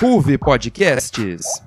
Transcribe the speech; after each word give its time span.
Ruve 0.00 0.38
Podcasts. 0.38 1.60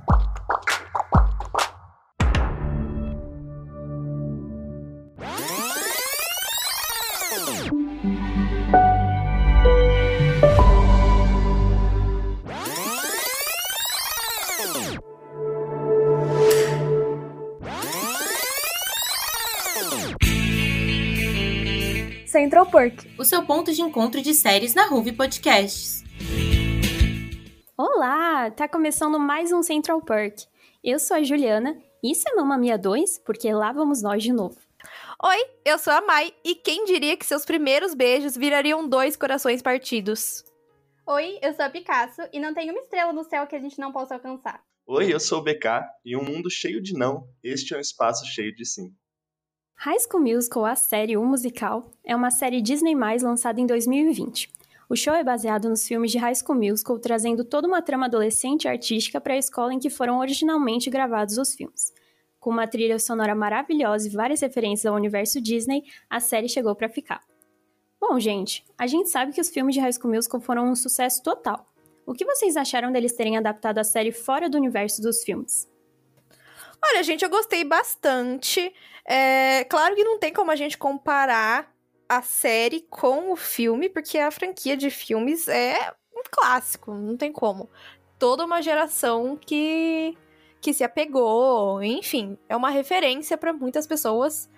O 23.23 23.25
seu 23.25 23.41
ponto 23.45 23.71
de 23.71 23.81
encontro 23.81 24.21
de 24.21 24.33
séries 24.33 24.73
na 24.73 24.85
Ruve 24.85 25.13
Podcasts. 25.13 26.03
Olá, 27.77 28.51
tá 28.51 28.67
começando 28.67 29.17
mais 29.17 29.49
um 29.53 29.63
Central 29.63 30.01
Perk. 30.01 30.45
Eu 30.83 30.99
sou 30.99 31.15
a 31.15 31.23
Juliana, 31.23 31.81
isso 32.03 32.27
é 32.27 32.35
Mamma 32.35 32.57
Mia 32.57 32.77
2, 32.77 33.19
porque 33.19 33.53
lá 33.53 33.71
vamos 33.71 34.01
nós 34.01 34.21
de 34.21 34.33
novo. 34.33 34.57
Oi, 35.23 35.37
eu 35.63 35.79
sou 35.79 35.93
a 35.93 36.01
Mai, 36.01 36.33
e 36.43 36.53
quem 36.53 36.83
diria 36.83 37.15
que 37.15 37.25
seus 37.25 37.45
primeiros 37.45 37.93
beijos 37.93 38.35
virariam 38.35 38.85
dois 38.85 39.15
corações 39.15 39.61
partidos? 39.61 40.43
Oi, 41.07 41.39
eu 41.41 41.53
sou 41.53 41.63
a 41.63 41.69
Picasso, 41.69 42.23
e 42.33 42.41
não 42.41 42.53
tem 42.53 42.69
uma 42.71 42.81
estrela 42.81 43.13
no 43.13 43.23
céu 43.23 43.47
que 43.47 43.55
a 43.55 43.59
gente 43.59 43.79
não 43.79 43.93
possa 43.93 44.15
alcançar. 44.15 44.61
Oi, 44.85 45.13
eu 45.13 45.19
sou 45.21 45.39
o 45.39 45.43
BK, 45.43 45.81
e 46.03 46.17
um 46.17 46.25
mundo 46.25 46.51
cheio 46.51 46.81
de 46.81 46.91
não, 46.91 47.25
este 47.41 47.73
é 47.73 47.77
um 47.77 47.79
espaço 47.79 48.25
cheio 48.25 48.53
de 48.53 48.65
sim. 48.65 48.93
High 49.75 49.99
School 49.99 50.23
Musical, 50.23 50.65
a 50.65 50.75
série 50.75 51.17
O 51.17 51.25
Musical, 51.25 51.91
é 52.05 52.15
uma 52.15 52.31
série 52.31 52.61
Disney+, 52.61 52.95
lançada 52.95 53.59
em 53.59 53.65
2020. 53.65 54.49
O 54.89 54.95
show 54.95 55.13
é 55.13 55.23
baseado 55.25 55.67
nos 55.67 55.85
filmes 55.85 56.09
de 56.09 56.17
High 56.17 56.35
School 56.35 56.57
Musical, 56.57 56.97
trazendo 56.99 57.43
toda 57.43 57.67
uma 57.67 57.81
trama 57.81 58.05
adolescente 58.05 58.63
e 58.63 58.67
artística 58.69 59.19
para 59.19 59.33
a 59.33 59.37
escola 59.37 59.73
em 59.73 59.79
que 59.79 59.89
foram 59.89 60.19
originalmente 60.19 60.89
gravados 60.89 61.37
os 61.37 61.53
filmes. 61.53 61.93
Com 62.39 62.49
uma 62.49 62.65
trilha 62.65 62.97
sonora 62.97 63.35
maravilhosa 63.35 64.07
e 64.07 64.11
várias 64.11 64.39
referências 64.39 64.85
ao 64.85 64.95
universo 64.95 65.41
Disney, 65.41 65.83
a 66.09 66.21
série 66.21 66.47
chegou 66.47 66.73
para 66.75 66.87
ficar. 66.87 67.21
Bom, 67.99 68.17
gente, 68.19 68.63
a 68.77 68.87
gente 68.87 69.09
sabe 69.09 69.33
que 69.33 69.41
os 69.41 69.49
filmes 69.49 69.75
de 69.75 69.81
High 69.81 69.93
School 69.93 70.13
Musical 70.13 70.39
foram 70.39 70.65
um 70.65 70.75
sucesso 70.75 71.21
total. 71.21 71.65
O 72.05 72.13
que 72.13 72.25
vocês 72.25 72.55
acharam 72.55 72.91
deles 72.91 73.13
terem 73.13 73.35
adaptado 73.35 73.79
a 73.79 73.83
série 73.83 74.11
fora 74.11 74.49
do 74.49 74.57
universo 74.57 75.01
dos 75.01 75.23
filmes? 75.23 75.67
Olha, 76.85 77.01
gente, 77.01 77.23
eu 77.23 77.29
gostei 77.29 77.63
bastante. 77.63 78.73
É, 79.05 79.63
claro 79.65 79.95
que 79.95 80.03
não 80.03 80.19
tem 80.19 80.33
como 80.33 80.51
a 80.51 80.55
gente 80.55 80.77
comparar 80.77 81.71
a 82.09 82.21
série 82.21 82.81
com 82.89 83.31
o 83.31 83.37
filme, 83.37 83.89
porque 83.89 84.17
a 84.17 84.29
franquia 84.29 84.75
de 84.75 84.89
filmes 84.89 85.47
é 85.47 85.93
um 86.13 86.23
clássico, 86.29 86.93
não 86.93 87.15
tem 87.15 87.31
como. 87.31 87.69
Toda 88.19 88.45
uma 88.45 88.61
geração 88.61 89.37
que, 89.37 90.17
que 90.61 90.73
se 90.73 90.83
apegou, 90.83 91.81
enfim, 91.81 92.37
é 92.49 92.55
uma 92.55 92.69
referência 92.69 93.37
para 93.37 93.53
muitas 93.53 93.87
pessoas, 93.87 94.49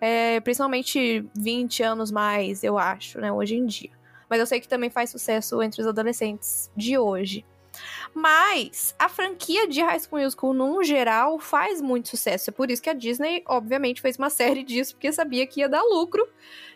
é, 0.00 0.40
principalmente 0.40 1.28
20 1.36 1.82
anos 1.82 2.10
mais, 2.10 2.64
eu 2.64 2.78
acho, 2.78 3.20
né, 3.20 3.30
hoje 3.30 3.56
em 3.56 3.66
dia. 3.66 3.90
Mas 4.28 4.40
eu 4.40 4.46
sei 4.46 4.58
que 4.58 4.68
também 4.68 4.88
faz 4.88 5.10
sucesso 5.10 5.62
entre 5.62 5.82
os 5.82 5.86
adolescentes 5.86 6.70
de 6.74 6.96
hoje. 6.98 7.44
Mas 8.14 8.94
a 8.98 9.08
franquia 9.08 9.66
de 9.66 9.80
High 9.80 10.00
School 10.00 10.22
Musical, 10.22 10.52
num 10.52 10.82
geral, 10.82 11.38
faz 11.38 11.80
muito 11.80 12.08
sucesso. 12.08 12.50
É 12.50 12.52
por 12.52 12.70
isso 12.70 12.82
que 12.82 12.90
a 12.90 12.94
Disney, 12.94 13.42
obviamente, 13.46 14.00
fez 14.00 14.16
uma 14.16 14.30
série 14.30 14.62
disso, 14.62 14.94
porque 14.94 15.12
sabia 15.12 15.46
que 15.46 15.60
ia 15.60 15.68
dar 15.68 15.82
lucro, 15.82 16.26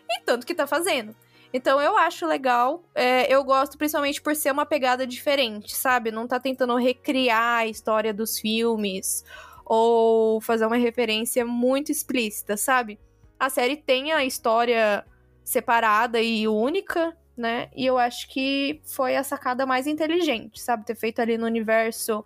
e 0.09 0.21
tanto 0.21 0.45
que 0.45 0.55
tá 0.55 0.67
fazendo. 0.67 1.15
Então 1.53 1.81
eu 1.81 1.97
acho 1.97 2.27
legal. 2.27 2.83
É, 2.93 3.31
eu 3.33 3.43
gosto 3.43 3.77
principalmente 3.77 4.21
por 4.21 4.35
ser 4.35 4.51
uma 4.51 4.65
pegada 4.65 5.05
diferente, 5.05 5.75
sabe? 5.75 6.11
Não 6.11 6.27
tá 6.27 6.39
tentando 6.39 6.75
recriar 6.75 7.59
a 7.59 7.67
história 7.67 8.13
dos 8.13 8.39
filmes 8.39 9.23
ou 9.65 10.41
fazer 10.41 10.65
uma 10.65 10.75
referência 10.77 11.45
muito 11.45 11.91
explícita, 11.91 12.57
sabe? 12.57 12.99
A 13.39 13.49
série 13.49 13.77
tem 13.77 14.11
a 14.11 14.25
história 14.25 15.05
separada 15.43 16.21
e 16.21 16.47
única, 16.47 17.15
né? 17.39 17.69
E 17.75 17.85
eu 17.85 17.97
acho 17.97 18.27
que 18.29 18.81
foi 18.85 19.15
a 19.15 19.23
sacada 19.23 19.65
mais 19.65 19.87
inteligente, 19.87 20.61
sabe? 20.61 20.85
Ter 20.85 20.95
feito 20.95 21.21
ali 21.21 21.37
no 21.37 21.45
universo 21.45 22.25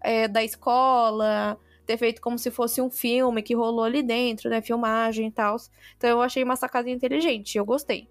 é, 0.00 0.28
da 0.28 0.44
escola, 0.44 1.58
ter 1.86 1.96
feito 1.96 2.20
como 2.20 2.38
se 2.38 2.50
fosse 2.50 2.80
um 2.80 2.90
filme 2.90 3.42
que 3.42 3.54
rolou 3.54 3.84
ali 3.84 4.02
dentro, 4.02 4.50
né? 4.50 4.60
Filmagem 4.60 5.28
e 5.28 5.30
tal. 5.30 5.56
Então 5.96 6.10
eu 6.10 6.22
achei 6.22 6.44
uma 6.44 6.56
sacada 6.56 6.90
inteligente, 6.90 7.56
eu 7.56 7.64
gostei. 7.64 8.08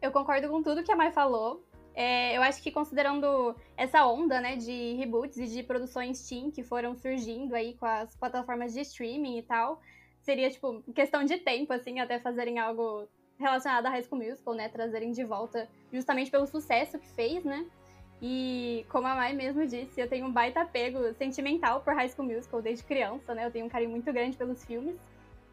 Eu 0.00 0.12
concordo 0.12 0.48
com 0.48 0.62
tudo 0.62 0.82
que 0.82 0.92
a 0.92 0.96
Mai 0.96 1.10
falou. 1.10 1.64
É, 1.94 2.36
eu 2.36 2.42
acho 2.42 2.62
que 2.62 2.70
considerando 2.70 3.54
essa 3.76 4.04
onda, 4.04 4.40
né, 4.40 4.56
de 4.56 4.94
reboots 4.94 5.36
e 5.38 5.46
de 5.46 5.62
produções 5.62 6.28
teen 6.28 6.50
que 6.50 6.62
foram 6.62 6.96
surgindo 6.96 7.54
aí 7.54 7.74
com 7.74 7.86
as 7.86 8.16
plataformas 8.16 8.74
de 8.74 8.80
streaming 8.80 9.38
e 9.38 9.42
tal, 9.42 9.80
seria, 10.20 10.50
tipo, 10.50 10.82
questão 10.92 11.22
de 11.24 11.38
tempo, 11.38 11.72
assim, 11.72 12.00
até 12.00 12.18
fazerem 12.18 12.58
algo 12.58 13.06
relacionada 13.38 13.88
a 13.88 13.90
High 13.90 14.04
School 14.04 14.22
Musical, 14.22 14.54
né? 14.54 14.68
Trazerem 14.68 15.12
de 15.12 15.24
volta 15.24 15.68
justamente 15.92 16.30
pelo 16.30 16.46
sucesso 16.46 16.98
que 16.98 17.08
fez, 17.08 17.44
né? 17.44 17.64
E 18.22 18.86
como 18.88 19.06
a 19.06 19.14
Mai 19.14 19.32
mesmo 19.32 19.66
disse, 19.66 20.00
eu 20.00 20.08
tenho 20.08 20.26
um 20.26 20.32
baita 20.32 20.62
apego 20.62 21.12
sentimental 21.14 21.80
por 21.80 21.94
High 21.94 22.08
School 22.08 22.28
Musical 22.28 22.62
desde 22.62 22.84
criança, 22.84 23.34
né? 23.34 23.46
Eu 23.46 23.50
tenho 23.50 23.66
um 23.66 23.68
carinho 23.68 23.90
muito 23.90 24.10
grande 24.12 24.36
pelos 24.36 24.64
filmes. 24.64 24.96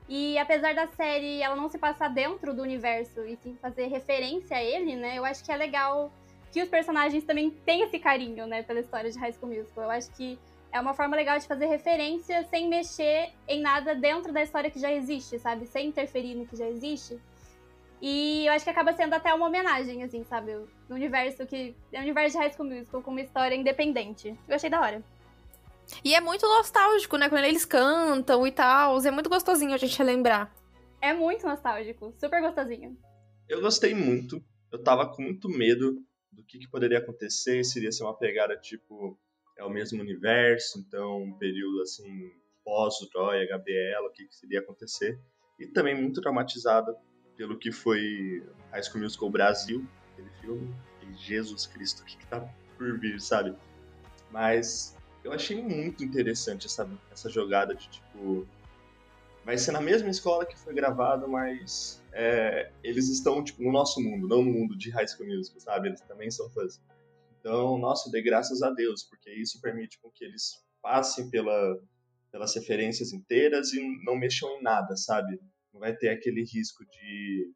E 0.08 0.38
apesar 0.38 0.74
da 0.74 0.88
série 0.88 1.41
ela 1.41 1.56
não 1.56 1.70
se 1.70 1.78
passar 1.78 2.09
dentro 2.09 2.53
do 2.53 2.62
universo 2.62 3.25
e 3.25 3.38
sim 3.38 3.56
fazer 3.62 3.88
referência 3.88 4.58
a 4.58 4.64
ele, 4.64 4.96
né? 4.96 5.18
Eu 5.18 5.25
acho 5.25 5.44
que 5.44 5.52
é 5.52 5.56
legal 5.56 6.12
que 6.52 6.62
os 6.62 6.70
personagens 6.70 7.24
também 7.24 7.50
tenham 7.50 7.88
esse 7.88 7.97
carinho, 7.97 8.46
né, 8.46 8.62
pela 8.62 8.81
história 8.81 9.09
de 9.09 9.18
High 9.18 9.31
School 9.34 9.53
Musical. 9.53 9.86
Eu 9.86 9.91
acho 9.91 10.12
que 10.12 10.38
é 10.72 10.80
uma 10.80 10.94
forma 10.94 11.16
legal 11.16 11.40
de 11.40 11.47
fazer 11.47 11.66
referência 11.66 12.44
sem 12.50 12.68
mexer 12.68 13.31
em 13.47 13.62
nada 13.62 13.96
dentro 13.96 14.31
da 14.34 14.41
história 14.41 14.70
que 14.70 14.80
já 14.80 14.91
existe, 14.91 15.40
sabe? 15.40 15.66
Sem 15.66 15.88
interferir 15.88 16.36
no 16.36 16.46
que 16.46 16.56
já 16.56 16.68
existe. 16.68 17.20
E 18.02 18.48
eu 18.48 18.54
acho 18.54 18.66
que 18.66 18.72
acaba 18.72 18.94
sendo 18.94 19.14
até 19.14 19.32
uma 19.32 19.46
homenagem, 19.46 20.04
assim, 20.04 20.24
sabe? 20.24 20.54
No 20.90 20.96
universo 20.96 21.46
que. 21.46 21.76
É 21.92 22.00
o 22.00 22.02
universo 22.02 22.36
de 22.36 22.44
High 22.44 22.54
School 22.54 22.68
Musical 22.68 23.02
com 23.04 23.12
uma 23.12 23.22
história 23.22 23.56
independente. 23.56 24.36
Eu 24.48 24.56
achei 24.56 24.70
da 24.70 24.82
hora. 24.82 25.04
E 26.04 26.16
é 26.16 26.20
muito 26.20 26.48
nostálgico, 26.48 27.16
né? 27.18 27.30
Quando 27.30 27.44
eles 27.44 27.64
cantam 27.64 28.48
e 28.48 28.52
tal. 28.52 29.00
É 29.06 29.12
muito 29.12 29.30
gostosinho 29.30 29.74
a 29.74 29.78
gente 29.78 30.02
lembrar. 30.02 30.52
É 31.00 31.14
muito 31.14 31.46
nostálgico. 31.46 32.12
Super 32.20 32.42
gostosinho. 32.42 32.98
Eu 33.48 33.62
gostei 33.62 33.94
muito. 33.94 34.44
Eu 34.72 34.82
tava 34.82 35.06
com 35.14 35.22
muito 35.22 35.48
medo 35.48 35.94
do 36.32 36.44
que, 36.44 36.58
que 36.58 36.70
poderia 36.70 36.98
acontecer. 36.98 37.64
Seria 37.64 37.92
ser 37.92 38.04
uma 38.04 38.18
pegada 38.18 38.58
tipo. 38.58 39.16
É 39.60 39.64
o 39.64 39.70
mesmo 39.70 40.02
universo, 40.02 40.80
então 40.80 41.22
um 41.22 41.38
período 41.38 41.82
assim. 41.82 42.32
Pós 42.64 43.00
o 43.02 43.10
Troy, 43.10 43.48
Gabriela, 43.48 44.08
o 44.08 44.12
que, 44.12 44.26
que 44.26 44.36
seria 44.36 44.60
acontecer. 44.60 45.20
E 45.60 45.68
também 45.68 46.00
muito 46.00 46.22
traumatizada 46.22 46.96
pelo 47.41 47.57
que 47.57 47.72
foi 47.72 48.46
High 48.69 48.84
School 48.84 49.02
Musical 49.02 49.31
Brasil, 49.31 49.84
aquele 50.13 50.29
filme, 50.41 50.75
e 51.02 51.12
Jesus 51.16 51.66
Cristo, 51.66 52.03
o 52.03 52.06
que, 52.06 52.16
que 52.16 52.28
tá 52.28 52.47
por 52.78 53.00
vir, 53.00 53.19
sabe? 53.19 53.56
Mas 54.29 54.96
eu 55.24 55.34
achei 55.34 55.59
muito 55.59 56.03
interessante 56.03 56.68
essa, 56.68 56.88
essa 57.12 57.31
jogada 57.31 57.74
de 57.74 57.90
tipo. 57.90 58.47
Vai 59.44 59.57
ser 59.57 59.72
na 59.72 59.81
mesma 59.81 60.07
escola 60.07 60.46
que 60.46 60.56
foi 60.56 60.72
gravado, 60.72 61.28
mas 61.28 62.00
é, 62.13 62.72
eles 62.84 63.09
estão 63.09 63.44
tipo, 63.44 63.63
no 63.63 63.72
nosso 63.72 64.00
mundo, 64.00 64.28
não 64.28 64.44
no 64.44 64.52
mundo 64.52 64.78
de 64.78 64.91
High 64.91 65.08
School 65.08 65.28
Musical, 65.28 65.62
sabe? 65.62 65.88
Eles 65.88 66.02
também 66.02 66.29
são 66.29 66.47
fãs. 66.52 66.79
Então, 67.40 67.75
nossa, 67.79 68.12
dê 68.12 68.22
graças 68.22 68.62
a 68.62 68.69
Deus, 68.69 69.02
porque 69.02 69.31
isso 69.31 69.59
permite 69.59 69.97
com 70.00 70.12
que 70.12 70.23
eles 70.23 70.63
passem 70.79 71.28
pela, 71.31 71.81
pelas 72.31 72.53
referências 72.53 73.12
inteiras 73.12 73.73
e 73.73 73.81
não 74.06 74.16
mexam 74.16 74.47
em 74.59 74.62
nada, 74.62 74.96
sabe? 74.96 75.41
Não 75.74 75.80
vai 75.80 75.96
ter 75.96 76.09
aquele 76.09 76.42
risco 76.42 76.84
de, 76.86 77.54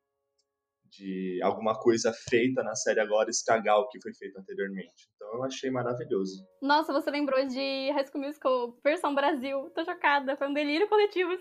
de 0.89 1.39
alguma 1.43 1.77
coisa 1.79 2.13
feita 2.29 2.63
na 2.63 2.75
série 2.75 2.99
agora 2.99 3.29
estragar 3.29 3.77
o 3.77 3.87
que 3.89 4.01
foi 4.01 4.13
feito 4.13 4.37
anteriormente. 4.37 5.09
Então 5.35 5.39
eu 5.39 5.43
achei 5.43 5.69
maravilhoso. 5.69 6.47
Nossa, 6.61 6.93
você 6.93 7.11
lembrou 7.11 7.45
de 7.45 7.91
High 7.91 8.05
School 8.07 8.23
Musical 8.23 8.77
versão 8.83 9.13
Brasil. 9.13 9.69
Tô 9.75 9.83
chocada, 9.83 10.37
foi 10.37 10.47
um 10.47 10.53
delírio 10.53 10.87
coletivo. 10.87 11.37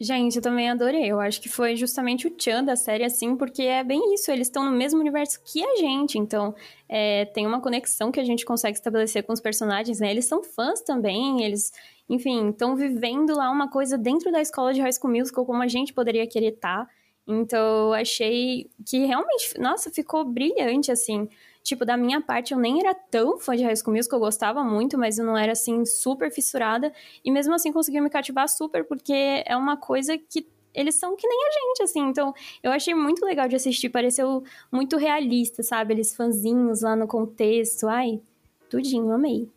Gente, 0.00 0.36
eu 0.36 0.42
também 0.42 0.70
adorei. 0.70 1.10
Eu 1.10 1.20
acho 1.20 1.40
que 1.40 1.48
foi 1.48 1.74
justamente 1.76 2.26
o 2.26 2.34
Chan 2.38 2.64
da 2.64 2.76
série, 2.76 3.04
assim, 3.04 3.36
porque 3.36 3.62
é 3.62 3.82
bem 3.82 4.14
isso. 4.14 4.30
Eles 4.30 4.46
estão 4.46 4.64
no 4.64 4.70
mesmo 4.70 5.00
universo 5.00 5.40
que 5.44 5.64
a 5.64 5.76
gente. 5.76 6.18
Então, 6.18 6.54
é, 6.88 7.24
tem 7.26 7.46
uma 7.46 7.60
conexão 7.60 8.12
que 8.12 8.20
a 8.20 8.24
gente 8.24 8.44
consegue 8.44 8.76
estabelecer 8.76 9.24
com 9.24 9.32
os 9.32 9.40
personagens, 9.40 9.98
né? 9.98 10.10
Eles 10.10 10.26
são 10.26 10.42
fãs 10.42 10.80
também, 10.80 11.42
eles 11.42 11.72
enfim, 12.08 12.50
estão 12.50 12.76
vivendo 12.76 13.34
lá 13.34 13.50
uma 13.50 13.70
coisa 13.70 13.96
dentro 13.96 14.30
da 14.30 14.40
escola 14.40 14.74
de 14.74 14.80
High 14.80 14.92
School 14.92 15.12
Musical 15.12 15.46
como 15.46 15.62
a 15.62 15.68
gente 15.68 15.92
poderia 15.92 16.26
querer 16.26 16.54
estar. 16.54 16.84
Tá. 16.84 16.90
Então, 17.26 17.92
achei 17.92 18.68
que 18.84 19.04
realmente, 19.06 19.58
nossa, 19.58 19.90
ficou 19.90 20.24
brilhante, 20.24 20.90
assim. 20.90 21.28
Tipo, 21.62 21.84
da 21.84 21.96
minha 21.96 22.20
parte, 22.20 22.52
eu 22.52 22.58
nem 22.58 22.80
era 22.80 22.94
tão 22.94 23.38
fã 23.38 23.56
de 23.56 23.62
High 23.62 23.76
School 23.76 23.96
Musical, 23.96 24.18
eu 24.18 24.24
gostava 24.24 24.64
muito, 24.64 24.98
mas 24.98 25.18
eu 25.18 25.24
não 25.24 25.36
era, 25.36 25.52
assim, 25.52 25.84
super 25.84 26.30
fissurada. 26.30 26.92
E 27.24 27.30
mesmo 27.30 27.54
assim, 27.54 27.72
conseguiu 27.72 28.02
me 28.02 28.10
cativar 28.10 28.48
super, 28.48 28.84
porque 28.84 29.42
é 29.46 29.56
uma 29.56 29.76
coisa 29.76 30.18
que 30.18 30.46
eles 30.74 30.94
são 30.94 31.16
que 31.16 31.26
nem 31.26 31.38
a 31.38 31.50
gente, 31.50 31.82
assim. 31.82 32.00
Então, 32.00 32.34
eu 32.62 32.72
achei 32.72 32.94
muito 32.94 33.24
legal 33.24 33.46
de 33.46 33.56
assistir, 33.56 33.90
pareceu 33.90 34.42
muito 34.70 34.96
realista, 34.96 35.62
sabe? 35.62 35.94
Eles 35.94 36.14
fãzinhos 36.16 36.82
lá 36.82 36.96
no 36.96 37.06
contexto. 37.06 37.86
Ai, 37.88 38.20
tudinho, 38.68 39.12
amei. 39.12 39.48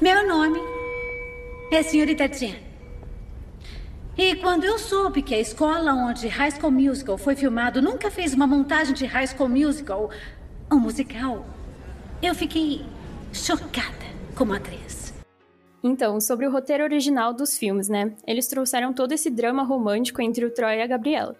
Meu 0.00 0.26
nome 0.26 0.58
é 1.72 1.82
Senhorita 1.82 2.28
Jen. 2.28 2.54
E 4.16 4.36
quando 4.36 4.64
eu 4.64 4.78
soube 4.78 5.22
que 5.22 5.34
a 5.34 5.40
escola 5.40 5.94
onde 5.94 6.28
High 6.28 6.50
School 6.50 6.70
Musical 6.70 7.16
foi 7.16 7.34
filmado 7.34 7.80
nunca 7.80 8.10
fez 8.10 8.34
uma 8.34 8.46
montagem 8.46 8.92
de 8.92 9.06
High 9.06 9.28
School 9.28 9.48
Musical, 9.48 10.10
um 10.72 10.80
musical, 10.80 11.44
eu 12.22 12.34
fiquei 12.34 12.84
chocada 13.32 14.06
como 14.36 14.54
atriz. 14.54 15.12
Então, 15.84 16.20
sobre 16.20 16.46
o 16.46 16.50
roteiro 16.50 16.84
original 16.84 17.34
dos 17.34 17.58
filmes, 17.58 17.88
né? 17.88 18.14
Eles 18.26 18.46
trouxeram 18.46 18.92
todo 18.92 19.12
esse 19.12 19.28
drama 19.28 19.64
romântico 19.64 20.22
entre 20.22 20.44
o 20.44 20.50
Troy 20.50 20.76
e 20.76 20.82
a 20.82 20.86
Gabriela. 20.86 21.36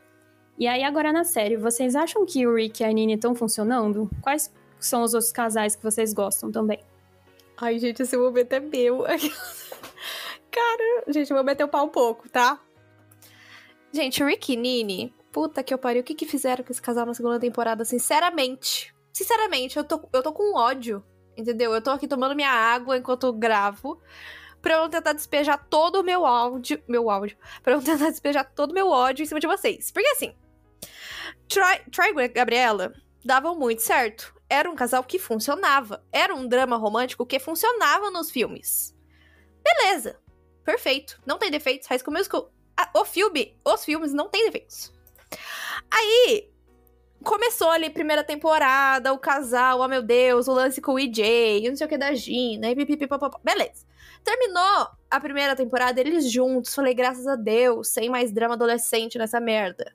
E 0.58 0.67
aí, 0.67 0.82
agora 0.82 1.12
na 1.12 1.25
série, 1.25 1.56
vocês 1.56 1.96
acham 1.96 2.26
que 2.26 2.46
o 2.46 2.55
Rick 2.55 2.82
e 2.82 2.87
a 2.87 2.93
Nini 2.93 3.14
estão 3.14 3.34
funcionando? 3.34 4.11
Quais 4.20 4.52
são 4.79 5.02
os 5.02 5.14
outros 5.14 5.32
casais 5.32 5.75
que 5.75 5.82
vocês 5.82 6.12
gostam 6.12 6.50
também? 6.50 6.81
Ai, 7.56 7.78
gente, 7.78 8.02
esse 8.02 8.17
momento 8.17 8.52
é 8.52 8.61
meu. 8.61 9.05
Cara, 10.50 11.05
gente, 11.08 11.31
eu 11.31 11.37
vou 11.37 11.44
meter 11.44 11.64
o 11.64 11.69
pau 11.69 11.87
um 11.87 11.88
pouco, 11.88 12.28
tá? 12.28 12.61
Gente, 13.93 14.23
o 14.23 14.26
Rick 14.26 14.52
e 14.52 14.56
Nini, 14.56 15.14
puta 15.31 15.62
que 15.62 15.73
eu 15.73 15.78
pariu, 15.78 16.02
o 16.02 16.05
que 16.05 16.14
que 16.14 16.26
fizeram 16.26 16.64
com 16.64 16.73
esse 16.73 16.82
casal 16.82 17.06
na 17.06 17.14
segunda 17.14 17.38
temporada? 17.38 17.85
Sinceramente, 17.85 18.93
sinceramente, 19.12 19.76
eu 19.76 19.85
tô, 19.85 20.09
eu 20.12 20.23
tô 20.23 20.32
com 20.32 20.56
ódio, 20.56 21.05
entendeu? 21.37 21.73
Eu 21.75 21.82
tô 21.82 21.91
aqui 21.91 22.09
tomando 22.09 22.35
minha 22.35 22.50
água 22.50 22.97
enquanto 22.97 23.26
eu 23.26 23.32
gravo, 23.32 24.00
pra 24.61 24.75
eu 24.75 24.88
tentar 24.88 25.12
despejar 25.12 25.67
todo 25.69 26.00
o 26.00 26.03
meu 26.03 26.25
áudio, 26.25 26.82
meu 26.88 27.11
áudio, 27.11 27.37
pra 27.62 27.75
eu 27.75 27.82
tentar 27.82 28.11
despejar 28.11 28.50
todo 28.55 28.70
o 28.70 28.75
meu 28.75 28.88
ódio 28.88 29.23
em 29.23 29.26
cima 29.26 29.41
de 29.41 29.47
vocês. 29.47 29.91
Porque 29.91 30.09
assim, 30.09 30.35
Troy, 31.49 32.25
e 32.25 32.29
Gabriela 32.29 32.93
davam 33.25 33.56
muito 33.59 33.82
certo. 33.82 34.35
Era 34.49 34.70
um 34.70 34.76
casal 34.76 35.03
que 35.03 35.19
funcionava. 35.19 36.05
Era 36.12 36.35
um 36.35 36.47
drama 36.47 36.76
romântico 36.76 37.25
que 37.25 37.38
funcionava 37.38 38.11
nos 38.11 38.31
filmes. 38.31 38.94
Beleza. 39.62 40.20
Perfeito. 40.64 41.20
Não 41.25 41.38
tem 41.38 41.50
defeitos. 41.50 41.88
High 41.88 42.00
Musical 42.09 42.53
o 42.94 43.05
filme, 43.05 43.56
os 43.64 43.85
filmes 43.85 44.12
não 44.12 44.29
tem 44.29 44.47
defeitos. 44.47 44.93
Aí, 45.91 46.51
começou 47.23 47.71
ali 47.71 47.91
primeira 47.91 48.25
temporada, 48.25 49.13
o 49.13 49.19
casal, 49.19 49.81
oh 49.81 49.89
meu 49.89 50.03
Deus, 50.03 50.49
o 50.49 50.53
lance 50.53 50.81
com 50.81 50.95
o 50.95 50.99
EJ, 50.99 51.69
não 51.69 51.77
sei 51.77 51.87
o 51.87 51.89
que 51.89 51.99
da 51.99 52.15
Gina, 52.15 52.71
e 52.71 52.77
pipipipopopó. 52.77 53.39
Beleza. 53.43 53.87
Terminou 54.25 54.89
a 55.11 55.21
primeira 55.21 55.57
temporada, 55.57 56.01
eles 56.01 56.31
juntos, 56.31 56.75
falei, 56.75 56.95
graças 56.95 57.27
a 57.27 57.35
Deus, 57.35 57.89
sem 57.89 58.09
mais 58.09 58.31
drama 58.31 58.55
adolescente 58.55 59.19
nessa 59.19 59.41
merda. 59.41 59.93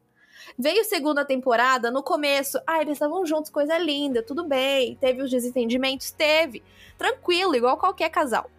Veio 0.57 0.83
segunda 0.83 1.25
temporada, 1.25 1.91
no 1.91 2.03
começo, 2.03 2.59
ah, 2.65 2.81
eles 2.81 2.93
estavam 2.93 3.25
juntos, 3.25 3.51
coisa 3.51 3.77
linda, 3.77 4.23
tudo 4.23 4.45
bem. 4.45 4.95
Teve 4.95 5.21
os 5.21 5.29
desentendimentos? 5.29 6.11
Teve. 6.11 6.63
Tranquilo, 6.97 7.55
igual 7.55 7.77
qualquer 7.77 8.09
casal. 8.09 8.49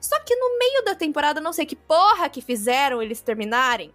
Só 0.00 0.18
que 0.20 0.34
no 0.34 0.58
meio 0.58 0.84
da 0.84 0.94
temporada, 0.94 1.40
não 1.40 1.52
sei 1.52 1.64
que 1.64 1.76
porra 1.76 2.28
que 2.28 2.40
fizeram 2.40 3.00
eles 3.00 3.20
terminarem. 3.20 3.92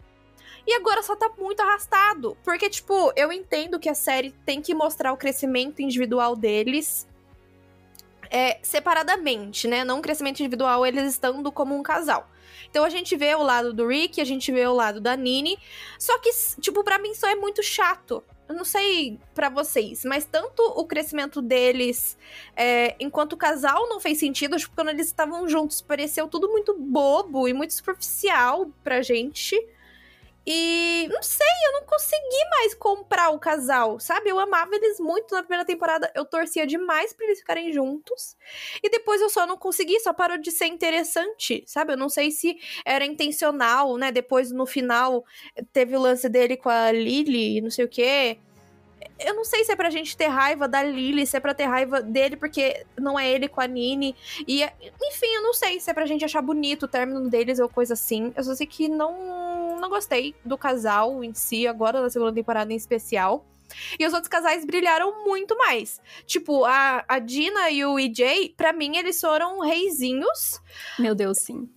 E 0.67 0.73
agora 0.73 1.01
só 1.01 1.15
tá 1.15 1.31
muito 1.37 1.61
arrastado. 1.61 2.37
Porque, 2.43 2.69
tipo, 2.69 3.13
eu 3.15 3.31
entendo 3.31 3.79
que 3.79 3.87
a 3.87 3.95
série 3.95 4.31
tem 4.45 4.61
que 4.61 4.73
mostrar 4.73 5.13
o 5.13 5.17
crescimento 5.17 5.81
individual 5.81 6.35
deles 6.35 7.07
é, 8.29 8.59
separadamente, 8.61 9.67
né? 9.67 9.85
Não 9.85 9.99
um 9.99 10.01
crescimento 10.01 10.41
individual, 10.41 10.85
eles 10.85 11.09
estando 11.09 11.49
como 11.51 11.73
um 11.73 11.81
casal. 11.81 12.29
Então 12.69 12.83
a 12.83 12.89
gente 12.89 13.15
vê 13.15 13.33
o 13.33 13.41
lado 13.41 13.71
do 13.73 13.87
Rick, 13.87 14.19
a 14.19 14.25
gente 14.25 14.51
vê 14.51 14.67
o 14.67 14.73
lado 14.73 14.99
da 14.99 15.15
Nini. 15.15 15.57
Só 15.97 16.19
que, 16.19 16.29
tipo, 16.59 16.83
pra 16.83 16.99
mim 16.99 17.15
só 17.15 17.29
é 17.29 17.35
muito 17.35 17.63
chato 17.63 18.21
eu 18.47 18.55
não 18.55 18.63
sei 18.63 19.19
para 19.35 19.49
vocês, 19.49 20.05
mas 20.05 20.25
tanto 20.25 20.61
o 20.61 20.85
crescimento 20.85 21.41
deles 21.41 22.17
é, 22.55 22.95
enquanto 22.99 23.35
casal 23.35 23.89
não 23.89 23.99
fez 23.99 24.19
sentido, 24.19 24.57
tipo, 24.57 24.73
quando 24.73 24.89
eles 24.89 25.07
estavam 25.07 25.47
juntos, 25.49 25.81
pareceu 25.81 26.27
tudo 26.29 26.47
muito 26.49 26.73
bobo 26.73 27.47
e 27.47 27.53
muito 27.53 27.73
superficial 27.73 28.71
pra 28.83 29.01
gente. 29.01 29.55
E 30.49 31.09
não 31.09 31.21
sei, 31.21 31.45
eu 31.67 31.73
não 31.73 31.85
consegui 31.85 32.49
mais 32.51 32.73
comprar 32.73 33.31
o 33.31 33.39
casal, 33.39 33.99
sabe? 33.99 34.29
Eu 34.29 34.39
amava 34.39 34.73
eles 34.73 34.97
muito 34.97 35.35
na 35.35 35.41
primeira 35.41 35.65
temporada, 35.65 36.09
eu 36.15 36.23
torcia 36.23 36.65
demais 36.65 37.11
para 37.11 37.25
eles 37.25 37.39
ficarem 37.39 37.73
juntos. 37.73 38.37
E 38.81 38.89
depois 38.89 39.19
eu 39.19 39.29
só 39.29 39.45
não 39.45 39.57
consegui, 39.57 39.99
só 39.99 40.13
parou 40.13 40.37
de 40.37 40.49
ser 40.49 40.67
interessante, 40.67 41.65
sabe? 41.67 41.91
Eu 41.91 41.97
não 41.97 42.07
sei 42.07 42.31
se 42.31 42.57
era 42.85 43.05
intencional, 43.05 43.97
né? 43.97 44.09
Depois 44.09 44.49
no 44.49 44.65
final 44.65 45.25
teve 45.73 45.97
o 45.97 45.99
lance 45.99 46.29
dele 46.29 46.55
com 46.55 46.69
a 46.69 46.93
Lily, 46.93 47.59
não 47.59 47.69
sei 47.69 47.83
o 47.83 47.89
quê. 47.89 48.39
Eu 49.19 49.33
não 49.33 49.43
sei 49.43 49.63
se 49.63 49.71
é 49.71 49.75
pra 49.75 49.89
gente 49.89 50.15
ter 50.15 50.27
raiva 50.27 50.67
da 50.67 50.83
Lily, 50.83 51.25
se 51.25 51.37
é 51.37 51.39
pra 51.39 51.53
ter 51.53 51.65
raiva 51.65 52.01
dele 52.01 52.35
porque 52.35 52.85
não 52.97 53.17
é 53.17 53.29
ele 53.29 53.47
com 53.47 53.61
a 53.61 53.67
Nini. 53.67 54.15
E, 54.47 54.63
enfim, 54.63 55.27
eu 55.35 55.43
não 55.43 55.53
sei 55.53 55.79
se 55.79 55.89
é 55.89 55.93
pra 55.93 56.05
gente 56.05 56.23
achar 56.23 56.41
bonito 56.41 56.83
o 56.83 56.87
término 56.87 57.29
deles 57.29 57.59
ou 57.59 57.67
coisa 57.67 57.93
assim. 57.93 58.31
Eu 58.35 58.43
só 58.43 58.53
sei 58.53 58.67
que 58.67 58.87
não 58.87 59.77
não 59.79 59.89
gostei 59.89 60.35
do 60.43 60.57
casal 60.57 61.23
em 61.23 61.33
si, 61.33 61.67
agora 61.67 62.01
na 62.01 62.09
segunda 62.09 62.33
temporada 62.33 62.71
em 62.73 62.75
especial. 62.75 63.45
E 63.99 64.05
os 64.05 64.13
outros 64.13 64.29
casais 64.29 64.65
brilharam 64.65 65.25
muito 65.25 65.57
mais. 65.57 66.01
Tipo, 66.25 66.65
a, 66.65 67.03
a 67.07 67.19
Dina 67.19 67.69
e 67.69 67.85
o 67.85 67.99
EJ, 67.99 68.53
pra 68.55 68.71
mim, 68.71 68.95
eles 68.97 69.19
foram 69.19 69.59
reizinhos. 69.59 70.61
Meu 70.97 71.13
Deus, 71.13 71.39
sim. 71.39 71.69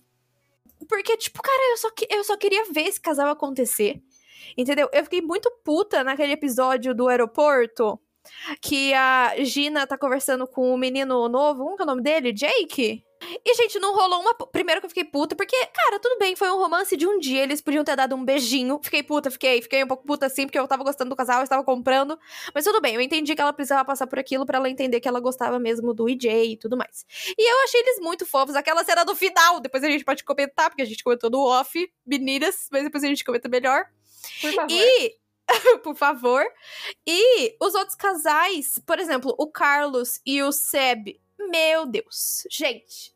Porque, 0.87 1.15
tipo, 1.17 1.41
cara, 1.41 1.71
eu 1.71 1.77
só, 1.77 1.89
eu 2.09 2.23
só 2.23 2.37
queria 2.37 2.65
ver 2.71 2.81
esse 2.81 2.99
casal 2.99 3.29
acontecer. 3.29 4.01
Entendeu? 4.57 4.89
Eu 4.91 5.03
fiquei 5.03 5.21
muito 5.21 5.51
puta 5.63 6.03
naquele 6.03 6.33
episódio 6.33 6.93
do 6.93 7.07
aeroporto. 7.07 7.99
Que 8.61 8.93
a 8.93 9.33
Gina 9.39 9.87
tá 9.87 9.97
conversando 9.97 10.45
com 10.47 10.73
o 10.73 10.77
menino 10.77 11.27
novo. 11.27 11.63
Como 11.63 11.75
que 11.75 11.81
é 11.81 11.85
o 11.85 11.87
nome 11.87 12.03
dele? 12.03 12.31
Jake? 12.31 13.03
E, 13.45 13.55
gente, 13.55 13.79
não 13.79 13.93
rolou 13.93 14.19
uma. 14.21 14.33
Primeiro 14.33 14.81
que 14.81 14.85
eu 14.85 14.89
fiquei 14.89 15.03
puta, 15.03 15.35
porque, 15.35 15.55
cara, 15.67 15.99
tudo 15.99 16.17
bem, 16.17 16.35
foi 16.35 16.49
um 16.51 16.57
romance 16.57 16.97
de 16.97 17.05
um 17.05 17.19
dia, 17.19 17.43
eles 17.43 17.61
podiam 17.61 17.83
ter 17.83 17.95
dado 17.95 18.15
um 18.15 18.25
beijinho. 18.25 18.79
Fiquei 18.81 19.03
puta, 19.03 19.29
fiquei, 19.29 19.61
fiquei 19.61 19.83
um 19.83 19.87
pouco 19.87 20.05
puta 20.05 20.25
assim, 20.25 20.45
porque 20.45 20.57
eu 20.57 20.67
tava 20.67 20.83
gostando 20.83 21.11
do 21.11 21.15
casal, 21.15 21.37
eu 21.37 21.43
estava 21.43 21.63
comprando. 21.63 22.17
Mas 22.53 22.63
tudo 22.63 22.81
bem, 22.81 22.95
eu 22.95 23.01
entendi 23.01 23.35
que 23.35 23.41
ela 23.41 23.53
precisava 23.53 23.85
passar 23.85 24.07
por 24.07 24.17
aquilo 24.17 24.45
para 24.45 24.57
ela 24.57 24.69
entender 24.69 24.99
que 24.99 25.07
ela 25.07 25.19
gostava 25.19 25.59
mesmo 25.59 25.93
do 25.93 26.09
EJ 26.09 26.25
e 26.25 26.57
tudo 26.57 26.75
mais. 26.75 27.05
E 27.37 27.51
eu 27.51 27.63
achei 27.63 27.81
eles 27.81 27.99
muito 27.99 28.25
fofos. 28.25 28.55
Aquela 28.55 28.83
cena 28.83 29.03
do 29.03 29.15
final, 29.15 29.59
depois 29.59 29.83
a 29.83 29.89
gente 29.89 30.03
pode 30.03 30.23
comentar, 30.23 30.69
porque 30.69 30.81
a 30.81 30.85
gente 30.85 31.03
comentou 31.03 31.29
no 31.29 31.45
off, 31.45 31.91
meninas, 32.05 32.67
mas 32.71 32.83
depois 32.83 33.03
a 33.03 33.07
gente 33.07 33.23
comenta 33.23 33.47
melhor. 33.47 33.85
Por 34.41 34.53
favor. 34.53 34.71
E 34.71 35.21
por 35.83 35.95
favor. 35.95 36.45
E 37.05 37.55
os 37.59 37.73
outros 37.75 37.95
casais, 37.95 38.79
por 38.85 38.99
exemplo, 38.99 39.35
o 39.37 39.47
Carlos 39.47 40.19
e 40.25 40.41
o 40.41 40.51
Seb. 40.51 41.19
Meu 41.49 41.85
Deus. 41.85 42.45
Gente, 42.49 43.13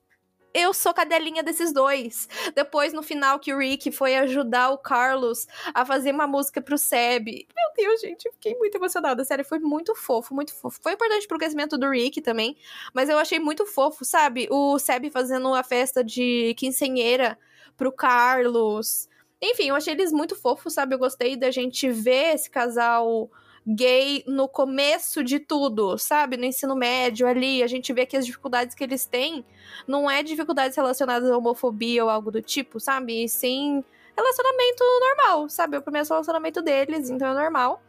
eu 0.53 0.73
sou 0.73 0.93
cadelinha 0.93 1.43
desses 1.43 1.73
dois. 1.73 2.27
Depois, 2.55 2.93
no 2.93 3.03
final, 3.03 3.39
que 3.39 3.53
o 3.53 3.57
Rick 3.57 3.91
foi 3.91 4.15
ajudar 4.15 4.71
o 4.71 4.77
Carlos 4.77 5.47
a 5.73 5.85
fazer 5.85 6.11
uma 6.11 6.25
música 6.25 6.61
pro 6.61 6.77
Seb. 6.77 7.27
Meu 7.27 7.73
Deus, 7.75 8.01
gente, 8.01 8.25
eu 8.25 8.33
fiquei 8.33 8.55
muito 8.55 8.75
emocionada. 8.75 9.23
Sério, 9.23 9.45
foi 9.45 9.59
muito 9.59 9.93
fofo, 9.93 10.33
muito 10.33 10.53
fofo. 10.55 10.79
Foi 10.81 10.93
importante 10.93 11.27
pro 11.27 11.37
crescimento 11.37 11.77
do 11.77 11.89
Rick 11.89 12.21
também, 12.21 12.57
mas 12.93 13.09
eu 13.09 13.17
achei 13.17 13.37
muito 13.39 13.65
fofo, 13.65 14.03
sabe? 14.05 14.47
O 14.49 14.79
Seb 14.79 15.09
fazendo 15.11 15.53
a 15.53 15.61
festa 15.61 16.03
de 16.03 16.55
quincenheira 16.57 17.37
pro 17.75 17.91
Carlos. 17.91 19.09
Enfim, 19.51 19.69
eu 19.69 19.75
achei 19.75 19.93
eles 19.93 20.11
muito 20.11 20.35
fofos, 20.35 20.73
sabe? 20.73 20.95
Eu 20.95 20.99
gostei 20.99 21.35
da 21.35 21.51
gente 21.51 21.89
ver 21.89 22.33
esse 22.35 22.49
casal 22.49 23.29
gay 23.67 24.23
no 24.27 24.47
começo 24.47 25.23
de 25.23 25.39
tudo, 25.39 25.97
sabe? 25.97 26.37
No 26.37 26.45
ensino 26.45 26.75
médio 26.75 27.27
ali, 27.27 27.63
a 27.63 27.67
gente 27.67 27.91
vê 27.93 28.05
que 28.05 28.15
as 28.15 28.25
dificuldades 28.25 28.75
que 28.75 28.83
eles 28.83 29.05
têm 29.05 29.43
não 29.87 30.09
é 30.09 30.21
dificuldades 30.21 30.77
relacionadas 30.77 31.29
à 31.29 31.37
homofobia 31.37 32.03
ou 32.03 32.09
algo 32.09 32.31
do 32.31 32.41
tipo, 32.41 32.79
sabe? 32.79 33.23
E 33.23 33.29
sim 33.29 33.83
relacionamento 34.15 34.83
normal, 35.01 35.49
sabe? 35.49 35.75
É 35.75 35.79
o 35.79 35.81
primeiro 35.81 36.07
relacionamento 36.07 36.61
deles, 36.61 37.09
então 37.09 37.27
é 37.27 37.33
normal. 37.33 37.81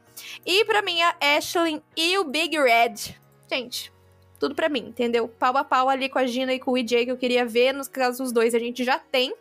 E 0.44 0.64
para 0.64 0.82
mim, 0.82 1.00
a 1.02 1.14
Ashley 1.20 1.82
e 1.96 2.18
o 2.18 2.24
Big 2.24 2.58
Red. 2.58 3.16
Gente, 3.50 3.92
tudo 4.38 4.54
para 4.54 4.68
mim, 4.68 4.86
entendeu? 4.88 5.28
Pau 5.28 5.56
a 5.56 5.64
pau 5.64 5.88
ali 5.88 6.08
com 6.08 6.18
a 6.18 6.26
Gina 6.26 6.52
e 6.52 6.58
com 6.58 6.72
o 6.72 6.78
EJ 6.78 7.04
que 7.04 7.10
eu 7.10 7.16
queria 7.16 7.44
ver. 7.44 7.72
Nos 7.72 7.88
casos 7.88 8.18
dos 8.18 8.32
dois 8.32 8.54
a 8.54 8.58
gente 8.58 8.84
já 8.84 8.98
tem. 8.98 9.34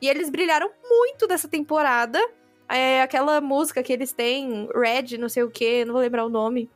E 0.00 0.08
eles 0.08 0.30
brilharam 0.30 0.70
muito 0.88 1.26
dessa 1.26 1.48
temporada. 1.48 2.18
É 2.68 3.02
aquela 3.02 3.40
música 3.40 3.82
que 3.82 3.92
eles 3.92 4.12
têm, 4.12 4.68
Red, 4.74 5.16
não 5.18 5.28
sei 5.28 5.42
o 5.42 5.50
que, 5.50 5.84
não 5.84 5.94
vou 5.94 6.02
lembrar 6.02 6.24
o 6.24 6.28
nome. 6.28 6.70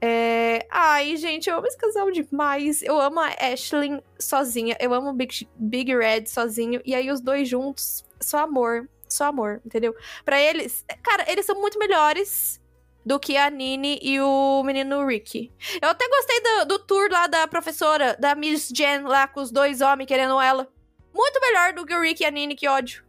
É... 0.00 0.66
Ai, 0.70 1.16
gente, 1.16 1.48
eu 1.48 1.56
amo 1.56 1.66
esse 1.66 1.78
casal 1.78 2.10
demais. 2.10 2.82
Eu 2.82 3.00
amo 3.00 3.20
a 3.20 3.28
Ashley 3.52 4.02
sozinha. 4.18 4.76
Eu 4.80 4.92
amo 4.92 5.10
o 5.10 5.12
Big, 5.12 5.48
Big 5.56 5.94
Red 5.94 6.26
sozinho. 6.26 6.80
E 6.84 6.94
aí 6.94 7.10
os 7.10 7.20
dois 7.20 7.48
juntos, 7.48 8.04
só 8.20 8.38
amor. 8.38 8.88
Só 9.08 9.26
amor, 9.26 9.60
entendeu? 9.64 9.94
Para 10.24 10.40
eles, 10.40 10.84
cara, 11.02 11.30
eles 11.30 11.44
são 11.44 11.60
muito 11.60 11.78
melhores 11.78 12.61
do 13.04 13.18
que 13.18 13.36
a 13.36 13.50
Nini 13.50 13.98
e 14.02 14.20
o 14.20 14.62
menino 14.64 15.06
Ricky. 15.06 15.52
Eu 15.80 15.90
até 15.90 16.08
gostei 16.08 16.40
do, 16.40 16.64
do 16.66 16.78
tour 16.78 17.10
lá 17.10 17.26
da 17.26 17.46
professora, 17.46 18.16
da 18.18 18.34
Miss 18.34 18.68
Jen, 18.74 19.02
lá 19.02 19.26
com 19.26 19.40
os 19.40 19.50
dois 19.50 19.80
homens 19.80 20.06
querendo 20.06 20.40
ela. 20.40 20.68
Muito 21.14 21.40
melhor 21.40 21.72
do 21.72 21.84
que 21.84 21.94
o 21.94 22.00
Ricky 22.00 22.22
e 22.22 22.26
a 22.26 22.30
Nini, 22.30 22.54
que 22.54 22.68
ódio. 22.68 23.04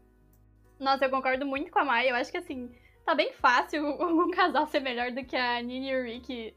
Nossa, 0.80 1.06
eu 1.06 1.10
concordo 1.10 1.46
muito 1.46 1.72
com 1.72 1.80
a 1.80 1.86
Mai. 1.86 2.10
Eu 2.10 2.16
acho 2.16 2.32
que 2.32 2.38
assim, 2.38 2.70
tá 3.06 3.16
bem 3.16 3.32
fácil 3.34 3.86
um 4.02 4.30
casal 4.32 4.68
ser 4.68 4.82
melhor 4.82 5.12
do 5.12 5.24
que 5.24 5.36
a 5.36 5.62
Nini 5.62 5.92
e 5.92 5.96
o 5.96 6.04
Rick 6.04 6.54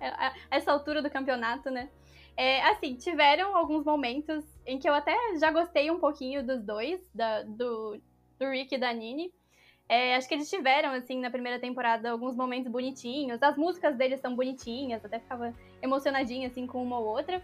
a 0.00 0.34
essa 0.50 0.72
altura 0.72 1.02
do 1.02 1.10
campeonato, 1.10 1.70
né? 1.70 1.88
É, 2.36 2.62
assim, 2.68 2.96
tiveram 2.96 3.56
alguns 3.56 3.84
momentos 3.84 4.44
em 4.66 4.78
que 4.78 4.88
eu 4.88 4.94
até 4.94 5.14
já 5.38 5.50
gostei 5.50 5.90
um 5.90 6.00
pouquinho 6.00 6.44
dos 6.44 6.62
dois, 6.62 7.00
da, 7.14 7.42
do, 7.42 8.00
do 8.38 8.50
Rick 8.50 8.74
e 8.74 8.78
da 8.78 8.92
Nini. 8.92 9.32
É, 9.88 10.16
acho 10.16 10.26
que 10.26 10.34
eles 10.34 10.48
tiveram, 10.48 10.92
assim, 10.92 11.20
na 11.20 11.30
primeira 11.30 11.58
temporada, 11.58 12.10
alguns 12.10 12.34
momentos 12.34 12.70
bonitinhos. 12.70 13.42
As 13.42 13.56
músicas 13.56 13.96
deles 13.96 14.20
são 14.20 14.34
bonitinhas, 14.34 15.04
até 15.04 15.18
ficava 15.18 15.52
emocionadinha, 15.82 16.48
assim, 16.48 16.66
com 16.66 16.82
uma 16.82 16.98
ou 16.98 17.06
outra. 17.06 17.42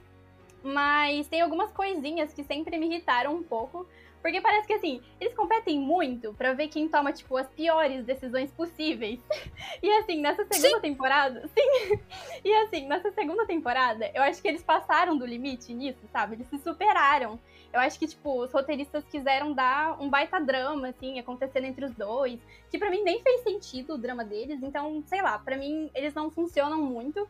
Mas 0.62 1.26
tem 1.28 1.40
algumas 1.40 1.70
coisinhas 1.73 2.32
que 2.32 2.42
sempre 2.44 2.78
me 2.78 2.87
irritaram 2.87 3.35
um 3.35 3.42
pouco. 3.42 3.87
Porque 4.23 4.40
parece 4.40 4.66
que, 4.66 4.75
assim, 4.75 5.00
eles 5.18 5.35
competem 5.35 5.78
muito 5.78 6.35
para 6.35 6.52
ver 6.52 6.68
quem 6.68 6.88
toma, 6.88 7.12
tipo, 7.12 7.37
as 7.37 7.49
piores 7.49 8.04
decisões 8.04 8.50
possíveis. 8.50 9.20
E, 9.82 9.90
assim, 9.99 10.20
nessa 10.20 10.44
segunda 10.44 10.76
sim. 10.76 10.82
temporada. 10.82 11.49
Sim. 11.56 11.99
E, 12.44 12.54
assim, 12.56 12.87
nessa 12.87 13.11
segunda 13.12 13.47
temporada, 13.47 14.11
eu 14.14 14.23
acho 14.23 14.42
que 14.42 14.49
eles 14.49 14.62
passaram 14.62 15.16
do 15.16 15.25
limite 15.25 15.73
nisso, 15.73 16.06
sabe? 16.12 16.35
Eles 16.35 16.47
se 16.49 16.59
superaram. 16.59 17.40
Eu 17.72 17.80
acho 17.80 17.98
que, 17.98 18.06
tipo, 18.06 18.42
os 18.42 18.52
roteiristas 18.52 19.04
quiseram 19.04 19.52
dar 19.52 20.00
um 20.02 20.10
baita 20.10 20.40
drama, 20.40 20.88
assim, 20.88 21.18
acontecendo 21.18 21.66
entre 21.66 21.84
os 21.84 21.94
dois. 21.94 22.40
Que 22.70 22.78
para 22.78 22.90
mim 22.90 23.02
nem 23.02 23.22
fez 23.22 23.42
sentido 23.42 23.94
o 23.94 23.98
drama 23.98 24.24
deles. 24.24 24.62
Então, 24.62 25.02
sei 25.06 25.22
lá, 25.22 25.38
para 25.38 25.56
mim 25.56 25.90
eles 25.94 26.12
não 26.14 26.30
funcionam 26.30 26.82
muito. 26.82 27.28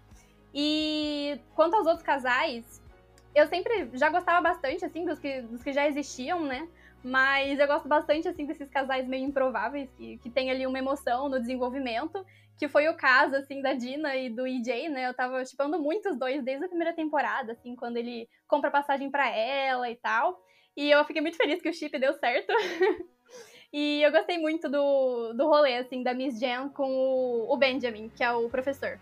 E 0.54 1.38
quanto 1.54 1.76
aos 1.76 1.86
outros 1.86 2.02
casais, 2.02 2.82
eu 3.34 3.46
sempre 3.46 3.90
já 3.92 4.08
gostava 4.08 4.40
bastante, 4.40 4.84
assim, 4.84 5.04
dos 5.04 5.18
que, 5.18 5.42
dos 5.42 5.62
que 5.62 5.72
já 5.72 5.86
existiam, 5.86 6.40
né? 6.40 6.66
Mas 7.02 7.58
eu 7.58 7.66
gosto 7.66 7.88
bastante, 7.88 8.28
assim, 8.28 8.44
desses 8.44 8.68
casais 8.68 9.06
meio 9.06 9.24
improváveis, 9.24 9.88
que, 9.96 10.18
que 10.18 10.30
tem 10.30 10.50
ali 10.50 10.66
uma 10.66 10.78
emoção 10.78 11.28
no 11.28 11.38
desenvolvimento, 11.40 12.24
que 12.60 12.68
foi 12.68 12.86
o 12.88 12.94
caso, 12.94 13.36
assim, 13.36 13.62
da 13.62 13.72
Dina 13.72 14.14
e 14.14 14.28
do 14.28 14.46
EJ, 14.46 14.90
né? 14.90 15.08
Eu 15.08 15.14
tava 15.14 15.42
chipando 15.46 15.80
muito 15.80 16.10
os 16.10 16.18
dois 16.18 16.44
desde 16.44 16.66
a 16.66 16.68
primeira 16.68 16.92
temporada, 16.92 17.52
assim, 17.52 17.74
quando 17.74 17.96
ele 17.96 18.28
compra 18.46 18.70
passagem 18.70 19.10
para 19.10 19.30
ela 19.30 19.88
e 19.90 19.96
tal. 19.96 20.38
E 20.76 20.90
eu 20.90 21.02
fiquei 21.06 21.22
muito 21.22 21.38
feliz 21.38 21.62
que 21.62 21.70
o 21.70 21.72
chip 21.72 21.98
deu 21.98 22.12
certo. 22.12 22.52
e 23.72 24.02
eu 24.02 24.12
gostei 24.12 24.36
muito 24.36 24.68
do, 24.68 25.32
do 25.32 25.48
rolê, 25.48 25.78
assim, 25.78 26.02
da 26.02 26.12
Miss 26.12 26.38
Jen 26.38 26.68
com 26.68 26.86
o, 26.86 27.50
o 27.50 27.56
Benjamin, 27.56 28.10
que 28.10 28.22
é 28.22 28.30
o 28.30 28.50
professor. 28.50 29.00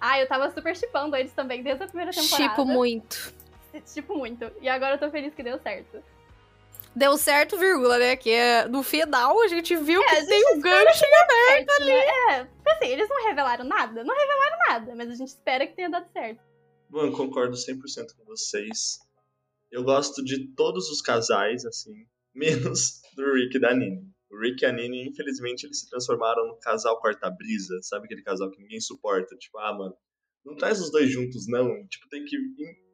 Ah, 0.00 0.18
eu 0.18 0.26
tava 0.26 0.50
super 0.50 0.74
chipando 0.74 1.14
eles 1.14 1.32
também 1.32 1.62
desde 1.62 1.84
a 1.84 1.86
primeira 1.86 2.10
temporada. 2.10 2.50
Chipo 2.50 2.64
muito. 2.64 3.32
Tipo 3.94 4.16
muito. 4.16 4.50
E 4.60 4.68
agora 4.68 4.96
eu 4.96 4.98
tô 4.98 5.08
feliz 5.12 5.32
que 5.32 5.44
deu 5.44 5.60
certo 5.60 6.02
deu 6.96 7.18
certo, 7.18 7.58
vírgula, 7.58 7.98
né? 7.98 8.16
Que 8.16 8.30
é, 8.30 8.66
no 8.66 8.82
final 8.82 9.40
a 9.42 9.48
gente 9.48 9.76
viu 9.76 10.02
é, 10.02 10.06
que 10.06 10.16
gente 10.16 10.28
tem 10.28 10.56
um 10.56 10.60
gancho 10.60 11.04
em 11.04 11.14
aberto 11.14 11.70
ali. 11.70 11.86
Né? 11.90 12.06
É, 12.06 12.40
assim, 12.40 12.86
eles 12.86 13.08
não 13.08 13.26
revelaram 13.28 13.64
nada, 13.66 14.02
não 14.02 14.16
revelaram 14.16 14.58
nada, 14.68 14.94
mas 14.96 15.10
a 15.10 15.14
gente 15.14 15.28
espera 15.28 15.66
que 15.66 15.76
tenha 15.76 15.90
dado 15.90 16.08
certo. 16.10 16.40
Bom, 16.88 17.12
concordo 17.12 17.54
100% 17.54 18.16
com 18.16 18.24
vocês. 18.24 18.98
Eu 19.70 19.84
gosto 19.84 20.24
de 20.24 20.48
todos 20.54 20.88
os 20.88 21.02
casais, 21.02 21.66
assim, 21.66 22.06
menos 22.34 23.02
do 23.14 23.34
Rick 23.34 23.58
e 23.58 23.60
da 23.60 23.74
Nini. 23.74 24.08
O 24.30 24.38
Rick 24.38 24.64
e 24.64 24.66
a 24.66 24.72
Nini, 24.72 25.06
infelizmente, 25.06 25.66
eles 25.66 25.80
se 25.80 25.90
transformaram 25.90 26.46
no 26.46 26.58
casal 26.58 27.00
quarta-brisa, 27.00 27.78
sabe 27.82 28.06
aquele 28.06 28.22
casal 28.22 28.50
que 28.50 28.60
ninguém 28.60 28.80
suporta? 28.80 29.36
Tipo, 29.36 29.58
ah, 29.58 29.72
mano, 29.72 29.94
não 30.44 30.56
traz 30.56 30.80
os 30.80 30.90
dois 30.90 31.10
juntos, 31.10 31.46
não. 31.46 31.86
Tipo, 31.88 32.08
tem 32.08 32.24
que 32.24 32.36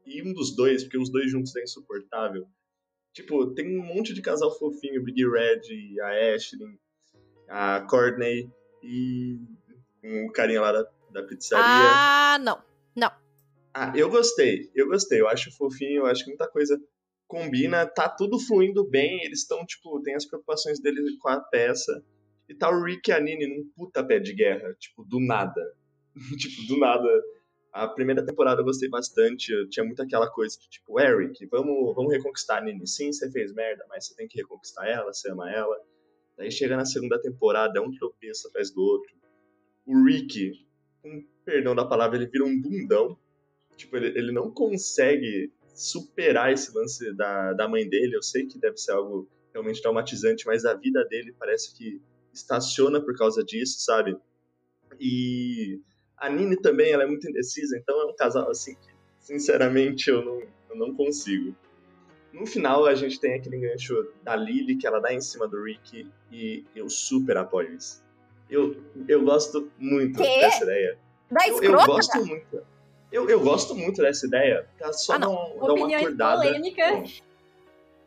ir 0.07 0.27
um 0.27 0.33
dos 0.33 0.55
dois, 0.57 0.83
porque 0.83 0.99
os 0.99 1.11
dois 1.11 1.31
juntos 1.31 1.55
é 1.57 1.63
insuportável. 1.63 2.47
Tipo, 3.13 3.53
tem 3.55 3.79
um 3.79 3.85
monte 3.85 4.15
de 4.15 4.23
casal 4.23 4.57
fofinho, 4.59 5.03
Big 5.03 5.23
Red, 5.29 5.61
a 6.01 6.35
Ashley, 6.35 6.79
a 7.49 7.81
Courtney 7.83 8.51
e 8.83 9.39
um 10.03 10.31
carinha 10.33 10.61
lá 10.61 10.73
da, 10.73 10.89
da 11.11 11.23
pizzaria. 11.23 11.65
Ah, 11.67 12.39
não. 12.41 12.63
Não. 12.97 13.11
Ah, 13.75 13.93
eu 13.95 14.09
gostei. 14.09 14.71
Eu 14.75 14.89
gostei. 14.89 15.21
Eu 15.21 15.29
acho 15.29 15.55
fofinho, 15.57 16.03
eu 16.03 16.07
acho 16.07 16.25
que 16.25 16.31
muita 16.31 16.49
coisa 16.49 16.81
combina, 17.27 17.87
tá 17.87 18.11
tudo 18.11 18.39
fluindo 18.39 18.87
bem, 18.87 19.25
eles 19.25 19.41
estão, 19.41 19.65
tipo, 19.65 20.03
tem 20.03 20.15
as 20.15 20.27
preocupações 20.27 20.79
deles 20.81 21.17
com 21.19 21.31
a 21.31 21.41
peça. 21.41 22.05
E 22.47 22.55
tá 22.55 22.69
o 22.69 22.83
Rick 22.83 23.11
e 23.11 23.13
a 23.13 23.21
Nini 23.21 23.47
num 23.47 23.71
puta 23.75 24.05
pé 24.05 24.19
de 24.19 24.35
guerra, 24.35 24.75
tipo, 24.79 25.03
do 25.05 25.19
nada. 25.19 25.63
tipo, 26.39 26.67
do 26.67 26.79
nada 26.79 27.09
a 27.73 27.89
primeira 27.89 28.25
temporada 28.25 28.61
eu 28.61 28.65
gostei 28.65 28.89
bastante, 28.89 29.51
eu 29.51 29.69
tinha 29.69 29.85
muito 29.85 30.03
aquela 30.03 30.31
coisa 30.31 30.59
de 30.59 30.69
tipo, 30.69 31.01
Eric, 31.01 31.47
vamos, 31.47 31.95
vamos 31.95 32.13
reconquistar 32.13 32.59
a 32.59 32.61
Nini. 32.61 32.87
Sim, 32.87 33.11
você 33.11 33.31
fez 33.31 33.53
merda, 33.53 33.85
mas 33.89 34.07
você 34.07 34.15
tem 34.15 34.29
que 34.29 34.37
reconquistar 34.39 34.87
ela, 34.87 35.13
você 35.13 35.31
ama 35.31 35.51
ela. 35.51 35.81
Daí 36.37 36.51
chega 36.51 36.77
na 36.77 36.85
segunda 36.85 37.21
temporada, 37.21 37.79
é 37.79 37.83
um 37.83 37.91
tropeço 37.91 38.49
atrás 38.49 38.71
do 38.71 38.83
outro. 38.83 39.15
O 39.87 40.05
Rick, 40.05 40.67
com 41.03 41.25
perdão 41.45 41.75
da 41.75 41.87
palavra, 41.87 42.17
ele 42.19 42.27
vira 42.27 42.45
um 42.45 42.61
bundão. 42.61 43.19
Tipo, 43.75 43.97
ele, 43.97 44.19
ele 44.19 44.33
não 44.33 44.51
consegue 44.51 45.51
superar 45.75 46.53
esse 46.53 46.77
lance 46.77 47.11
da, 47.15 47.55
da 47.55 47.67
mãe 47.67 47.89
dele. 47.89 48.15
Eu 48.15 48.23
sei 48.23 48.47
que 48.47 48.59
deve 48.59 48.77
ser 48.77 48.93
algo 48.93 49.27
realmente 49.51 49.81
traumatizante, 49.81 50.47
mas 50.47 50.67
a 50.67 50.75
vida 50.75 51.05
dele 51.07 51.35
parece 51.39 51.75
que 51.75 52.03
estaciona 52.33 53.01
por 53.01 53.17
causa 53.17 53.43
disso, 53.43 53.81
sabe? 53.81 54.17
E 55.01 55.81
a 56.23 56.31
Nini 56.31 56.57
também, 56.57 56.93
ela 56.93 57.03
é 57.03 57.07
muito 57.07 57.29
indecisa, 57.29 57.77
então 57.77 58.01
é 58.01 58.05
um 58.05 58.15
casal 58.15 58.49
assim 58.49 58.77
que, 58.77 58.95
sinceramente, 59.19 60.09
eu 60.09 60.25
não, 60.25 60.41
eu 60.71 60.77
não 60.77 60.95
consigo. 60.95 61.53
No 62.33 62.47
final, 62.47 62.87
a 62.87 62.95
gente 62.95 63.19
tem 63.19 63.35
aquele 63.35 63.59
gancho 63.59 64.09
da 64.23 64.37
Lily 64.37 64.77
que 64.77 64.87
ela 64.87 65.01
dá 65.01 65.13
em 65.13 65.21
cima 65.21 65.49
do 65.49 65.61
Rick 65.65 66.09
e 66.31 66.65
eu 66.77 66.89
super 66.89 67.37
apoio 67.37 67.75
isso. 67.75 68.05
Eu, 68.49 68.77
eu 69.09 69.25
gosto 69.25 69.69
muito 69.77 70.23
que? 70.23 70.41
dessa 70.41 70.63
ideia. 70.63 70.97
Da 71.29 71.49
eu, 71.49 71.61
eu 71.61 71.87
gosto 71.87 72.25
muito. 72.25 72.63
Eu, 73.11 73.29
eu 73.29 73.41
gosto 73.41 73.75
muito 73.75 74.01
dessa 74.01 74.25
ideia. 74.25 74.69
Pra 74.79 74.93
só 74.93 75.15
ah, 75.15 75.19
dar, 75.19 75.27
dar 75.27 75.75
uma 75.75 75.97
acordada. 75.97 76.43
Polêmicas. 76.43 77.23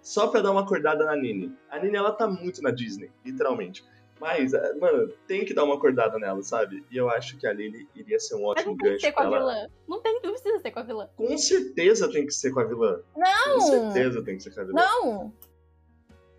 Só 0.02 0.28
pra 0.28 0.40
dar 0.40 0.52
uma 0.52 0.62
acordada 0.62 1.04
na 1.04 1.18
Nini. 1.18 1.54
A 1.70 1.80
Nini, 1.80 1.98
ela 1.98 2.14
tá 2.14 2.28
muito 2.28 2.62
na 2.62 2.72
Disney, 2.72 3.12
literalmente. 3.26 3.84
Mas, 4.20 4.54
é, 4.54 4.74
mano, 4.76 5.12
tem 5.28 5.44
que 5.44 5.54
dar 5.54 5.66
uma 5.66 5.76
acordada 5.76 6.18
nela, 6.18 6.42
sabe? 6.42 6.84
E 6.90 6.96
eu 6.96 7.10
acho 7.10 7.38
que 7.38 7.46
a 7.46 7.54
Lily 7.54 7.88
iria 7.94 8.20
ser 8.20 8.36
um 8.36 8.46
ótimo 8.46 8.76
gancho. 8.76 8.84
Mas 8.84 8.86
não 8.86 8.88
tem 8.90 8.96
que 8.96 9.02
ser 9.02 9.12
com 9.12 9.22
a 9.22 9.40
vilã. 9.40 9.68
Não 9.88 10.02
tem, 10.02 10.14
não 10.24 10.32
precisa 10.32 10.60
ser 10.60 10.72
com 10.72 10.80
a 10.80 10.84
vilã. 10.84 11.10
Com 11.16 11.38
certeza 11.38 12.12
tem 12.12 12.26
que 12.26 12.34
ser 12.34 12.52
com 12.52 12.60
a 12.62 12.64
vilã. 12.64 13.02
Não! 13.16 13.54
Com 13.54 13.62
certeza 13.62 14.24
tem 14.24 14.38
que 14.38 14.44
ser 14.44 14.54
com 14.54 14.62
a 14.62 14.64
vilã. 14.64 14.82
Não! 14.82 15.34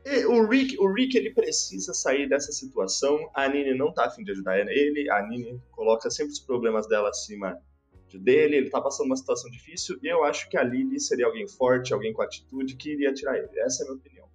E 0.06 0.24
o 0.24 0.48
Rick, 0.48 0.78
o 0.78 0.92
Rick, 0.92 1.18
ele 1.18 1.34
precisa 1.34 1.92
sair 1.92 2.28
dessa 2.28 2.52
situação. 2.52 3.28
A 3.34 3.48
Nini 3.48 3.76
não 3.76 3.92
tá 3.92 4.06
afim 4.06 4.22
de 4.22 4.30
ajudar 4.30 4.56
ele. 4.58 5.10
A 5.10 5.26
Nini 5.26 5.60
coloca 5.72 6.08
sempre 6.10 6.32
os 6.32 6.38
problemas 6.38 6.86
dela 6.86 7.08
acima 7.08 7.60
dele. 8.14 8.56
Ele 8.56 8.70
tá 8.70 8.80
passando 8.80 9.06
uma 9.06 9.16
situação 9.16 9.50
difícil. 9.50 9.98
E 10.02 10.06
eu 10.06 10.22
acho 10.22 10.48
que 10.48 10.56
a 10.56 10.62
Lily 10.62 11.00
seria 11.00 11.26
alguém 11.26 11.48
forte, 11.48 11.92
alguém 11.92 12.12
com 12.12 12.22
atitude 12.22 12.76
que 12.76 12.92
iria 12.92 13.12
tirar 13.12 13.36
ele. 13.36 13.48
Essa 13.58 13.82
é 13.82 13.84
a 13.84 13.88
minha 13.90 13.98
opinião. 13.98 14.25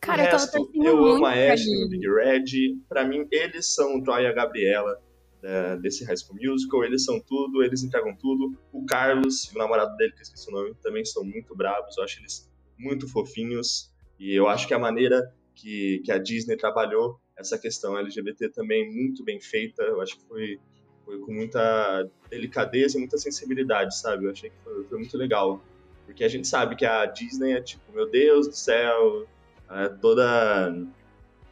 Cara, 0.00 0.22
o 0.22 0.26
resto, 0.26 0.70
eu, 0.74 0.84
eu 0.84 1.06
amo 1.06 1.26
a 1.26 1.32
Ashley 1.32 1.84
o 1.84 1.88
Big 1.88 2.06
Red. 2.08 2.78
Pra 2.88 3.04
mim, 3.04 3.26
eles 3.30 3.74
são 3.74 3.96
o 3.96 4.02
Troy 4.02 4.22
e 4.22 4.26
a 4.26 4.32
Gabriela 4.32 5.00
é, 5.42 5.76
desse 5.76 6.04
High 6.04 6.16
School 6.16 6.38
Musical. 6.40 6.84
Eles 6.84 7.04
são 7.04 7.20
tudo, 7.20 7.62
eles 7.62 7.82
entregam 7.82 8.14
tudo. 8.16 8.56
O 8.72 8.84
Carlos 8.84 9.44
e 9.44 9.54
o 9.54 9.58
namorado 9.58 9.96
dele, 9.96 10.12
que 10.12 10.18
eu 10.18 10.22
esqueci 10.22 10.48
o 10.48 10.52
nome, 10.52 10.74
também 10.82 11.04
são 11.04 11.24
muito 11.24 11.54
bravos. 11.54 11.96
Eu 11.96 12.04
acho 12.04 12.20
eles 12.20 12.50
muito 12.78 13.08
fofinhos. 13.08 13.92
E 14.18 14.34
eu 14.34 14.48
acho 14.48 14.66
que 14.66 14.74
a 14.74 14.78
maneira 14.78 15.32
que, 15.54 16.02
que 16.04 16.12
a 16.12 16.18
Disney 16.18 16.56
trabalhou 16.56 17.20
essa 17.36 17.58
questão 17.58 17.98
LGBT 17.98 18.50
também 18.50 18.90
muito 18.92 19.24
bem 19.24 19.40
feita. 19.40 19.82
Eu 19.82 20.00
acho 20.00 20.16
que 20.18 20.24
foi, 20.26 20.58
foi 21.04 21.18
com 21.20 21.32
muita 21.32 22.08
delicadeza 22.30 22.96
e 22.96 23.00
muita 23.00 23.18
sensibilidade, 23.18 23.98
sabe? 23.98 24.26
Eu 24.26 24.30
achei 24.30 24.50
que 24.50 24.56
foi, 24.62 24.84
foi 24.84 24.98
muito 24.98 25.16
legal. 25.16 25.62
Porque 26.04 26.22
a 26.22 26.28
gente 26.28 26.46
sabe 26.46 26.76
que 26.76 26.86
a 26.86 27.04
Disney 27.06 27.52
é 27.52 27.60
tipo, 27.60 27.92
meu 27.92 28.08
Deus 28.08 28.46
do 28.46 28.54
céu, 28.54 29.26
é 29.70 29.88
toda. 29.88 30.74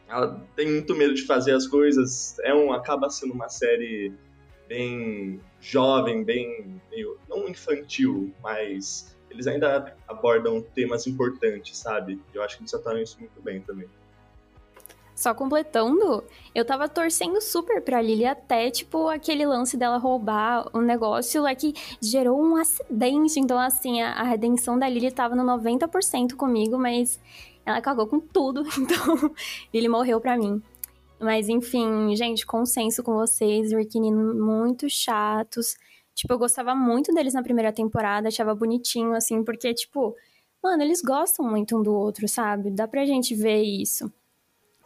Ela 0.07 0.41
tem 0.55 0.71
muito 0.71 0.95
medo 0.95 1.13
de 1.13 1.23
fazer 1.23 1.53
as 1.53 1.67
coisas. 1.67 2.37
É 2.39 2.53
um, 2.53 2.71
acaba 2.71 3.09
sendo 3.09 3.33
uma 3.33 3.49
série 3.49 4.13
bem 4.67 5.39
jovem, 5.59 6.23
bem. 6.23 6.81
Meio, 6.91 7.17
não 7.27 7.47
infantil, 7.47 8.33
mas 8.41 9.15
eles 9.29 9.47
ainda 9.47 9.95
abordam 10.07 10.61
temas 10.61 11.07
importantes, 11.07 11.77
sabe? 11.77 12.21
Eu 12.33 12.41
acho 12.41 12.57
que 12.57 12.63
eles 12.63 12.71
trataram 12.71 12.99
isso 13.01 13.19
muito 13.19 13.41
bem 13.41 13.61
também. 13.61 13.89
Só 15.15 15.33
completando, 15.33 16.23
eu 16.53 16.65
tava 16.65 16.89
torcendo 16.89 17.39
super 17.39 17.81
pra 17.81 18.01
Lily 18.01 18.25
até, 18.25 18.69
tipo, 18.69 19.07
aquele 19.07 19.45
lance 19.45 19.77
dela 19.77 19.97
roubar 19.97 20.69
o 20.73 20.81
negócio 20.81 21.41
lá 21.41 21.55
que 21.55 21.73
gerou 22.01 22.37
um 22.43 22.57
acidente. 22.57 23.39
Então, 23.39 23.57
assim, 23.57 24.01
a, 24.01 24.11
a 24.11 24.23
redenção 24.23 24.77
da 24.77 24.89
Lily 24.89 25.11
tava 25.11 25.33
no 25.33 25.43
90% 25.43 26.35
comigo, 26.35 26.77
mas 26.77 27.17
ela 27.65 27.81
cagou 27.81 28.07
com 28.07 28.19
tudo, 28.19 28.63
então 28.77 29.33
ele 29.73 29.87
morreu 29.87 30.19
pra 30.19 30.37
mim. 30.37 30.61
Mas 31.17 31.47
enfim, 31.47 32.13
gente, 32.15 32.45
consenso 32.45 33.01
com 33.01 33.13
vocês, 33.13 33.71
Rick 33.71 33.97
e 33.97 34.01
Nino 34.01 34.35
muito 34.35 34.89
chatos. 34.89 35.77
Tipo, 36.13 36.33
eu 36.33 36.37
gostava 36.37 36.75
muito 36.75 37.13
deles 37.13 37.33
na 37.33 37.41
primeira 37.41 37.71
temporada, 37.71 38.27
achava 38.27 38.53
bonitinho, 38.53 39.13
assim, 39.13 39.43
porque, 39.43 39.73
tipo, 39.73 40.13
mano, 40.61 40.83
eles 40.83 41.01
gostam 41.01 41.49
muito 41.49 41.77
um 41.77 41.81
do 41.81 41.93
outro, 41.93 42.27
sabe? 42.27 42.69
Dá 42.69 42.85
pra 42.85 43.05
gente 43.05 43.33
ver 43.33 43.61
isso. 43.63 44.11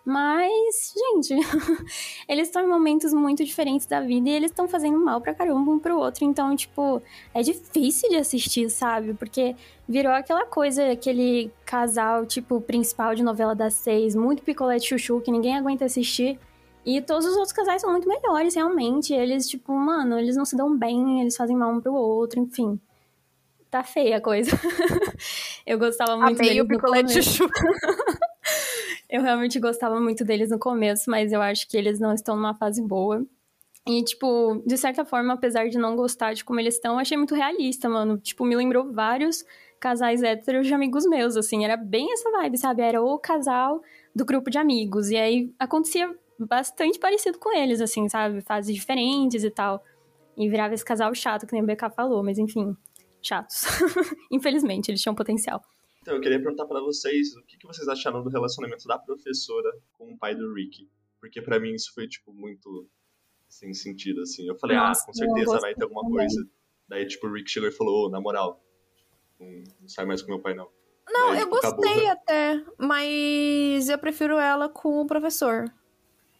Mas, 0.09 0.91
gente, 0.97 1.35
eles 2.27 2.47
estão 2.47 2.63
em 2.63 2.67
momentos 2.67 3.13
muito 3.13 3.45
diferentes 3.45 3.85
da 3.85 4.01
vida 4.01 4.27
e 4.27 4.31
eles 4.31 4.49
estão 4.49 4.67
fazendo 4.67 4.97
mal 4.97 5.21
pra 5.21 5.35
caramba 5.35 5.69
um 5.69 5.77
pro 5.77 5.99
outro. 5.99 6.25
Então, 6.25 6.55
tipo, 6.55 6.99
é 7.31 7.43
difícil 7.43 8.09
de 8.09 8.15
assistir, 8.15 8.71
sabe? 8.71 9.13
Porque 9.13 9.55
virou 9.87 10.11
aquela 10.11 10.47
coisa, 10.47 10.91
aquele 10.91 11.51
casal, 11.63 12.25
tipo, 12.25 12.59
principal 12.59 13.13
de 13.13 13.21
novela 13.21 13.53
das 13.53 13.75
seis, 13.75 14.15
muito 14.15 14.41
picolé 14.41 14.77
de 14.77 14.87
chuchu, 14.87 15.21
que 15.21 15.29
ninguém 15.29 15.55
aguenta 15.55 15.85
assistir. 15.85 16.39
E 16.83 17.03
todos 17.03 17.27
os 17.27 17.35
outros 17.35 17.53
casais 17.53 17.79
são 17.79 17.91
muito 17.91 18.07
melhores, 18.07 18.55
realmente. 18.55 19.13
Eles, 19.13 19.47
tipo, 19.47 19.71
mano, 19.73 20.17
eles 20.17 20.35
não 20.35 20.43
se 20.43 20.57
dão 20.57 20.75
bem, 20.75 21.21
eles 21.21 21.37
fazem 21.37 21.55
mal 21.55 21.71
um 21.71 21.79
pro 21.79 21.93
outro, 21.93 22.39
enfim. 22.39 22.79
Tá 23.69 23.83
feia 23.83 24.17
a 24.17 24.21
coisa. 24.21 24.49
Eu 25.67 25.77
gostava 25.77 26.17
muito 26.17 26.39
Amei 26.39 26.49
deles 26.49 26.63
o 26.63 26.67
picolé 26.67 27.03
de 27.03 27.21
chuchu. 27.21 27.47
Eu 29.09 29.21
realmente 29.21 29.59
gostava 29.59 29.99
muito 29.99 30.23
deles 30.23 30.51
no 30.51 30.59
começo, 30.59 31.09
mas 31.09 31.31
eu 31.31 31.41
acho 31.41 31.67
que 31.67 31.75
eles 31.75 31.99
não 31.99 32.13
estão 32.13 32.35
numa 32.35 32.53
fase 32.53 32.81
boa. 32.81 33.25
E, 33.87 34.03
tipo, 34.03 34.61
de 34.67 34.77
certa 34.77 35.03
forma, 35.03 35.33
apesar 35.33 35.67
de 35.67 35.79
não 35.79 35.95
gostar 35.95 36.33
de 36.33 36.45
como 36.45 36.59
eles 36.59 36.75
estão, 36.75 36.99
achei 36.99 37.17
muito 37.17 37.33
realista, 37.33 37.89
mano. 37.89 38.19
Tipo, 38.19 38.45
me 38.45 38.55
lembrou 38.55 38.93
vários 38.93 39.43
casais 39.79 40.21
héteros 40.21 40.67
de 40.67 40.73
amigos 40.75 41.07
meus, 41.07 41.35
assim. 41.35 41.65
Era 41.65 41.75
bem 41.75 42.13
essa 42.13 42.29
vibe, 42.29 42.57
sabe? 42.57 42.83
Era 42.83 43.01
o 43.01 43.17
casal 43.17 43.81
do 44.15 44.23
grupo 44.23 44.51
de 44.51 44.59
amigos. 44.59 45.09
E 45.09 45.17
aí 45.17 45.51
acontecia 45.57 46.15
bastante 46.37 46.99
parecido 46.99 47.39
com 47.39 47.51
eles, 47.55 47.81
assim, 47.81 48.07
sabe? 48.07 48.41
Fases 48.41 48.75
diferentes 48.75 49.43
e 49.43 49.49
tal. 49.49 49.83
E 50.37 50.47
virava 50.47 50.75
esse 50.75 50.85
casal 50.85 51.13
chato, 51.15 51.47
que 51.47 51.53
nem 51.53 51.63
o 51.63 51.65
BK 51.65 51.89
falou, 51.95 52.23
mas 52.23 52.37
enfim, 52.37 52.75
chatos. 53.21 53.63
Infelizmente, 54.31 54.91
eles 54.91 55.01
tinham 55.01 55.15
potencial. 55.15 55.63
Então, 56.09 56.17
eu 56.17 56.23
queria 56.23 56.41
perguntar 56.41 56.65
pra 56.65 56.81
vocês 56.81 57.35
o 57.35 57.43
que, 57.43 57.55
que 57.55 57.67
vocês 57.67 57.87
acharam 57.87 58.23
do 58.23 58.31
relacionamento 58.31 58.87
da 58.87 58.97
professora 58.97 59.71
com 59.93 60.11
o 60.11 60.17
pai 60.17 60.33
do 60.33 60.51
Rick. 60.55 60.89
Porque 61.19 61.39
pra 61.39 61.59
mim 61.59 61.75
isso 61.75 61.93
foi, 61.93 62.07
tipo, 62.07 62.33
muito 62.33 62.89
sem 63.47 63.75
sentido, 63.75 64.21
assim. 64.21 64.47
Eu 64.47 64.55
falei, 64.57 64.75
Nossa, 64.75 65.03
ah, 65.03 65.05
com 65.05 65.11
eu 65.11 65.15
certeza 65.15 65.59
vai 65.59 65.75
ter 65.75 65.83
alguma 65.83 66.01
também. 66.01 66.17
coisa. 66.17 66.49
Daí, 66.87 67.05
tipo, 67.05 67.27
o 67.27 67.31
Rick 67.31 67.51
chegou 67.51 67.69
e 67.69 67.71
falou, 67.71 68.07
ô, 68.07 68.09
na 68.09 68.19
moral, 68.19 68.59
não, 69.39 69.47
não 69.81 69.87
sai 69.87 70.03
mais 70.05 70.23
com 70.23 70.29
meu 70.31 70.39
pai, 70.39 70.55
não. 70.55 70.67
Não, 71.07 71.29
Daí, 71.29 71.41
eu 71.41 71.43
tipo, 71.43 71.55
acabou, 71.57 71.85
gostei 71.85 72.03
né? 72.03 72.09
até, 72.09 72.65
mas 72.79 73.89
eu 73.89 73.99
prefiro 73.99 74.39
ela 74.39 74.67
com 74.67 75.01
o 75.01 75.05
professor. 75.05 75.71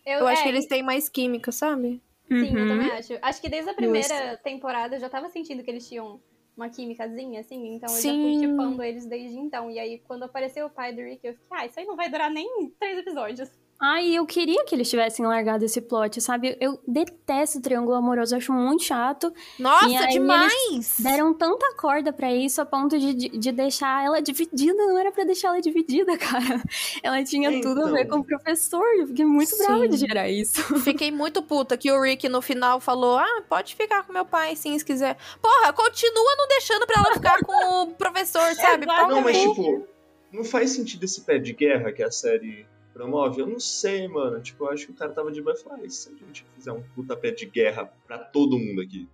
Eu 0.03 0.25
acho 0.25 0.41
é, 0.41 0.43
que 0.45 0.49
eles 0.49 0.65
têm 0.65 0.81
mais 0.81 1.07
química, 1.07 1.51
sabe? 1.51 2.01
Sim, 2.27 2.55
eu 2.55 2.61
Uhum. 2.63 2.67
também 2.69 2.91
acho. 2.91 3.13
Acho 3.21 3.39
que 3.39 3.49
desde 3.49 3.69
a 3.69 3.75
primeira 3.75 4.35
temporada 4.38 4.95
eu 4.95 4.99
já 4.99 5.09
tava 5.09 5.29
sentindo 5.29 5.63
que 5.63 5.69
eles 5.69 5.88
tinham 5.88 6.19
uma 6.60 6.70
químicazinha, 6.70 7.39
assim, 7.39 7.75
então 7.75 7.89
eu 7.96 8.01
já 8.01 8.10
fui 8.10 8.34
Sim. 8.34 8.39
chipando 8.42 8.84
eles 8.84 9.06
desde 9.06 9.38
então. 9.38 9.72
E 9.72 9.80
aí, 9.80 10.00
quando 10.00 10.24
apareceu 10.24 10.66
o 10.68 10.70
pai 10.70 10.94
do 10.94 11.01
Rick, 11.01 11.25
eu 11.25 11.34
fiquei, 11.34 11.48
ah, 11.51 11.66
isso 11.66 11.80
aí 11.80 11.86
não 11.86 11.96
vai 11.96 12.10
durar 12.10 12.30
nem 12.30 12.70
três 12.78 13.00
episódios. 13.00 13.50
Ai, 13.81 14.13
eu 14.13 14.25
queria 14.25 14.65
que 14.65 14.75
eles 14.75 14.89
tivessem 14.89 15.25
largado 15.25 15.63
esse 15.63 15.79
plot, 15.79 16.19
sabe? 16.19 16.57
Eu 16.59 16.77
detesto 16.86 17.59
o 17.59 17.62
triângulo 17.62 17.95
amoroso, 17.95 18.36
acho 18.36 18.51
muito 18.51 18.83
chato. 18.83 19.33
E 19.57 19.62
Nossa, 19.62 19.86
aí 20.00 20.09
demais! 20.09 20.98
Deram 21.00 21.33
tanta 21.33 21.74
corda 21.75 22.12
pra 22.12 22.29
isso 22.33 22.62
a 22.62 22.65
ponto 22.65 23.00
de, 23.00 23.13
de, 23.13 23.29
de 23.29 23.51
deixar 23.53 24.03
ela 24.03 24.21
dividida. 24.21 24.74
Não 24.86 24.98
era 25.00 25.13
pra 25.13 25.24
deixar 25.24 25.50
ela 25.50 25.62
dividida, 25.62 26.15
cara. 26.19 26.62
Ela 27.01 27.24
tinha 27.24 27.50
Então. 27.50 27.74
tudo 27.74 27.88
a 27.88 27.91
ver 27.91 28.05
com 28.09 28.17
o 28.17 28.24
professor. 28.24 28.83
Eu 28.98 29.07
fiquei 29.07 29.24
muito 29.24 29.57
brava 29.57 29.88
de 29.88 29.98
Sim. 29.98 30.07
gerar 30.07 30.29
isso. 30.29 30.62
Fiquei 30.83 31.09
muito 31.09 31.41
puta 31.41 31.77
que 31.77 31.89
o 31.89 32.01
Rick 32.01 32.27
no 32.27 32.41
final 32.41 32.81
falou: 32.81 33.17
Ah, 33.17 33.43
pode 33.48 33.75
ficar 33.77 34.03
com 34.03 34.12
meu 34.12 34.25
pai 34.25 34.57
sim, 34.57 34.77
se 34.77 34.83
quiser. 34.83 35.15
Porra, 35.41 35.71
continua 35.71 36.36
não 36.38 36.48
deixando 36.50 36.86
pra 36.86 37.00
ela 37.01 37.13
ficar 37.13 37.39
com 37.45 37.83
o 37.83 37.88
professor, 37.93 38.53
sabe? 38.55 38.86
Não, 39.09 39.21
mas 39.21 39.38
tipo, 39.38 39.88
não 40.33 40.43
faz 40.43 40.71
sentido 40.71 41.05
esse 41.05 41.21
pé 41.21 41.38
de 41.39 41.53
guerra 41.53 41.93
que 41.93 42.03
a 42.03 42.12
série 42.12 42.65
promove? 43.00 43.39
Eu 43.41 43.48
não 43.48 43.60
sei, 43.60 44.08
mano. 44.08 44.41
Tipo, 44.41 44.65
eu 44.65 44.72
acho 44.72 44.86
que 44.88 44.91
o 44.91 44.96
cara 44.96 45.12
tava 45.12 45.32
de 45.32 45.41
boa 45.41 45.56
e 45.56 45.60
falou, 45.60 45.79
ah, 45.82 45.86
e 45.86 45.89
se 45.89 46.10
a 46.10 46.25
gente 46.25 46.46
fizer 46.56 46.72
um 46.72 46.82
puta 46.96 47.15
pé 47.15 47.32
de 47.32 47.46
guerra 47.46 47.91
pra 48.06 48.18
todo 48.18 48.58
mundo 48.60 48.82
aqui? 48.82 49.08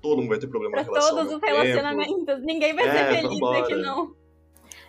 Todo 0.00 0.18
mundo 0.18 0.30
vai 0.30 0.38
ter 0.38 0.46
problema 0.48 0.74
Pra 0.74 0.82
relação. 0.82 1.16
todos 1.16 1.32
os 1.34 1.40
tempo. 1.40 1.52
relacionamentos. 1.54 2.42
Ninguém 2.42 2.74
vai 2.74 2.88
É, 2.88 2.90
ser 2.92 3.16
feliz 3.16 3.30
vambora. 3.34 3.58
aqui, 3.60 3.74
não. 3.76 4.14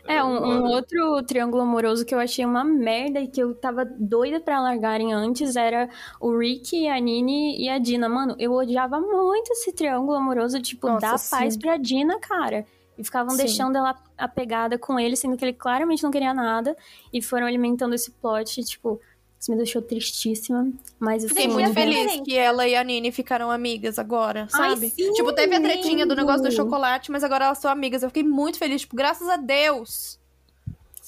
É, 0.05 0.21
um, 0.21 0.35
um 0.35 0.61
bora. 0.61 0.75
outro 0.75 1.23
triângulo 1.23 1.61
amoroso 1.63 2.05
que 2.05 2.13
eu 2.13 2.19
achei 2.19 2.43
uma 2.43 2.63
merda 2.63 3.21
e 3.21 3.27
que 3.27 3.41
eu 3.41 3.53
tava 3.55 3.85
doida 3.85 4.39
pra 4.41 4.59
largarem 4.61 5.13
antes 5.13 5.55
era 5.55 5.89
o 6.19 6.37
Rick, 6.37 6.87
a 6.89 6.99
Nini 6.99 7.57
e 7.63 7.69
a 7.69 7.77
Dina. 7.77 8.09
Mano, 8.09 8.35
eu 8.37 8.51
odiava 8.53 8.99
muito 8.99 9.51
esse 9.53 9.71
triângulo 9.71 10.17
amoroso, 10.17 10.59
tipo, 10.61 10.87
Nossa, 10.87 10.99
dar 11.07 11.17
sim. 11.17 11.29
paz 11.37 11.55
pra 11.55 11.77
Dina, 11.77 12.19
cara. 12.19 12.65
E 12.97 13.03
ficavam 13.03 13.31
Sim. 13.31 13.37
deixando 13.37 13.77
ela 13.77 13.95
apegada 14.17 14.77
com 14.77 14.99
ele, 14.99 15.15
sendo 15.15 15.35
que 15.35 15.43
ele 15.43 15.53
claramente 15.53 16.03
não 16.03 16.11
queria 16.11 16.33
nada. 16.33 16.75
E 17.11 17.21
foram 17.21 17.47
alimentando 17.47 17.95
esse 17.95 18.11
plot, 18.11 18.63
tipo, 18.63 19.01
isso 19.39 19.49
me 19.51 19.57
deixou 19.57 19.81
tristíssima. 19.81 20.71
Mas 20.99 21.23
assim, 21.25 21.33
Fiquei 21.33 21.47
muito 21.47 21.73
feliz 21.73 21.97
diferente. 21.97 22.23
que 22.23 22.37
ela 22.37 22.67
e 22.67 22.75
a 22.75 22.83
Nini 22.83 23.11
ficaram 23.11 23.49
amigas 23.49 23.97
agora, 23.97 24.47
Ai, 24.53 24.69
sabe? 24.69 24.89
sim, 24.91 25.11
tipo, 25.13 25.33
teve 25.33 25.55
a 25.55 25.59
tretinha 25.61 26.05
do 26.05 26.15
negócio 26.15 26.43
do 26.43 26.51
chocolate, 26.51 27.11
mas 27.11 27.23
agora 27.23 27.45
elas 27.45 27.57
são 27.57 27.69
amigas. 27.71 28.03
Eu 28.03 28.09
fiquei 28.09 28.23
muito 28.23 28.57
feliz, 28.59 28.81
tipo, 28.81 28.95
graças 28.95 29.27
a 29.27 29.37
Deus. 29.37 30.19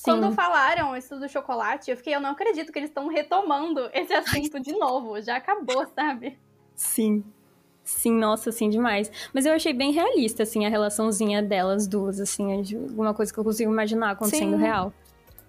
Quando 0.03 0.27
Sim. 0.27 0.33
falaram 0.33 0.95
isso 0.95 1.17
do 1.19 1.27
chocolate, 1.27 1.89
eu 1.89 1.97
fiquei, 1.97 2.13
eu 2.13 2.19
não 2.19 2.31
acredito 2.31 2.71
que 2.71 2.77
eles 2.77 2.89
estão 2.91 3.07
retomando 3.07 3.89
esse 3.93 4.13
assunto 4.13 4.59
de 4.59 4.71
novo. 4.73 5.19
Já 5.21 5.37
acabou, 5.37 5.85
sabe? 5.95 6.37
Sim. 6.75 7.23
Sim, 7.85 8.13
nossa, 8.13 8.51
sim, 8.51 8.67
demais. 8.67 9.11
Mas 9.31 9.45
eu 9.45 9.53
achei 9.53 9.71
bem 9.71 9.91
realista, 9.91 10.41
assim, 10.41 10.65
a 10.65 10.69
relaçãozinha 10.69 11.43
delas 11.43 11.85
duas, 11.85 12.19
assim, 12.19 12.51
é 12.51 12.61
de 12.61 12.75
alguma 12.75 13.13
coisa 13.13 13.31
que 13.31 13.39
eu 13.39 13.43
consigo 13.43 13.71
imaginar 13.71 14.11
acontecendo 14.11 14.57
Sim. 14.57 14.61
real. 14.63 14.91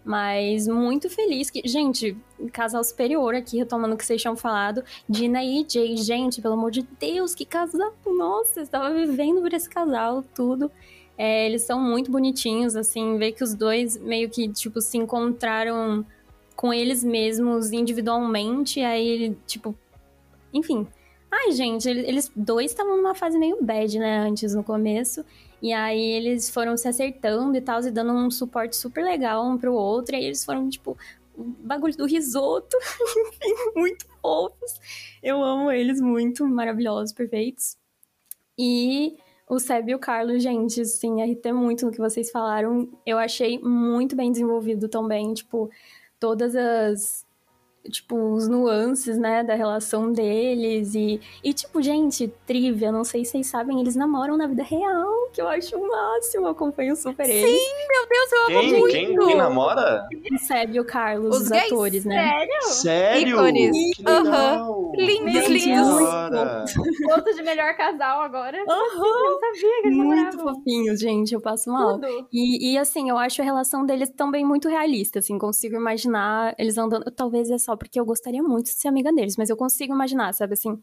Mas 0.05 0.69
muito 0.69 1.11
feliz 1.11 1.51
que. 1.51 1.67
Gente, 1.67 2.17
casal 2.53 2.85
superior 2.85 3.35
aqui, 3.35 3.57
retomando 3.57 3.95
o 3.95 3.99
que 3.99 4.07
vocês 4.07 4.21
tinham 4.21 4.37
falado. 4.37 4.85
Dina 5.09 5.43
e 5.43 5.67
Jay. 5.69 5.97
Gente, 5.97 6.41
pelo 6.41 6.55
amor 6.55 6.71
de 6.71 6.87
Deus, 7.01 7.35
que 7.35 7.45
casal! 7.45 7.93
Nossa, 8.07 8.61
eu 8.61 8.65
estava 8.65 8.95
vivendo 8.95 9.41
por 9.41 9.53
esse 9.53 9.69
casal, 9.69 10.23
tudo. 10.33 10.71
É, 11.19 11.47
eles 11.47 11.63
são 11.63 11.81
muito 11.81 12.11
bonitinhos, 12.11 12.77
assim, 12.77 13.17
ver 13.17 13.33
que 13.33 13.43
os 13.43 13.55
dois 13.55 13.97
meio 13.97 14.29
que, 14.29 14.47
tipo, 14.47 14.81
se 14.81 14.99
encontraram 14.99 16.07
com 16.55 16.73
eles 16.73 17.03
mesmos 17.03 17.73
individualmente, 17.73 18.81
aí, 18.83 19.37
tipo. 19.47 19.75
Enfim. 20.53 20.87
Ai, 21.39 21.53
gente, 21.53 21.89
ele- 21.89 22.07
eles 22.09 22.31
dois 22.35 22.71
estavam 22.71 22.97
numa 22.97 23.15
fase 23.15 23.39
meio 23.39 23.59
bad, 23.63 23.99
né, 23.99 24.19
antes 24.19 24.55
no 24.55 24.65
começo. 24.65 25.25
E 25.61 25.73
aí 25.73 26.01
eles 26.13 26.49
foram 26.51 26.77
se 26.77 26.87
acertando 26.89 27.57
e 27.57 27.61
tal, 27.61 27.81
e 27.83 27.91
dando 27.91 28.13
um 28.13 28.31
suporte 28.31 28.77
super 28.77 29.05
legal 29.05 29.45
um 29.47 29.59
pro 29.59 29.75
outro. 29.75 30.15
E 30.15 30.19
aí 30.19 30.25
eles 30.25 30.45
foram, 30.45 30.69
tipo, 30.69 30.97
bagulho 31.37 31.97
do 31.97 32.07
risoto. 32.07 32.77
Enfim, 33.35 33.55
muito 33.75 34.07
fofos. 34.23 34.81
Eu 35.23 35.43
amo 35.43 35.71
eles 35.71 36.01
muito, 36.01 36.47
maravilhosos, 36.47 37.13
perfeitos. 37.13 37.77
E 38.59 39.17
o 39.49 39.59
Seb 39.59 39.91
e 39.91 39.95
o 39.95 39.99
Carlos, 39.99 40.43
gente, 40.43 40.81
assim, 40.81 41.21
RT 41.23 41.53
muito 41.53 41.87
no 41.87 41.93
que 41.93 41.99
vocês 41.99 42.31
falaram. 42.31 42.89
Eu 43.07 43.19
achei 43.19 43.59
muito 43.59 44.17
bem 44.17 44.33
desenvolvido 44.33 44.89
também, 44.89 45.35
tipo, 45.35 45.71
todas 46.21 46.57
as. 46.57 47.26
Tipo, 47.91 48.17
os 48.35 48.49
nuances, 48.49 49.19
né, 49.19 49.43
da 49.43 49.55
relação 49.55 50.13
deles. 50.13 50.95
E, 50.95 51.21
e, 51.43 51.53
tipo, 51.53 51.81
gente, 51.83 52.29
trivia, 52.47 52.91
não 52.93 53.05
sei 53.05 53.25
se 53.25 53.33
vocês 53.33 53.47
sabem, 53.49 53.81
eles 53.81 53.97
namoram 53.97 54.37
na 54.37 54.47
vida 54.47 54.63
real, 54.63 55.29
que 55.33 55.41
eu 55.41 55.49
acho 55.49 55.77
o 55.77 55.89
máximo. 55.89 56.47
Eu 56.47 56.51
acompanho 56.51 56.95
super 56.97 57.29
eles. 57.29 57.61
Meu 57.89 58.09
Deus, 58.09 58.33
eu 58.33 58.43
amo 58.59 58.61
Quem, 58.61 58.81
muito. 58.81 58.93
quem, 58.93 59.17
quem 59.27 59.37
namora? 59.37 60.07
O 60.33 60.39
Seb 60.39 60.75
e 60.75 60.81
o 60.81 60.85
Carlos, 60.85 61.35
Os 61.37 61.43
os, 61.43 61.49
gays? 61.49 61.65
atores, 61.73 62.05
né? 62.05 62.15
Sério? 62.15 62.63
Sério? 62.63 63.29
Ícones. 63.29 63.77
Legal. 63.99 64.93
Lindos, 64.97 65.47
lindos. 65.49 66.73
Foto 67.05 67.35
de 67.35 67.43
melhor 67.43 67.75
casal 67.77 68.21
agora. 68.23 68.57
Eu 68.57 68.65
Aham, 68.69 68.99
não 68.99 69.41
sabia 69.41 69.83
que 69.83 69.87
eles 69.89 69.97
muito 69.99 70.17
namoravam. 70.17 70.55
fofinhos, 70.55 71.01
gente, 71.01 71.35
eu 71.35 71.41
passo 71.41 71.71
mal. 71.71 71.95
Tudo. 72.01 72.29
E, 72.33 72.73
e, 72.73 72.79
assim, 72.79 73.09
eu 73.11 73.19
acho 73.19 73.41
a 73.43 73.45
relação 73.45 73.85
deles 73.85 74.11
também 74.11 74.45
muito 74.45 74.69
realista, 74.69 75.19
assim, 75.19 75.39
consigo 75.39 75.77
imaginar 75.77 76.55
eles 76.59 76.77
andando. 76.79 77.11
Talvez 77.11 77.51
é 77.51 77.59
só 77.59 77.76
porque 77.77 77.99
eu 78.01 78.05
gostaria 78.05 78.43
muito 78.43 78.67
de 78.67 78.73
ser 78.73 78.89
amiga 78.89 79.13
deles, 79.13 79.37
mas 79.37 79.51
eu 79.51 79.57
consigo 79.57 79.93
imaginar, 79.95 80.33
sabe 80.35 80.55
assim, 80.55 80.79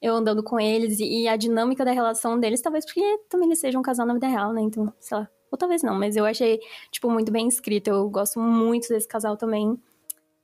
eu 0.00 0.14
andando 0.14 0.42
com 0.42 0.58
eles 0.60 1.00
e, 1.00 1.22
e 1.22 1.28
a 1.28 1.36
dinâmica 1.36 1.84
da 1.84 1.92
relação 1.92 2.38
deles, 2.38 2.60
talvez 2.60 2.84
porque 2.84 3.02
também 3.28 3.48
eles 3.48 3.60
sejam 3.60 3.80
um 3.80 3.82
casal 3.84 4.06
na 4.06 4.14
vida 4.14 4.28
real, 4.28 4.52
né? 4.52 4.62
Então, 4.62 4.92
sei 5.00 5.18
lá. 5.18 5.28
Ou 5.50 5.58
talvez 5.58 5.82
não, 5.82 5.98
mas 5.98 6.16
eu 6.16 6.26
achei, 6.26 6.60
tipo, 6.90 7.10
muito 7.10 7.32
bem 7.32 7.48
escrito. 7.48 7.88
Eu 7.88 8.08
gosto 8.10 8.38
muito 8.38 8.88
desse 8.88 9.08
casal 9.08 9.36
também. 9.36 9.78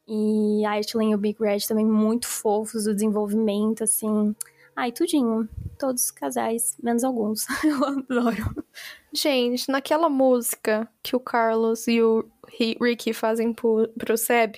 E 0.08 0.64
a 0.64 0.78
Ashley 0.78 1.10
e 1.10 1.14
o 1.14 1.18
Big 1.18 1.38
Red 1.40 1.60
também 1.68 1.84
muito 1.84 2.26
fofos, 2.26 2.86
o 2.86 2.94
desenvolvimento, 2.94 3.84
assim. 3.84 4.34
Ai, 4.74 4.92
tudinho. 4.92 5.48
Todos 5.78 6.04
os 6.04 6.10
casais, 6.10 6.76
menos 6.82 7.04
alguns. 7.04 7.46
Eu 7.62 7.84
adoro. 7.84 8.64
Gente, 9.12 9.70
naquela 9.70 10.08
música 10.08 10.88
que 11.02 11.14
o 11.14 11.20
Carlos 11.20 11.86
e 11.86 12.02
o 12.02 12.24
Ri- 12.58 12.76
Ricky 12.80 13.12
fazem 13.12 13.52
pro, 13.52 13.88
pro 13.98 14.16
Seb, 14.16 14.56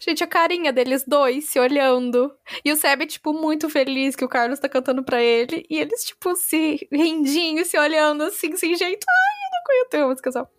gente, 0.00 0.22
a 0.22 0.26
carinha 0.26 0.72
deles 0.72 1.04
dois 1.06 1.48
se 1.48 1.58
olhando. 1.58 2.34
E 2.64 2.70
o 2.72 2.76
Seb, 2.76 3.06
tipo, 3.06 3.32
muito 3.32 3.68
feliz 3.70 4.14
que 4.14 4.24
o 4.24 4.28
Carlos 4.28 4.58
tá 4.58 4.68
cantando 4.68 5.02
pra 5.02 5.22
ele. 5.22 5.64
E 5.70 5.78
eles, 5.78 6.04
tipo, 6.04 6.34
se 6.36 6.86
rendinho, 6.92 7.64
se 7.64 7.78
olhando 7.78 8.22
assim, 8.24 8.56
sem 8.56 8.74
jeito. 8.74 9.06
Ai, 9.08 9.46
eu 9.46 9.50
não 9.52 9.90
conheço 9.90 10.12
esse 10.14 10.22
casal. 10.22 10.50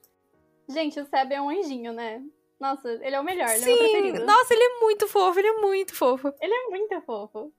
Gente, 0.70 1.00
o 1.00 1.06
Seb 1.06 1.32
é 1.34 1.42
um 1.42 1.50
anjinho, 1.50 1.92
né? 1.94 2.22
Nossa, 2.60 2.88
ele 3.02 3.16
é 3.16 3.20
o 3.20 3.24
melhor, 3.24 3.50
ele 3.50 3.64
é 3.64 3.66
o 3.66 3.68
meu 3.68 3.78
Sim, 3.78 3.84
preferido. 3.92 4.26
nossa, 4.26 4.54
ele 4.54 4.64
é 4.64 4.80
muito 4.80 5.08
fofo, 5.08 5.38
ele 5.40 5.48
é 5.50 5.54
muito 5.62 5.94
fofo. 5.94 6.34
Ele 6.42 6.54
é 6.54 6.70
muito 6.70 7.02
fofo. 7.02 7.52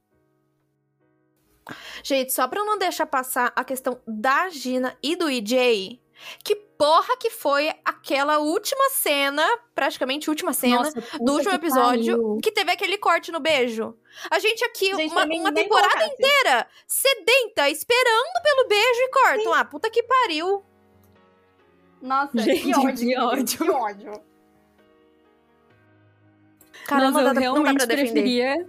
Gente, 2.02 2.32
só 2.32 2.46
pra 2.46 2.62
não 2.64 2.78
deixar 2.78 3.06
passar 3.06 3.52
a 3.56 3.64
questão 3.64 4.00
da 4.06 4.48
Gina 4.50 4.96
e 5.02 5.16
do 5.16 5.28
EJ, 5.30 5.98
que 6.44 6.54
porra 6.56 7.16
que 7.16 7.30
foi 7.30 7.70
aquela 7.84 8.38
última 8.38 8.90
cena, 8.90 9.46
praticamente 9.74 10.28
última 10.30 10.52
cena, 10.52 10.76
Nossa, 10.76 11.00
do 11.20 11.32
último 11.32 11.50
que 11.50 11.56
episódio, 11.56 12.16
pariu. 12.16 12.38
que 12.42 12.52
teve 12.52 12.70
aquele 12.70 12.98
corte 12.98 13.30
no 13.32 13.40
beijo. 13.40 13.96
A 14.30 14.38
gente 14.38 14.64
aqui, 14.64 14.94
Gente, 14.94 15.12
uma, 15.12 15.24
uma 15.24 15.52
temporada 15.52 16.04
inteira, 16.06 16.66
sedenta, 16.86 17.68
esperando 17.70 18.42
pelo 18.42 18.68
beijo 18.68 19.00
e 19.00 19.08
cortam. 19.10 19.54
Ah, 19.54 19.64
puta 19.64 19.90
que 19.90 20.02
pariu. 20.02 20.64
Nossa, 22.02 22.38
Gente, 22.38 22.62
que 22.62 22.74
ódio. 22.74 22.96
que 23.08 23.18
ódio. 23.18 23.58
Que 23.58 23.70
ódio. 23.70 24.22
Cara, 26.86 27.10
Nossa, 27.10 27.28
eu 27.28 27.34
realmente 27.40 27.86
preferia. 27.86 28.68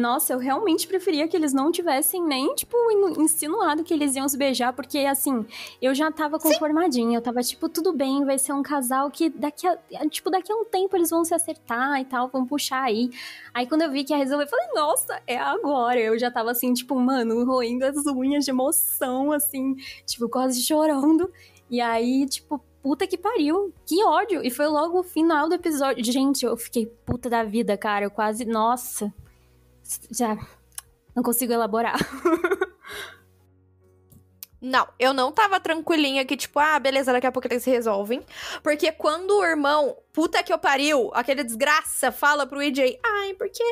Nossa, 0.00 0.32
eu 0.32 0.38
realmente 0.38 0.86
preferia 0.88 1.28
que 1.28 1.36
eles 1.36 1.52
não 1.52 1.70
tivessem 1.70 2.22
nem, 2.24 2.54
tipo, 2.54 2.74
inu- 2.90 3.20
insinuado 3.22 3.84
que 3.84 3.92
eles 3.92 4.16
iam 4.16 4.28
se 4.28 4.36
beijar, 4.36 4.72
porque, 4.72 4.98
assim, 5.00 5.46
eu 5.80 5.94
já 5.94 6.10
tava 6.10 6.38
conformadinha. 6.38 7.18
Eu 7.18 7.22
tava, 7.22 7.42
tipo, 7.42 7.68
tudo 7.68 7.92
bem, 7.92 8.24
vai 8.24 8.38
ser 8.38 8.52
um 8.52 8.62
casal 8.62 9.10
que 9.10 9.28
daqui 9.28 9.66
a, 9.66 9.78
tipo, 10.08 10.30
daqui 10.30 10.50
a 10.50 10.56
um 10.56 10.64
tempo 10.64 10.96
eles 10.96 11.10
vão 11.10 11.24
se 11.24 11.34
acertar 11.34 12.00
e 12.00 12.04
tal, 12.04 12.28
vão 12.28 12.46
puxar 12.46 12.82
aí. 12.82 13.10
Aí 13.52 13.66
quando 13.66 13.82
eu 13.82 13.90
vi 13.90 14.02
que 14.02 14.12
ia 14.12 14.16
resolver, 14.18 14.44
eu 14.44 14.48
falei, 14.48 14.66
nossa, 14.74 15.20
é 15.26 15.36
agora. 15.36 16.00
Eu 16.00 16.18
já 16.18 16.30
tava, 16.30 16.50
assim, 16.50 16.72
tipo, 16.72 16.94
mano, 16.98 17.44
roendo 17.44 17.84
as 17.84 18.06
unhas 18.06 18.44
de 18.44 18.50
emoção, 18.50 19.30
assim, 19.32 19.76
tipo, 20.06 20.28
quase 20.28 20.62
chorando. 20.62 21.30
E 21.70 21.80
aí, 21.80 22.26
tipo, 22.26 22.60
puta 22.82 23.06
que 23.06 23.18
pariu, 23.18 23.72
que 23.86 24.02
ódio. 24.04 24.44
E 24.44 24.50
foi 24.50 24.66
logo 24.66 24.98
o 25.00 25.02
final 25.02 25.48
do 25.48 25.54
episódio. 25.54 26.02
Gente, 26.04 26.44
eu 26.44 26.56
fiquei 26.56 26.86
puta 26.86 27.28
da 27.28 27.44
vida, 27.44 27.76
cara. 27.76 28.06
Eu 28.06 28.10
quase, 28.10 28.44
nossa. 28.44 29.12
Já 30.10 30.36
não 31.14 31.22
consigo 31.22 31.52
elaborar. 31.52 31.98
Não, 34.62 34.86
eu 34.98 35.14
não 35.14 35.32
tava 35.32 35.58
tranquilinha 35.58 36.22
que, 36.26 36.36
tipo, 36.36 36.58
ah, 36.58 36.78
beleza, 36.78 37.12
daqui 37.12 37.26
a 37.26 37.32
pouco 37.32 37.48
eles 37.48 37.62
se 37.62 37.70
resolvem. 37.70 38.22
Porque 38.62 38.92
quando 38.92 39.30
o 39.38 39.42
irmão, 39.42 39.96
puta 40.12 40.42
que 40.42 40.52
eu 40.52 40.58
pariu, 40.58 41.10
aquele 41.14 41.42
desgraça, 41.42 42.12
fala 42.12 42.46
pro 42.46 42.60
EJ, 42.60 42.98
ai, 43.02 43.32
porque 43.34 43.64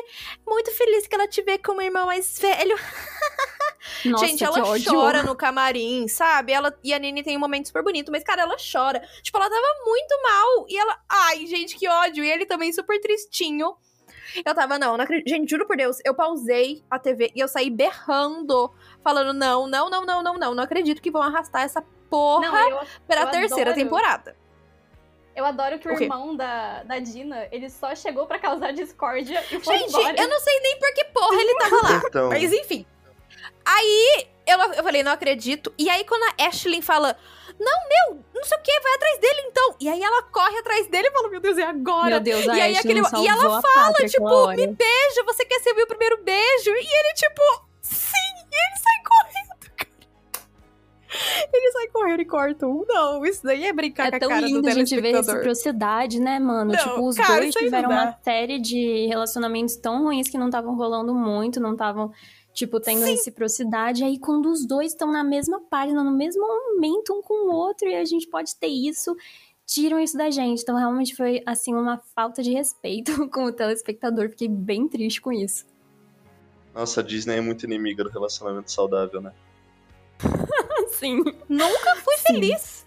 muito 0.47 0.71
feliz 0.71 1.05
que 1.05 1.13
ela 1.13 1.27
te 1.27 1.43
vê 1.43 1.59
como 1.59 1.79
irmão 1.79 2.07
mais 2.07 2.39
velho. 2.39 2.75
Nossa, 4.03 4.25
Gente, 4.25 4.43
ela 4.43 4.63
chora 4.83 5.21
no 5.21 5.35
camarim, 5.35 6.07
sabe? 6.07 6.53
Ela 6.53 6.75
e 6.83 6.91
a 6.91 6.97
Nini 6.97 7.21
tem 7.21 7.37
um 7.37 7.39
momento 7.39 7.67
super 7.67 7.83
bonito, 7.83 8.11
mas, 8.11 8.23
cara, 8.23 8.41
ela 8.41 8.55
chora. 8.57 8.99
Tipo, 9.21 9.37
ela 9.37 9.49
tava 9.49 9.85
muito 9.85 10.21
mal. 10.23 10.65
E 10.67 10.77
ela. 10.77 10.99
Ai, 11.07 11.45
gente, 11.45 11.75
que 11.75 11.87
ódio. 11.87 12.23
E 12.23 12.31
ele 12.31 12.45
também 12.45 12.73
super 12.73 12.99
tristinho. 12.99 13.75
Eu 14.45 14.53
tava, 14.55 14.77
não, 14.79 14.95
não 14.97 15.03
acredito. 15.03 15.29
Gente, 15.29 15.49
juro 15.49 15.65
por 15.65 15.75
Deus, 15.77 15.97
eu 16.05 16.13
pausei 16.13 16.83
a 16.89 16.97
TV 16.99 17.31
e 17.35 17.39
eu 17.39 17.47
saí 17.47 17.69
berrando, 17.69 18.71
falando: 19.03 19.33
não, 19.33 19.67
não, 19.67 19.89
não, 19.89 20.05
não, 20.05 20.23
não, 20.23 20.33
não. 20.37 20.55
Não 20.55 20.63
acredito 20.63 21.01
que 21.01 21.11
vão 21.11 21.21
arrastar 21.21 21.63
essa 21.63 21.81
porra 22.09 22.47
Não, 22.49 22.69
eu, 22.69 22.79
pra 23.07 23.21
eu 23.21 23.31
terceira 23.31 23.71
adoro. 23.71 23.85
temporada. 23.85 24.35
eu 25.35 25.45
adoro 25.45 25.77
que 25.79 25.87
o, 25.87 25.93
O 25.95 26.01
irmão 26.01 26.35
da, 26.35 26.83
da 26.83 26.99
Dina, 26.99 27.47
ele 27.51 27.69
só 27.69 27.93
chegou 27.95 28.25
pra 28.25 28.39
causar 28.39 28.71
discórdia 28.73 29.41
e 29.51 29.59
foi 29.59 29.77
Gente, 29.77 29.89
embora. 29.89 30.15
eu 30.21 30.27
não 30.27 30.39
sei 30.39 30.59
nem 30.59 30.79
por 30.79 30.93
que 30.93 31.05
porra 31.05 31.35
ele 31.41 31.55
tava 31.59 31.75
lá. 31.83 32.01
Então, 32.07 32.29
Mas 32.29 32.51
enfim. 32.51 32.85
Aí 33.65 34.27
eu, 34.47 34.57
eu 34.73 34.83
falei, 34.83 35.03
não 35.03 35.11
acredito. 35.11 35.73
E 35.77 35.89
aí 35.89 36.03
quando 36.03 36.23
a 36.23 36.47
Ashley 36.47 36.81
fala, 36.81 37.15
não, 37.59 37.79
meu, 37.89 38.23
não 38.33 38.43
sei 38.43 38.57
o 38.57 38.61
que, 38.61 38.79
vai 38.79 38.93
atrás 38.95 39.19
dele 39.19 39.41
então. 39.47 39.75
E 39.79 39.89
aí 39.89 40.01
ela 40.01 40.23
corre 40.23 40.57
atrás 40.59 40.87
dele 40.87 41.07
e 41.07 41.11
fala, 41.11 41.29
meu 41.29 41.39
Deus, 41.39 41.57
é 41.57 41.63
agora. 41.63 42.09
Meu 42.11 42.19
Deus, 42.21 42.45
E 42.45 42.49
aí 42.51 42.75
aquele- 42.77 42.99
e 42.99 43.27
ela 43.27 43.39
salvou 43.41 43.53
a 43.57 43.61
pátria 43.61 44.07
tipo, 44.07 44.47
me 44.49 44.67
beija, 44.67 45.23
você 45.25 45.45
quer 45.45 45.59
ser 45.59 45.71
o 45.71 45.75
meu 45.75 45.87
primeiro 45.87 46.23
beijo? 46.23 46.69
E 46.69 46.71
ele, 46.99 47.13
tipo, 47.15 47.41
sim, 47.81 48.07
e 48.51 48.55
ele 48.55 48.77
sai 48.77 49.03
correndo, 49.09 49.59
cara. 49.75 51.49
Ele 51.51 51.71
sai 51.71 51.87
correndo 51.87 52.21
e 52.21 52.25
corta 52.25 52.67
um. 52.67 52.85
Não, 52.87 53.25
isso 53.25 53.41
daí 53.43 53.65
é 53.65 53.73
brincar 53.73 54.07
É 54.07 54.11
com 54.11 54.15
a 54.17 54.19
tão 54.19 54.29
cara 54.29 54.45
lindo 54.45 54.61
do 54.61 54.67
a 54.67 54.71
gente 54.71 55.01
ver 55.01 55.15
reciprocidade, 55.15 56.19
né, 56.19 56.37
mano? 56.39 56.71
Não, 56.71 56.77
tipo, 56.79 57.07
os 57.07 57.15
cara, 57.17 57.39
dois 57.41 57.55
tiveram 57.55 57.89
uma 57.89 58.15
série 58.23 58.59
de 58.59 59.07
relacionamentos 59.07 59.75
tão 59.75 60.03
ruins 60.03 60.29
que 60.29 60.37
não 60.37 60.45
estavam 60.47 60.75
rolando 60.75 61.13
muito, 61.15 61.59
não 61.59 61.71
estavam, 61.73 62.11
tipo, 62.59 62.79
tendo 62.79 63.05
Sim. 63.05 63.11
reciprocidade. 63.11 64.03
Aí, 64.03 64.19
quando 64.19 64.51
os 64.51 64.65
dois 64.65 64.91
estão 64.91 65.11
na 65.11 65.23
mesma 65.23 65.61
página, 65.61 66.03
no 66.03 66.11
mesmo 66.11 66.45
momento 66.45 67.13
um 67.13 67.21
com 67.21 67.47
o 67.47 67.53
outro, 67.53 67.87
e 67.87 67.95
a 67.95 68.03
gente 68.03 68.27
pode 68.27 68.55
ter 68.57 68.67
isso, 68.67 69.15
tiram 69.65 69.97
isso 69.99 70.17
da 70.17 70.29
gente. 70.29 70.61
Então, 70.61 70.75
realmente 70.75 71.15
foi, 71.15 71.41
assim, 71.45 71.73
uma 71.73 71.97
falta 72.13 72.43
de 72.43 72.51
respeito 72.51 73.27
com 73.31 73.45
o 73.45 73.51
telespectador. 73.51 74.29
Fiquei 74.29 74.49
bem 74.49 74.87
triste 74.89 75.21
com 75.21 75.31
isso. 75.31 75.65
nossa, 76.73 76.99
a 76.99 77.03
Disney 77.03 77.37
é 77.37 77.41
muito 77.41 77.65
inimiga 77.65 78.03
do 78.03 78.09
relacionamento 78.09 78.71
saudável, 78.71 79.21
né? 79.21 79.31
Sim. 80.91 81.23
Nunca 81.47 81.95
fui 81.95 82.17
Sim. 82.17 82.33
feliz. 82.33 82.78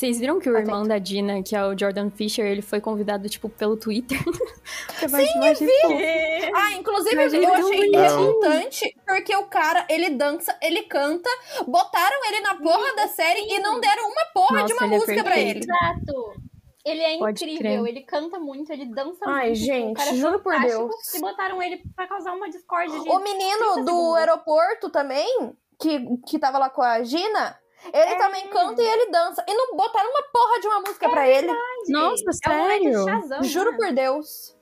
Vocês 0.00 0.18
viram 0.18 0.40
que 0.40 0.48
o 0.48 0.52
Atento. 0.54 0.70
irmão 0.70 0.88
da 0.88 0.96
Dina, 0.96 1.42
que 1.42 1.54
é 1.54 1.62
o 1.62 1.78
Jordan 1.78 2.08
Fisher, 2.08 2.46
ele 2.46 2.62
foi 2.62 2.80
convidado, 2.80 3.28
tipo, 3.28 3.50
pelo 3.50 3.76
Twitter? 3.76 4.16
Sim, 4.96 5.46
eu 5.46 5.54
vi! 5.54 6.50
Ah, 6.54 6.72
inclusive 6.72 7.22
ele 7.22 7.36
eu 7.36 7.50
é 7.50 7.56
achei 7.58 7.90
revoltante 7.90 8.96
porque 9.06 9.36
o 9.36 9.44
cara, 9.44 9.84
ele 9.90 10.08
dança, 10.08 10.56
ele 10.62 10.84
canta, 10.84 11.28
botaram 11.66 12.16
ele 12.28 12.40
na 12.40 12.54
porra 12.54 12.96
da 12.96 13.08
série 13.08 13.40
e 13.40 13.58
não 13.58 13.78
deram 13.78 14.08
uma 14.08 14.24
porra 14.32 14.64
de 14.64 14.72
Nossa, 14.72 14.74
uma 14.76 14.86
ele 14.86 14.94
é 14.94 14.98
música 14.98 15.22
pra 15.22 15.34
perfeito. 15.34 15.56
ele. 15.56 15.64
Exato. 15.66 16.42
Ele 16.82 17.02
é 17.02 17.18
Pode 17.18 17.44
incrível, 17.44 17.82
crer. 17.82 17.94
ele 17.94 18.00
canta 18.00 18.38
muito, 18.38 18.72
ele 18.72 18.86
dança 18.86 19.18
Ai, 19.26 19.48
muito. 19.48 19.58
gente, 19.58 19.90
o 19.90 19.94
cara 19.94 20.10
é 20.12 20.14
juro 20.14 20.38
por 20.40 20.58
Deus. 20.62 21.14
E 21.14 21.20
botaram 21.20 21.62
ele 21.62 21.82
pra 21.94 22.06
causar 22.08 22.32
uma 22.32 22.48
discórdia 22.48 22.98
de... 23.00 23.06
O 23.06 23.18
menino 23.20 23.74
30 23.74 23.80
do 23.82 23.86
segundos. 23.86 24.16
aeroporto 24.16 24.88
também, 24.88 25.52
que, 25.78 26.16
que 26.26 26.38
tava 26.38 26.56
lá 26.56 26.70
com 26.70 26.80
a 26.80 27.02
Gina, 27.02 27.59
ele 27.86 27.96
É. 28.12 28.18
também 28.18 28.48
canta 28.48 28.82
e 28.82 28.86
ele 28.86 29.10
dança. 29.10 29.44
E 29.48 29.54
não 29.54 29.76
botaram 29.76 30.10
uma 30.10 30.22
porra 30.24 30.60
de 30.60 30.66
uma 30.66 30.80
música 30.80 31.08
pra 31.08 31.28
ele. 31.28 31.46
Nossa, 31.88 32.22
É 32.46 32.50
o 32.50 32.58
moleque 32.58 32.82
sério? 32.82 33.04
Shazam, 33.04 33.42
Juro 33.44 33.70
né? 33.72 33.76
por 33.76 33.92
Deus. 33.94 34.56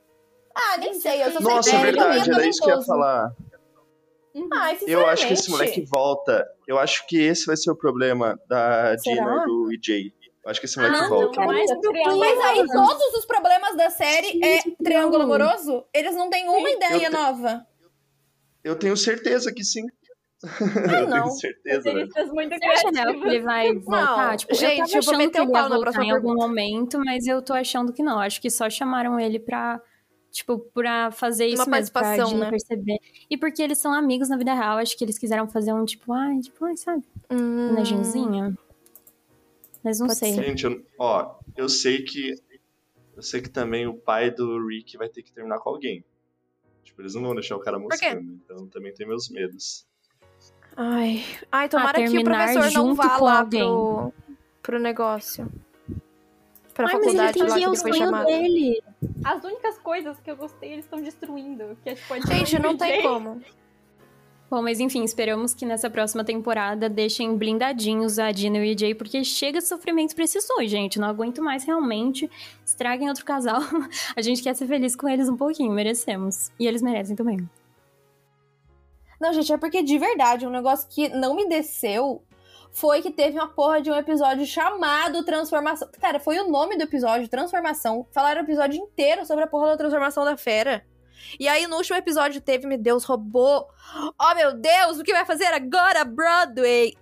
Ah, 0.54 0.76
nem 0.78 0.94
sei, 0.94 1.22
eu 1.22 1.30
só 1.32 1.40
Nossa, 1.40 1.70
sei 1.70 1.78
ele 1.78 1.86
verdade, 1.92 2.30
é 2.30 2.34
era 2.34 2.46
isso 2.46 2.60
que 2.62 2.70
eu 2.70 2.76
ia 2.78 2.82
falar. 2.84 3.32
Uhum. 4.34 4.48
Ai, 4.54 4.78
Eu 4.86 5.06
acho 5.06 5.26
que 5.26 5.32
esse 5.32 5.50
moleque 5.50 5.84
volta. 5.86 6.46
Eu 6.66 6.78
acho 6.78 7.06
que 7.06 7.16
esse 7.20 7.46
vai 7.46 7.56
ser 7.56 7.70
o 7.70 7.76
problema 7.76 8.38
da? 8.48 8.94
Dina 8.96 9.42
e 9.42 9.46
do 9.46 9.72
EJ. 9.72 10.12
Eu 10.44 10.50
acho 10.50 10.60
que 10.60 10.66
esse 10.66 10.76
moleque 10.78 10.96
Ah, 11.04 11.08
volta. 11.08 11.40
não, 11.40 11.48
um 11.48 11.80
triângulo 11.80 12.18
Mas 12.18 12.38
aí 12.40 12.66
todos 12.66 13.14
os 13.18 13.24
problemas 13.26 13.76
da 13.76 13.90
série 13.90 14.40
é 14.42 14.60
Gente, 14.62 14.76
triângulo 14.82 15.22
amoroso? 15.24 15.84
Eles 15.92 16.14
não 16.14 16.30
têm 16.30 16.48
uma 16.48 16.70
ideia 16.70 16.94
Eu 17.06 17.10
te- 17.10 17.16
nova. 17.16 17.66
Eu 18.64 18.76
tenho 18.78 18.96
certeza 18.96 19.52
que 19.52 19.64
sim. 19.64 19.82
Ah, 20.44 21.00
eu 21.00 21.08
não. 21.08 21.22
tenho 21.24 21.30
certeza. 21.32 21.90
Roteiristas 21.90 22.28
muito 22.30 22.54
Você 22.56 22.64
acha, 22.66 22.90
né, 22.92 23.04
que 23.12 23.26
ele 23.26 23.40
vai 23.40 23.74
voltar? 23.74 24.30
Não, 24.30 24.36
tipo, 24.36 24.54
gente, 24.54 24.62
eu 24.64 24.70
eu 24.70 24.76
tava 24.78 24.90
vou 24.90 24.98
achando 24.98 25.18
meter 25.18 25.32
que 25.32 25.40
o 25.40 25.42
ele 25.42 25.52
pau 25.52 25.62
na 25.62 25.68
voltar 25.68 25.80
próxima 25.82 26.04
em 26.04 26.10
algum 26.10 26.22
pergunta. 26.28 26.46
momento, 26.46 26.98
mas 27.04 27.26
eu 27.26 27.42
tô 27.42 27.54
achando 27.54 27.92
que 27.92 28.02
não. 28.02 28.20
Acho 28.20 28.40
que 28.40 28.48
só 28.50 28.70
chamaram 28.70 29.18
ele 29.18 29.40
pra, 29.40 29.80
tipo, 30.30 30.58
pra 30.72 31.10
fazer 31.10 31.46
isso 31.46 31.64
Uma 31.64 31.76
mesmo, 31.78 31.92
pra 31.92 32.02
participação, 32.02 32.32
Dina 32.34 32.44
né? 32.44 32.50
perceber. 32.50 32.98
E 33.28 33.36
porque 33.36 33.60
eles 33.62 33.78
são 33.78 33.92
amigos 33.92 34.28
na 34.28 34.36
vida 34.36 34.54
real, 34.54 34.78
acho 34.78 34.96
que 34.96 35.04
eles 35.04 35.18
quiseram 35.18 35.48
fazer 35.48 35.72
um, 35.72 35.84
tipo, 35.84 36.12
ai, 36.12 36.38
tipo, 36.38 36.64
ai, 36.64 36.76
sabe, 36.76 37.02
Hum. 37.30 37.66
homenagenzinho. 37.70 38.56
Mas 39.82 39.98
não 39.98 40.06
Pode 40.06 40.18
sei. 40.20 40.34
ser. 40.34 40.44
Gente, 40.44 40.64
eu- 40.64 40.84
ó, 40.98 41.36
eu 41.56 41.68
sei 41.68 42.02
que. 42.04 42.34
Eu 43.16 43.22
sei 43.22 43.40
que 43.42 43.48
também 43.50 43.88
o 43.88 43.94
pai 43.94 44.30
do 44.30 44.64
Rick 44.68 44.96
vai 44.96 45.08
ter 45.08 45.22
que 45.24 45.32
terminar 45.32 45.58
com 45.58 45.70
alguém. 45.70 46.04
Tipo, 46.84 47.02
eles 47.02 47.16
não 47.16 47.22
vão 47.22 47.34
deixar 47.34 47.56
o 47.56 47.60
cara 47.60 47.76
quê? 47.76 47.82
moscando. 47.82 48.38
Então 48.44 48.66
também 48.68 48.94
tem 48.94 49.04
meus 49.06 49.28
medos. 49.28 49.87
Ai, 50.80 51.24
ai 51.50 51.68
tomara 51.68 51.98
que 52.06 52.18
o 52.18 52.22
professor 52.22 52.70
não 52.70 52.94
vá 52.94 53.18
lá 53.18 53.40
alguém. 53.40 53.60
pro, 53.60 54.12
pro 54.62 54.78
negócio. 54.78 55.50
Pra 56.72 56.86
Ai, 56.86 56.94
mas 56.94 57.06
ele 57.08 57.16
faculdade 57.16 57.32
tem 57.32 57.42
lá 57.42 57.48
que 57.48 57.54
que 57.54 57.60
ir 57.60 57.64
ao 57.64 57.72
ele 57.72 57.82
foi 57.82 57.92
sonho 57.92 58.04
chamado. 58.04 58.26
dele. 58.26 58.82
As 59.24 59.42
únicas 59.42 59.78
coisas 59.78 60.16
que 60.20 60.30
eu 60.30 60.36
gostei, 60.36 60.74
eles 60.74 60.84
estão 60.84 61.02
destruindo. 61.02 61.76
Que 61.82 61.90
é, 61.90 61.94
tipo, 61.96 62.14
a 62.14 62.20
Gente, 62.20 62.44
Dina 62.44 62.60
e 62.60 62.62
não 62.62 62.76
tem 62.76 62.88
Jay. 62.90 63.02
como. 63.02 63.42
Bom, 64.48 64.62
mas 64.62 64.78
enfim, 64.78 65.02
esperamos 65.02 65.52
que 65.52 65.66
nessa 65.66 65.90
próxima 65.90 66.22
temporada 66.24 66.88
deixem 66.88 67.36
blindadinhos 67.36 68.20
a 68.20 68.30
Dina 68.30 68.58
e 68.58 68.60
o 68.60 68.64
EJ, 68.64 68.94
porque 68.96 69.24
chega 69.24 69.58
de 69.58 69.66
sofrimento 69.66 70.14
pra 70.14 70.22
esses 70.24 70.46
dois, 70.46 70.70
gente. 70.70 71.00
Não 71.00 71.08
aguento 71.08 71.42
mais 71.42 71.64
realmente. 71.64 72.30
Estraguem 72.64 73.08
outro 73.08 73.24
casal. 73.24 73.60
A 74.14 74.22
gente 74.22 74.40
quer 74.44 74.54
ser 74.54 74.68
feliz 74.68 74.94
com 74.94 75.08
eles 75.08 75.28
um 75.28 75.36
pouquinho, 75.36 75.72
merecemos. 75.72 76.52
E 76.58 76.68
eles 76.68 76.80
merecem 76.80 77.16
também. 77.16 77.50
Não, 79.20 79.32
gente, 79.32 79.52
é 79.52 79.58
porque 79.58 79.82
de 79.82 79.98
verdade, 79.98 80.46
um 80.46 80.50
negócio 80.50 80.88
que 80.88 81.08
não 81.08 81.34
me 81.34 81.48
desceu 81.48 82.24
foi 82.70 83.02
que 83.02 83.10
teve 83.10 83.38
uma 83.38 83.48
porra 83.48 83.80
de 83.80 83.90
um 83.90 83.96
episódio 83.96 84.46
chamado 84.46 85.24
Transformação. 85.24 85.88
Cara, 86.00 86.20
foi 86.20 86.38
o 86.38 86.48
nome 86.48 86.76
do 86.76 86.84
episódio, 86.84 87.28
Transformação. 87.28 88.06
Falaram 88.12 88.42
o 88.42 88.44
episódio 88.44 88.80
inteiro 88.80 89.24
sobre 89.26 89.44
a 89.44 89.46
porra 89.46 89.68
da 89.68 89.76
transformação 89.76 90.24
da 90.24 90.36
fera. 90.36 90.84
E 91.38 91.48
aí, 91.48 91.66
no 91.66 91.76
último 91.76 91.96
episódio, 91.96 92.40
teve, 92.40 92.66
meu 92.66 92.78
Deus, 92.78 93.04
robô. 93.04 93.66
Oh, 94.20 94.34
meu 94.36 94.54
Deus, 94.54 94.98
o 94.98 95.02
que 95.02 95.12
vai 95.12 95.24
fazer 95.24 95.46
agora, 95.46 96.04
Broadway? 96.04 96.96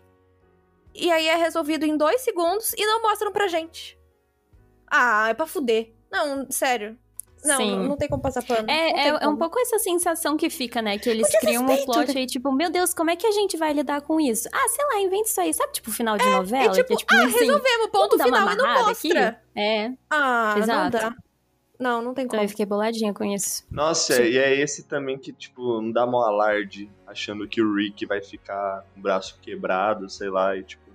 E 0.94 1.12
aí 1.12 1.28
é 1.28 1.36
resolvido 1.36 1.84
em 1.84 1.96
dois 1.96 2.22
segundos 2.22 2.72
e 2.72 2.86
não 2.86 3.02
mostram 3.02 3.30
pra 3.30 3.48
gente. 3.48 3.98
Ah, 4.86 5.28
é 5.28 5.34
pra 5.34 5.46
fuder. 5.46 5.92
Não, 6.10 6.50
sério. 6.50 6.98
Não, 7.46 7.56
Sim. 7.56 7.76
não, 7.76 7.84
não 7.84 7.96
tem 7.96 8.08
como 8.08 8.20
passar 8.22 8.42
pano. 8.42 8.68
É, 8.70 8.92
Não 9.10 9.18
é, 9.18 9.24
é 9.24 9.28
um 9.28 9.36
pouco 9.36 9.58
essa 9.58 9.78
sensação 9.78 10.36
que 10.36 10.50
fica, 10.50 10.82
né? 10.82 10.98
Que 10.98 11.08
eles 11.10 11.28
criam 11.40 11.64
um 11.64 11.84
plot 11.84 12.16
aí, 12.16 12.26
tipo, 12.26 12.50
meu 12.52 12.70
Deus, 12.70 12.92
como 12.92 13.10
é 13.10 13.16
que 13.16 13.26
a 13.26 13.30
gente 13.32 13.56
vai 13.56 13.72
lidar 13.72 14.00
com 14.02 14.20
isso? 14.20 14.48
Ah, 14.52 14.68
sei 14.68 14.84
lá, 14.86 15.00
inventa 15.00 15.28
isso 15.28 15.40
aí. 15.40 15.54
Sabe, 15.54 15.72
tipo, 15.72 15.90
final 15.90 16.16
de 16.18 16.24
E 16.24 16.30
novela? 16.30 16.72
tipo, 16.72 16.86
que 16.88 16.94
é, 16.94 16.96
tipo, 16.96 17.14
ah, 17.14 17.24
assim, 17.26 17.38
resolvemos, 17.38 17.86
ponto 17.92 18.18
final 18.22 18.52
e 18.52 18.56
não 18.56 18.74
mostra. 18.84 19.28
aqui? 19.28 19.36
É, 19.58 19.92
Ah, 20.10 20.54
não 20.56 20.62
Exato. 20.62 20.90
dá. 20.98 21.14
Não, 21.78 22.00
não 22.00 22.14
tem 22.14 22.24
então 22.24 22.38
como. 22.38 22.44
eu 22.44 22.48
fiquei 22.48 22.64
boladinha 22.64 23.12
com 23.12 23.22
isso. 23.22 23.62
Nossa, 23.70 24.14
Sim. 24.14 24.22
e 24.22 24.38
é 24.38 24.54
esse 24.58 24.84
também 24.84 25.18
que, 25.18 25.30
tipo, 25.30 25.80
não 25.82 25.92
dá 25.92 26.06
mó 26.06 26.22
alarde, 26.22 26.90
achando 27.06 27.46
que 27.46 27.60
o 27.60 27.74
Rick 27.74 28.06
vai 28.06 28.22
ficar 28.22 28.82
com 28.94 29.00
o 29.00 29.02
braço 29.02 29.38
quebrado, 29.42 30.08
sei 30.08 30.30
lá, 30.30 30.56
e, 30.56 30.62
tipo, 30.62 30.85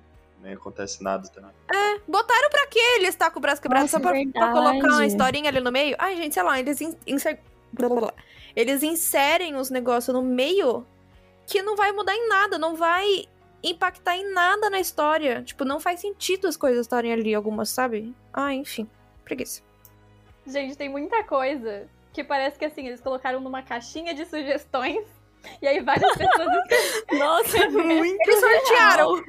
nem 0.42 0.54
acontece 0.54 1.04
nada 1.04 1.28
também. 1.30 1.52
Botaram 2.08 2.50
pra 2.50 2.68
quê 2.68 2.80
ele 2.98 3.08
estar 3.08 3.30
com 3.32 3.40
o 3.40 3.42
braço 3.42 3.62
quebrado? 3.62 3.84
Nossa, 3.84 3.98
só 3.98 4.04
pra, 4.04 4.14
pra 4.34 4.52
colocar 4.52 4.88
uma 4.96 5.06
historinha 5.06 5.50
ali 5.50 5.60
no 5.60 5.72
meio? 5.72 5.96
Ai, 6.00 6.16
gente, 6.16 6.34
sei 6.34 6.44
lá, 6.44 6.60
eles 6.60 6.82
in- 6.82 6.98
inser... 7.08 7.40
Eles 8.56 8.84
inserem 8.84 9.56
os 9.56 9.70
negócios 9.70 10.14
no 10.14 10.22
meio 10.22 10.86
que 11.48 11.62
não 11.62 11.76
vai 11.76 11.92
mudar 11.92 12.16
em 12.16 12.28
nada, 12.28 12.58
não 12.58 12.76
vai 12.76 13.26
impactar 13.64 14.18
em 14.18 14.32
nada 14.34 14.70
na 14.70 14.80
história. 14.80 15.42
Tipo, 15.44 15.64
não 15.64 15.80
faz 15.80 16.02
sentido 16.02 16.48
as 16.48 16.58
coisas 16.58 16.82
estarem 16.82 17.14
ali, 17.14 17.34
algumas, 17.34 17.70
sabe? 17.70 18.14
Ah, 18.34 18.54
enfim. 18.54 18.90
Preguiça. 19.24 19.62
Gente, 20.46 20.76
tem 20.76 20.90
muita 20.90 21.24
coisa 21.24 21.88
que 22.12 22.24
parece 22.24 22.58
que 22.58 22.66
assim, 22.66 22.88
eles 22.88 23.00
colocaram 23.00 23.40
numa 23.40 23.62
caixinha 23.62 24.14
de 24.14 24.26
sugestões 24.26 25.06
e 25.62 25.68
aí 25.68 25.80
várias 25.82 26.12
pessoas 26.18 26.50
Nossa, 27.14 27.70
muito 27.70 28.30
Eles 28.30 28.40
sortearam. 28.40 29.24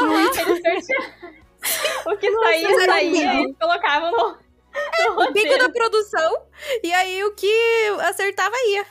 Eles 0.00 0.36
sortearam. 0.36 1.34
O 2.06 2.16
que 2.18 2.30
saía, 2.30 2.68
um 2.68 2.80
saía, 2.84 3.10
bingo. 3.10 3.44
eles 3.44 3.56
colocavam 3.58 4.10
no, 4.10 4.18
no 4.28 5.22
O 5.22 5.32
bico 5.32 5.58
da 5.58 5.70
produção. 5.70 6.46
E 6.82 6.92
aí 6.92 7.24
o 7.24 7.34
que 7.34 7.88
acertava 8.00 8.54
ia. 8.68 8.84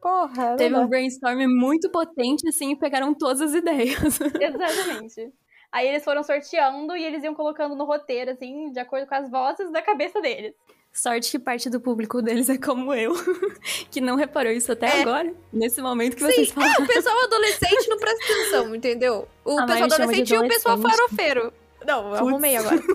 Porra, 0.00 0.56
Teve 0.56 0.70
não 0.76 0.84
um 0.84 0.88
brainstorm 0.88 1.44
muito 1.48 1.90
potente, 1.90 2.46
assim, 2.48 2.70
e 2.70 2.76
pegaram 2.78 3.12
todas 3.14 3.40
as 3.40 3.54
ideias. 3.54 3.98
Exatamente. 4.40 5.32
Aí 5.72 5.88
eles 5.88 6.04
foram 6.04 6.22
sorteando 6.22 6.96
e 6.96 7.04
eles 7.04 7.24
iam 7.24 7.34
colocando 7.34 7.74
no 7.74 7.84
roteiro, 7.84 8.30
assim, 8.30 8.70
de 8.70 8.78
acordo 8.78 9.06
com 9.06 9.14
as 9.14 9.28
vozes 9.28 9.70
da 9.72 9.82
cabeça 9.82 10.20
deles. 10.20 10.54
Sorte 11.00 11.30
que 11.30 11.38
parte 11.38 11.70
do 11.70 11.80
público 11.80 12.20
deles 12.20 12.48
é 12.48 12.58
como 12.58 12.92
eu, 12.92 13.12
que 13.90 14.00
não 14.00 14.16
reparou 14.16 14.50
isso 14.50 14.72
até 14.72 14.86
É. 14.98 15.02
agora, 15.02 15.32
nesse 15.52 15.80
momento 15.80 16.16
que 16.16 16.24
Sim, 16.24 16.32
vocês 16.32 16.50
falaram. 16.50 16.74
é, 16.80 16.84
o 16.84 16.86
pessoal 16.88 17.24
adolescente 17.24 17.88
não 17.88 17.98
presta 17.98 18.24
atenção, 18.24 18.74
entendeu? 18.74 19.28
O 19.44 19.52
A 19.60 19.66
Mari 19.66 19.82
pessoal 19.82 19.88
de 19.88 19.94
adolescente 19.94 20.34
e 20.34 20.38
o 20.38 20.48
pessoal 20.48 20.74
adolescente. 20.74 20.98
farofeiro. 21.08 21.52
Não, 21.86 22.08
eu 22.08 22.14
arrumei 22.16 22.56
agora. 22.56 22.82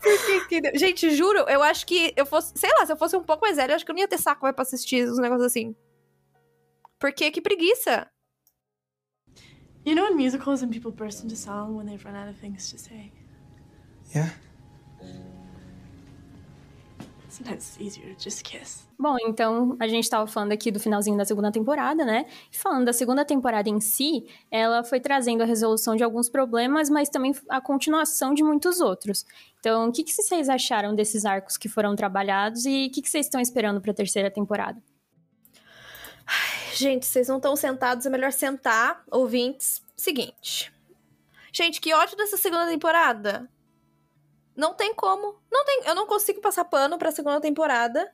Por 0.00 0.26
que 0.48 0.60
que- 0.60 0.78
Gente, 0.78 1.10
juro, 1.10 1.40
eu 1.48 1.62
acho 1.62 1.84
que 1.86 2.12
eu 2.16 2.24
fosse. 2.24 2.52
Sei 2.56 2.70
lá, 2.78 2.86
se 2.86 2.92
eu 2.92 2.96
fosse 2.96 3.16
um 3.16 3.22
pouco 3.24 3.44
mais 3.44 3.56
velha, 3.56 3.72
eu 3.72 3.76
acho 3.76 3.84
que 3.84 3.90
eu 3.90 3.94
não 3.94 4.00
ia 4.00 4.08
ter 4.08 4.18
saco 4.18 4.40
pra 4.52 4.62
assistir 4.62 5.08
os 5.08 5.18
negócios 5.18 5.46
assim. 5.46 5.74
Porque 6.98 7.30
que 7.30 7.40
preguiça. 7.40 8.06
You 9.84 9.94
know, 9.94 10.08
in 10.10 10.14
musicals, 10.14 10.62
when 10.62 10.70
people 10.70 10.90
burst 10.92 11.24
into 11.24 11.36
song 11.36 11.76
when 11.76 11.86
they've 11.86 12.04
run 12.04 12.16
out 12.16 12.28
of 12.30 12.40
things 12.40 12.70
to 12.70 12.78
say, 12.78 13.12
Yeah. 14.14 14.32
Bom, 18.98 19.16
então 19.26 19.76
a 19.78 19.86
gente 19.86 20.08
tava 20.08 20.26
falando 20.26 20.52
aqui 20.52 20.70
do 20.70 20.80
finalzinho 20.80 21.18
da 21.18 21.24
segunda 21.24 21.52
temporada, 21.52 22.04
né? 22.04 22.24
E 22.50 22.56
falando 22.56 22.86
da 22.86 22.94
segunda 22.94 23.26
temporada 23.26 23.68
em 23.68 23.78
si, 23.78 24.26
ela 24.50 24.82
foi 24.82 25.00
trazendo 25.00 25.42
a 25.42 25.46
resolução 25.46 25.94
de 25.96 26.02
alguns 26.02 26.30
problemas, 26.30 26.88
mas 26.88 27.10
também 27.10 27.34
a 27.48 27.60
continuação 27.60 28.32
de 28.32 28.42
muitos 28.42 28.80
outros. 28.80 29.26
Então, 29.60 29.88
o 29.88 29.92
que, 29.92 30.02
que 30.02 30.14
vocês 30.14 30.48
acharam 30.48 30.94
desses 30.94 31.26
arcos 31.26 31.58
que 31.58 31.68
foram 31.68 31.94
trabalhados 31.94 32.64
e 32.64 32.86
o 32.86 32.90
que, 32.90 33.02
que 33.02 33.08
vocês 33.08 33.26
estão 33.26 33.40
esperando 33.40 33.80
pra 33.82 33.92
terceira 33.92 34.30
temporada? 34.30 34.82
Gente, 36.74 37.04
vocês 37.06 37.28
não 37.28 37.36
estão 37.36 37.54
sentados, 37.54 38.06
é 38.06 38.10
melhor 38.10 38.32
sentar, 38.32 39.02
ouvintes. 39.10 39.82
Seguinte. 39.96 40.72
Gente, 41.52 41.80
que 41.80 41.94
ódio 41.94 42.16
dessa 42.16 42.36
segunda 42.36 42.66
temporada. 42.66 43.48
Não 44.56 44.74
tem 44.74 44.94
como. 44.94 45.40
Não 45.50 45.64
tem, 45.64 45.82
eu 45.84 45.94
não 45.94 46.06
consigo 46.06 46.40
passar 46.40 46.64
pano 46.64 46.98
pra 46.98 47.12
segunda 47.12 47.40
temporada. 47.40 48.10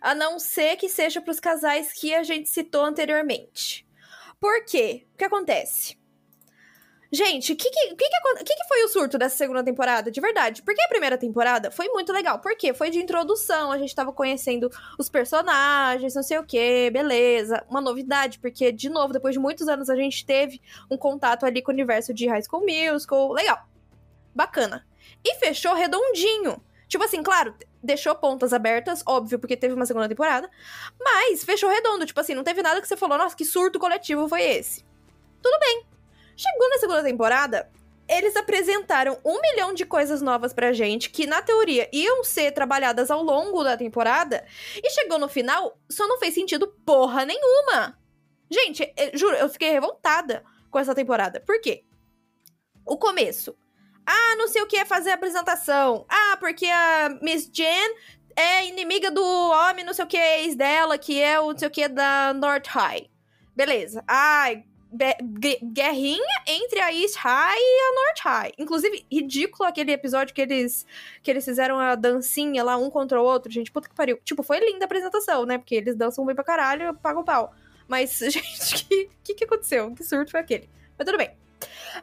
A 0.00 0.14
não 0.14 0.38
ser 0.38 0.76
que 0.76 0.88
seja 0.88 1.20
pros 1.20 1.40
casais 1.40 1.92
que 1.92 2.14
a 2.14 2.22
gente 2.22 2.48
citou 2.48 2.84
anteriormente. 2.84 3.86
Por 4.40 4.64
quê? 4.64 5.06
O 5.14 5.18
que 5.18 5.24
acontece? 5.24 6.00
Gente, 7.14 7.52
o 7.52 7.56
que, 7.56 7.68
que, 7.68 7.94
que, 7.94 8.08
que, 8.42 8.56
que 8.56 8.68
foi 8.68 8.84
o 8.84 8.88
surto 8.88 9.18
dessa 9.18 9.36
segunda 9.36 9.62
temporada? 9.62 10.10
De 10.10 10.18
verdade. 10.18 10.62
Porque 10.62 10.80
a 10.80 10.88
primeira 10.88 11.18
temporada 11.18 11.70
foi 11.70 11.86
muito 11.88 12.10
legal. 12.10 12.38
Por 12.38 12.56
quê? 12.56 12.72
Foi 12.72 12.88
de 12.88 12.98
introdução, 12.98 13.70
a 13.70 13.76
gente 13.76 13.94
tava 13.94 14.14
conhecendo 14.14 14.70
os 14.98 15.10
personagens, 15.10 16.14
não 16.14 16.22
sei 16.22 16.38
o 16.38 16.44
que, 16.44 16.90
beleza. 16.90 17.66
Uma 17.68 17.82
novidade, 17.82 18.38
porque, 18.38 18.72
de 18.72 18.88
novo, 18.88 19.12
depois 19.12 19.34
de 19.34 19.38
muitos 19.38 19.68
anos 19.68 19.90
a 19.90 19.96
gente 19.96 20.24
teve 20.24 20.62
um 20.90 20.96
contato 20.96 21.44
ali 21.44 21.60
com 21.60 21.70
o 21.70 21.74
universo 21.74 22.14
de 22.14 22.26
High 22.26 22.44
School 22.44 22.64
Musical. 22.64 23.32
Legal. 23.32 23.68
Bacana. 24.34 24.86
E 25.24 25.34
fechou 25.36 25.74
redondinho. 25.74 26.62
Tipo 26.88 27.04
assim, 27.04 27.22
claro, 27.22 27.54
deixou 27.82 28.14
pontas 28.14 28.52
abertas, 28.52 29.02
óbvio, 29.06 29.38
porque 29.38 29.56
teve 29.56 29.74
uma 29.74 29.86
segunda 29.86 30.08
temporada. 30.08 30.50
Mas 31.00 31.44
fechou 31.44 31.70
redondo. 31.70 32.04
Tipo 32.04 32.20
assim, 32.20 32.34
não 32.34 32.44
teve 32.44 32.62
nada 32.62 32.80
que 32.80 32.88
você 32.88 32.96
falou, 32.96 33.16
nossa, 33.18 33.36
que 33.36 33.44
surto 33.44 33.78
coletivo 33.78 34.28
foi 34.28 34.42
esse. 34.42 34.84
Tudo 35.42 35.58
bem. 35.58 35.86
Chegou 36.36 36.68
na 36.68 36.78
segunda 36.78 37.02
temporada, 37.02 37.70
eles 38.08 38.36
apresentaram 38.36 39.18
um 39.24 39.40
milhão 39.40 39.72
de 39.72 39.86
coisas 39.86 40.20
novas 40.20 40.52
pra 40.52 40.72
gente, 40.72 41.10
que 41.10 41.26
na 41.26 41.40
teoria 41.40 41.88
iam 41.92 42.24
ser 42.24 42.52
trabalhadas 42.52 43.10
ao 43.10 43.22
longo 43.22 43.62
da 43.62 43.76
temporada, 43.76 44.44
e 44.76 44.90
chegou 44.90 45.18
no 45.18 45.28
final, 45.28 45.78
só 45.90 46.06
não 46.06 46.18
fez 46.18 46.34
sentido 46.34 46.68
porra 46.84 47.24
nenhuma. 47.24 47.98
Gente, 48.50 48.92
eu, 48.96 49.16
juro, 49.16 49.36
eu 49.36 49.48
fiquei 49.48 49.70
revoltada 49.70 50.44
com 50.70 50.78
essa 50.78 50.94
temporada. 50.94 51.40
Por 51.40 51.60
quê? 51.60 51.84
O 52.84 52.98
começo. 52.98 53.56
Ah, 54.06 54.36
não 54.36 54.48
sei 54.48 54.62
o 54.62 54.66
que 54.66 54.76
é 54.76 54.84
fazer 54.84 55.10
a 55.10 55.14
apresentação. 55.14 56.04
Ah, 56.08 56.36
porque 56.38 56.66
a 56.66 57.18
Miss 57.22 57.48
Jen 57.52 57.94
é 58.36 58.66
inimiga 58.66 59.10
do 59.10 59.22
homem, 59.24 59.84
não 59.84 59.92
sei 59.94 60.04
o 60.04 60.08
que, 60.08 60.16
ex 60.16 60.54
dela, 60.56 60.98
que 60.98 61.20
é 61.20 61.38
o 61.40 61.52
não 61.52 61.58
sei 61.58 61.68
o 61.68 61.70
que 61.70 61.86
da 61.88 62.32
North 62.34 62.66
High. 62.66 63.08
Beleza. 63.54 64.04
Gue- 65.22 65.58
guerrinha 65.62 66.42
entre 66.46 66.78
a 66.80 66.92
East 66.92 67.16
High 67.16 67.58
e 67.58 67.80
a 67.80 67.94
North 67.94 68.20
High. 68.24 68.52
Inclusive, 68.58 69.06
ridículo 69.10 69.66
aquele 69.66 69.90
episódio 69.90 70.34
que 70.34 70.40
eles, 70.42 70.84
que 71.22 71.30
eles 71.30 71.44
fizeram 71.44 71.78
a 71.78 71.94
dancinha 71.94 72.62
lá 72.62 72.76
um 72.76 72.90
contra 72.90 73.20
o 73.20 73.24
outro. 73.24 73.50
Gente, 73.50 73.72
puta 73.72 73.88
que 73.88 73.94
pariu. 73.94 74.18
Tipo, 74.22 74.42
foi 74.42 74.58
linda 74.60 74.84
a 74.84 74.86
apresentação, 74.86 75.46
né? 75.46 75.56
Porque 75.56 75.74
eles 75.74 75.96
dançam 75.96 76.26
bem 76.26 76.34
pra 76.34 76.44
caralho, 76.44 76.90
o 76.90 77.24
pau. 77.24 77.54
Mas, 77.88 78.18
gente, 78.28 78.84
que, 78.84 79.10
que 79.24 79.34
que 79.34 79.44
aconteceu? 79.44 79.94
Que 79.94 80.04
surto 80.04 80.30
foi 80.30 80.40
aquele? 80.40 80.68
Mas 80.98 81.06
tudo 81.06 81.16
bem. 81.16 81.30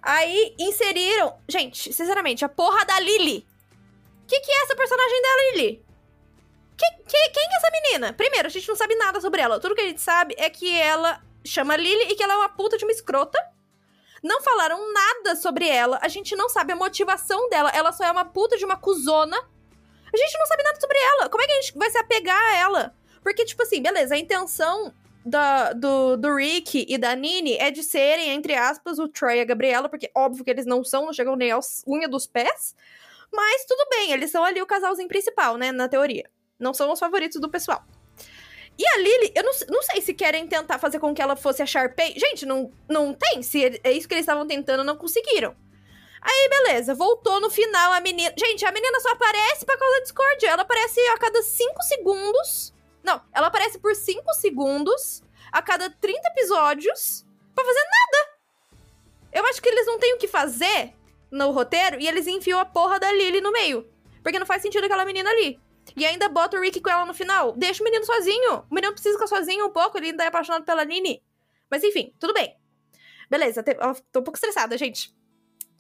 Aí 0.02 0.56
inseriram. 0.60 1.38
Gente, 1.48 1.92
sinceramente, 1.94 2.44
a 2.46 2.50
porra 2.50 2.86
da 2.86 3.00
Lily. 3.00 3.46
Que 4.28 4.40
que 4.40 4.52
é 4.52 4.64
essa 4.64 4.76
personagem 4.76 5.22
da 5.22 5.36
Lily? 5.38 5.86
Que, 6.78 6.86
que- 7.04 7.30
quem 7.30 7.44
é 7.52 7.58
essa 7.58 7.72
menina? 7.72 8.14
Primeiro, 8.14 8.48
a 8.48 8.52
gente 8.52 8.68
não 8.68 8.76
sabe 8.76 8.96
nada 8.96 9.20
sobre 9.20 9.42
ela. 9.42 9.60
Tudo 9.60 9.76
que 9.76 9.82
a 9.82 9.88
gente 9.88 10.02
sabe 10.02 10.36
é 10.38 10.50
que 10.50 10.78
ela 10.80 11.22
chama 11.44 11.76
Lily 11.76 12.12
e 12.12 12.16
que 12.16 12.24
ela 12.24 12.34
é 12.34 12.38
uma 12.38 12.50
puta 12.50 12.78
de 12.78 12.86
uma 12.86 12.92
escrota. 12.92 13.38
Não 14.24 14.42
falaram 14.42 14.94
nada 14.94 15.36
sobre 15.36 15.68
ela. 15.68 15.98
A 16.02 16.08
gente 16.08 16.36
não 16.36 16.50
sabe 16.50 16.74
a 16.74 16.76
motivação 16.76 17.50
dela. 17.50 17.70
Ela 17.74 17.92
só 17.92 18.04
é 18.06 18.12
uma 18.12 18.26
puta 18.26 18.58
de 18.58 18.66
uma 18.66 18.76
cuzona. 18.78 19.38
A 19.38 20.18
gente 20.18 20.38
não 20.38 20.46
sabe 20.46 20.64
nada 20.64 20.80
sobre 20.80 20.98
ela. 20.98 21.30
Como 21.30 21.42
é 21.44 21.48
que 21.48 21.52
a 21.54 21.62
gente 21.62 21.78
vai 21.78 21.90
se 21.90 21.98
apegar 21.98 22.38
a 22.38 22.56
ela? 22.58 22.96
Porque, 23.24 23.46
tipo 23.46 23.62
assim, 23.64 23.82
beleza, 23.82 24.16
a 24.16 24.18
intenção 24.18 24.94
do, 25.30 26.18
do 26.18 26.36
Rick 26.36 26.86
e 26.88 26.98
da 26.98 27.16
Nini 27.16 27.56
é 27.58 27.72
de 27.72 27.84
serem, 27.84 28.30
entre 28.30 28.54
aspas, 28.54 29.00
o 29.00 29.08
Troy 29.08 29.38
e 29.38 29.42
a 29.42 29.46
Gabriela, 29.46 29.90
porque 29.90 30.12
óbvio 30.16 30.44
que 30.44 30.50
eles 30.50 30.66
não 30.66 30.84
são, 30.84 31.06
não 31.06 31.14
chegam 31.14 31.36
nem 31.36 31.52
aos 31.52 31.84
unha 31.88 32.08
dos 32.08 32.28
pés. 32.28 32.76
Mas 33.32 33.66
tudo 33.66 33.88
bem, 33.90 34.12
eles 34.12 34.32
são 34.32 34.44
ali 34.44 34.62
o 34.62 34.66
casalzinho 34.66 35.08
principal, 35.08 35.58
né, 35.58 35.72
na 35.72 35.88
teoria. 35.88 36.30
Não 36.60 36.74
são 36.74 36.92
os 36.92 37.00
favoritos 37.00 37.40
do 37.40 37.50
pessoal. 37.50 37.84
E 38.78 38.88
a 38.88 38.98
Lily, 38.98 39.34
eu 39.36 39.44
não, 39.44 39.52
não 39.70 39.84
sei 39.84 40.02
se 40.02 40.14
querem 40.14 40.48
tentar 40.48 40.80
fazer 40.80 41.00
com 41.00 41.14
que 41.14 41.22
ela 41.22 41.36
fosse 41.36 41.62
a 41.62 41.66
Sharpay. 41.66 42.14
Gente, 42.18 42.46
não, 42.46 42.72
não 42.88 43.14
tem. 43.14 43.44
Se 43.44 43.80
é 43.84 43.92
isso 43.92 44.08
que 44.08 44.14
eles 44.14 44.24
estavam 44.24 44.48
tentando, 44.48 44.86
não 44.86 44.96
conseguiram. 44.96 45.54
Aí, 46.22 46.50
beleza, 46.50 46.96
voltou 46.96 47.42
no 47.42 47.50
final 47.50 47.92
a 47.92 48.00
menina. 48.00 48.34
Gente, 48.38 48.66
a 48.66 48.72
menina 48.72 49.00
só 49.02 49.10
aparece 49.12 49.66
pra 49.66 49.78
causa 49.78 49.96
da 49.96 50.04
Discord. 50.04 50.46
Ela 50.46 50.62
aparece 50.62 51.00
a 51.10 51.18
cada 51.18 51.44
5 51.44 51.84
segundos. 51.84 52.74
Não, 53.04 53.22
ela 53.34 53.48
aparece 53.48 53.80
por 53.80 53.96
5 53.96 54.34
segundos 54.34 55.24
a 55.52 55.62
cada 55.62 55.90
30 55.90 56.28
episódios 56.30 57.26
pra 57.56 57.64
fazer 57.66 57.80
nada. 57.80 58.30
Eu 59.32 59.46
acho 59.46 59.62
que 59.62 59.70
eles 59.70 59.86
não 59.86 60.00
têm 60.00 60.14
o 60.16 60.18
que 60.18 60.28
fazer 60.28 60.94
no 61.32 61.52
roteiro 61.52 62.00
e 62.00 62.08
eles 62.08 62.28
enfiam 62.28 62.60
a 62.60 62.66
porra 62.66 63.00
da 63.00 63.12
Lily 63.12 63.42
no 63.42 63.52
meio. 63.52 63.88
Porque 64.24 64.40
não 64.40 64.46
faz 64.46 64.62
sentido 64.62 64.84
aquela 64.86 65.06
menina 65.06 65.30
ali. 65.30 65.60
E 65.96 66.06
ainda 66.06 66.28
bota 66.30 66.58
o 66.58 66.62
Rick 66.62 66.82
com 66.82 66.90
ela 66.90 67.06
no 67.06 67.14
final. 67.14 67.54
Deixa 67.54 67.82
o 67.82 67.86
menino 67.86 68.06
sozinho. 68.06 68.66
O 68.70 68.74
menino 68.76 68.94
precisa 68.94 69.16
ficar 69.16 69.28
sozinho 69.28 69.66
um 69.68 69.72
pouco, 69.72 69.98
ele 69.98 70.08
ainda 70.08 70.24
é 70.24 70.28
apaixonado 70.28 70.66
pela 70.66 70.84
Nini. 70.86 71.24
Mas 71.70 71.84
enfim, 71.84 72.14
tudo 72.20 72.34
bem. 72.34 72.56
Beleza, 73.30 73.62
te- 73.64 73.76
tô 74.12 74.20
um 74.20 74.24
pouco 74.24 74.36
estressada, 74.36 74.78
gente. 74.78 75.16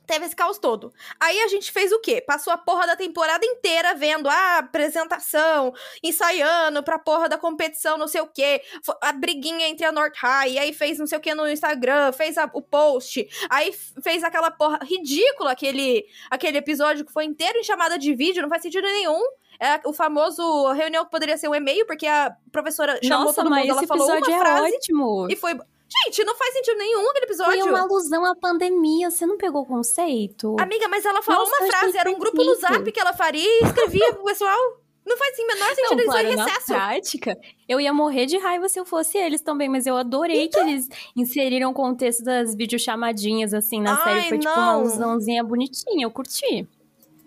Teve 0.09 0.25
esse 0.25 0.35
caos 0.35 0.57
todo. 0.57 0.91
Aí 1.19 1.39
a 1.41 1.47
gente 1.47 1.71
fez 1.71 1.91
o 1.91 1.99
quê? 1.99 2.19
Passou 2.19 2.51
a 2.51 2.57
porra 2.57 2.87
da 2.87 2.95
temporada 2.95 3.45
inteira 3.45 3.93
vendo 3.93 4.27
a 4.27 4.57
apresentação, 4.57 5.71
ensaiando 6.03 6.81
pra 6.81 6.97
porra 6.97 7.29
da 7.29 7.37
competição, 7.37 7.95
não 7.95 8.07
sei 8.07 8.19
o 8.21 8.25
quê. 8.25 8.59
A 9.03 9.11
briguinha 9.11 9.67
entre 9.67 9.85
a 9.85 9.91
North 9.91 10.15
High, 10.17 10.57
aí 10.57 10.73
fez 10.73 10.97
não 10.97 11.05
sei 11.05 11.19
o 11.19 11.21
que 11.21 11.35
no 11.35 11.47
Instagram, 11.47 12.11
fez 12.11 12.39
a- 12.39 12.49
o 12.53 12.59
post, 12.61 13.27
aí 13.51 13.71
fez 14.01 14.23
aquela 14.23 14.49
porra 14.49 14.79
ridícula, 14.81 15.51
aquele, 15.51 16.03
aquele 16.31 16.57
episódio 16.57 17.05
que 17.05 17.13
foi 17.13 17.25
inteiro 17.25 17.59
em 17.59 17.63
chamada 17.63 17.95
de 17.99 18.15
vídeo, 18.15 18.41
não 18.41 18.49
faz 18.49 18.63
sentido 18.63 18.85
nenhum. 18.85 19.21
É 19.61 19.79
o 19.85 19.93
famoso 19.93 20.71
reunião 20.71 21.05
que 21.05 21.11
poderia 21.11 21.37
ser 21.37 21.49
um 21.49 21.53
e-mail, 21.53 21.85
porque 21.85 22.07
a 22.07 22.35
professora 22.51 22.97
chamou 23.03 23.25
Nossa, 23.25 23.43
todo 23.43 23.53
mundo, 23.53 23.69
ela 23.69 23.85
falou 23.85 24.07
uma 24.07 24.17
é 24.17 24.39
frase 24.39 24.75
ótimo. 24.75 25.27
e 25.29 25.35
foi. 25.35 25.59
Gente, 26.05 26.23
não 26.23 26.35
faz 26.35 26.53
sentido 26.53 26.77
nenhum 26.77 27.09
aquele 27.09 27.25
episódio. 27.25 27.61
Foi 27.61 27.69
uma 27.69 27.81
alusão 27.81 28.23
à 28.25 28.35
pandemia, 28.35 29.09
você 29.09 29.25
não 29.25 29.37
pegou 29.37 29.63
o 29.63 29.65
conceito? 29.65 30.55
Amiga, 30.59 30.87
mas 30.87 31.03
ela 31.03 31.21
falou 31.21 31.43
Nossa, 31.43 31.63
uma 31.63 31.71
frase, 31.71 31.97
era 31.97 32.09
um 32.09 32.19
grupo 32.19 32.43
no 32.43 32.55
zap 32.55 32.91
que 32.91 32.99
ela 32.99 33.13
faria 33.13 33.43
e 33.43 33.65
escrevia 33.65 34.13
pro 34.13 34.23
pessoal. 34.23 34.79
Não 35.05 35.17
faz 35.17 35.33
assim, 35.33 35.47
menor 35.47 35.73
sentido 35.73 35.97
Não, 35.97 36.05
claro, 36.05 36.27
é 36.27 36.35
na 36.35 36.45
recesso. 36.45 36.67
prática, 36.67 37.37
eu 37.67 37.81
ia 37.81 37.91
morrer 37.91 38.27
de 38.27 38.37
raiva 38.37 38.69
se 38.69 38.79
eu 38.79 38.85
fosse 38.85 39.17
eles 39.17 39.41
também, 39.41 39.67
mas 39.67 39.87
eu 39.87 39.97
adorei 39.97 40.43
Então 40.43 40.63
que 40.63 40.69
eles 40.69 40.87
inseriram 41.15 41.71
o 41.71 41.73
contexto 41.73 42.23
das 42.23 42.53
videochamadinhas, 42.53 43.53
assim, 43.53 43.81
na 43.81 43.97
série. 44.03 44.19
Ai, 44.19 44.29
Foi 44.29 44.37
tipo 44.37 44.53
não. 44.53 44.61
uma 44.61 44.71
alusãozinha 44.73 45.43
bonitinha, 45.43 46.05
eu 46.05 46.11
curti. 46.11 46.67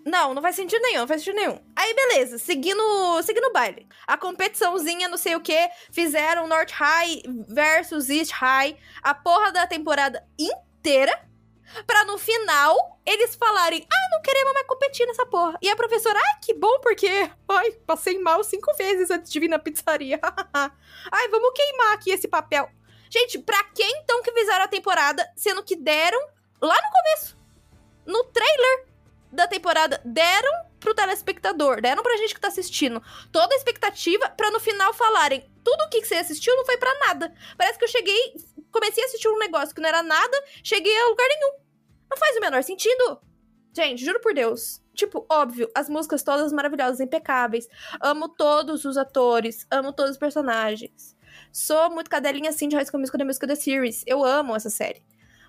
Não, 0.05 0.33
não 0.33 0.41
faz 0.41 0.55
sentido 0.55 0.81
nenhum, 0.81 1.01
não 1.01 1.07
faz 1.07 1.21
sentido 1.21 1.39
nenhum. 1.39 1.59
Aí, 1.75 1.93
beleza, 1.93 2.37
seguindo, 2.37 2.83
seguindo 3.23 3.45
o 3.45 3.53
baile. 3.53 3.87
A 4.05 4.17
competiçãozinha, 4.17 5.07
não 5.07 5.17
sei 5.17 5.35
o 5.35 5.41
que, 5.41 5.69
fizeram 5.91 6.47
North 6.47 6.71
High 6.71 7.23
versus 7.47 8.09
East 8.09 8.31
High, 8.31 8.77
a 9.01 9.13
porra 9.13 9.51
da 9.51 9.65
temporada 9.65 10.25
inteira, 10.37 11.17
pra 11.87 12.03
no 12.03 12.17
final 12.17 12.99
eles 13.05 13.35
falarem, 13.35 13.85
ah, 13.91 14.09
não 14.11 14.21
queremos 14.21 14.53
mais 14.53 14.67
competir 14.67 15.05
nessa 15.07 15.25
porra. 15.25 15.57
E 15.61 15.69
a 15.69 15.75
professora, 15.75 16.19
ai, 16.19 16.39
que 16.41 16.53
bom, 16.53 16.79
porque, 16.81 17.07
ai, 17.49 17.71
passei 17.85 18.19
mal 18.19 18.43
cinco 18.43 18.73
vezes 18.75 19.09
antes 19.09 19.31
de 19.31 19.39
vir 19.39 19.49
na 19.49 19.59
pizzaria. 19.59 20.19
ai, 21.11 21.27
vamos 21.29 21.51
queimar 21.53 21.93
aqui 21.93 22.11
esse 22.11 22.27
papel. 22.27 22.69
Gente, 23.09 23.39
pra 23.39 23.63
que 23.65 23.83
então 23.83 24.21
que 24.21 24.31
fizeram 24.31 24.65
a 24.65 24.67
temporada, 24.67 25.29
sendo 25.35 25.63
que 25.63 25.75
deram 25.75 26.19
lá 26.61 26.75
no 26.75 26.91
começo, 26.91 27.37
no 28.05 28.23
trailer 28.25 28.92
da 29.33 29.47
temporada 29.47 29.99
deram 30.05 30.51
pro 30.79 30.93
telespectador, 30.93 31.81
deram 31.81 32.03
pra 32.03 32.17
gente 32.17 32.35
que 32.35 32.41
tá 32.41 32.49
assistindo 32.49 33.01
toda 33.31 33.53
a 33.53 33.57
expectativa 33.57 34.29
pra 34.29 34.51
no 34.51 34.59
final 34.59 34.93
falarem 34.93 35.49
tudo 35.63 35.81
o 35.83 35.89
que 35.89 36.03
você 36.03 36.15
assistiu 36.15 36.55
não 36.55 36.65
foi 36.65 36.77
pra 36.77 36.93
nada. 37.07 37.33
Parece 37.57 37.79
que 37.79 37.85
eu 37.85 37.89
cheguei, 37.89 38.35
comecei 38.71 39.03
a 39.03 39.07
assistir 39.07 39.27
um 39.29 39.39
negócio 39.39 39.73
que 39.73 39.81
não 39.81 39.89
era 39.89 40.03
nada, 40.03 40.43
cheguei 40.63 40.95
a 40.95 41.07
lugar 41.07 41.27
nenhum. 41.27 41.53
Não 42.09 42.17
faz 42.17 42.35
o 42.37 42.41
menor 42.41 42.63
sentido. 42.63 43.19
Gente, 43.75 44.05
juro 44.05 44.19
por 44.19 44.33
Deus. 44.33 44.81
Tipo, 44.93 45.25
óbvio, 45.31 45.67
as 45.73 45.89
músicas 45.89 46.21
todas 46.21 46.53
maravilhosas, 46.53 46.99
impecáveis. 46.99 47.67
Amo 47.99 48.29
todos 48.29 48.85
os 48.85 48.97
atores, 48.97 49.65
amo 49.71 49.91
todos 49.91 50.11
os 50.11 50.17
personagens. 50.17 51.15
Sou 51.51 51.89
muito 51.89 52.09
cadelinha 52.09 52.49
assim 52.49 52.67
de 52.67 52.75
High 52.75 52.85
School 52.85 52.99
Musical 52.99 53.19
The 53.19 53.25
Musical 53.25 53.49
The 53.49 53.55
Series. 53.55 54.03
Eu 54.05 54.23
amo 54.23 54.55
essa 54.55 54.69
série. 54.69 55.03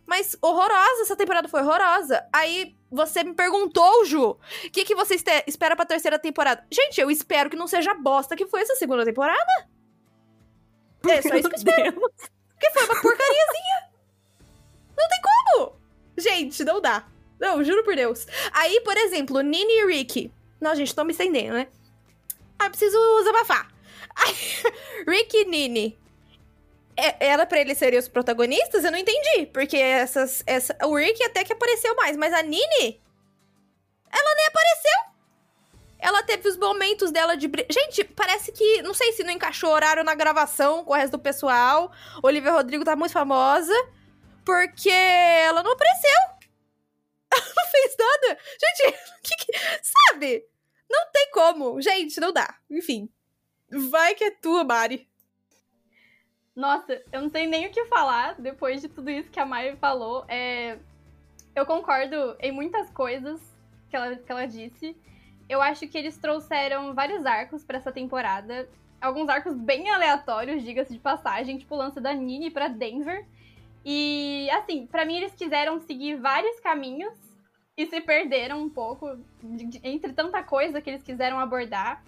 Mas 0.07 0.37
horrorosa, 0.43 1.03
essa 1.03 1.17
temporada 1.17 1.49
foi 1.49 1.63
horrorosa. 1.63 2.25
Aí 2.33 2.77
você 2.91 3.25
me 3.25 3.35
perguntou, 3.35 4.05
Ju, 4.05 4.31
o 4.31 4.39
que, 4.71 4.85
que 4.85 4.95
você 4.95 5.17
espera 5.47 5.75
pra 5.75 5.87
terceira 5.87 6.19
temporada? 6.19 6.65
Gente, 6.71 7.01
eu 7.01 7.11
espero 7.11 7.51
que 7.51 7.57
não 7.57 7.67
seja 7.67 7.93
a 7.93 7.95
bosta 7.95 8.37
que 8.37 8.47
foi 8.47 8.61
essa 8.61 8.77
segunda 8.77 9.05
temporada. 9.05 9.69
É 11.09 11.23
só 11.23 11.35
isso 11.35 11.49
que 11.49 11.55
eu 11.55 11.59
espero. 11.59 11.93
Porque 11.93 12.71
foi 12.73 12.85
uma 12.85 13.01
porcariazinha. 13.01 13.91
Não 14.97 15.09
tem 15.09 15.21
como. 15.23 15.73
Gente, 16.17 16.65
não 16.65 16.81
dá. 16.81 17.07
Não, 17.39 17.65
juro 17.65 17.85
por 17.85 17.97
Deus. 17.97 18.27
Aí, 18.53 18.81
por 18.81 18.97
exemplo, 18.97 19.41
Nini 19.41 19.73
e 19.73 19.87
Ricky. 19.87 20.33
Não, 20.61 20.75
gente, 20.75 20.95
tô 20.95 21.05
me 21.05 21.13
estendendo, 21.13 21.55
né? 21.55 21.69
Ah, 22.59 22.71
preciso 22.71 22.97
desabafar. 23.19 23.69
Aí, 24.15 24.35
Ricky 25.07 25.39
e 25.39 25.45
Nini. 25.45 25.99
É- 26.97 27.27
Era 27.27 27.45
pra 27.47 27.61
eles 27.61 27.77
serem 27.79 27.99
os 27.99 28.09
protagonistas? 28.09 28.85
Eu 28.85 28.93
não 28.93 28.99
entendi. 28.99 29.47
Porque 29.47 29.77
essas, 29.77 30.43
essa, 30.47 30.77
o 30.85 30.95
Rick 30.97 31.23
até 31.25 31.43
que 31.45 31.53
apareceu 31.53 31.95
mais, 31.97 32.17
mas 32.17 32.33
a 32.33 32.43
Nini. 32.43 33.03
Ela 34.13 34.35
nem 34.37 34.47
apareceu. 34.47 35.15
Ela 35.99 36.23
teve 36.23 36.49
os 36.49 36.57
momentos 36.57 37.11
dela 37.11 37.37
de. 37.37 37.51
Gente, 37.71 38.05
parece 38.05 38.53
que. 38.53 38.83
Não 38.83 38.95
sei 38.95 39.13
se 39.13 39.25
não 39.25 39.33
encaixou 39.33 39.71
horário 39.71 40.05
na 40.05 40.15
gravação 40.15 40.85
com 40.85 40.93
o 40.93 40.97
resto 40.97 41.13
do 41.13 41.19
pessoal. 41.19 41.91
Olivia 42.23 42.53
Rodrigo 42.53 42.85
tá 42.85 42.95
muito 42.95 43.13
famosa. 43.13 43.73
Porque 44.45 44.91
ela 44.91 45.63
não 45.63 45.73
apareceu. 45.73 46.11
Ela 47.35 47.53
não 47.57 47.67
fez 47.67 47.97
nada. 47.99 48.39
Gente, 48.61 48.99
que, 49.25 49.37
que- 49.47 49.59
sabe? 49.83 50.45
Não 50.89 51.11
tem 51.11 51.31
como. 51.33 51.81
Gente, 51.81 52.21
não 52.21 52.33
dá. 52.33 52.55
Enfim. 52.71 53.09
Vai 53.91 54.15
que 54.15 54.23
é 54.23 54.31
tua, 54.31 54.63
Mari. 54.63 55.09
Nossa, 56.55 57.03
eu 57.13 57.23
não 57.23 57.29
sei 57.29 57.47
nem 57.47 57.67
o 57.67 57.71
que 57.71 57.85
falar 57.87 58.41
depois 58.41 58.81
de 58.81 58.89
tudo 58.89 59.11
isso 59.11 59.31
que 59.31 59.41
a 59.41 59.47
Mai 59.47 59.75
falou. 59.77 60.25
É, 60.29 60.79
eu 61.55 61.67
concordo 61.67 62.37
em 62.41 62.53
muitas 62.53 62.89
coisas 62.91 63.41
que 63.91 63.97
ela, 63.97 64.15
que 64.15 64.31
ela 64.31 64.47
disse. 64.47 64.97
Eu 65.49 65.61
acho 65.61 65.87
que 65.89 65.99
eles 65.99 66.17
trouxeram 66.17 66.95
vários 66.95 67.27
arcos 67.27 67.65
pra 67.65 67.79
essa 67.79 67.91
temporada. 67.93 68.69
Alguns 69.01 69.29
arcos 69.29 69.55
bem 69.57 69.91
aleatórios, 69.91 70.63
diga-se 70.63 70.93
de 70.93 70.99
passagem, 70.99 71.59
tipo 71.59 71.75
o 71.75 71.79
lance 71.79 72.01
da 72.01 72.15
Nini 72.15 72.51
pra 72.51 72.69
Denver. 72.69 73.27
E, 73.85 74.49
assim, 74.51 74.87
pra 74.87 75.05
mim 75.05 75.17
eles 75.17 75.35
quiseram 75.35 75.81
seguir 75.81 76.17
vários 76.17 76.59
caminhos 76.61 77.13
e 77.77 77.85
se 77.87 78.01
perderam 78.01 78.63
um 78.63 78.71
pouco 78.71 79.19
de- 79.43 79.67
de- 79.67 79.81
entre 79.83 80.13
tanta 80.13 80.43
coisa 80.43 80.81
que 80.81 80.89
eles 80.89 81.03
quiseram 81.03 81.39
abordar. 81.39 82.03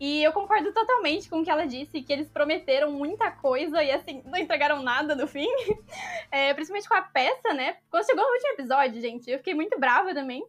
E 0.00 0.22
eu 0.22 0.32
concordo 0.32 0.72
totalmente 0.72 1.28
com 1.28 1.40
o 1.40 1.44
que 1.44 1.50
ela 1.50 1.66
disse, 1.66 2.00
que 2.00 2.10
eles 2.10 2.30
prometeram 2.30 2.90
muita 2.90 3.30
coisa 3.30 3.84
e, 3.84 3.90
assim, 3.90 4.22
não 4.24 4.38
entregaram 4.38 4.82
nada 4.82 5.14
no 5.14 5.28
fim. 5.28 5.46
É, 6.32 6.54
principalmente 6.54 6.88
com 6.88 6.94
a 6.94 7.02
peça, 7.02 7.52
né? 7.52 7.76
Quando 7.90 8.06
chegou 8.06 8.24
no 8.24 8.30
último 8.30 8.52
episódio, 8.52 9.00
gente, 9.00 9.28
eu 9.28 9.38
fiquei 9.38 9.52
muito 9.52 9.78
brava 9.80 10.14
também. 10.14 10.46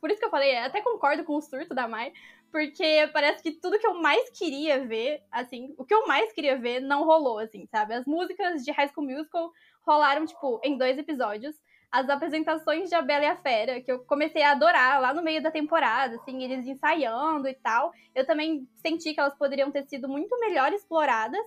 Por 0.00 0.10
isso 0.10 0.18
que 0.18 0.24
eu 0.24 0.30
falei, 0.30 0.56
até 0.56 0.80
concordo 0.80 1.22
com 1.22 1.36
o 1.36 1.42
surto 1.42 1.74
da 1.74 1.86
Mai, 1.86 2.14
porque 2.50 3.10
parece 3.12 3.42
que 3.42 3.52
tudo 3.52 3.78
que 3.78 3.86
eu 3.86 4.00
mais 4.00 4.30
queria 4.30 4.86
ver, 4.86 5.22
assim, 5.30 5.74
o 5.76 5.84
que 5.84 5.92
eu 5.92 6.06
mais 6.06 6.32
queria 6.32 6.56
ver 6.56 6.80
não 6.80 7.04
rolou, 7.04 7.38
assim, 7.38 7.66
sabe? 7.66 7.92
As 7.92 8.06
músicas 8.06 8.64
de 8.64 8.72
High 8.72 8.88
School 8.88 9.06
Musical 9.06 9.52
rolaram, 9.86 10.24
tipo, 10.24 10.58
em 10.64 10.78
dois 10.78 10.96
episódios. 10.96 11.54
As 11.92 12.08
apresentações 12.08 12.88
de 12.88 12.94
A 12.94 13.02
Bela 13.02 13.24
e 13.24 13.28
a 13.28 13.36
Fera, 13.36 13.80
que 13.82 13.92
eu 13.92 13.98
comecei 14.00 14.42
a 14.42 14.52
adorar 14.52 14.98
lá 14.98 15.12
no 15.12 15.22
meio 15.22 15.42
da 15.42 15.50
temporada, 15.50 16.16
assim, 16.16 16.42
eles 16.42 16.66
ensaiando 16.66 17.46
e 17.46 17.54
tal. 17.54 17.92
Eu 18.14 18.26
também 18.26 18.66
senti 18.76 19.12
que 19.12 19.20
elas 19.20 19.36
poderiam 19.36 19.70
ter 19.70 19.84
sido 19.84 20.08
muito 20.08 20.38
melhor 20.40 20.72
exploradas. 20.72 21.46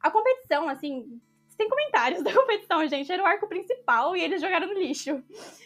A 0.00 0.08
competição, 0.08 0.68
assim, 0.68 1.20
sem 1.48 1.68
comentários 1.68 2.22
da 2.24 2.32
competição, 2.32 2.86
gente. 2.86 3.10
Era 3.10 3.22
o 3.22 3.26
arco 3.26 3.48
principal 3.48 4.16
e 4.16 4.22
eles 4.22 4.40
jogaram 4.40 4.68
no 4.68 4.74
lixo. 4.74 5.22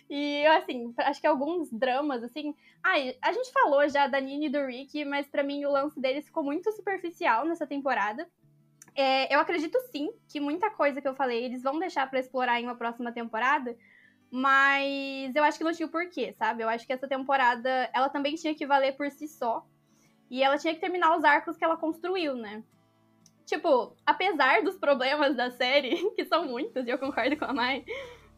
E, 0.09 0.47
assim, 0.47 0.95
acho 0.99 1.21
que 1.21 1.27
alguns 1.27 1.71
dramas, 1.71 2.23
assim. 2.23 2.55
Ai, 2.83 3.17
a 3.21 3.33
gente 3.33 3.53
falou 3.53 3.87
já 3.89 4.07
da 4.07 4.21
Nini 4.21 4.47
e 4.47 4.51
do 4.51 4.65
Rick, 4.65 5.05
mas 5.05 5.27
pra 5.27 5.43
mim 5.43 5.65
o 5.65 5.71
lance 5.71 6.01
deles 6.01 6.27
ficou 6.27 6.43
muito 6.43 6.71
superficial 6.73 7.45
nessa 7.45 7.67
temporada. 7.67 8.27
É, 8.95 9.35
eu 9.35 9.39
acredito 9.41 9.79
sim 9.93 10.11
que 10.27 10.41
muita 10.41 10.71
coisa 10.71 11.03
que 11.03 11.09
eu 11.09 11.15
falei 11.15 11.45
eles 11.45 11.63
vão 11.63 11.79
deixar 11.79 12.09
pra 12.09 12.19
explorar 12.19 12.59
em 12.59 12.65
uma 12.65 12.77
próxima 12.77 13.13
temporada, 13.13 13.77
mas 14.31 15.35
eu 15.35 15.45
acho 15.45 15.59
que 15.59 15.65
não 15.65 15.73
tinha 15.73 15.87
o 15.87 15.91
porquê, 15.91 16.35
sabe? 16.39 16.63
Eu 16.63 16.69
acho 16.69 16.87
que 16.87 16.93
essa 16.93 17.09
temporada 17.09 17.91
ela 17.93 18.09
também 18.09 18.35
tinha 18.35 18.55
que 18.55 18.67
valer 18.67 18.97
por 18.97 19.11
si 19.11 19.29
só. 19.29 19.65
E 20.31 20.43
ela 20.43 20.59
tinha 20.59 20.75
que 20.75 20.81
terminar 20.81 21.17
os 21.17 21.25
arcos 21.25 21.57
que 21.57 21.65
ela 21.65 21.77
construiu, 21.77 22.35
né? 22.35 22.63
Tipo, 23.45 23.95
apesar 24.05 24.63
dos 24.63 24.77
problemas 24.77 25.37
da 25.37 25.51
série, 25.51 26.11
que 26.17 26.25
são 26.25 26.47
muitos, 26.47 26.85
e 26.87 26.91
eu 26.91 26.99
concordo 26.99 27.37
com 27.37 27.45
a 27.45 27.53
Mai, 27.53 27.85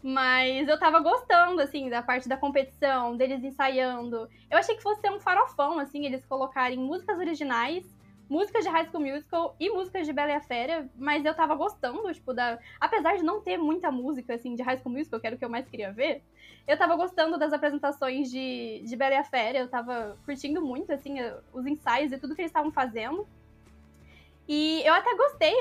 mas 0.02 0.68
eu 0.68 0.78
tava 0.78 1.00
gostando, 1.00 1.60
assim, 1.62 1.88
da 1.88 2.02
parte 2.02 2.28
da 2.28 2.36
competição, 2.36 3.16
deles 3.16 3.42
ensaiando. 3.42 4.28
Eu 4.50 4.58
achei 4.58 4.76
que 4.76 4.82
fosse 4.82 5.08
um 5.10 5.18
farofão, 5.18 5.78
assim, 5.78 6.04
eles 6.04 6.26
colocarem 6.26 6.78
músicas 6.78 7.18
originais, 7.18 7.86
músicas 8.28 8.64
de 8.64 8.70
High 8.70 8.88
School 8.88 9.04
Musical 9.04 9.56
e 9.58 9.70
músicas 9.70 10.06
de 10.06 10.12
Bela 10.12 10.32
e 10.32 10.34
a 10.34 10.40
Fera, 10.40 10.88
mas 10.96 11.24
eu 11.24 11.34
tava 11.34 11.54
gostando, 11.54 12.12
tipo, 12.12 12.32
da... 12.32 12.58
Apesar 12.80 13.16
de 13.16 13.22
não 13.22 13.40
ter 13.40 13.56
muita 13.56 13.90
música, 13.90 14.34
assim, 14.34 14.54
de 14.54 14.62
High 14.62 14.78
School 14.78 14.92
Musical, 14.92 15.20
que 15.20 15.26
era 15.26 15.36
o 15.36 15.38
que 15.38 15.44
eu 15.44 15.50
mais 15.50 15.66
queria 15.68 15.92
ver, 15.92 16.22
eu 16.66 16.76
tava 16.76 16.94
gostando 16.96 17.38
das 17.38 17.52
apresentações 17.52 18.30
de, 18.30 18.82
de 18.84 18.96
Bela 18.96 19.14
e 19.14 19.18
a 19.18 19.24
Fera, 19.24 19.58
eu 19.58 19.68
tava 19.68 20.16
curtindo 20.24 20.60
muito, 20.60 20.92
assim, 20.92 21.16
os 21.52 21.66
ensaios 21.66 22.12
e 22.12 22.18
tudo 22.18 22.34
que 22.34 22.42
eles 22.42 22.50
estavam 22.50 22.70
fazendo. 22.70 23.26
E 24.48 24.82
eu 24.82 24.94
até 24.94 25.14
gostei, 25.14 25.54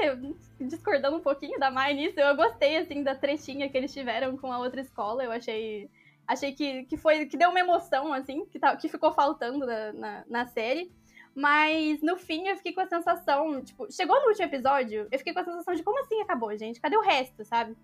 discordando 0.61 1.17
um 1.17 1.21
pouquinho 1.21 1.59
da 1.59 1.69
Mai 1.69 1.93
nisso, 1.93 2.17
eu 2.19 2.35
gostei, 2.37 2.77
assim, 2.77 3.03
da 3.03 3.13
tretinha 3.13 3.69
que 3.69 3.77
eles 3.77 3.93
tiveram 3.93 4.37
com 4.37 4.51
a 4.51 4.59
outra 4.59 4.79
escola. 4.79 5.23
Eu 5.23 5.31
achei. 5.31 5.89
Achei 6.25 6.53
que, 6.53 6.83
que 6.83 6.97
foi. 6.97 7.25
que 7.25 7.37
deu 7.37 7.49
uma 7.49 7.59
emoção, 7.59 8.13
assim, 8.13 8.45
que, 8.45 8.57
tá, 8.57 8.75
que 8.77 8.87
ficou 8.87 9.13
faltando 9.13 9.65
na, 9.65 9.93
na, 9.93 10.23
na 10.27 10.45
série. 10.47 10.89
Mas 11.37 12.01
no 12.01 12.17
fim 12.17 12.47
eu 12.47 12.57
fiquei 12.57 12.73
com 12.73 12.81
a 12.81 12.87
sensação, 12.87 13.63
tipo, 13.63 13.85
chegou 13.91 14.19
no 14.19 14.29
último 14.29 14.45
episódio, 14.45 15.07
eu 15.11 15.19
fiquei 15.19 15.31
com 15.31 15.39
a 15.39 15.43
sensação 15.43 15.75
de 15.75 15.83
como 15.83 15.99
assim 15.99 16.19
acabou, 16.19 16.57
gente? 16.57 16.81
Cadê 16.81 16.97
o 16.97 17.01
resto, 17.01 17.45
sabe? 17.45 17.77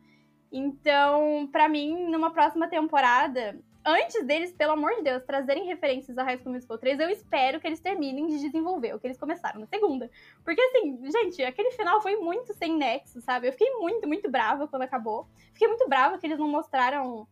Então, 0.52 1.48
pra 1.52 1.70
mim, 1.70 2.08
numa 2.10 2.32
próxima 2.32 2.68
temporada, 2.68 3.56
antes 3.86 4.26
deles, 4.26 4.52
pelo 4.52 4.72
amor 4.72 4.96
de 4.96 5.04
Deus, 5.04 5.22
trazerem 5.22 5.68
referências 5.68 6.18
a 6.18 6.24
High 6.24 6.40
School 6.40 6.54
Musical 6.54 6.80
3, 6.80 7.00
eu 7.00 7.12
espero 7.12 7.60
que 7.60 7.68
eles 7.68 7.80
terminem 7.80 8.26
de 8.26 8.40
desenvolver 8.40 8.96
o 8.96 9.00
que 9.00 9.06
eles 9.06 9.20
começaram 9.20 9.60
na 9.60 9.68
segunda. 9.68 10.10
Porque, 10.44 10.60
assim, 10.60 11.00
gente, 11.12 11.44
aquele 11.44 11.70
final 11.74 12.02
foi 12.02 12.16
muito 12.16 12.56
sem 12.56 12.76
nexo, 12.76 13.22
sabe? 13.22 13.50
Eu 13.50 13.52
fiquei 13.52 13.70
muito, 13.76 14.08
muito 14.08 14.32
brava 14.32 14.68
quando 14.68 14.82
acabou. 14.82 15.28
Fiquei 15.54 15.68
muito 15.68 15.88
brava 15.88 16.18
que 16.18 16.26
eles 16.26 16.40
não 16.40 16.48
mostraram 16.48 17.28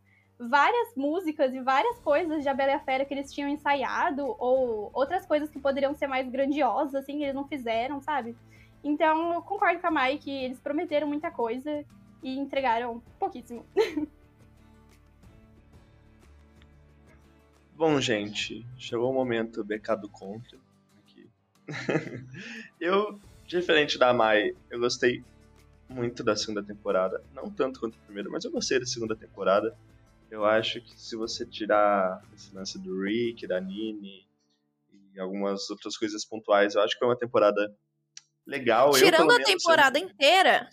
várias 0.49 0.95
músicas 0.95 1.53
e 1.53 1.59
várias 1.61 1.99
coisas 1.99 2.41
de 2.41 2.49
A 2.49 2.53
Bela 2.53 2.71
e 2.71 2.75
a 2.75 2.79
Fera 2.79 3.05
que 3.05 3.13
eles 3.13 3.31
tinham 3.31 3.47
ensaiado, 3.49 4.35
ou 4.39 4.89
outras 4.93 5.25
coisas 5.25 5.49
que 5.51 5.59
poderiam 5.59 5.93
ser 5.93 6.07
mais 6.07 6.27
grandiosas, 6.29 6.95
assim, 6.95 7.21
eles 7.23 7.35
não 7.35 7.47
fizeram, 7.47 8.01
sabe? 8.01 8.35
Então, 8.83 9.33
eu 9.33 9.41
concordo 9.43 9.79
com 9.79 9.87
a 9.87 9.91
Mai 9.91 10.17
que 10.17 10.31
eles 10.31 10.59
prometeram 10.59 11.07
muita 11.07 11.29
coisa 11.29 11.85
e 12.23 12.37
entregaram 12.37 13.01
pouquíssimo. 13.19 13.63
Bom, 17.75 17.99
gente, 18.01 18.65
chegou 18.77 19.11
o 19.11 19.13
momento 19.13 19.63
BK 19.63 19.95
do 19.99 20.09
conto 20.09 20.59
aqui. 20.99 21.29
eu, 22.79 23.19
diferente 23.45 23.97
da 23.97 24.13
Mai, 24.13 24.55
eu 24.69 24.79
gostei 24.79 25.23
muito 25.87 26.23
da 26.23 26.35
segunda 26.35 26.63
temporada. 26.63 27.23
Não 27.33 27.49
tanto 27.49 27.79
quanto 27.79 27.97
a 27.97 28.05
primeira, 28.05 28.29
mas 28.29 28.43
eu 28.43 28.51
gostei 28.51 28.79
da 28.79 28.85
segunda 28.85 29.15
temporada. 29.15 29.75
Eu 30.31 30.45
acho 30.45 30.79
que 30.79 30.97
se 30.97 31.17
você 31.17 31.45
tirar 31.45 32.23
esse 32.33 32.55
lance 32.55 32.79
do 32.79 33.03
Rick, 33.03 33.45
da 33.45 33.59
Nini 33.59 34.25
e 35.13 35.19
algumas 35.19 35.69
outras 35.69 35.97
coisas 35.97 36.23
pontuais, 36.23 36.73
eu 36.73 36.81
acho 36.81 36.93
que 36.93 36.99
foi 36.99 37.09
uma 37.09 37.17
temporada 37.17 37.75
legal. 38.47 38.91
Tirando 38.91 39.29
eu, 39.29 39.37
a 39.37 39.43
temporada 39.43 39.99
inteira? 39.99 40.69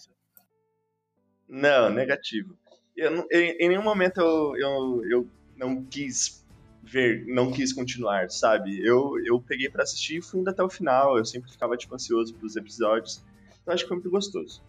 Não, 1.49 1.91
negativo. 1.91 2.57
Eu, 2.97 3.27
em, 3.33 3.57
em 3.59 3.69
nenhum 3.69 3.83
momento 3.83 4.21
eu, 4.21 4.57
eu, 4.57 5.05
eu 5.11 5.31
não 5.57 5.85
quis 5.85 6.47
ver, 6.81 7.27
não 7.27 7.51
quis 7.51 7.73
continuar, 7.73 8.31
sabe? 8.31 8.81
Eu, 8.87 9.15
eu 9.25 9.41
peguei 9.41 9.69
para 9.69 9.83
assistir 9.83 10.19
e 10.19 10.23
fui 10.23 10.39
indo 10.39 10.51
até 10.51 10.63
o 10.63 10.71
final. 10.71 11.19
Eu 11.19 11.25
sempre 11.25 11.51
ficava, 11.51 11.77
tipo, 11.77 11.97
ansioso 11.97 12.33
pros 12.35 12.55
episódios. 12.55 13.25
Então 13.61 13.75
acho 13.75 13.83
que 13.83 13.89
foi 13.89 13.97
muito 13.97 14.11
gostoso. 14.11 14.63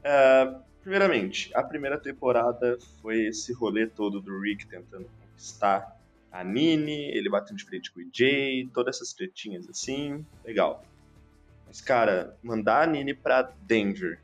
Uh, 0.00 0.62
primeiramente, 0.84 1.50
a 1.54 1.62
primeira 1.64 1.98
temporada 1.98 2.78
foi 3.02 3.26
esse 3.26 3.52
rolê 3.52 3.88
todo 3.88 4.20
do 4.20 4.38
Rick 4.40 4.68
tentando 4.68 5.08
conquistar 5.20 5.98
a 6.30 6.44
Nini, 6.44 7.10
ele 7.16 7.28
batendo 7.28 7.56
de 7.56 7.64
frente 7.64 7.90
com 7.90 8.00
o 8.00 8.08
Jay, 8.12 8.68
todas 8.72 8.96
essas 8.96 9.12
tretinhas 9.12 9.68
assim. 9.68 10.24
Legal. 10.44 10.84
Mas, 11.66 11.80
cara, 11.80 12.36
mandar 12.42 12.82
a 12.82 12.86
Nini 12.86 13.14
pra 13.14 13.42
Denver 13.62 14.20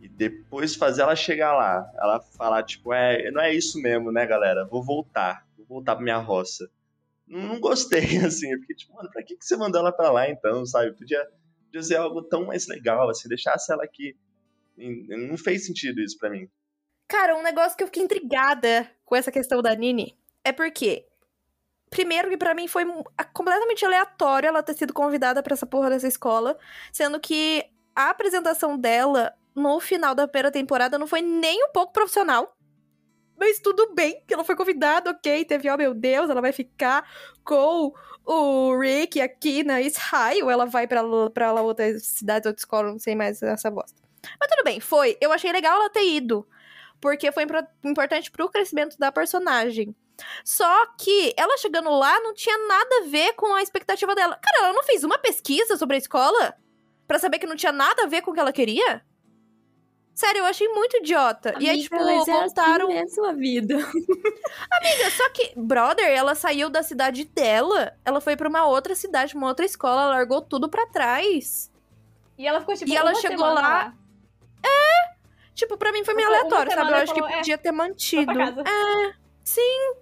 e 0.00 0.08
depois 0.08 0.74
fazer 0.74 1.02
ela 1.02 1.14
chegar 1.14 1.54
lá, 1.54 1.88
ela 1.96 2.20
falar, 2.20 2.64
tipo, 2.64 2.92
é, 2.92 3.30
não 3.30 3.40
é 3.40 3.54
isso 3.54 3.80
mesmo, 3.80 4.10
né, 4.10 4.26
galera? 4.26 4.64
Vou 4.64 4.82
voltar 4.82 5.46
vou 5.66 5.78
voltar 5.78 5.96
pra 5.96 6.04
minha 6.04 6.18
roça. 6.18 6.70
Não, 7.26 7.58
gostei, 7.58 8.18
assim, 8.24 8.52
eu 8.52 8.60
fiquei 8.60 8.76
tipo, 8.76 8.94
mano, 8.94 9.10
pra 9.10 9.22
que, 9.22 9.36
que 9.36 9.44
você 9.44 9.56
mandou 9.56 9.80
ela 9.80 9.92
pra 9.92 10.10
lá 10.10 10.30
então, 10.30 10.64
sabe? 10.64 10.92
Podia, 10.92 11.26
podia 11.66 11.82
ser 11.82 11.96
algo 11.96 12.22
tão 12.22 12.46
mais 12.46 12.68
legal, 12.68 13.10
assim, 13.10 13.28
deixasse 13.28 13.72
ela 13.72 13.84
aqui. 13.84 14.16
Não 14.76 15.36
fez 15.38 15.66
sentido 15.66 16.00
isso 16.00 16.16
para 16.18 16.30
mim. 16.30 16.48
Cara, 17.08 17.36
um 17.36 17.42
negócio 17.42 17.76
que 17.76 17.82
eu 17.84 17.88
fiquei 17.88 18.02
intrigada 18.02 18.90
com 19.04 19.14
essa 19.14 19.30
questão 19.30 19.62
da 19.62 19.74
Nini 19.74 20.18
é 20.44 20.52
porque 20.52 21.06
primeiro 21.88 22.28
que 22.28 22.36
para 22.36 22.54
mim 22.54 22.66
foi 22.66 22.84
completamente 23.32 23.84
aleatório 23.84 24.48
ela 24.48 24.62
ter 24.62 24.74
sido 24.74 24.92
convidada 24.92 25.42
para 25.42 25.54
essa 25.54 25.66
porra 25.66 25.88
dessa 25.88 26.08
escola, 26.08 26.58
sendo 26.92 27.20
que 27.20 27.64
a 27.94 28.10
apresentação 28.10 28.76
dela 28.76 29.32
no 29.54 29.80
final 29.80 30.14
da 30.14 30.28
primeira 30.28 30.50
temporada 30.50 30.98
não 30.98 31.06
foi 31.06 31.22
nem 31.22 31.64
um 31.64 31.72
pouco 31.72 31.92
profissional. 31.92 32.54
Mas 33.38 33.58
tudo 33.58 33.92
bem, 33.94 34.22
que 34.26 34.32
ela 34.32 34.44
foi 34.44 34.56
convidada, 34.56 35.10
ok. 35.10 35.44
Teve, 35.44 35.70
oh 35.70 35.76
meu 35.76 35.94
Deus, 35.94 36.30
ela 36.30 36.40
vai 36.40 36.52
ficar 36.52 37.06
com 37.44 37.92
o 38.24 38.78
Rick 38.78 39.20
aqui 39.20 39.62
na 39.62 39.80
Israel. 39.80 40.50
Ela 40.50 40.64
vai 40.64 40.86
pra, 40.86 41.02
pra 41.32 41.52
outra 41.60 41.98
cidade, 41.98 42.48
outra 42.48 42.60
escola, 42.60 42.90
não 42.90 42.98
sei 42.98 43.14
mais 43.14 43.42
essa 43.42 43.70
bosta. 43.70 44.05
Mas 44.40 44.48
tudo 44.50 44.64
bem, 44.64 44.80
foi. 44.80 45.16
Eu 45.20 45.32
achei 45.32 45.52
legal 45.52 45.78
ela 45.78 45.90
ter 45.90 46.04
ido. 46.04 46.46
Porque 47.00 47.30
foi 47.30 47.44
importante 47.84 48.30
pro 48.30 48.48
crescimento 48.48 48.98
da 48.98 49.12
personagem. 49.12 49.94
Só 50.44 50.86
que 50.98 51.34
ela 51.36 51.58
chegando 51.58 51.90
lá 51.90 52.18
não 52.20 52.32
tinha 52.32 52.56
nada 52.66 53.00
a 53.02 53.06
ver 53.08 53.34
com 53.34 53.54
a 53.54 53.62
expectativa 53.62 54.14
dela. 54.14 54.38
Cara, 54.42 54.64
ela 54.64 54.72
não 54.72 54.82
fez 54.82 55.04
uma 55.04 55.18
pesquisa 55.18 55.76
sobre 55.76 55.96
a 55.96 55.98
escola? 55.98 56.56
para 57.06 57.18
saber 57.18 57.38
que 57.38 57.46
não 57.46 57.56
tinha 57.56 57.72
nada 57.72 58.02
a 58.02 58.06
ver 58.06 58.22
com 58.22 58.30
o 58.30 58.34
que 58.34 58.40
ela 58.40 58.52
queria? 58.52 59.02
Sério, 60.14 60.40
eu 60.40 60.46
achei 60.46 60.66
muito 60.68 60.96
idiota. 60.96 61.50
Amiga, 61.50 61.64
e 61.64 61.68
aí, 61.68 61.82
tipo, 61.82 61.94
mas 61.94 62.26
voltaram. 62.26 62.90
É 62.90 63.00
assim, 63.00 63.04
é 63.04 63.08
sua 63.08 63.32
vida. 63.34 63.74
Amiga, 64.72 65.10
só 65.14 65.28
que, 65.28 65.52
brother, 65.54 66.06
ela 66.06 66.34
saiu 66.34 66.70
da 66.70 66.82
cidade 66.82 67.24
dela. 67.24 67.94
Ela 68.02 68.20
foi 68.20 68.34
para 68.34 68.48
uma 68.48 68.66
outra 68.66 68.94
cidade, 68.94 69.36
uma 69.36 69.48
outra 69.48 69.66
escola, 69.66 70.06
largou 70.06 70.40
tudo 70.40 70.70
para 70.70 70.86
trás. 70.86 71.70
E 72.38 72.46
ela 72.46 72.60
ficou, 72.60 72.74
tipo, 72.74 72.90
E 72.90 72.96
ela 72.96 73.14
chegou 73.14 73.44
lá... 73.44 73.54
lá. 73.54 73.94
É! 74.66 75.16
Tipo, 75.54 75.78
pra 75.78 75.90
mim 75.92 76.04
foi 76.04 76.14
meio 76.14 76.28
aleatório, 76.28 76.72
sabe? 76.72 76.90
Eu 76.90 76.96
acho 76.96 77.14
falou, 77.14 77.28
que 77.28 77.36
podia 77.36 77.54
é, 77.54 77.58
ter 77.58 77.72
mantido. 77.72 78.32
É, 78.40 79.14
sim. 79.42 79.94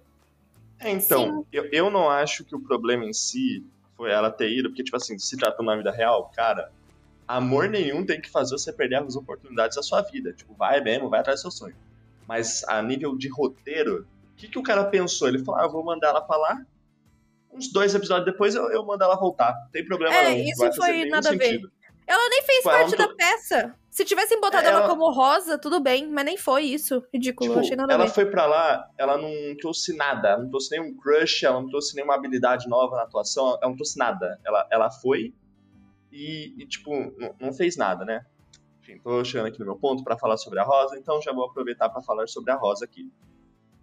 É, 0.80 0.90
então, 0.90 1.42
sim. 1.42 1.46
Eu, 1.52 1.64
eu 1.70 1.90
não 1.90 2.10
acho 2.10 2.44
que 2.44 2.56
o 2.56 2.60
problema 2.60 3.04
em 3.04 3.12
si 3.12 3.64
foi 3.96 4.10
ela 4.10 4.30
ter 4.30 4.50
ido, 4.50 4.68
porque, 4.68 4.82
tipo 4.82 4.96
assim, 4.96 5.16
se 5.18 5.36
tratando 5.36 5.66
na 5.66 5.76
vida 5.76 5.92
real, 5.92 6.30
cara, 6.34 6.72
amor 7.26 7.68
nenhum 7.68 8.04
tem 8.04 8.20
que 8.20 8.30
fazer 8.30 8.58
você 8.58 8.72
perder 8.72 8.96
as 8.96 9.14
oportunidades 9.16 9.76
da 9.76 9.82
sua 9.82 10.02
vida. 10.02 10.32
Tipo, 10.32 10.54
vai 10.54 10.80
mesmo, 10.80 11.08
vai 11.08 11.20
atrás 11.20 11.40
do 11.40 11.42
seu 11.42 11.50
sonho. 11.50 11.76
Mas 12.26 12.64
a 12.64 12.82
nível 12.82 13.16
de 13.16 13.28
roteiro, 13.28 14.06
o 14.32 14.36
que, 14.36 14.48
que 14.48 14.58
o 14.58 14.62
cara 14.62 14.84
pensou? 14.84 15.28
Ele 15.28 15.38
falou, 15.38 15.60
ah, 15.60 15.64
eu 15.64 15.70
vou 15.70 15.84
mandar 15.84 16.08
ela 16.08 16.20
pra 16.20 16.36
lá. 16.36 16.60
Uns 17.52 17.72
dois 17.72 17.94
episódios 17.94 18.26
depois 18.26 18.56
eu, 18.56 18.70
eu 18.72 18.84
mando 18.84 19.04
ela 19.04 19.14
voltar. 19.14 19.54
Não 19.54 19.70
tem 19.70 19.84
problema 19.84 20.12
é, 20.12 20.30
não. 20.30 20.36
Isso 20.38 20.72
foi 20.74 21.04
nada 21.04 21.28
sentido. 21.28 21.68
a 21.68 21.70
ver. 21.70 21.94
Ela 22.06 22.28
nem 22.28 22.42
fez 22.42 22.58
tipo, 22.58 22.70
parte 22.70 22.96
da 22.96 23.08
peça. 23.14 23.74
Se 23.94 24.04
tivessem 24.04 24.40
botado 24.40 24.66
ela... 24.66 24.80
ela... 24.80 24.88
como 24.88 25.08
rosa, 25.12 25.56
tudo 25.56 25.78
bem, 25.78 26.10
mas 26.10 26.24
nem 26.24 26.36
foi 26.36 26.64
isso. 26.64 27.00
Ridículo, 27.14 27.50
tipo, 27.50 27.60
achei 27.60 27.76
nada 27.76 27.92
Ela 27.92 28.06
ver. 28.06 28.10
foi 28.10 28.26
pra 28.26 28.44
lá, 28.44 28.90
ela 28.98 29.16
não 29.16 29.30
trouxe 29.60 29.96
nada. 29.96 30.30
Ela 30.30 30.42
não 30.42 30.50
trouxe 30.50 30.76
nenhum 30.76 30.96
crush, 30.96 31.44
ela 31.44 31.60
não 31.60 31.68
trouxe 31.68 31.94
nenhuma 31.94 32.16
habilidade 32.16 32.68
nova 32.68 32.96
na 32.96 33.02
atuação, 33.02 33.50
ela 33.50 33.68
não 33.68 33.76
trouxe 33.76 33.96
nada. 33.96 34.40
Ela, 34.44 34.66
ela 34.68 34.90
foi, 34.90 35.32
e, 36.10 36.56
e 36.58 36.66
tipo, 36.66 36.90
não, 37.38 37.52
fez 37.52 37.76
nada, 37.76 38.04
né? 38.04 38.26
Enfim, 38.82 38.98
tô 38.98 39.24
chegando 39.24 39.46
aqui 39.46 39.60
no 39.60 39.66
meu 39.66 39.76
ponto 39.76 40.02
para 40.02 40.18
falar 40.18 40.38
sobre 40.38 40.58
a 40.58 40.64
Rosa, 40.64 40.98
então 40.98 41.22
já 41.22 41.32
vou 41.32 41.44
aproveitar 41.44 41.88
para 41.88 42.02
falar 42.02 42.26
sobre 42.26 42.50
a 42.50 42.56
Rosa 42.56 42.84
aqui. 42.84 43.08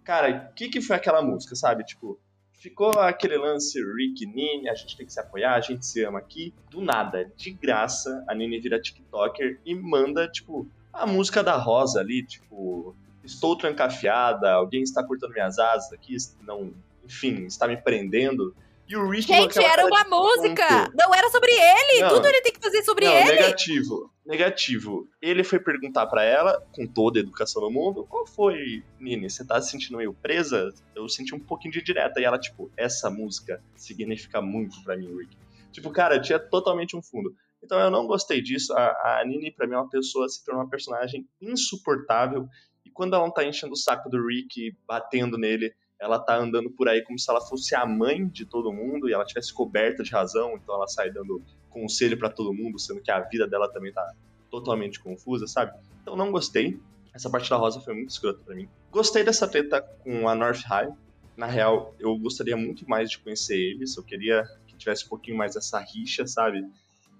Cara, 0.04 0.50
o 0.50 0.54
que, 0.54 0.68
que 0.68 0.82
foi 0.82 0.96
aquela 0.96 1.22
música, 1.22 1.56
sabe? 1.56 1.84
Tipo, 1.84 2.20
ficou 2.62 2.92
aquele 3.00 3.36
lance 3.36 3.76
Rick 3.82 4.24
Nini, 4.24 4.68
a 4.68 4.74
gente 4.74 4.96
tem 4.96 5.04
que 5.04 5.12
se 5.12 5.18
apoiar, 5.18 5.54
a 5.54 5.60
gente 5.60 5.84
se 5.84 6.04
ama 6.04 6.20
aqui. 6.20 6.54
Do 6.70 6.80
nada, 6.80 7.30
de 7.36 7.50
graça, 7.50 8.24
a 8.28 8.34
Nini 8.34 8.60
vira 8.60 8.80
TikToker 8.80 9.60
e 9.66 9.74
manda, 9.74 10.28
tipo, 10.28 10.68
a 10.92 11.04
música 11.04 11.42
da 11.42 11.56
Rosa 11.56 12.00
ali, 12.00 12.24
tipo, 12.24 12.94
estou 13.24 13.56
trancafiada, 13.56 14.52
alguém 14.52 14.82
está 14.82 15.02
cortando 15.02 15.32
minhas 15.32 15.58
asas 15.58 15.92
aqui, 15.92 16.16
não, 16.42 16.72
enfim, 17.04 17.46
está 17.46 17.66
me 17.66 17.76
prendendo. 17.76 18.54
E 18.88 18.96
o 18.96 19.08
Rick 19.08 19.26
Gente, 19.26 19.58
era 19.58 19.84
uma 19.84 20.04
música! 20.04 20.90
Não 20.94 21.12
era 21.14 21.28
sobre 21.30 21.50
ele! 21.50 22.02
Não, 22.02 22.10
Tudo 22.10 22.26
ele 22.26 22.42
tem 22.42 22.52
que 22.52 22.60
fazer 22.60 22.82
sobre 22.84 23.06
não, 23.06 23.12
ele! 23.12 23.32
Negativo, 23.32 24.11
negativo. 24.24 25.08
Ele 25.20 25.42
foi 25.42 25.58
perguntar 25.58 26.06
para 26.06 26.22
ela, 26.22 26.60
com 26.72 26.86
toda 26.86 27.18
a 27.18 27.22
educação 27.22 27.60
do 27.62 27.70
mundo, 27.70 28.04
qual 28.08 28.26
foi, 28.26 28.82
Nini? 28.98 29.28
Você 29.28 29.44
tá 29.44 29.60
se 29.60 29.70
sentindo 29.70 29.98
meio 29.98 30.14
presa? 30.14 30.72
Eu 30.94 31.08
senti 31.08 31.34
um 31.34 31.40
pouquinho 31.40 31.72
de 31.72 31.82
direta. 31.82 32.20
E 32.20 32.24
ela, 32.24 32.38
tipo, 32.38 32.70
essa 32.76 33.10
música 33.10 33.62
significa 33.74 34.40
muito 34.40 34.82
para 34.84 34.96
mim, 34.96 35.16
Rick. 35.16 35.36
Tipo, 35.72 35.90
cara, 35.90 36.20
tinha 36.20 36.38
totalmente 36.38 36.96
um 36.96 37.02
fundo. 37.02 37.34
Então 37.62 37.78
eu 37.78 37.90
não 37.90 38.06
gostei 38.06 38.40
disso. 38.40 38.72
A, 38.74 39.20
a 39.20 39.24
Nini, 39.24 39.50
pra 39.50 39.66
mim, 39.66 39.74
é 39.74 39.78
uma 39.78 39.88
pessoa, 39.88 40.28
se 40.28 40.44
tornou 40.44 40.62
uma 40.62 40.70
personagem 40.70 41.26
insuportável. 41.40 42.48
E 42.84 42.90
quando 42.90 43.14
ela 43.14 43.24
não 43.24 43.32
tá 43.32 43.44
enchendo 43.44 43.72
o 43.72 43.76
saco 43.76 44.08
do 44.08 44.24
Rick, 44.26 44.76
batendo 44.86 45.38
nele, 45.38 45.74
ela 46.02 46.18
tá 46.18 46.36
andando 46.36 46.68
por 46.68 46.88
aí 46.88 47.00
como 47.00 47.16
se 47.16 47.30
ela 47.30 47.40
fosse 47.40 47.76
a 47.76 47.86
mãe 47.86 48.26
de 48.26 48.44
todo 48.44 48.72
mundo 48.72 49.08
e 49.08 49.12
ela 49.12 49.24
tivesse 49.24 49.54
coberta 49.54 50.02
de 50.02 50.10
razão, 50.10 50.54
então 50.56 50.74
ela 50.74 50.88
sai 50.88 51.12
dando 51.12 51.40
conselho 51.70 52.18
para 52.18 52.28
todo 52.28 52.52
mundo, 52.52 52.76
sendo 52.76 53.00
que 53.00 53.10
a 53.10 53.20
vida 53.20 53.46
dela 53.46 53.72
também 53.72 53.92
tá 53.92 54.12
totalmente 54.50 54.98
confusa, 54.98 55.46
sabe? 55.46 55.72
Então 56.02 56.16
não 56.16 56.32
gostei. 56.32 56.80
Essa 57.14 57.30
parte 57.30 57.48
da 57.48 57.54
Rosa 57.54 57.80
foi 57.80 57.94
muito 57.94 58.10
escrota 58.10 58.40
para 58.44 58.56
mim. 58.56 58.68
Gostei 58.90 59.22
dessa 59.22 59.46
treta 59.46 59.80
com 59.80 60.28
a 60.28 60.34
North 60.34 60.62
High. 60.64 60.92
Na 61.36 61.46
real, 61.46 61.94
eu 62.00 62.18
gostaria 62.18 62.56
muito 62.56 62.88
mais 62.90 63.08
de 63.08 63.20
conhecer 63.20 63.56
eles. 63.56 63.96
Eu 63.96 64.02
queria 64.02 64.44
que 64.66 64.76
tivesse 64.76 65.06
um 65.06 65.08
pouquinho 65.08 65.36
mais 65.36 65.54
essa 65.54 65.78
rixa, 65.78 66.26
sabe? 66.26 66.66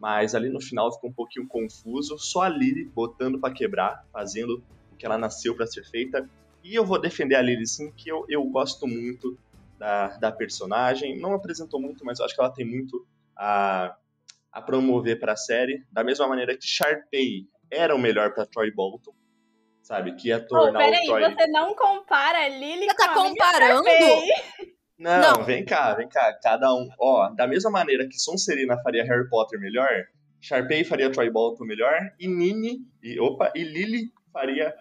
Mas 0.01 0.35
ali 0.35 0.49
no 0.49 0.61
final 0.61 0.93
ficou 0.93 1.09
um 1.09 1.13
pouquinho 1.13 1.47
confuso. 1.47 2.19
Só 2.19 2.43
a 2.43 2.49
Lily 2.49 2.87
botando 2.87 3.39
para 3.39 3.55
quebrar, 3.55 4.05
fazendo 4.13 4.61
o 4.91 4.97
que 4.97 5.07
ela 5.07 5.17
nasceu 5.17 5.55
para 5.55 5.69
ser 5.69 5.85
feita. 5.85 6.29
E 6.63 6.75
eu 6.75 6.85
vou 6.85 7.01
defender 7.01 7.35
a 7.35 7.43
Lily 7.43 7.67
sim, 7.67 7.91
que 7.93 8.09
eu, 8.09 8.25
eu 8.29 8.45
gosto 8.45 8.87
muito 8.87 9.37
da, 9.79 10.09
da 10.19 10.33
personagem. 10.33 11.19
Não 11.19 11.35
apresentou 11.35 11.81
muito, 11.81 12.05
mas 12.05 12.19
eu 12.19 12.25
acho 12.25 12.35
que 12.35 12.41
ela 12.41 12.53
tem 12.53 12.65
muito 12.65 13.05
a, 13.37 13.97
a 14.53 14.63
promover 14.63 15.19
para 15.19 15.33
a 15.33 15.37
série. 15.37 15.85
Da 15.91 16.05
mesma 16.05 16.27
maneira 16.29 16.57
que 16.57 16.65
Sharpay 16.67 17.47
era 17.71 17.95
o 17.95 17.99
melhor 17.99 18.33
para 18.33 18.47
Troy 18.47 18.71
Bolton, 18.71 19.13
sabe? 19.83 20.15
Que 20.15 20.29
ia 20.29 20.39
Oh, 20.39 20.47
tornar 20.47 20.79
o 20.81 20.85
peraí, 20.85 21.07
Troy... 21.07 21.35
você 21.35 21.47
não 21.49 21.75
compara 21.75 22.39
a 22.45 22.49
Lily 22.49 22.87
Você 22.87 22.95
com 22.95 22.97
tá 22.97 23.05
a 23.05 23.13
amiga 23.13 23.29
comparando? 23.31 23.89
Não, 24.99 25.21
Não. 25.39 25.45
vem 25.45 25.65
cá, 25.65 25.95
vem 25.95 26.09
cá. 26.09 26.33
Cada 26.41 26.73
um. 26.73 26.89
Ó, 27.01 27.29
da 27.31 27.47
mesma 27.47 27.71
maneira 27.71 28.07
que 28.07 28.19
Sonserina 28.19 28.81
faria 28.83 29.03
Harry 29.05 29.29
Potter 29.29 29.59
melhor, 29.59 29.89
Sharpay 30.41 30.85
faria 30.85 31.11
Troy 31.11 31.29
Bolton 31.31 31.65
melhor, 31.65 32.13
e 32.21 32.29
Nini, 32.29 32.87
e, 33.03 33.19
opa, 33.19 33.51
e 33.55 33.65
Lily 33.65 34.13
faria 34.33 34.73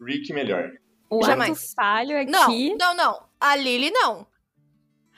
Rick 0.00 0.32
melhor. 0.32 0.70
O 1.10 1.24
Jamais. 1.24 1.58
ato 1.58 1.74
falho 1.74 2.30
Não, 2.30 2.42
aqui. 2.44 2.74
não, 2.76 2.94
não. 2.94 3.28
A 3.40 3.56
Lily, 3.56 3.90
não. 3.90 4.26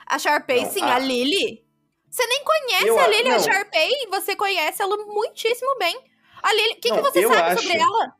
A 0.05 0.17
Sharpay, 0.17 0.63
Não, 0.63 0.71
sim. 0.71 0.81
a- 0.81 0.95
A 0.95 0.99
Lily... 0.99 1.63
Você 2.09 2.25
nem 2.27 2.43
conhece 2.43 2.87
Eu 2.87 2.99
a 2.99 3.03
a- 3.03 3.07
Lily, 3.07 3.29
a 3.29 3.33
não. 3.33 3.39
Sharpay. 3.39 3.89
Você 4.09 4.35
conhece 4.35 4.81
ela 4.81 4.97
muitíssimo 5.05 5.75
bem. 5.77 5.95
A 6.41 6.51
Lily... 6.53 6.71
O 6.71 6.75
que, 6.75 6.81
que 6.81 6.89
Não, 6.91 7.01
você 7.03 7.21
sabe 7.23 7.35
acho- 7.53 7.61
sobre 7.63 7.77
ela? 7.77 8.15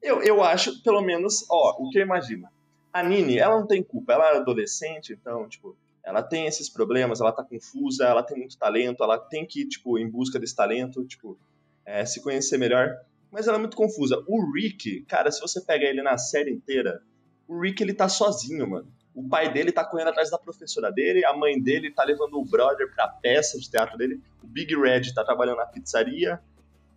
Eu, 0.00 0.22
eu 0.22 0.42
acho, 0.42 0.82
pelo 0.82 1.00
menos, 1.00 1.44
ó, 1.50 1.76
o 1.78 1.90
que 1.90 1.98
eu 1.98 2.02
imagino. 2.02 2.48
A 2.92 3.02
Nini, 3.02 3.38
ela 3.38 3.58
não 3.58 3.66
tem 3.66 3.82
culpa, 3.82 4.12
ela 4.14 4.30
é 4.32 4.36
adolescente, 4.36 5.12
então, 5.12 5.48
tipo, 5.48 5.76
ela 6.04 6.22
tem 6.22 6.46
esses 6.46 6.68
problemas, 6.68 7.20
ela 7.20 7.30
tá 7.32 7.42
confusa, 7.44 8.04
ela 8.06 8.22
tem 8.22 8.36
muito 8.36 8.58
talento, 8.58 9.02
ela 9.04 9.16
tem 9.16 9.46
que 9.46 9.62
ir, 9.62 9.68
tipo, 9.68 9.98
em 9.98 10.10
busca 10.10 10.38
desse 10.40 10.54
talento, 10.56 11.04
tipo, 11.06 11.38
é, 11.86 12.04
se 12.04 12.20
conhecer 12.20 12.58
melhor. 12.58 12.88
Mas 13.32 13.48
ela 13.48 13.56
é 13.56 13.60
muito 13.60 13.76
confusa. 13.76 14.22
O 14.28 14.52
Rick, 14.52 15.04
cara, 15.06 15.32
se 15.32 15.40
você 15.40 15.60
pega 15.60 15.86
ele 15.86 16.02
na 16.02 16.18
série 16.18 16.52
inteira, 16.52 17.02
o 17.48 17.58
Rick, 17.58 17.82
ele 17.82 17.94
tá 17.94 18.08
sozinho, 18.08 18.68
mano. 18.68 18.86
O 19.14 19.26
pai 19.26 19.52
dele 19.52 19.72
tá 19.72 19.84
correndo 19.84 20.08
atrás 20.08 20.30
da 20.30 20.38
professora 20.38 20.90
dele, 20.92 21.24
a 21.24 21.34
mãe 21.34 21.60
dele 21.60 21.90
tá 21.90 22.04
levando 22.04 22.34
o 22.38 22.44
brother 22.44 22.94
pra 22.94 23.08
peça 23.08 23.58
de 23.58 23.70
teatro 23.70 23.96
dele, 23.98 24.20
o 24.42 24.46
Big 24.46 24.74
Red 24.74 25.12
tá 25.14 25.24
trabalhando 25.24 25.58
na 25.58 25.66
pizzaria, 25.66 26.40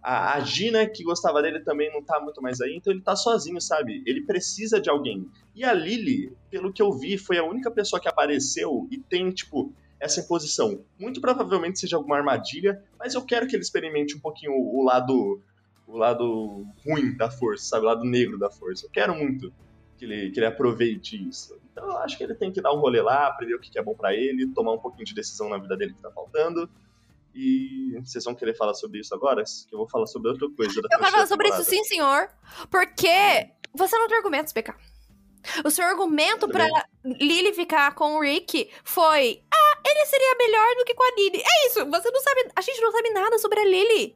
a, 0.05 0.35
a 0.35 0.39
Gina, 0.41 0.87
que 0.87 1.03
gostava 1.03 1.41
dele, 1.41 1.61
também 1.61 1.91
não 1.91 2.01
tá 2.01 2.19
muito 2.19 2.39
mais 2.39 2.61
aí, 2.61 2.75
então 2.75 2.93
ele 2.93 3.01
tá 3.01 3.15
sozinho, 3.15 3.59
sabe? 3.59 4.03
Ele 4.05 4.21
precisa 4.21 4.79
de 4.79 4.87
alguém. 4.87 5.27
E 5.55 5.65
a 5.65 5.73
Lily, 5.73 6.31
pelo 6.51 6.71
que 6.71 6.81
eu 6.81 6.93
vi, 6.93 7.17
foi 7.17 7.39
a 7.39 7.43
única 7.43 7.71
pessoa 7.71 7.99
que 7.99 8.07
apareceu 8.07 8.87
e 8.91 8.99
tem, 8.99 9.31
tipo, 9.31 9.73
essa 9.99 10.19
imposição. 10.19 10.85
Muito 10.99 11.19
provavelmente 11.19 11.79
seja 11.79 11.97
alguma 11.97 12.17
armadilha, 12.17 12.83
mas 12.99 13.15
eu 13.15 13.25
quero 13.25 13.47
que 13.47 13.55
ele 13.55 13.63
experimente 13.63 14.15
um 14.15 14.19
pouquinho 14.19 14.51
o, 14.51 14.79
o 14.79 14.83
lado 14.83 15.41
o 15.87 15.97
lado 15.97 16.65
ruim 16.85 17.15
da 17.15 17.29
força, 17.29 17.65
sabe? 17.65 17.85
O 17.85 17.87
lado 17.87 18.03
negro 18.03 18.37
da 18.37 18.49
força. 18.49 18.85
Eu 18.85 18.89
quero 18.89 19.15
muito 19.15 19.53
que 19.97 20.05
ele, 20.05 20.31
que 20.31 20.39
ele 20.39 20.47
aproveite 20.47 21.15
isso. 21.27 21.57
Então 21.71 21.85
eu 21.85 21.97
acho 21.97 22.17
que 22.17 22.23
ele 22.23 22.35
tem 22.35 22.51
que 22.51 22.61
dar 22.61 22.73
um 22.73 22.79
rolê 22.79 23.01
lá, 23.01 23.27
aprender 23.27 23.55
o 23.55 23.59
que 23.59 23.77
é 23.77 23.83
bom 23.83 23.95
pra 23.95 24.13
ele, 24.13 24.47
tomar 24.53 24.73
um 24.73 24.79
pouquinho 24.79 25.05
de 25.05 25.13
decisão 25.13 25.49
na 25.49 25.57
vida 25.57 25.75
dele 25.75 25.93
que 25.93 26.01
tá 26.01 26.11
faltando. 26.11 26.69
E 27.33 27.99
vocês 28.01 28.23
vão 28.23 28.33
querer 28.33 28.55
falar 28.55 28.73
sobre 28.73 28.99
isso 29.01 29.13
agora? 29.13 29.43
Que 29.43 29.75
eu 29.75 29.79
vou 29.79 29.89
falar 29.89 30.07
sobre 30.07 30.29
outra 30.29 30.47
coisa. 30.55 30.81
Da 30.81 30.87
Eu 30.91 30.99
quero 30.99 31.11
falar 31.11 31.27
sobre 31.27 31.49
isso, 31.49 31.63
sim, 31.65 31.83
senhor. 31.83 32.29
Porque 32.71 33.49
você 33.73 33.97
não 33.97 34.07
tem 34.07 34.17
argumentos, 34.17 34.53
BK. 34.53 34.73
O 35.63 35.69
seu 35.69 35.85
argumento 35.85 36.47
pra 36.47 36.65
Lily 37.03 37.53
ficar 37.53 37.93
com 37.93 38.15
o 38.15 38.21
Rick 38.21 38.71
foi: 38.83 39.43
ah, 39.53 39.81
ele 39.85 40.05
seria 40.05 40.35
melhor 40.39 40.75
do 40.77 40.85
que 40.85 40.95
com 40.95 41.03
a 41.03 41.15
Lily. 41.17 41.43
É 41.43 41.67
isso, 41.67 41.85
você 41.85 42.09
não 42.09 42.21
sabe. 42.21 42.49
A 42.55 42.61
gente 42.61 42.81
não 42.81 42.91
sabe 42.91 43.09
nada 43.11 43.37
sobre 43.37 43.59
a 43.59 43.65
Lily. 43.65 44.15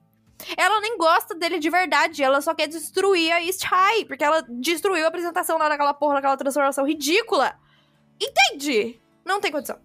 Ela 0.57 0.79
nem 0.81 0.97
gosta 0.97 1.35
dele 1.35 1.59
de 1.59 1.69
verdade, 1.69 2.23
ela 2.23 2.41
só 2.41 2.53
quer 2.53 2.67
destruir 2.67 3.31
a 3.31 3.43
East 3.43 3.63
High, 3.63 4.05
porque 4.05 4.23
ela 4.23 4.41
destruiu 4.47 5.05
a 5.05 5.09
apresentação 5.09 5.57
lá 5.57 5.69
naquela 5.69 5.93
porra, 5.93 6.15
naquela 6.15 6.37
transformação 6.37 6.85
ridícula. 6.85 7.55
Entende? 8.19 8.99
Não 9.25 9.39
tem 9.39 9.51
condição. 9.51 9.79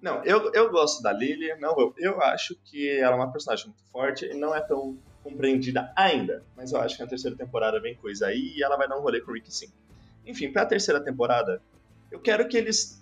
Não, 0.00 0.24
eu, 0.24 0.52
eu 0.52 0.70
gosto 0.70 1.02
da 1.02 1.12
Lily, 1.12 1.54
não, 1.60 1.78
eu, 1.78 1.94
eu 1.96 2.22
acho 2.22 2.56
que 2.64 2.90
ela 2.98 3.12
é 3.12 3.16
uma 3.16 3.30
personagem 3.30 3.66
muito 3.66 3.84
forte 3.90 4.26
e 4.26 4.34
não 4.34 4.54
é 4.54 4.60
tão 4.60 4.98
compreendida 5.22 5.92
ainda. 5.94 6.44
Mas 6.56 6.72
eu 6.72 6.80
acho 6.80 6.96
que 6.96 7.02
na 7.02 7.08
terceira 7.08 7.36
temporada 7.36 7.80
vem 7.80 7.94
coisa 7.94 8.26
aí 8.26 8.54
e 8.56 8.62
ela 8.62 8.76
vai 8.76 8.88
dar 8.88 8.98
um 8.98 9.00
rolê 9.00 9.20
com 9.20 9.30
o 9.30 9.34
Rick 9.34 9.54
sim. 9.54 9.68
Enfim, 10.26 10.52
pra 10.52 10.66
terceira 10.66 11.00
temporada, 11.00 11.62
eu 12.10 12.20
quero 12.20 12.48
que 12.48 12.56
eles 12.56 13.00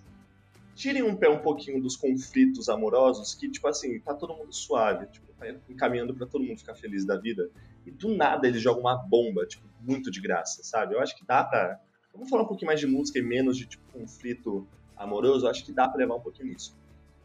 tirem 0.75 1.03
um 1.03 1.15
pé 1.15 1.29
um 1.29 1.39
pouquinho 1.39 1.81
dos 1.81 1.95
conflitos 1.95 2.69
amorosos, 2.69 3.33
que, 3.35 3.49
tipo 3.49 3.67
assim, 3.67 3.99
tá 3.99 4.13
todo 4.13 4.35
mundo 4.35 4.53
suave, 4.53 5.07
tipo, 5.07 5.30
tá 5.41 5.59
encaminhando 5.69 6.13
pra 6.13 6.27
todo 6.27 6.43
mundo 6.43 6.59
ficar 6.59 6.75
feliz 6.75 7.05
da 7.05 7.17
vida. 7.17 7.49
E 7.85 7.91
do 7.91 8.15
nada 8.15 8.47
eles 8.47 8.61
jogam 8.61 8.81
uma 8.81 8.95
bomba, 8.95 9.45
tipo, 9.45 9.67
muito 9.81 10.11
de 10.11 10.21
graça, 10.21 10.63
sabe? 10.63 10.93
Eu 10.93 11.01
acho 11.01 11.15
que 11.15 11.25
dá 11.25 11.43
pra. 11.43 11.79
Vamos 12.13 12.29
falar 12.29 12.43
um 12.43 12.47
pouquinho 12.47 12.67
mais 12.67 12.79
de 12.79 12.87
música 12.87 13.19
e 13.19 13.21
menos 13.21 13.57
de, 13.57 13.65
tipo, 13.65 13.83
conflito 13.91 14.67
amoroso, 14.97 15.45
eu 15.45 15.49
acho 15.49 15.65
que 15.65 15.71
dá 15.71 15.87
pra 15.87 15.97
levar 15.97 16.15
um 16.15 16.21
pouquinho 16.21 16.49
nisso. 16.49 16.75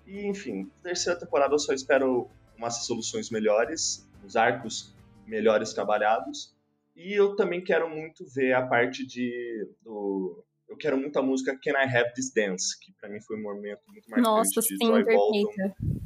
E, 0.07 0.27
enfim, 0.27 0.71
terceira 0.83 1.19
temporada 1.19 1.55
eu 1.55 1.59
só 1.59 1.73
espero 1.73 2.29
umas 2.57 2.79
resoluções 2.79 3.29
melhores, 3.31 4.09
os 4.25 4.37
arcos 4.37 4.95
melhores 5.27 5.73
trabalhados. 5.73 6.55
E 6.95 7.13
eu 7.13 7.37
também 7.37 7.63
quero 7.63 7.91
muito 7.91 8.25
ver 8.27 8.55
a 8.55 8.67
parte 8.67 9.07
de. 9.07 9.69
Do, 9.83 10.43
eu 10.69 10.77
quero 10.77 10.97
muito 10.97 11.19
a 11.19 11.23
música 11.23 11.59
Can 11.63 11.73
I 11.73 11.97
Have 11.97 12.15
This 12.15 12.33
Dance, 12.33 12.79
que 12.81 12.93
pra 12.93 13.09
mim 13.09 13.21
foi 13.21 13.39
um 13.39 13.43
momento 13.43 13.83
muito 13.89 14.09
marcante 14.09 14.29
Nossa, 14.29 14.61
de 14.61 14.69
sim, 14.69 14.79
Troy 14.79 15.05
Bolton 15.05 15.53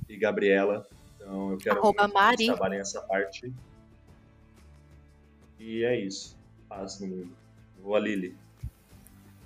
e 0.09 0.17
Gabriela. 0.17 0.87
Então 1.31 1.53
eu 1.53 1.59
quero 1.59 1.78
Arroba 1.78 2.09
que 2.09 2.12
Mari. 2.14 2.47
trabalhem 2.47 2.81
essa 2.81 3.01
parte. 3.03 3.53
E 5.61 5.85
é 5.85 6.01
isso. 6.01 6.37
Paz 6.68 6.99
no 6.99 7.07
mundo. 7.07 7.31
Vou 7.81 7.95
a 7.95 8.01
Lily. 8.01 8.37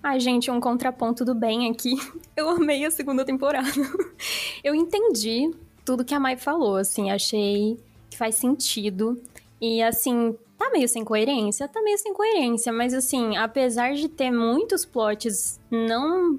Ai, 0.03 0.19
gente, 0.19 0.51
um 0.51 0.61
contraponto 0.61 1.27
do 1.27 1.35
bem 1.35 1.71
aqui. 1.71 1.95
Eu 2.35 2.49
amei 2.49 2.85
a 2.87 2.91
segunda 2.91 3.23
temporada. 3.25 3.69
Eu 4.65 4.75
entendi 4.75 5.55
tudo 5.85 6.05
que 6.05 6.15
a 6.15 6.21
Mai 6.21 6.39
falou, 6.39 6.77
assim, 6.77 7.11
achei 7.11 7.79
que 8.09 8.17
faz 8.17 8.37
sentido. 8.37 9.21
E, 9.61 9.83
assim, 9.83 10.35
tá 10.59 10.71
meio 10.71 10.89
sem 10.89 11.05
coerência? 11.05 11.69
Tá 11.69 11.83
meio 11.83 11.99
sem 11.99 12.15
coerência, 12.15 12.73
mas, 12.73 12.95
assim, 12.95 13.37
apesar 13.37 13.93
de 13.95 14.09
ter 14.09 14.31
muitos 14.31 14.87
plots 14.87 15.61
não 15.71 16.39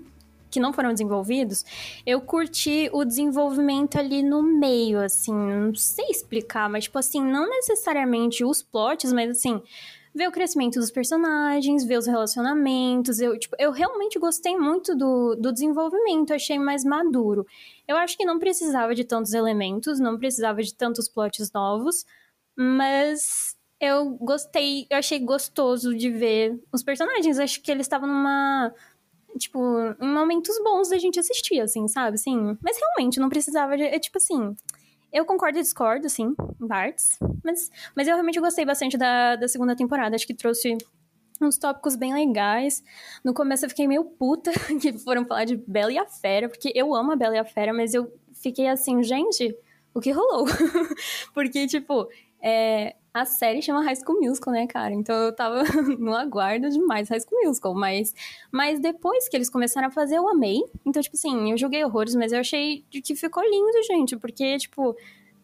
que 0.55 0.59
não 0.59 0.73
foram 0.73 0.91
desenvolvidos, 0.91 1.63
eu 2.05 2.19
curti 2.19 2.89
o 2.91 3.05
desenvolvimento 3.05 3.97
ali 3.97 4.23
no 4.23 4.41
meio, 4.41 4.99
assim, 4.99 5.33
não 5.33 5.75
sei 5.75 6.05
explicar, 6.05 6.69
mas, 6.69 6.85
tipo 6.85 6.97
assim, 6.97 7.21
não 7.21 7.47
necessariamente 7.49 8.43
os 8.43 8.63
plots, 8.63 9.13
mas, 9.13 9.29
assim, 9.29 9.61
ver 10.13 10.29
o 10.29 10.31
crescimento 10.31 10.79
dos 10.79 10.89
personagens, 10.89 11.83
ver 11.83 11.97
os 11.97 12.07
relacionamentos. 12.07 13.19
Eu, 13.19 13.37
tipo, 13.37 13.55
eu 13.59 13.69
realmente 13.71 14.17
gostei 14.17 14.57
muito 14.57 14.95
do, 14.95 15.35
do 15.35 15.51
desenvolvimento, 15.51 16.33
achei 16.33 16.57
mais 16.57 16.85
maduro. 16.85 17.45
Eu 17.85 17.97
acho 17.97 18.17
que 18.17 18.25
não 18.25 18.39
precisava 18.39 18.95
de 18.95 19.03
tantos 19.03 19.33
elementos, 19.33 19.99
não 19.99 20.17
precisava 20.17 20.63
de 20.63 20.73
tantos 20.73 21.09
plots 21.09 21.51
novos, 21.51 22.05
mas 22.55 23.55
eu 23.79 24.11
gostei, 24.11 24.87
eu 24.89 24.97
achei 24.97 25.19
gostoso 25.19 25.95
de 25.95 26.09
ver 26.09 26.59
os 26.71 26.81
personagens. 26.81 27.37
Acho 27.37 27.61
que 27.61 27.71
eles 27.71 27.85
estavam 27.85 28.07
numa. 28.07 28.73
Tipo, 29.37 29.59
em 29.99 30.07
momentos 30.07 30.57
bons 30.63 30.89
da 30.89 30.97
gente 30.97 31.19
assistir, 31.19 31.59
assim, 31.59 31.87
sabe? 31.87 32.15
Assim, 32.15 32.57
mas 32.61 32.77
realmente 32.77 33.19
não 33.19 33.29
precisava 33.29 33.75
de. 33.75 33.83
É 33.83 33.99
tipo 33.99 34.17
assim. 34.17 34.55
Eu 35.11 35.25
concordo 35.25 35.57
e 35.57 35.61
discordo, 35.61 36.07
assim, 36.07 36.35
em 36.61 36.67
partes. 36.67 37.17
Mas, 37.43 37.69
mas 37.95 38.07
eu 38.07 38.15
realmente 38.15 38.39
gostei 38.39 38.65
bastante 38.65 38.97
da, 38.97 39.35
da 39.37 39.47
segunda 39.47 39.75
temporada. 39.75 40.15
Acho 40.15 40.27
que 40.27 40.33
trouxe 40.33 40.77
uns 41.41 41.57
tópicos 41.57 41.95
bem 41.95 42.13
legais. 42.13 42.83
No 43.23 43.33
começo 43.33 43.65
eu 43.65 43.69
fiquei 43.69 43.87
meio 43.87 44.03
puta 44.03 44.51
que 44.81 44.93
foram 44.99 45.25
falar 45.25 45.45
de 45.45 45.55
Bela 45.55 45.91
e 45.91 45.97
a 45.97 46.05
Fera, 46.05 46.49
porque 46.49 46.71
eu 46.75 46.93
amo 46.93 47.11
a 47.11 47.15
Bela 47.15 47.35
e 47.35 47.39
a 47.39 47.45
Fera, 47.45 47.73
mas 47.73 47.93
eu 47.93 48.11
fiquei 48.33 48.67
assim, 48.67 49.01
gente, 49.03 49.55
o 49.93 49.99
que 49.99 50.11
rolou? 50.11 50.45
porque, 51.33 51.67
tipo, 51.67 52.07
é, 52.41 52.95
a 53.15 53.23
série 53.23 53.61
chama 53.61 53.81
High 53.81 53.95
School 53.95 54.19
Musical, 54.19 54.53
né, 54.53 54.67
cara? 54.67 54.93
Então 54.93 55.15
eu 55.15 55.33
tava 55.33 55.63
no 55.97 56.13
aguardo 56.13 56.69
demais 56.69 57.07
High 57.07 57.21
School 57.21 57.45
Musical, 57.45 57.73
mas, 57.73 58.13
mas 58.51 58.77
depois 58.77 59.29
que 59.29 59.37
eles 59.37 59.49
começaram 59.49 59.87
a 59.87 59.91
fazer, 59.91 60.17
eu 60.17 60.27
amei. 60.27 60.61
Então, 60.85 61.01
tipo 61.01 61.15
assim, 61.15 61.49
eu 61.49 61.57
joguei 61.57 61.81
horrores, 61.85 62.13
mas 62.13 62.33
eu 62.33 62.41
achei 62.41 62.83
que 62.91 63.15
ficou 63.15 63.41
lindo, 63.41 63.83
gente, 63.87 64.17
porque, 64.17 64.57
tipo, 64.57 64.93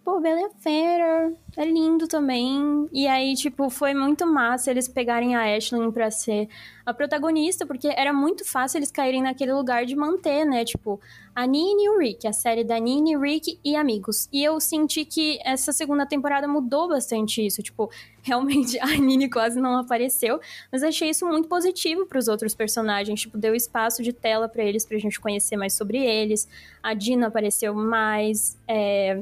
pô, 0.03 0.19
Bela 0.19 0.47
a 0.47 0.49
Fera, 0.61 1.33
é 1.55 1.65
lindo 1.65 2.07
também. 2.07 2.89
E 2.91 3.07
aí, 3.07 3.35
tipo, 3.35 3.69
foi 3.69 3.93
muito 3.93 4.25
massa 4.25 4.71
eles 4.71 4.87
pegarem 4.87 5.35
a 5.35 5.55
Ashlyn 5.55 5.91
pra 5.91 6.09
ser 6.09 6.49
a 6.85 6.93
protagonista, 6.93 7.65
porque 7.65 7.87
era 7.87 8.11
muito 8.11 8.43
fácil 8.43 8.79
eles 8.79 8.91
caírem 8.91 9.21
naquele 9.21 9.53
lugar 9.53 9.85
de 9.85 9.95
manter, 9.95 10.43
né? 10.43 10.65
Tipo, 10.65 10.99
a 11.35 11.45
Nini 11.45 11.83
e 11.83 11.89
o 11.89 11.99
Rick, 11.99 12.27
a 12.27 12.33
série 12.33 12.63
da 12.63 12.79
Nini, 12.79 13.15
Rick 13.15 13.59
e 13.63 13.75
amigos. 13.75 14.27
E 14.33 14.43
eu 14.43 14.59
senti 14.59 15.05
que 15.05 15.39
essa 15.45 15.71
segunda 15.71 16.05
temporada 16.05 16.47
mudou 16.47 16.89
bastante 16.89 17.45
isso. 17.45 17.61
Tipo, 17.61 17.91
realmente 18.23 18.79
a 18.79 18.87
Nini 18.87 19.29
quase 19.29 19.61
não 19.61 19.77
apareceu, 19.77 20.39
mas 20.71 20.81
achei 20.81 21.11
isso 21.11 21.27
muito 21.27 21.47
positivo 21.47 22.07
para 22.07 22.17
os 22.17 22.27
outros 22.27 22.55
personagens. 22.55 23.21
Tipo, 23.21 23.37
deu 23.37 23.53
espaço 23.53 24.01
de 24.01 24.11
tela 24.11 24.49
para 24.49 24.63
eles, 24.63 24.83
pra 24.83 24.97
gente 24.97 25.19
conhecer 25.19 25.55
mais 25.57 25.73
sobre 25.73 25.99
eles. 26.03 26.47
A 26.81 26.95
Dina 26.95 27.27
apareceu 27.27 27.75
mais. 27.75 28.57
É 28.67 29.21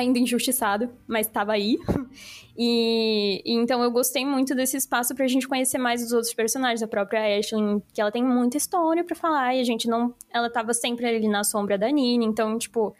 ainda 0.00 0.18
injustiçado, 0.18 0.90
mas 1.06 1.26
estava 1.26 1.52
aí. 1.52 1.76
E, 2.60 3.40
e, 3.44 3.52
então 3.52 3.84
eu 3.84 3.90
gostei 3.92 4.26
muito 4.26 4.52
desse 4.52 4.76
espaço 4.76 5.14
pra 5.14 5.28
gente 5.28 5.46
conhecer 5.46 5.78
mais 5.78 6.02
os 6.02 6.10
outros 6.10 6.34
personagens, 6.34 6.82
a 6.82 6.88
própria 6.88 7.38
Ashley, 7.38 7.80
que 7.94 8.00
ela 8.00 8.10
tem 8.10 8.24
muita 8.24 8.56
história 8.56 9.04
para 9.04 9.14
falar 9.14 9.54
e 9.54 9.60
a 9.60 9.64
gente 9.64 9.86
não, 9.86 10.12
ela 10.28 10.50
tava 10.50 10.74
sempre 10.74 11.06
ali 11.06 11.28
na 11.28 11.44
sombra 11.44 11.78
da 11.78 11.88
Nini, 11.88 12.26
então 12.26 12.58
tipo, 12.58 12.96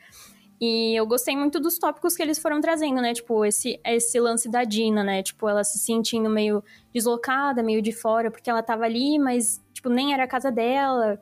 E 0.61 0.95
eu 0.99 1.07
gostei 1.07 1.37
muito 1.37 1.61
dos 1.61 1.79
tópicos 1.79 2.17
que 2.17 2.23
eles 2.23 2.39
foram 2.39 2.61
trazendo, 2.61 3.01
né? 3.01 3.15
Tipo, 3.15 3.45
esse, 3.45 3.81
esse 3.85 4.19
lance 4.19 4.49
da 4.51 4.65
Dina, 4.65 5.05
né? 5.05 5.23
Tipo, 5.23 5.49
ela 5.49 5.63
se 5.63 5.79
sentindo 5.79 6.29
meio 6.29 6.63
deslocada, 6.93 7.63
meio 7.63 7.81
de 7.81 7.93
fora, 7.93 8.31
porque 8.31 8.51
ela 8.51 8.63
tava 8.63 8.85
ali, 8.85 9.19
mas, 9.19 9.63
tipo, 9.73 9.89
nem 9.89 10.13
era 10.13 10.25
a 10.25 10.29
casa 10.29 10.51
dela. 10.51 11.21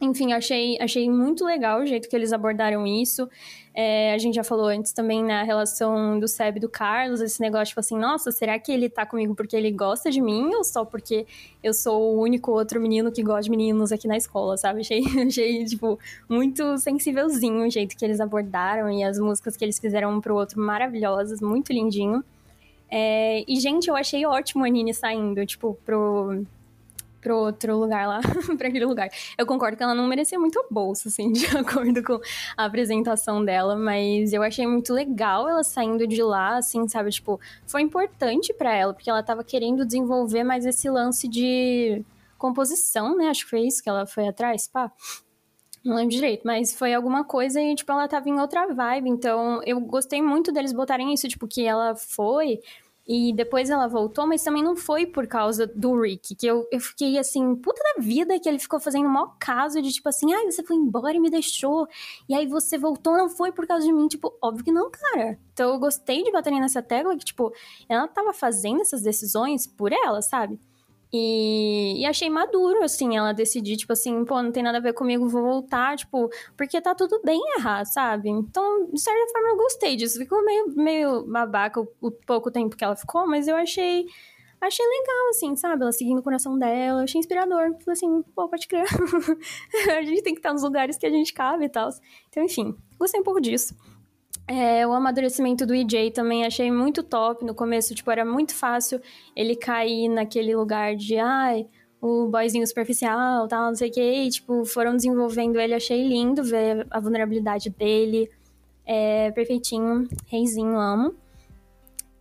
Enfim, 0.00 0.32
achei, 0.32 0.78
achei 0.80 1.10
muito 1.10 1.44
legal 1.44 1.80
o 1.80 1.86
jeito 1.86 2.08
que 2.08 2.14
eles 2.14 2.32
abordaram 2.32 2.86
isso. 2.86 3.28
É, 3.74 4.12
a 4.12 4.18
gente 4.18 4.34
já 4.34 4.44
falou 4.44 4.66
antes 4.66 4.92
também 4.92 5.24
na 5.24 5.42
relação 5.42 6.18
do 6.18 6.26
Seb 6.26 6.56
e 6.56 6.60
do 6.60 6.68
Carlos, 6.68 7.20
esse 7.20 7.40
negócio, 7.40 7.68
tipo 7.68 7.80
assim, 7.80 7.96
nossa, 7.96 8.32
será 8.32 8.58
que 8.58 8.72
ele 8.72 8.88
tá 8.88 9.06
comigo 9.06 9.34
porque 9.34 9.56
ele 9.56 9.70
gosta 9.70 10.10
de 10.10 10.20
mim 10.20 10.52
ou 10.54 10.64
só 10.64 10.84
porque 10.84 11.26
eu 11.62 11.72
sou 11.72 12.16
o 12.16 12.20
único 12.20 12.50
outro 12.50 12.80
menino 12.80 13.12
que 13.12 13.22
gosta 13.22 13.42
de 13.42 13.50
meninos 13.50 13.92
aqui 13.92 14.08
na 14.08 14.16
escola, 14.16 14.56
sabe? 14.56 14.80
Achei, 14.80 15.02
achei 15.26 15.64
tipo, 15.64 15.98
muito 16.28 16.78
sensívelzinho 16.78 17.66
o 17.66 17.70
jeito 17.70 17.96
que 17.96 18.04
eles 18.04 18.20
abordaram 18.20 18.90
e 18.90 19.04
as 19.04 19.18
músicas 19.18 19.56
que 19.56 19.64
eles 19.64 19.78
fizeram 19.78 20.16
um 20.16 20.20
pro 20.20 20.34
outro 20.34 20.60
maravilhosas, 20.60 21.40
muito 21.40 21.72
lindinho. 21.72 22.24
É, 22.90 23.44
e, 23.46 23.60
gente, 23.60 23.88
eu 23.88 23.96
achei 23.96 24.24
ótimo 24.24 24.64
a 24.64 24.68
Nini 24.68 24.94
saindo, 24.94 25.44
tipo, 25.44 25.78
pro, 25.84 26.44
pro 27.20 27.36
outro 27.36 27.76
lugar 27.76 28.06
lá, 28.06 28.20
pra 28.56 28.68
aquele 28.68 28.84
lugar. 28.84 29.08
Eu 29.36 29.46
concordo 29.46 29.76
que 29.76 29.82
ela 29.82 29.94
não 29.94 30.06
merecia 30.06 30.38
muito 30.38 30.64
bolsa, 30.70 31.08
assim, 31.08 31.30
de 31.32 31.46
acordo 31.56 32.02
com 32.02 32.20
a 32.56 32.64
apresentação 32.64 33.44
dela, 33.44 33.76
mas 33.76 34.32
eu 34.32 34.42
achei 34.42 34.66
muito 34.66 34.92
legal 34.92 35.48
ela 35.48 35.62
saindo 35.64 36.06
de 36.06 36.22
lá, 36.22 36.58
assim, 36.58 36.86
sabe? 36.88 37.10
Tipo, 37.10 37.40
foi 37.66 37.82
importante 37.82 38.52
para 38.52 38.74
ela, 38.74 38.94
porque 38.94 39.10
ela 39.10 39.22
tava 39.22 39.44
querendo 39.44 39.84
desenvolver 39.84 40.44
mais 40.44 40.64
esse 40.64 40.88
lance 40.88 41.28
de 41.28 42.04
composição, 42.36 43.16
né? 43.16 43.28
Acho 43.28 43.44
que 43.44 43.50
foi 43.50 43.62
isso 43.62 43.82
que 43.82 43.88
ela 43.88 44.06
foi 44.06 44.28
atrás, 44.28 44.68
pá. 44.68 44.90
Não 45.84 45.96
lembro 45.96 46.10
direito, 46.10 46.42
mas 46.44 46.74
foi 46.74 46.92
alguma 46.92 47.24
coisa 47.24 47.60
e, 47.60 47.74
tipo, 47.74 47.90
ela 47.90 48.08
tava 48.08 48.28
em 48.28 48.38
outra 48.38 48.66
vibe. 48.72 49.08
Então, 49.08 49.60
eu 49.64 49.80
gostei 49.80 50.20
muito 50.20 50.52
deles 50.52 50.72
botarem 50.72 51.14
isso, 51.14 51.28
tipo, 51.28 51.46
que 51.46 51.64
ela 51.64 51.94
foi 51.94 52.60
e 53.08 53.32
depois 53.32 53.70
ela 53.70 53.88
voltou, 53.88 54.26
mas 54.26 54.44
também 54.44 54.62
não 54.62 54.76
foi 54.76 55.06
por 55.06 55.26
causa 55.26 55.66
do 55.66 55.98
Rick, 55.98 56.34
que 56.36 56.46
eu, 56.46 56.68
eu 56.70 56.78
fiquei 56.78 57.18
assim, 57.18 57.56
puta 57.56 57.80
da 57.94 58.02
vida, 58.02 58.38
que 58.38 58.46
ele 58.46 58.58
ficou 58.58 58.78
fazendo 58.78 59.06
o 59.06 59.10
maior 59.10 59.34
caso 59.38 59.80
de 59.80 59.90
tipo 59.90 60.10
assim, 60.10 60.30
ai, 60.34 60.44
ah, 60.46 60.50
você 60.50 60.62
foi 60.62 60.76
embora 60.76 61.16
e 61.16 61.20
me 61.20 61.30
deixou, 61.30 61.88
e 62.28 62.34
aí 62.34 62.46
você 62.46 62.76
voltou, 62.76 63.16
não 63.16 63.30
foi 63.30 63.50
por 63.50 63.66
causa 63.66 63.86
de 63.86 63.92
mim, 63.92 64.06
tipo, 64.08 64.36
óbvio 64.42 64.62
que 64.62 64.70
não, 64.70 64.90
cara. 64.90 65.38
Então 65.54 65.72
eu 65.72 65.78
gostei 65.78 66.22
de 66.22 66.30
bater 66.30 66.52
nessa 66.52 66.82
tecla 66.82 67.16
que, 67.16 67.24
tipo, 67.24 67.50
ela 67.88 68.06
tava 68.06 68.34
fazendo 68.34 68.82
essas 68.82 69.00
decisões 69.00 69.66
por 69.66 69.90
ela, 69.90 70.20
sabe? 70.20 70.60
E, 71.12 72.02
e, 72.02 72.06
achei 72.06 72.28
maduro, 72.28 72.82
assim, 72.82 73.16
ela 73.16 73.32
decidir, 73.32 73.76
tipo 73.76 73.92
assim, 73.92 74.24
pô, 74.26 74.42
não 74.42 74.52
tem 74.52 74.62
nada 74.62 74.76
a 74.76 74.80
ver 74.80 74.92
comigo, 74.92 75.26
vou 75.28 75.42
voltar, 75.42 75.96
tipo, 75.96 76.28
porque 76.56 76.80
tá 76.82 76.94
tudo 76.94 77.20
bem 77.24 77.40
errar, 77.56 77.84
sabe? 77.86 78.28
Então, 78.28 78.90
de 78.92 79.00
certa 79.00 79.32
forma, 79.32 79.48
eu 79.48 79.56
gostei 79.56 79.96
disso. 79.96 80.18
Ficou 80.18 80.44
meio, 80.44 80.68
meio 80.76 81.24
babaca 81.24 81.80
o, 81.80 81.88
o 82.00 82.10
pouco 82.10 82.50
tempo 82.50 82.76
que 82.76 82.84
ela 82.84 82.96
ficou, 82.96 83.26
mas 83.26 83.48
eu 83.48 83.56
achei. 83.56 84.06
Achei 84.60 84.84
legal, 84.84 85.28
assim, 85.30 85.54
sabe? 85.54 85.82
Ela 85.82 85.92
seguindo 85.92 86.18
o 86.18 86.22
coração 86.22 86.58
dela, 86.58 87.04
achei 87.04 87.20
inspirador. 87.20 87.76
Falei 87.78 87.92
assim, 87.92 88.22
pô, 88.34 88.48
pode 88.48 88.66
crer. 88.66 88.84
a 89.96 90.02
gente 90.02 90.22
tem 90.22 90.34
que 90.34 90.40
estar 90.40 90.52
nos 90.52 90.64
lugares 90.64 90.98
que 90.98 91.06
a 91.06 91.10
gente 91.10 91.32
cabe 91.32 91.66
e 91.66 91.68
tal. 91.68 91.90
Então, 92.28 92.42
enfim, 92.42 92.76
gostei 92.98 93.20
um 93.20 93.24
pouco 93.24 93.40
disso. 93.40 93.74
É, 94.50 94.86
o 94.86 94.94
amadurecimento 94.94 95.66
do 95.66 95.74
EJ 95.74 96.10
também 96.14 96.46
achei 96.46 96.72
muito 96.72 97.02
top. 97.02 97.44
No 97.44 97.54
começo, 97.54 97.94
tipo, 97.94 98.10
era 98.10 98.24
muito 98.24 98.54
fácil 98.54 98.98
ele 99.36 99.54
cair 99.54 100.08
naquele 100.08 100.56
lugar 100.56 100.96
de, 100.96 101.18
ai, 101.18 101.66
o 102.00 102.28
boyzinho 102.28 102.66
superficial, 102.66 103.46
tal, 103.46 103.66
não 103.66 103.74
sei 103.74 103.90
o 103.90 103.92
que. 103.92 104.00
E, 104.00 104.30
tipo, 104.30 104.64
foram 104.64 104.96
desenvolvendo 104.96 105.60
ele. 105.60 105.74
Achei 105.74 106.08
lindo 106.08 106.42
ver 106.42 106.86
a 106.90 106.98
vulnerabilidade 106.98 107.68
dele. 107.68 108.30
É, 108.86 109.30
perfeitinho. 109.32 110.08
Reizinho, 110.26 110.78
amo. 110.78 111.14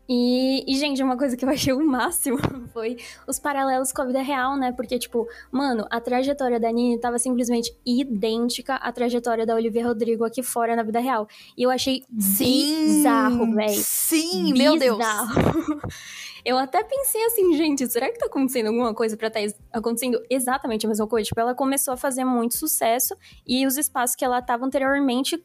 E, 0.10 0.64
e, 0.66 0.78
gente, 0.78 1.04
uma 1.04 1.18
coisa 1.18 1.36
que 1.36 1.44
eu 1.44 1.50
achei 1.50 1.74
o 1.74 1.86
máximo 1.86 2.38
foi 2.74 2.98
os 3.28 3.38
paralelos 3.40 3.92
com 3.92 4.02
a 4.02 4.06
vida 4.06 4.22
real, 4.22 4.56
né? 4.56 4.72
Porque, 4.72 4.98
tipo, 4.98 5.28
mano, 5.52 5.86
a 5.90 6.00
trajetória 6.00 6.60
da 6.60 6.72
Nini 6.72 7.00
tava 7.00 7.20
simplesmente 7.20 7.76
idêntica 7.86 8.76
à 8.76 8.92
trajetória 8.92 9.46
da 9.46 9.56
Olivia 9.56 9.86
Rodrigo 9.86 10.24
aqui 10.24 10.42
fora 10.42 10.76
na 10.76 10.84
vida 10.84 11.00
real. 11.00 11.28
E 11.58 11.64
eu 11.64 11.70
achei 11.70 12.04
sim, 12.18 12.86
bizarro, 12.86 13.54
velho. 13.54 13.84
Sim, 13.84 14.54
bizarro. 14.54 14.58
meu 14.58 14.78
Deus. 14.78 14.98
eu 16.46 16.58
até 16.58 16.82
pensei 16.82 17.26
assim, 17.26 17.54
gente, 17.58 17.86
será 17.92 18.10
que 18.10 18.18
tá 18.18 18.28
acontecendo 18.28 18.68
alguma 18.68 18.94
coisa 18.94 19.18
pra 19.18 19.30
tá 19.30 19.40
acontecendo 19.74 20.24
exatamente 20.30 20.86
a 20.86 20.90
mesma 20.90 21.06
coisa? 21.06 21.28
Tipo, 21.28 21.42
ela 21.42 21.54
começou 21.54 21.94
a 21.94 21.98
fazer 21.98 22.24
muito 22.24 22.56
sucesso 22.56 23.14
e 23.46 23.68
os 23.68 23.76
espaços 23.78 24.16
que 24.16 24.24
ela 24.24 24.42
tava 24.42 24.66
anteriormente 24.66 25.38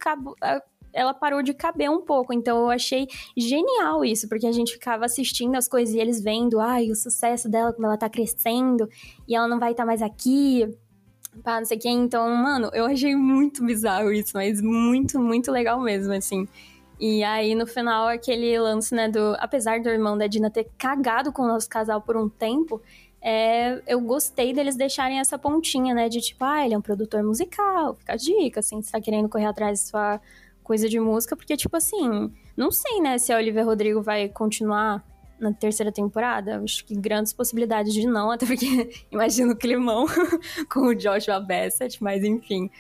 ela 0.93 1.14
parou 1.14 1.43
de 1.43 1.55
caber 1.55 1.90
um 1.90 2.01
pouco. 2.01 2.32
Então 2.32 2.59
eu 2.59 2.70
achei 2.70 3.07
genial 3.36 4.05
isso, 4.05 4.28
porque 4.28 4.47
a 4.47 4.53
gente 4.53 4.72
ficava 4.72 5.05
assistindo 5.05 5.55
as 5.57 5.66
coisas 5.66 5.95
e 5.95 5.99
eles 5.99 6.22
vendo, 6.22 6.61
ai, 6.61 6.90
o 6.90 6.97
sucesso 6.97 7.49
dela, 7.49 7.72
como 7.72 7.86
ela 7.86 7.97
tá 7.97 8.09
crescendo, 8.09 8.88
e 9.26 9.34
ela 9.34 9.49
não 9.49 9.59
vai 9.59 9.72
estar 9.72 9.84
tá 9.84 9.86
mais 9.86 10.03
aqui. 10.03 10.68
Pá, 11.43 11.59
não 11.59 11.64
sei 11.64 11.78
o 11.78 11.80
que. 11.80 11.88
Então, 11.88 12.28
mano, 12.36 12.70
eu 12.74 12.84
achei 12.84 13.16
muito 13.16 13.64
bizarro 13.64 14.12
isso, 14.12 14.32
mas 14.34 14.61
muito, 14.61 15.18
muito 15.18 15.51
legal 15.51 15.80
mesmo, 15.80 16.12
assim. 16.12 16.47
E 17.01 17.24
aí, 17.24 17.55
no 17.55 17.66
final, 17.66 18.07
aquele 18.07 18.59
lance, 18.61 18.95
né, 18.95 19.09
do. 19.09 19.34
Apesar 19.38 19.80
do 19.80 19.88
irmão 19.88 20.16
da 20.16 20.26
Dina 20.26 20.51
ter 20.51 20.68
cagado 20.78 21.32
com 21.32 21.43
o 21.43 21.49
nosso 21.49 21.68
casal 21.68 22.01
por 22.01 22.16
um 22.16 22.28
tempo, 22.28 22.80
é, 23.20 23.82
eu 23.86 24.01
gostei 24.01 24.53
deles 24.53 24.76
deixarem 24.76 25.18
essa 25.20 25.38
pontinha, 25.38 25.95
né, 25.95 26.09
de 26.09 26.20
tipo, 26.20 26.45
ah, 26.45 26.64
ele 26.64 26.74
é 26.74 26.78
um 26.78 26.82
produtor 26.82 27.22
musical, 27.22 27.95
fica 27.95 28.12
a 28.12 28.16
dica, 28.16 28.61
assim, 28.61 28.82
se 28.82 28.93
tá 28.93 29.01
querendo 29.01 29.28
correr 29.28 29.47
atrás 29.47 29.80
de 29.80 29.88
sua 29.88 30.20
coisa 30.72 30.88
de 30.88 30.98
música, 30.98 31.36
porque, 31.36 31.54
tipo 31.54 31.76
assim, 31.76 32.32
não 32.56 32.70
sei, 32.70 32.98
né, 32.98 33.18
se 33.18 33.30
a 33.30 33.36
Olivia 33.36 33.62
Rodrigo 33.62 34.00
vai 34.00 34.26
continuar 34.26 35.04
na 35.38 35.52
terceira 35.52 35.92
temporada. 35.92 36.62
Acho 36.64 36.82
que 36.86 36.94
grandes 36.94 37.30
possibilidades 37.30 37.92
de 37.92 38.06
não, 38.06 38.30
até 38.30 38.46
porque 38.46 38.90
imagino 39.12 39.52
o 39.52 39.56
climão 39.56 40.06
com 40.72 40.86
o 40.86 40.94
Joshua 40.94 41.38
Bassett, 41.40 42.02
mas 42.02 42.24
enfim. 42.24 42.70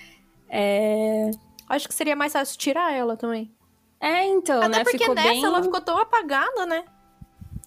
É... 0.48 1.30
Acho 1.68 1.86
que 1.86 1.92
seria 1.92 2.16
mais 2.16 2.32
fácil 2.32 2.58
tirar 2.58 2.94
ela 2.94 3.14
também. 3.14 3.52
É, 4.00 4.24
então, 4.24 4.62
até 4.62 4.78
né? 4.78 4.84
porque 4.84 4.96
ficou 4.96 5.14
nessa 5.14 5.28
bem... 5.28 5.44
ela 5.44 5.62
ficou 5.62 5.80
tão 5.82 5.98
apagada, 5.98 6.64
né? 6.64 6.84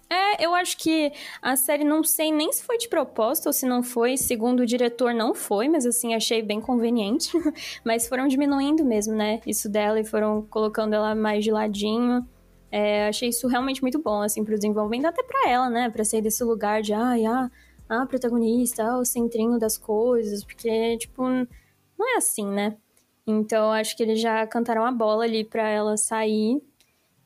É, 0.09 0.45
eu 0.45 0.53
acho 0.53 0.77
que 0.77 1.11
a 1.41 1.55
série 1.55 1.83
não 1.83 2.03
sei 2.03 2.31
nem 2.31 2.51
se 2.51 2.63
foi 2.63 2.77
de 2.77 2.87
propósito 2.87 3.47
ou 3.47 3.53
se 3.53 3.65
não 3.65 3.81
foi. 3.81 4.17
Segundo 4.17 4.61
o 4.61 4.65
diretor, 4.65 5.13
não 5.13 5.33
foi, 5.33 5.67
mas 5.67 5.85
assim, 5.85 6.13
achei 6.13 6.41
bem 6.41 6.61
conveniente. 6.61 7.31
mas 7.83 8.07
foram 8.07 8.27
diminuindo 8.27 8.85
mesmo, 8.85 9.15
né? 9.15 9.41
Isso 9.45 9.67
dela 9.69 9.99
e 9.99 10.05
foram 10.05 10.43
colocando 10.43 10.93
ela 10.93 11.15
mais 11.15 11.43
de 11.43 11.51
ladinho. 11.51 12.27
É, 12.71 13.07
achei 13.07 13.29
isso 13.29 13.47
realmente 13.47 13.81
muito 13.81 13.99
bom, 13.99 14.21
assim, 14.21 14.43
pro 14.43 14.55
desenvolvimento, 14.55 15.05
até 15.05 15.23
pra 15.23 15.49
ela, 15.49 15.69
né? 15.69 15.89
Pra 15.89 16.03
sair 16.03 16.21
desse 16.21 16.43
lugar 16.43 16.81
de, 16.81 16.93
ai, 16.93 17.25
ah, 17.25 17.49
a 17.87 18.05
protagonista, 18.05 18.83
ah, 18.83 18.99
o 18.99 19.05
centrinho 19.05 19.57
das 19.57 19.77
coisas, 19.77 20.43
porque, 20.43 20.97
tipo, 20.97 21.23
não 21.23 22.15
é 22.15 22.17
assim, 22.17 22.47
né? 22.47 22.77
Então, 23.25 23.71
acho 23.71 23.95
que 23.97 24.03
eles 24.03 24.19
já 24.19 24.45
cantaram 24.45 24.85
a 24.85 24.91
bola 24.91 25.23
ali 25.23 25.43
pra 25.43 25.67
ela 25.67 25.97
sair 25.97 26.61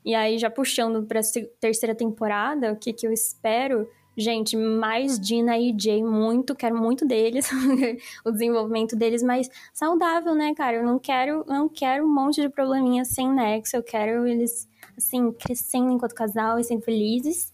e 0.09 0.15
aí, 0.15 0.39
já 0.39 0.49
puxando 0.49 1.05
pra 1.05 1.21
terceira 1.59 1.93
temporada, 1.93 2.73
o 2.73 2.75
que, 2.75 2.91
que 2.91 3.05
eu 3.05 3.13
espero? 3.13 3.87
Gente, 4.17 4.57
mais 4.57 5.19
Dina 5.19 5.55
e 5.55 5.71
Jay, 5.79 6.03
muito, 6.03 6.55
quero 6.55 6.75
muito 6.75 7.05
deles, 7.05 7.47
o 8.25 8.31
desenvolvimento 8.31 8.95
deles, 8.95 9.21
mas 9.21 9.47
saudável, 9.71 10.33
né, 10.33 10.55
cara? 10.55 10.77
Eu 10.77 10.83
não 10.83 10.97
quero, 10.97 11.45
não 11.47 11.69
quero 11.69 12.07
um 12.07 12.11
monte 12.11 12.41
de 12.41 12.49
probleminha 12.49 13.05
sem 13.05 13.31
nexo, 13.31 13.75
eu 13.75 13.83
quero 13.83 14.25
eles, 14.25 14.67
assim, 14.97 15.31
crescendo 15.31 15.91
enquanto 15.91 16.15
casal 16.15 16.57
e 16.57 16.63
sendo 16.63 16.81
felizes. 16.81 17.53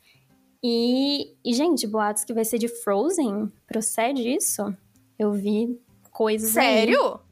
E, 0.63 1.35
e, 1.43 1.53
gente, 1.53 1.85
boatos 1.85 2.23
que 2.23 2.33
vai 2.33 2.45
ser 2.45 2.57
de 2.57 2.69
Frozen, 2.69 3.51
procede 3.67 4.33
isso? 4.33 4.73
Eu 5.19 5.33
vi 5.33 5.77
coisas 6.09 6.51
Sério? 6.51 7.15
Aí. 7.15 7.24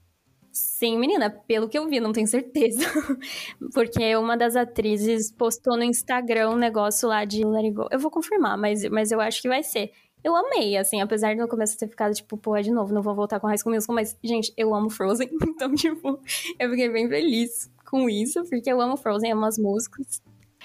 Sim, 0.84 1.00
menina, 1.00 1.30
pelo 1.30 1.70
que 1.70 1.80
eu 1.80 1.88
vi, 1.88 2.02
não 2.02 2.12
tenho 2.12 2.28
certeza. 2.28 2.84
Porque 3.74 4.18
uma 4.18 4.36
das 4.36 4.54
atrizes 4.58 5.32
postou 5.32 5.78
no 5.78 5.84
Instagram 5.86 6.50
um 6.50 6.58
negócio 6.58 7.08
lá 7.08 7.24
de 7.24 7.42
Go. 7.42 7.88
Eu 7.90 8.00
vou 8.00 8.12
confirmar, 8.12 8.58
mas, 8.58 8.84
mas 8.90 9.10
eu 9.10 9.22
acho 9.22 9.42
que 9.42 9.48
vai 9.48 9.64
ser. 9.64 9.94
Eu 10.22 10.36
amei, 10.36 10.76
assim, 10.76 11.00
apesar 11.00 11.36
de 11.36 11.40
no 11.40 11.48
começo 11.48 11.78
ter 11.78 11.88
ficado, 11.88 12.14
tipo, 12.14 12.36
pô, 12.36 12.54
é 12.58 12.62
de 12.62 12.70
novo, 12.70 12.94
não 12.94 13.02
vou 13.02 13.16
voltar 13.16 13.40
com 13.40 13.48
High 13.48 13.58
School 13.60 13.74
Musical, 13.74 13.96
mas, 13.96 14.18
gente, 14.22 14.54
eu 14.58 14.76
amo 14.76 14.90
Frozen, 14.90 15.30
então, 15.48 15.74
tipo, 15.74 16.20
eu 16.60 16.70
fiquei 16.72 16.90
bem 16.90 17.08
feliz 17.08 17.72
com 17.90 18.10
isso, 18.10 18.44
porque 18.50 18.70
eu 18.70 18.82
amo 18.82 18.98
Frozen, 18.98 19.32
amo 19.32 19.46
as 19.46 19.58
músicas. 19.58 20.22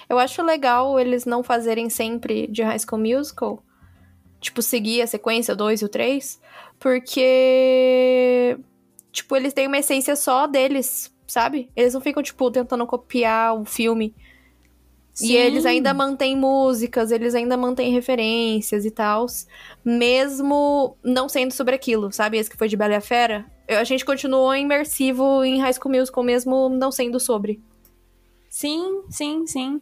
Eu 0.09 0.19
acho 0.19 0.43
legal 0.43 0.99
eles 0.99 1.27
não 1.27 1.45
fazerem 1.45 1.89
sempre 1.89 2.49
de 2.49 2.65
High 2.65 2.81
School 2.81 3.01
Musical, 3.01 3.63
tipo, 4.41 4.63
seguir 4.63 5.01
a 5.01 5.07
sequência 5.07 5.55
2 5.55 5.83
e 5.83 5.85
o 5.85 5.89
3, 5.89 6.41
porque 6.81 8.59
tipo, 9.13 9.37
eles 9.37 9.53
têm 9.53 9.67
uma 9.67 9.79
essência 9.79 10.17
só 10.17 10.47
deles, 10.47 11.13
sabe? 11.27 11.71
Eles 11.75 11.95
não 11.95 12.01
ficam, 12.01 12.23
tipo, 12.23 12.51
tentando 12.51 12.87
copiar 12.87 13.55
o 13.55 13.65
filme. 13.65 14.15
Sim. 15.13 15.33
E 15.33 15.37
eles 15.37 15.67
ainda 15.67 15.93
mantêm 15.93 16.37
músicas, 16.37 17.11
eles 17.11 17.35
ainda 17.35 17.57
mantêm 17.57 17.93
referências 17.93 18.85
e 18.85 18.91
tal, 18.91 19.27
mesmo 19.85 20.97
não 21.03 21.29
sendo 21.29 21.53
sobre 21.53 21.75
aquilo, 21.75 22.13
sabe? 22.13 22.39
Esse 22.39 22.49
que 22.49 22.57
foi 22.57 22.69
de 22.69 22.77
Bela 22.77 22.93
e 22.93 22.97
a 22.97 23.01
Fera. 23.01 23.45
A 23.69 23.83
gente 23.83 24.05
continuou 24.05 24.55
imersivo 24.55 25.43
em 25.43 25.61
High 25.61 25.73
School 25.73 25.93
Musical, 25.93 26.23
mesmo 26.23 26.69
não 26.69 26.93
sendo 26.93 27.19
sobre. 27.19 27.61
Sim, 28.49 29.03
sim, 29.11 29.45
sim. 29.47 29.81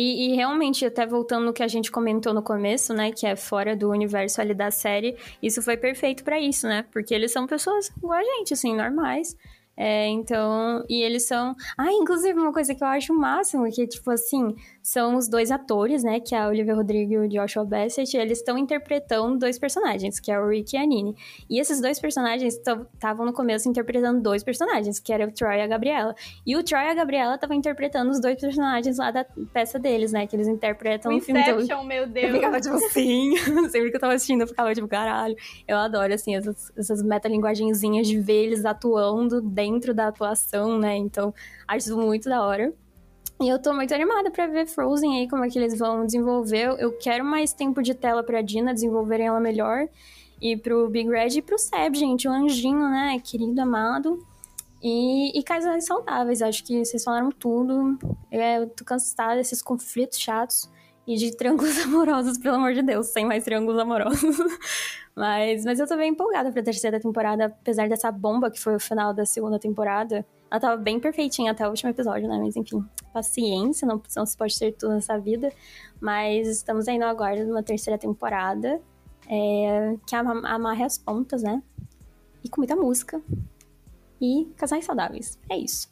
E, 0.00 0.28
e, 0.30 0.36
realmente, 0.36 0.86
até 0.86 1.04
voltando 1.04 1.46
no 1.46 1.52
que 1.52 1.60
a 1.60 1.66
gente 1.66 1.90
comentou 1.90 2.32
no 2.32 2.40
começo, 2.40 2.94
né, 2.94 3.10
que 3.10 3.26
é 3.26 3.34
fora 3.34 3.74
do 3.74 3.90
universo 3.90 4.40
ali 4.40 4.54
da 4.54 4.70
série, 4.70 5.16
isso 5.42 5.60
foi 5.60 5.76
perfeito 5.76 6.22
para 6.22 6.38
isso, 6.38 6.68
né? 6.68 6.84
Porque 6.92 7.12
eles 7.12 7.32
são 7.32 7.48
pessoas 7.48 7.88
igual 7.96 8.20
a 8.20 8.22
gente, 8.22 8.54
assim, 8.54 8.76
normais. 8.76 9.36
É, 9.80 10.08
então, 10.08 10.84
e 10.88 11.00
eles 11.00 11.24
são. 11.28 11.54
Ah, 11.78 11.92
inclusive, 11.92 12.36
uma 12.36 12.52
coisa 12.52 12.74
que 12.74 12.82
eu 12.82 12.88
acho 12.88 13.12
o 13.12 13.16
máximo, 13.16 13.70
que, 13.70 13.86
tipo 13.86 14.10
assim, 14.10 14.56
são 14.82 15.14
os 15.14 15.28
dois 15.28 15.52
atores, 15.52 16.02
né? 16.02 16.18
Que 16.18 16.34
é 16.34 16.38
a 16.40 16.48
Olivia 16.48 16.74
Rodrigo 16.74 17.12
e 17.12 17.18
o 17.18 17.28
Joshua 17.28 17.64
Bassett, 17.64 18.16
eles 18.16 18.38
estão 18.38 18.58
interpretando 18.58 19.38
dois 19.38 19.56
personagens, 19.56 20.18
que 20.18 20.32
é 20.32 20.40
o 20.40 20.48
Rick 20.48 20.74
e 20.74 20.78
a 20.80 20.84
Nini. 20.84 21.14
E 21.48 21.60
esses 21.60 21.80
dois 21.80 22.00
personagens 22.00 22.56
estavam 22.56 23.24
no 23.24 23.32
começo 23.32 23.68
interpretando 23.68 24.20
dois 24.20 24.42
personagens, 24.42 24.98
que 24.98 25.12
era 25.12 25.24
o 25.24 25.30
Troy 25.30 25.58
e 25.58 25.60
a 25.60 25.66
Gabriela. 25.68 26.12
E 26.44 26.56
o 26.56 26.64
Troy 26.64 26.82
e 26.82 26.88
a 26.88 26.94
Gabriela 26.94 27.36
estavam 27.36 27.56
interpretando 27.56 28.10
os 28.10 28.20
dois 28.20 28.40
personagens 28.40 28.98
lá 28.98 29.12
da 29.12 29.24
peça 29.52 29.78
deles, 29.78 30.10
né? 30.10 30.26
Que 30.26 30.34
eles 30.34 30.48
interpretam 30.48 31.12
o 31.12 31.14
no 31.14 31.20
filme. 31.20 31.40
Inception, 31.40 31.84
meu 31.84 32.04
Deus! 32.04 32.26
Eu 32.30 32.34
ficava 32.34 32.60
tipo 32.60 32.74
assim, 32.74 33.36
sempre 33.70 33.90
que 33.90 33.96
eu 33.96 34.00
tava 34.00 34.14
assistindo, 34.14 34.40
eu 34.40 34.48
ficava 34.48 34.74
tipo, 34.74 34.88
caralho. 34.88 35.36
Eu 35.68 35.76
adoro, 35.76 36.12
assim, 36.12 36.34
essas, 36.34 36.72
essas 36.76 37.00
metalinguagenzinhas 37.00 38.08
de 38.08 38.18
ver 38.18 38.46
eles 38.46 38.64
atuando 38.64 39.40
dentro 39.40 39.67
dentro 39.70 39.94
da 39.94 40.08
atuação, 40.08 40.78
né? 40.78 40.96
Então, 40.96 41.34
acho 41.66 41.96
muito 41.96 42.28
da 42.28 42.42
hora. 42.44 42.72
E 43.40 43.48
eu 43.48 43.60
tô 43.60 43.72
muito 43.72 43.94
animada 43.94 44.30
para 44.30 44.46
ver 44.46 44.66
Frozen 44.66 45.18
aí, 45.18 45.28
como 45.28 45.44
é 45.44 45.48
que 45.48 45.58
eles 45.58 45.78
vão 45.78 46.04
desenvolver. 46.04 46.74
Eu 46.78 46.92
quero 46.92 47.24
mais 47.24 47.52
tempo 47.52 47.82
de 47.82 47.94
tela 47.94 48.22
pra 48.22 48.42
Dina 48.42 48.74
desenvolverem 48.74 49.26
ela 49.28 49.40
melhor. 49.40 49.88
E 50.40 50.56
pro 50.56 50.88
Big 50.88 51.08
Red 51.08 51.38
e 51.38 51.42
pro 51.42 51.58
Seb, 51.58 51.94
gente, 51.94 52.26
o 52.26 52.32
anjinho, 52.32 52.88
né? 52.88 53.20
Querido, 53.22 53.60
amado. 53.60 54.24
E, 54.82 55.38
e 55.38 55.80
saudáveis, 55.80 56.42
acho 56.42 56.64
que 56.64 56.84
vocês 56.84 57.02
falaram 57.02 57.30
tudo. 57.30 57.98
É, 58.30 58.58
eu 58.58 58.68
tô 58.68 58.84
cansada 58.84 59.36
desses 59.36 59.62
conflitos 59.62 60.18
chatos 60.18 60.68
e 61.08 61.16
de 61.16 61.34
triângulos 61.34 61.78
amorosos, 61.80 62.36
pelo 62.36 62.56
amor 62.56 62.74
de 62.74 62.82
Deus, 62.82 63.06
sem 63.06 63.24
mais 63.24 63.42
triângulos 63.42 63.80
amorosos. 63.80 64.36
Mas, 65.16 65.64
mas 65.64 65.80
eu 65.80 65.88
tô 65.88 65.96
bem 65.96 66.12
empolgada 66.12 66.52
pra 66.52 66.62
terceira 66.62 67.00
temporada, 67.00 67.46
apesar 67.46 67.88
dessa 67.88 68.12
bomba 68.12 68.52
que 68.52 68.60
foi 68.60 68.76
o 68.76 68.78
final 68.78 69.12
da 69.12 69.26
segunda 69.26 69.58
temporada. 69.58 70.24
Ela 70.48 70.60
tava 70.60 70.76
bem 70.76 71.00
perfeitinha 71.00 71.50
até 71.50 71.66
o 71.66 71.70
último 71.70 71.90
episódio, 71.90 72.28
né? 72.28 72.38
Mas 72.38 72.54
enfim, 72.54 72.84
paciência, 73.12 73.84
não, 73.84 74.00
não 74.14 74.24
se 74.24 74.36
pode 74.36 74.56
ter 74.56 74.70
tudo 74.72 74.94
nessa 74.94 75.18
vida. 75.18 75.50
Mas 76.00 76.46
estamos 76.46 76.86
aí 76.86 76.98
no 76.98 77.06
aguardo 77.06 77.44
de 77.44 77.50
uma 77.50 77.64
terceira 77.64 77.98
temporada 77.98 78.80
é, 79.28 79.96
que 80.06 80.14
amarre 80.14 80.84
as 80.84 80.98
pontas, 80.98 81.42
né? 81.42 81.60
E 82.44 82.48
com 82.48 82.60
muita 82.60 82.76
música. 82.76 83.20
E 84.20 84.44
casais 84.56 84.84
saudáveis. 84.84 85.36
É 85.50 85.56
isso. 85.56 85.88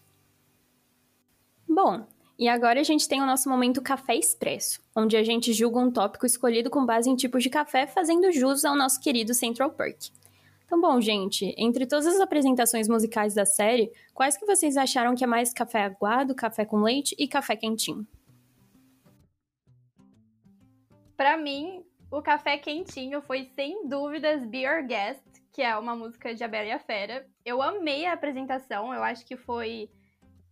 Bom, 1.68 2.06
e 2.38 2.48
agora 2.48 2.80
a 2.80 2.82
gente 2.82 3.08
tem 3.08 3.22
o 3.22 3.26
nosso 3.26 3.48
momento 3.48 3.80
Café 3.80 4.14
Expresso, 4.14 4.80
onde 4.94 5.16
a 5.16 5.22
gente 5.22 5.52
julga 5.54 5.78
um 5.78 5.90
tópico 5.90 6.26
escolhido 6.26 6.68
com 6.68 6.84
base 6.84 7.08
em 7.08 7.16
tipos 7.16 7.42
de 7.42 7.48
café, 7.48 7.86
fazendo 7.86 8.30
jus 8.30 8.64
ao 8.64 8.76
nosso 8.76 9.00
querido 9.00 9.32
Central 9.32 9.70
Perk. 9.70 10.10
Então, 10.66 10.80
bom, 10.80 11.00
gente, 11.00 11.54
entre 11.56 11.86
todas 11.86 12.06
as 12.06 12.20
apresentações 12.20 12.88
musicais 12.88 13.32
da 13.32 13.46
série, 13.46 13.90
quais 14.12 14.36
que 14.36 14.44
vocês 14.44 14.76
acharam 14.76 15.14
que 15.14 15.24
é 15.24 15.26
mais 15.26 15.52
café 15.52 15.84
aguado, 15.84 16.34
café 16.34 16.64
com 16.64 16.82
leite 16.82 17.14
e 17.18 17.26
café 17.26 17.56
quentinho? 17.56 18.06
Para 21.16 21.38
mim, 21.38 21.82
o 22.10 22.20
café 22.20 22.58
quentinho 22.58 23.22
foi 23.22 23.44
sem 23.54 23.88
dúvidas 23.88 24.44
Be 24.44 24.64
Your 24.64 24.84
Guest, 24.84 25.22
que 25.52 25.62
é 25.62 25.74
uma 25.78 25.96
música 25.96 26.34
de 26.34 26.44
A 26.44 26.48
Bela 26.48 26.66
e 26.66 26.72
a 26.72 26.78
Fera. 26.78 27.26
Eu 27.44 27.62
amei 27.62 28.04
a 28.04 28.12
apresentação, 28.12 28.92
eu 28.92 29.02
acho 29.02 29.24
que 29.24 29.36
foi 29.36 29.88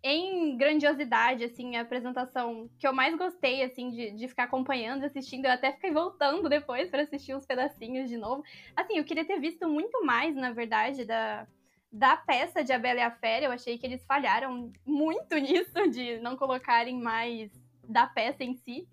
em 0.07 0.55
grandiosidade, 0.59 1.45
assim, 1.45 1.77
a 1.77 1.81
apresentação 1.81 2.69
que 2.79 2.87
eu 2.87 2.93
mais 2.93 3.17
gostei, 3.17 3.63
assim, 3.63 3.89
de, 3.89 4.11
de 4.11 4.29
ficar 4.29 4.45
acompanhando, 4.45 5.03
assistindo. 5.03 5.47
Eu 5.47 5.53
até 5.53 5.73
fiquei 5.73 5.91
voltando 5.91 6.47
depois 6.47 6.91
para 6.91 7.03
assistir 7.03 7.35
uns 7.35 7.47
pedacinhos 7.47 8.11
de 8.11 8.19
novo. 8.19 8.45
Assim, 8.77 8.99
eu 8.99 9.05
queria 9.05 9.25
ter 9.25 9.41
visto 9.41 9.67
muito 9.67 10.05
mais, 10.05 10.37
na 10.37 10.53
verdade, 10.53 11.07
da, 11.07 11.47
da 11.91 12.19
peça 12.19 12.63
de 12.63 12.71
A 12.71 12.79
Bela 12.79 13.01
e 13.01 13.03
a 13.03 13.11
Fera. 13.11 13.47
Eu 13.47 13.51
achei 13.51 13.79
que 13.79 13.87
eles 13.87 14.05
falharam 14.05 14.71
muito 14.85 15.35
nisso, 15.41 15.89
de 15.91 16.19
não 16.19 16.37
colocarem 16.37 17.01
mais 17.01 17.51
da 17.89 18.07
peça 18.07 18.45
em 18.45 18.55
si. 18.57 18.87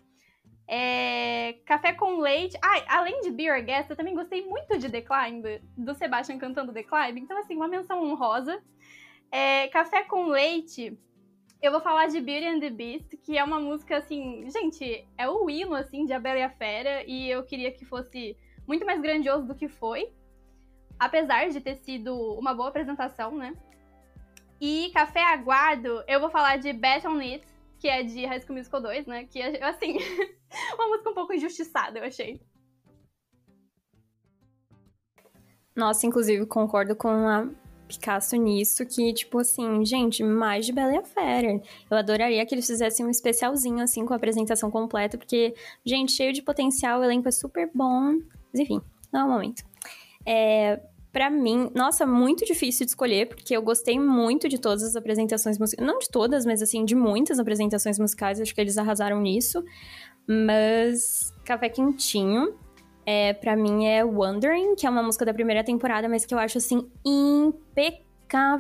É, 0.66 1.58
café 1.66 1.92
com 1.92 2.20
leite. 2.20 2.58
Ah, 2.64 3.00
além 3.00 3.20
de 3.20 3.32
Beer 3.32 3.62
Guest, 3.66 3.90
eu 3.90 3.98
também 3.98 4.16
gostei 4.16 4.46
muito 4.48 4.78
de 4.78 4.90
The 4.90 5.02
Climb, 5.02 5.62
do 5.76 5.94
Sebastian 5.94 6.38
cantando 6.38 6.72
The 6.72 6.84
Climb. 6.84 7.18
Então, 7.20 7.38
assim, 7.38 7.58
uma 7.58 7.68
menção 7.68 8.02
honrosa. 8.02 8.64
É, 9.32 9.70
Café 9.70 10.04
com 10.04 10.26
Leite, 10.26 11.00
eu 11.62 11.72
vou 11.72 11.80
falar 11.80 12.08
de 12.08 12.20
Beauty 12.20 12.46
and 12.46 12.60
the 12.60 12.70
Beast, 12.70 13.16
que 13.18 13.38
é 13.38 13.44
uma 13.44 13.60
música, 13.60 13.98
assim, 13.98 14.50
gente, 14.50 15.08
é 15.18 15.30
o 15.30 15.50
hino, 15.50 15.74
assim, 15.74 16.06
de 16.06 16.12
A 16.12 16.20
Bela 16.20 16.40
e 16.40 16.44
a 16.44 16.50
Fera, 16.50 17.04
e 17.06 17.30
eu 17.30 17.44
queria 17.44 17.72
que 17.72 17.86
fosse 17.86 18.36
muito 18.68 18.86
mais 18.86 19.00
grandioso 19.00 19.48
do 19.48 19.56
que 19.56 19.70
foi, 19.70 20.12
apesar 21.00 21.50
de 21.50 21.62
ter 21.62 21.76
sido 21.76 22.14
uma 22.34 22.54
boa 22.54 22.70
apresentação, 22.70 23.36
né? 23.36 23.56
E 24.60 24.92
Café 24.94 25.24
Aguado, 25.24 26.04
eu 26.08 26.20
vou 26.20 26.30
falar 26.30 26.58
de 26.58 26.74
Bet 26.74 27.08
on 27.08 27.20
It, 27.20 27.46
que 27.80 27.88
é 27.88 28.04
de 28.04 28.26
High 28.26 28.42
School 28.42 28.58
Musical 28.58 28.82
2, 28.82 29.06
né? 29.08 29.26
Que 29.26 29.42
é, 29.42 29.64
assim, 29.66 29.98
uma 30.76 30.88
música 30.88 31.10
um 31.10 31.16
pouco 31.16 31.34
injustiçada, 31.34 32.00
eu 32.00 32.06
achei. 32.06 32.42
Nossa, 35.76 36.06
inclusive, 36.06 36.46
concordo 36.46 36.96
com 36.96 37.08
a 37.08 37.48
Picasso 37.92 38.36
nisso, 38.38 38.86
que, 38.86 39.14
tipo 39.14 39.40
assim, 39.40 39.84
gente, 39.84 40.24
mais 40.24 40.66
de 40.66 40.72
Bela 40.72 40.94
e 40.94 40.98
a 40.98 41.04
Fera. 41.04 41.62
Eu 41.90 41.98
adoraria 41.98 42.46
que 42.46 42.56
eles 42.56 42.66
fizessem 42.66 43.06
um 43.06 43.10
especialzinho, 43.10 43.84
assim, 43.84 44.06
com 44.06 44.14
a 44.14 44.16
apresentação 44.16 44.72
completa, 44.72 45.18
porque, 45.18 45.54
gente, 45.86 46.14
cheio 46.14 46.32
de 46.32 46.42
potencial, 46.42 47.02
o 47.02 47.04
elenco 47.04 47.28
é 47.28 47.32
super 47.32 47.70
bom. 47.74 48.14
Mas, 48.54 48.62
enfim, 48.62 48.80
não 49.12 49.22
é 49.22 49.24
o 49.26 49.30
momento. 49.30 49.64
É, 50.26 50.80
para 51.12 51.30
mim, 51.30 51.70
nossa, 51.76 52.06
muito 52.06 52.46
difícil 52.46 52.86
de 52.86 52.92
escolher, 52.92 53.28
porque 53.28 53.56
eu 53.56 53.62
gostei 53.62 54.00
muito 54.00 54.48
de 54.48 54.58
todas 54.58 54.84
as 54.84 54.96
apresentações 54.96 55.58
musicais. 55.58 55.86
Não 55.86 56.00
de 56.00 56.10
todas, 56.10 56.46
mas 56.46 56.62
assim, 56.62 56.86
de 56.86 56.96
muitas 56.96 57.40
apresentações 57.40 58.00
musicais. 58.00 58.40
Acho 58.40 58.56
que 58.56 58.62
eles 58.62 58.78
arrasaram 58.78 59.20
nisso. 59.20 59.62
Mas 60.26 61.34
Café 61.44 61.68
Quentinho 61.68 62.56
é, 63.06 63.34
para 63.34 63.56
mim 63.56 63.86
é 63.86 64.04
Wondering, 64.04 64.76
que 64.76 64.86
é 64.86 64.90
uma 64.90 65.04
música 65.04 65.26
da 65.26 65.34
primeira 65.34 65.64
temporada, 65.64 66.08
mas 66.08 66.26
que 66.26 66.34
eu 66.34 66.40
acho 66.40 66.58
assim 66.58 66.90
impecável, 67.06 68.11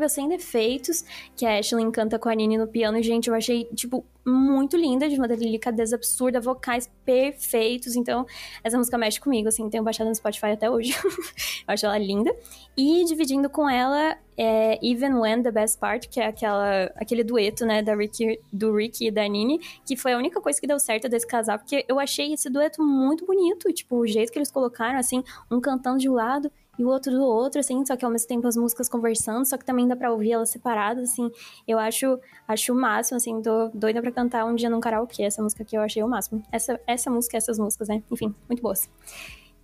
sem 0.09 0.27
defeitos, 0.27 1.03
que 1.35 1.45
a 1.45 1.57
Ashley 1.57 1.89
canta 1.91 2.19
com 2.19 2.29
a 2.29 2.35
Nini 2.35 2.57
no 2.57 2.67
piano, 2.67 3.01
gente, 3.01 3.29
eu 3.29 3.35
achei 3.35 3.65
tipo 3.75 4.05
muito 4.25 4.77
linda, 4.77 5.09
de 5.09 5.15
uma 5.15 5.27
delicadeza 5.27 5.95
absurda, 5.95 6.39
vocais 6.39 6.89
perfeitos. 7.03 7.95
Então, 7.95 8.25
essa 8.63 8.77
música 8.77 8.97
mexe 8.97 9.19
comigo, 9.19 9.47
assim, 9.47 9.69
tenho 9.69 9.83
baixado 9.83 10.07
no 10.07 10.15
Spotify 10.15 10.47
até 10.47 10.69
hoje. 10.69 10.93
eu 11.67 11.73
acho 11.73 11.85
ela 11.85 11.97
linda. 11.97 12.35
E 12.77 13.03
dividindo 13.05 13.49
com 13.49 13.69
ela 13.69 14.17
é 14.37 14.79
Even 14.81 15.13
When 15.15 15.43
the 15.43 15.51
Best 15.51 15.79
Part, 15.79 16.07
que 16.07 16.19
é 16.19 16.27
aquela, 16.27 16.85
aquele 16.95 17.23
dueto, 17.23 17.65
né, 17.65 17.81
da 17.81 17.95
Ricky, 17.95 18.39
do 18.51 18.75
Ricky 18.75 19.07
e 19.07 19.11
da 19.11 19.27
Nini, 19.27 19.59
que 19.85 19.95
foi 19.95 20.13
a 20.13 20.17
única 20.17 20.39
coisa 20.39 20.59
que 20.59 20.67
deu 20.67 20.79
certo 20.79 21.09
desse 21.09 21.27
casal, 21.27 21.59
porque 21.59 21.85
eu 21.87 21.99
achei 21.99 22.33
esse 22.33 22.49
dueto 22.49 22.83
muito 22.83 23.25
bonito, 23.25 23.71
tipo, 23.73 23.97
o 23.97 24.07
jeito 24.07 24.31
que 24.31 24.39
eles 24.39 24.51
colocaram, 24.51 24.97
assim, 24.97 25.23
um 25.49 25.59
cantando 25.59 25.99
de 25.99 26.09
um 26.09 26.13
lado 26.13 26.51
e 26.81 26.83
o 26.83 26.87
outro 26.87 27.11
do 27.11 27.23
outro, 27.23 27.59
assim, 27.59 27.85
só 27.85 27.95
que 27.95 28.03
ao 28.03 28.09
mesmo 28.09 28.27
tempo 28.27 28.47
as 28.47 28.57
músicas 28.57 28.89
conversando, 28.89 29.45
só 29.45 29.55
que 29.55 29.63
também 29.63 29.87
dá 29.87 29.95
pra 29.95 30.11
ouvir 30.11 30.31
elas 30.31 30.49
separadas, 30.49 31.11
assim, 31.11 31.29
eu 31.67 31.77
acho, 31.77 32.19
acho 32.47 32.73
o 32.73 32.75
máximo, 32.75 33.17
assim, 33.17 33.39
tô 33.39 33.69
doida 33.69 34.01
pra 34.01 34.11
cantar 34.11 34.45
um 34.45 34.55
dia 34.55 34.67
num 34.67 34.79
karaokê, 34.79 35.21
essa 35.21 35.43
música 35.43 35.61
aqui 35.61 35.77
eu 35.77 35.81
achei 35.81 36.01
o 36.01 36.07
máximo. 36.07 36.41
Essa, 36.51 36.79
essa 36.87 37.11
música, 37.11 37.37
essas 37.37 37.59
músicas, 37.59 37.87
né, 37.87 38.01
enfim, 38.11 38.33
muito 38.49 38.63
boas. 38.63 38.89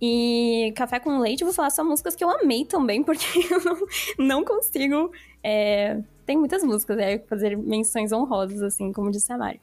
E 0.00 0.72
Café 0.76 1.00
com 1.00 1.18
Leite, 1.18 1.42
vou 1.42 1.52
falar 1.52 1.70
só 1.70 1.82
músicas 1.82 2.14
que 2.14 2.22
eu 2.22 2.30
amei 2.30 2.64
também, 2.64 3.02
porque 3.04 3.26
eu 3.52 4.24
não, 4.24 4.44
consigo. 4.44 5.10
É... 5.42 6.00
Tem 6.24 6.36
muitas 6.36 6.62
músicas, 6.62 6.96
né? 6.96 7.18
Fazer 7.20 7.56
menções 7.56 8.12
honrosas, 8.12 8.62
assim, 8.62 8.92
como 8.92 9.10
disse 9.10 9.32
a 9.32 9.38
Mari. 9.38 9.60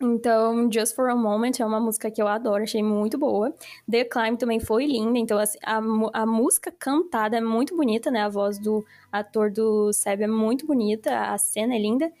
Então, 0.00 0.70
Just 0.70 0.94
for 0.94 1.08
a 1.08 1.16
Moment 1.16 1.52
é 1.58 1.64
uma 1.64 1.80
música 1.80 2.10
que 2.10 2.20
eu 2.20 2.28
adoro, 2.28 2.62
achei 2.62 2.82
muito 2.82 3.16
boa. 3.16 3.54
The 3.90 4.04
Climb 4.04 4.36
também 4.36 4.60
foi 4.60 4.86
linda, 4.86 5.18
então 5.18 5.38
assim, 5.38 5.58
a, 5.64 5.78
a 6.12 6.26
música 6.26 6.70
cantada 6.70 7.38
é 7.38 7.40
muito 7.40 7.74
bonita, 7.74 8.10
né? 8.10 8.20
A 8.22 8.28
voz 8.28 8.58
do 8.58 8.84
ator 9.10 9.50
do 9.50 9.92
Seb 9.94 10.22
é 10.22 10.26
muito 10.26 10.66
bonita, 10.66 11.32
a 11.32 11.38
cena 11.38 11.74
é 11.74 11.78
linda. 11.78 12.12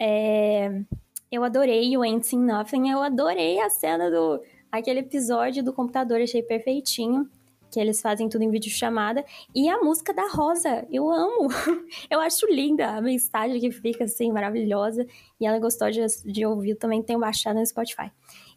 É... 0.00 0.82
Eu 1.30 1.44
adorei 1.44 1.94
o 1.96 2.02
Ain't 2.02 2.26
Seen 2.26 2.40
Nothing, 2.40 2.90
eu 2.90 3.02
adorei 3.02 3.60
a 3.60 3.68
cena 3.68 4.10
do... 4.10 4.40
Aquele 4.72 5.00
episódio 5.00 5.62
do 5.62 5.72
computador, 5.72 6.20
achei 6.20 6.42
perfeitinho 6.42 7.28
que 7.70 7.78
eles 7.78 8.00
fazem 8.00 8.28
tudo 8.28 8.42
em 8.42 8.50
videochamada. 8.50 9.24
E 9.54 9.68
a 9.68 9.78
música 9.78 10.12
da 10.12 10.28
Rosa, 10.28 10.86
eu 10.90 11.10
amo. 11.10 11.48
eu 12.10 12.20
acho 12.20 12.46
linda 12.46 12.90
a 12.90 13.00
mensagem 13.00 13.60
que 13.60 13.70
fica 13.70 14.04
assim, 14.04 14.32
maravilhosa. 14.32 15.06
E 15.40 15.46
ela 15.46 15.58
gostou 15.58 15.90
de, 15.90 16.00
de 16.24 16.46
ouvir, 16.46 16.74
também 16.76 17.02
tenho 17.02 17.18
baixado 17.18 17.58
no 17.58 17.66
Spotify. 17.66 18.10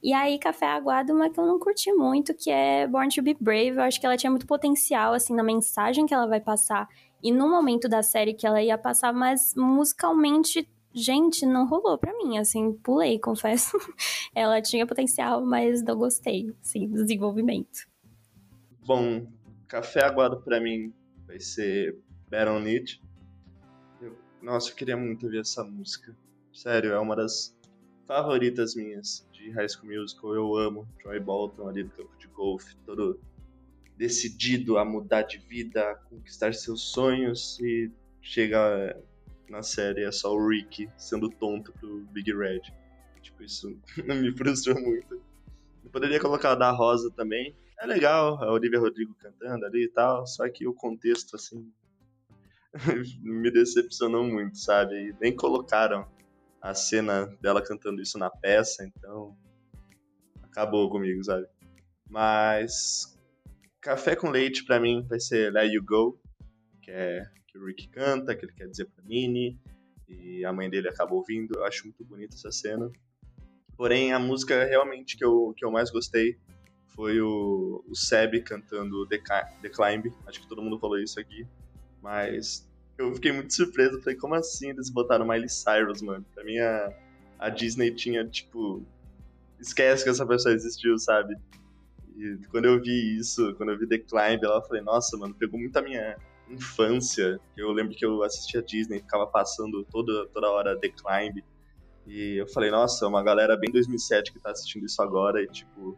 E 0.03 0.13
aí, 0.13 0.39
Café 0.39 0.65
Aguado, 0.65 1.13
uma 1.13 1.29
que 1.29 1.39
eu 1.39 1.45
não 1.45 1.59
curti 1.59 1.91
muito, 1.93 2.33
que 2.33 2.49
é 2.49 2.87
Born 2.87 3.09
to 3.13 3.21
Be 3.21 3.37
Brave. 3.39 3.77
Eu 3.77 3.81
acho 3.83 3.99
que 3.99 4.05
ela 4.05 4.17
tinha 4.17 4.31
muito 4.31 4.47
potencial, 4.47 5.13
assim, 5.13 5.35
na 5.35 5.43
mensagem 5.43 6.05
que 6.05 6.13
ela 6.13 6.25
vai 6.25 6.39
passar. 6.39 6.87
E 7.21 7.31
no 7.31 7.49
momento 7.49 7.87
da 7.87 8.01
série 8.01 8.33
que 8.33 8.47
ela 8.47 8.61
ia 8.61 8.77
passar, 8.77 9.13
mas 9.13 9.53
musicalmente 9.55 10.67
gente, 10.93 11.45
não 11.45 11.67
rolou 11.67 11.97
pra 11.97 12.15
mim, 12.17 12.37
assim, 12.37 12.73
pulei, 12.73 13.17
confesso. 13.19 13.77
Ela 14.35 14.61
tinha 14.61 14.85
potencial, 14.85 15.45
mas 15.45 15.81
não 15.83 15.95
gostei, 15.97 16.51
do 16.87 17.03
desenvolvimento. 17.03 17.90
Bom, 18.85 19.31
café 19.67 20.03
aguado 20.03 20.41
pra 20.41 20.59
mim 20.59 20.93
vai 21.27 21.39
ser 21.39 21.97
Baron 22.29 22.59
Need. 22.59 23.01
Eu, 24.01 24.17
nossa, 24.41 24.69
eu 24.69 24.75
queria 24.75 24.97
muito 24.97 25.29
ver 25.29 25.41
essa 25.41 25.63
música. 25.63 26.15
Sério, 26.51 26.91
é 26.91 26.99
uma 26.99 27.15
das 27.15 27.55
favoritas 28.07 28.75
minhas 28.75 29.27
de 29.31 29.51
High 29.51 29.69
School 29.69 29.93
Musical. 29.93 30.35
Eu 30.35 30.55
amo 30.57 30.87
Troy 31.01 31.19
Bolton 31.19 31.67
ali 31.67 31.83
do 31.83 31.91
campo 31.91 32.17
de 32.17 32.27
golfe, 32.27 32.75
todo 32.85 33.19
decidido 33.97 34.79
a 34.79 34.83
mudar 34.83 35.21
de 35.21 35.37
vida, 35.37 35.91
a 35.91 35.95
conquistar 35.95 36.53
seus 36.55 36.91
sonhos 36.91 37.59
e 37.59 37.91
chega 38.19 38.99
na 39.47 39.61
série 39.61 40.03
é 40.03 40.11
só 40.11 40.33
o 40.33 40.47
Rick 40.47 40.89
sendo 40.97 41.29
tonto 41.29 41.71
pro 41.73 41.99
Big 42.11 42.33
Red. 42.33 42.61
Tipo, 43.21 43.43
isso 43.43 43.77
me 44.03 44.31
frustrou 44.35 44.81
muito. 44.81 45.21
Eu 45.83 45.91
poderia 45.91 46.19
colocar 46.19 46.53
a 46.53 46.55
da 46.55 46.71
Rosa 46.71 47.11
também. 47.11 47.55
É 47.81 47.87
legal, 47.87 48.35
a 48.43 48.51
Olivia 48.51 48.79
Rodrigo 48.79 49.15
cantando 49.15 49.65
ali 49.65 49.85
e 49.85 49.89
tal, 49.89 50.27
só 50.27 50.47
que 50.47 50.67
o 50.67 50.73
contexto, 50.73 51.35
assim, 51.35 51.67
me 53.23 53.49
decepcionou 53.49 54.23
muito, 54.23 54.59
sabe? 54.59 54.93
E 54.93 55.15
nem 55.19 55.35
colocaram 55.35 56.07
a 56.61 56.75
cena 56.75 57.25
dela 57.41 57.59
cantando 57.59 57.99
isso 57.99 58.19
na 58.19 58.29
peça, 58.29 58.85
então 58.85 59.35
acabou 60.43 60.91
comigo, 60.91 61.23
sabe? 61.23 61.47
Mas 62.07 63.19
Café 63.81 64.15
com 64.15 64.29
Leite 64.29 64.63
para 64.63 64.79
mim 64.79 65.03
vai 65.09 65.19
ser 65.19 65.51
Let 65.51 65.73
You 65.73 65.83
Go, 65.83 66.21
que 66.83 66.91
é 66.91 67.25
que 67.47 67.57
o 67.57 67.65
Rick 67.65 67.87
canta, 67.87 68.35
que 68.35 68.45
ele 68.45 68.53
quer 68.53 68.67
dizer 68.67 68.85
pra 68.85 69.03
Nini, 69.03 69.59
e 70.07 70.45
a 70.45 70.53
mãe 70.53 70.69
dele 70.69 70.87
acaba 70.87 71.15
ouvindo. 71.15 71.55
Eu 71.55 71.65
acho 71.65 71.85
muito 71.85 72.05
bonita 72.05 72.35
essa 72.35 72.51
cena. 72.51 72.91
Porém, 73.75 74.13
a 74.13 74.19
música 74.19 74.65
realmente 74.65 75.17
que 75.17 75.25
eu, 75.25 75.51
que 75.57 75.65
eu 75.65 75.71
mais 75.71 75.89
gostei 75.89 76.37
foi 76.95 77.21
o, 77.21 77.83
o 77.87 77.95
Seb 77.95 78.41
cantando 78.41 79.05
The, 79.07 79.17
Climb. 79.17 80.13
Acho 80.27 80.41
que 80.41 80.47
todo 80.47 80.61
mundo 80.61 80.79
falou 80.79 80.99
isso 80.99 81.19
aqui. 81.19 81.45
Mas 82.01 82.67
eu 82.97 83.13
fiquei 83.15 83.31
muito 83.31 83.53
surpreso. 83.53 84.01
Falei, 84.01 84.17
como 84.17 84.35
assim 84.35 84.69
eles 84.69 84.89
botaram 84.89 85.27
Miley 85.27 85.49
Cyrus, 85.49 86.01
mano? 86.01 86.25
Pra 86.33 86.43
mim, 86.43 86.57
a, 86.59 86.93
a 87.39 87.49
Disney 87.49 87.91
tinha, 87.91 88.25
tipo... 88.25 88.85
Esquece 89.59 90.03
que 90.03 90.09
essa 90.09 90.25
pessoa 90.25 90.55
existiu, 90.55 90.97
sabe? 90.97 91.35
E 92.17 92.37
quando 92.49 92.65
eu 92.65 92.81
vi 92.81 93.17
isso, 93.17 93.53
quando 93.55 93.71
eu 93.71 93.77
vi 93.77 93.87
The 93.87 93.99
Climb, 93.99 94.43
ela 94.43 94.61
falei, 94.63 94.81
nossa, 94.81 95.15
mano, 95.17 95.35
pegou 95.35 95.59
muito 95.59 95.77
a 95.77 95.81
minha, 95.83 96.17
infância, 96.51 97.39
eu 97.55 97.71
lembro 97.71 97.95
que 97.95 98.05
eu 98.05 98.23
assistia 98.23 98.61
Disney, 98.61 98.99
ficava 98.99 99.25
passando 99.25 99.83
toda, 99.85 100.27
toda 100.27 100.49
hora 100.49 100.77
The 100.77 100.89
Climb, 100.89 101.43
e 102.05 102.37
eu 102.37 102.47
falei, 102.47 102.71
nossa, 102.71 103.07
uma 103.07 103.23
galera 103.23 103.55
bem 103.55 103.71
2007 103.71 104.33
que 104.33 104.39
tá 104.39 104.51
assistindo 104.51 104.85
isso 104.85 105.01
agora, 105.01 105.41
e 105.41 105.47
tipo, 105.47 105.97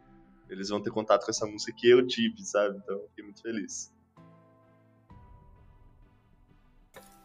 eles 0.54 0.68
vão 0.68 0.82
ter 0.82 0.90
contato 0.90 1.24
com 1.24 1.30
essa 1.30 1.46
música 1.46 1.72
que 1.76 1.88
eu 1.88 2.06
tive, 2.06 2.42
sabe? 2.44 2.78
Então, 2.78 3.00
fiquei 3.08 3.24
muito 3.24 3.42
feliz. 3.42 3.93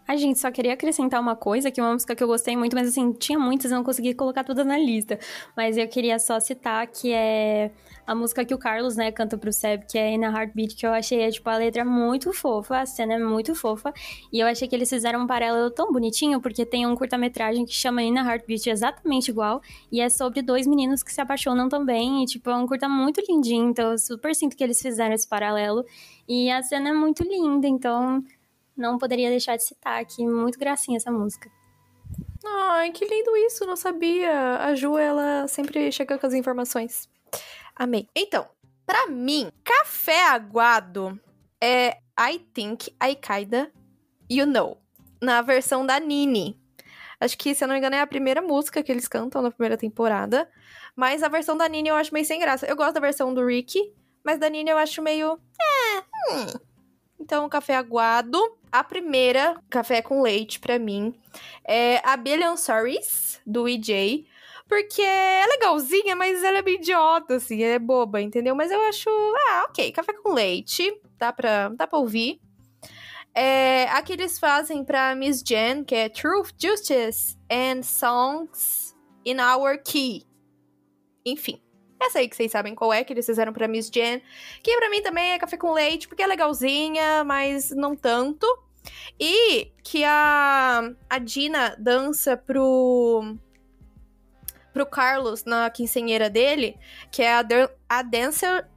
A 0.10 0.16
gente 0.16 0.40
só 0.40 0.50
queria 0.50 0.74
acrescentar 0.74 1.22
uma 1.22 1.36
coisa, 1.36 1.70
que 1.70 1.80
é 1.80 1.84
uma 1.84 1.94
música 1.94 2.16
que 2.16 2.24
eu 2.24 2.28
gostei 2.28 2.58
muito, 2.58 2.76
mas 2.76 2.88
assim, 2.88 3.14
tinha 3.14 3.38
muitas, 3.38 3.70
eu 3.70 3.78
não 3.78 3.84
consegui 3.84 4.16
colocar 4.16 4.44
todas 4.44 4.66
na 4.66 4.76
lista. 4.76 5.20
Mas 5.56 5.78
eu 5.78 5.88
queria 5.88 6.18
só 6.18 6.40
citar 6.40 6.88
que 6.88 7.14
é 7.14 7.70
a 8.08 8.16
música 8.16 8.44
que 8.44 8.52
o 8.52 8.58
Carlos, 8.58 8.96
né, 8.96 9.12
canta 9.12 9.38
pro 9.38 9.54
Seb, 9.54 9.84
que 9.88 10.00
é 10.00 10.16
In 10.16 10.26
a 10.26 10.32
Heartbeat, 10.32 10.76
que 10.76 10.84
eu 10.84 10.92
achei, 10.92 11.30
tipo, 11.30 11.48
a 11.48 11.58
letra 11.58 11.86
muito 11.86 12.34
fofa, 12.34 12.80
a 12.80 12.88
cena 12.88 13.14
é 13.14 13.20
muito 13.20 13.54
fofa. 13.54 13.94
E 14.34 14.40
eu 14.40 14.48
achei 14.48 14.68
que 14.68 14.76
eles 14.76 14.90
fizeram 14.90 15.22
um 15.22 15.28
paralelo 15.28 15.70
tão 15.70 15.92
bonitinho, 15.92 16.42
porque 16.42 16.66
tem 16.66 16.88
um 16.88 16.96
curta-metragem 16.96 17.64
que 17.64 17.74
chama 17.74 18.02
In 18.02 18.18
a 18.18 18.24
Heartbeat 18.24 18.68
exatamente 18.68 19.30
igual, 19.30 19.62
e 19.92 20.02
é 20.02 20.10
sobre 20.10 20.42
dois 20.42 20.66
meninos 20.66 21.04
que 21.04 21.14
se 21.14 21.22
apaixonam 21.22 21.70
também, 21.70 22.24
e, 22.24 22.26
tipo, 22.26 22.50
é 22.50 22.56
um 22.56 22.66
curta 22.66 22.90
muito 22.90 23.22
lindinho, 23.30 23.70
então 23.70 23.92
eu 23.92 23.98
super 24.00 24.34
sinto 24.34 24.58
que 24.58 24.64
eles 24.64 24.82
fizeram 24.82 25.14
esse 25.14 25.28
paralelo. 25.28 25.86
E 26.28 26.50
a 26.50 26.64
cena 26.64 26.90
é 26.90 26.94
muito 26.94 27.22
linda, 27.22 27.68
então 27.68 28.24
não 28.80 28.98
poderia 28.98 29.30
deixar 29.30 29.58
de 29.58 29.64
citar 29.64 30.02
aqui. 30.02 30.26
Muito 30.26 30.58
gracinha 30.58 30.98
essa 30.98 31.12
música. 31.12 31.50
Ai, 32.46 32.92
que 32.92 33.06
lindo 33.06 33.36
isso, 33.38 33.66
não 33.66 33.76
sabia. 33.76 34.58
A 34.58 34.74
Ju, 34.74 34.98
ela 34.98 35.48
sempre 35.48 35.92
chega 35.92 36.18
com 36.18 36.26
as 36.26 36.34
informações. 36.34 37.10
Amei. 37.76 38.08
Então, 38.16 38.48
para 38.86 39.08
mim, 39.08 39.52
café 39.64 40.30
aguado 40.30 41.20
é 41.62 41.98
I 42.20 42.40
Think 42.54 42.96
I 43.04 43.16
Kinda 43.16 43.72
You 44.30 44.46
Know, 44.46 44.78
na 45.22 45.42
versão 45.42 45.86
da 45.86 46.00
Nini. 46.00 46.60
Acho 47.20 47.38
que, 47.38 47.54
se 47.54 47.64
eu 47.64 47.68
não 47.68 47.74
me 47.74 47.80
engano, 47.80 47.96
é 47.96 48.02
a 48.02 48.08
primeira 48.08 48.42
música 48.42 48.82
que 48.82 48.92
eles 48.92 49.08
cantam 49.08 49.42
na 49.42 49.52
primeira 49.52 49.78
temporada. 49.78 50.50
Mas 50.96 51.22
a 51.22 51.28
versão 51.28 51.58
da 51.58 51.68
Nini 51.68 51.90
eu 51.90 51.96
acho 51.96 52.14
meio 52.14 52.26
sem 52.26 52.40
graça. 52.40 52.66
Eu 52.66 52.76
gosto 52.76 52.94
da 52.94 53.00
versão 53.00 53.34
do 53.34 53.46
Ricky, 53.46 53.94
mas 54.24 54.40
da 54.40 54.50
Nini 54.50 54.70
eu 54.70 54.78
acho 54.78 55.02
meio. 55.02 55.40
É, 55.62 56.00
hum. 56.34 56.60
Então, 57.20 57.48
café 57.50 57.76
aguado. 57.76 58.38
A 58.72 58.84
primeira, 58.84 59.60
café 59.70 60.02
com 60.02 60.22
leite, 60.22 60.60
para 60.60 60.78
mim, 60.78 61.14
é 61.68 62.02
a 62.04 62.16
Billion 62.16 62.56
Stories, 62.56 63.42
do 63.46 63.68
EJ. 63.68 64.26
Porque 64.68 65.02
é 65.02 65.48
legalzinha, 65.48 66.16
mas 66.16 66.44
ela 66.44 66.60
é 66.60 66.62
bem 66.62 66.76
idiota, 66.76 67.38
assim, 67.38 67.64
ela 67.64 67.74
é 67.74 67.80
boba, 67.80 68.22
entendeu? 68.22 68.56
Mas 68.56 68.70
eu 68.70 68.80
acho, 68.84 69.10
ah, 69.10 69.66
ok, 69.68 69.92
café 69.92 70.14
com 70.14 70.32
leite, 70.32 70.96
dá 71.18 71.34
pra, 71.34 71.70
dá 71.70 71.88
pra 71.88 71.98
ouvir. 71.98 72.40
É, 73.34 73.86
a 73.90 74.02
que 74.04 74.14
eles 74.14 74.38
fazem 74.38 74.84
pra 74.84 75.16
Miss 75.16 75.42
Jen, 75.44 75.84
que 75.84 75.96
é 75.96 76.10
Truth, 76.10 76.52
Justice 76.60 77.36
and 77.52 77.82
Songs 77.82 78.96
in 79.26 79.38
Our 79.40 79.82
Key. 79.84 80.24
Enfim, 81.26 81.60
essa 82.00 82.20
aí 82.20 82.30
que 82.30 82.36
vocês 82.36 82.52
sabem 82.52 82.74
qual 82.74 82.94
é, 82.94 83.04
que 83.04 83.14
eles 83.14 83.26
fizeram 83.26 83.52
pra 83.52 83.68
Miss 83.68 83.90
Jen. 83.94 84.22
Que 84.64 84.76
pra 84.78 84.90
mim 84.90 85.02
também 85.02 85.32
é 85.32 85.40
café 85.40 85.58
com 85.58 85.74
leite, 85.74 86.08
porque 86.08 86.24
é 86.24 86.28
legalzinha, 86.28 87.24
mas 87.24 87.72
não 87.72 87.96
tanto. 87.96 88.46
E 89.20 89.72
que 89.84 90.04
a, 90.04 90.92
a 91.10 91.20
Dina 91.20 91.76
dança 91.78 92.38
pro. 92.38 93.36
pro 94.74 94.86
Carlos 94.86 95.44
na 95.44 95.70
quincenheira 95.70 96.30
dele, 96.30 96.78
que 97.12 97.22
é 97.22 97.34
a, 97.34 97.44
a 97.88 98.02
Dancer. 98.02 98.68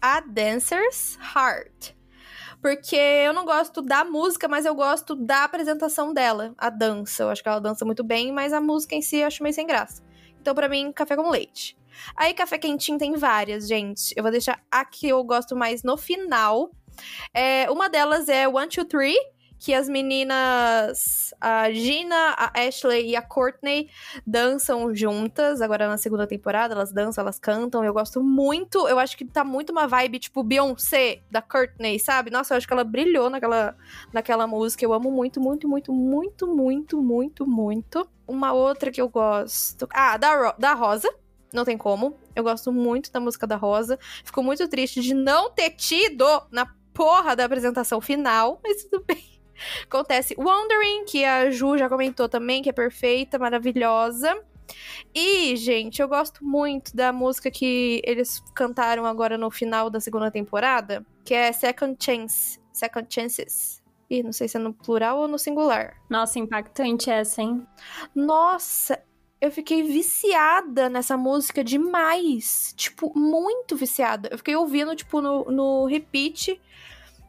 A 0.00 0.20
Dancer's 0.20 1.18
Heart. 1.34 1.96
Porque 2.60 2.96
eu 2.96 3.32
não 3.32 3.44
gosto 3.44 3.80
da 3.80 4.04
música, 4.04 4.48
mas 4.48 4.66
eu 4.66 4.74
gosto 4.74 5.14
da 5.14 5.44
apresentação 5.44 6.12
dela, 6.12 6.54
a 6.58 6.70
dança. 6.70 7.22
Eu 7.22 7.30
acho 7.30 7.42
que 7.42 7.48
ela 7.48 7.60
dança 7.60 7.84
muito 7.84 8.02
bem, 8.02 8.32
mas 8.32 8.52
a 8.52 8.60
música 8.60 8.96
em 8.96 9.02
si 9.02 9.18
eu 9.18 9.26
acho 9.28 9.42
meio 9.42 9.54
sem 9.54 9.66
graça. 9.66 10.02
Então, 10.40 10.54
para 10.54 10.68
mim, 10.68 10.92
café 10.92 11.14
com 11.14 11.30
leite. 11.30 11.77
Aí, 12.16 12.34
café 12.34 12.58
quentinho 12.58 12.98
tem 12.98 13.14
várias, 13.14 13.66
gente. 13.66 14.12
Eu 14.16 14.22
vou 14.22 14.32
deixar 14.32 14.60
a 14.70 14.84
que 14.84 15.08
eu 15.08 15.22
gosto 15.24 15.56
mais 15.56 15.82
no 15.82 15.96
final. 15.96 16.70
É, 17.34 17.70
uma 17.70 17.88
delas 17.88 18.28
é 18.28 18.48
One, 18.48 18.68
Two, 18.68 18.84
Three, 18.84 19.16
que 19.58 19.74
as 19.74 19.88
meninas, 19.88 21.34
a 21.40 21.70
Gina, 21.72 22.34
a 22.36 22.52
Ashley 22.60 23.10
e 23.10 23.16
a 23.16 23.22
Courtney 23.22 23.90
dançam 24.26 24.94
juntas. 24.94 25.60
Agora 25.60 25.88
na 25.88 25.98
segunda 25.98 26.26
temporada, 26.26 26.74
elas 26.74 26.92
dançam, 26.92 27.22
elas 27.22 27.38
cantam. 27.38 27.84
Eu 27.84 27.92
gosto 27.92 28.22
muito. 28.22 28.86
Eu 28.88 28.98
acho 28.98 29.16
que 29.16 29.24
tá 29.24 29.42
muito 29.42 29.70
uma 29.70 29.86
vibe 29.86 30.20
tipo 30.20 30.44
Beyoncé 30.44 31.22
da 31.30 31.42
Courtney, 31.42 31.98
sabe? 31.98 32.30
Nossa, 32.30 32.54
eu 32.54 32.58
acho 32.58 32.66
que 32.66 32.72
ela 32.72 32.84
brilhou 32.84 33.28
naquela, 33.28 33.76
naquela 34.12 34.46
música. 34.46 34.84
Eu 34.84 34.92
amo 34.92 35.10
muito, 35.10 35.40
muito, 35.40 35.68
muito, 35.68 35.92
muito, 35.92 36.46
muito, 36.46 37.02
muito, 37.02 37.46
muito. 37.46 38.08
Uma 38.26 38.52
outra 38.52 38.90
que 38.92 39.00
eu 39.00 39.08
gosto. 39.08 39.88
Ah, 39.92 40.16
da, 40.16 40.52
da 40.52 40.74
Rosa 40.74 41.12
não 41.52 41.64
tem 41.64 41.76
como. 41.76 42.16
Eu 42.34 42.42
gosto 42.42 42.72
muito 42.72 43.10
da 43.10 43.20
música 43.20 43.46
da 43.46 43.56
Rosa. 43.56 43.98
Fico 44.24 44.42
muito 44.42 44.66
triste 44.68 45.00
de 45.00 45.14
não 45.14 45.50
ter 45.50 45.70
tido 45.70 46.24
na 46.50 46.66
porra 46.92 47.36
da 47.36 47.44
apresentação 47.44 48.00
final, 48.00 48.60
mas 48.64 48.84
tudo 48.84 49.04
bem. 49.06 49.24
Acontece 49.84 50.34
Wondering, 50.38 51.04
que 51.04 51.24
a 51.24 51.50
Ju 51.50 51.76
já 51.76 51.88
comentou 51.88 52.28
também, 52.28 52.62
que 52.62 52.68
é 52.68 52.72
perfeita, 52.72 53.38
maravilhosa. 53.38 54.36
E, 55.14 55.56
gente, 55.56 56.00
eu 56.00 56.08
gosto 56.08 56.44
muito 56.44 56.94
da 56.94 57.12
música 57.12 57.50
que 57.50 58.02
eles 58.04 58.42
cantaram 58.54 59.06
agora 59.06 59.38
no 59.38 59.50
final 59.50 59.88
da 59.88 60.00
segunda 60.00 60.30
temporada, 60.30 61.04
que 61.24 61.34
é 61.34 61.50
Second 61.52 61.96
Chance, 61.98 62.60
Second 62.72 63.06
Chances. 63.12 63.82
Ih, 64.10 64.22
não 64.22 64.32
sei 64.32 64.48
se 64.48 64.56
é 64.56 64.60
no 64.60 64.72
plural 64.72 65.18
ou 65.18 65.28
no 65.28 65.38
singular. 65.38 65.94
Nossa, 66.08 66.38
impactante 66.38 67.10
essa, 67.10 67.42
hein? 67.42 67.66
Nossa, 68.14 68.98
eu 69.40 69.50
fiquei 69.50 69.82
viciada 69.82 70.88
nessa 70.88 71.16
música 71.16 71.62
demais. 71.62 72.72
Tipo, 72.76 73.16
muito 73.16 73.76
viciada. 73.76 74.28
Eu 74.32 74.38
fiquei 74.38 74.56
ouvindo, 74.56 74.94
tipo, 74.96 75.20
no, 75.20 75.44
no 75.44 75.86
repeat. 75.86 76.60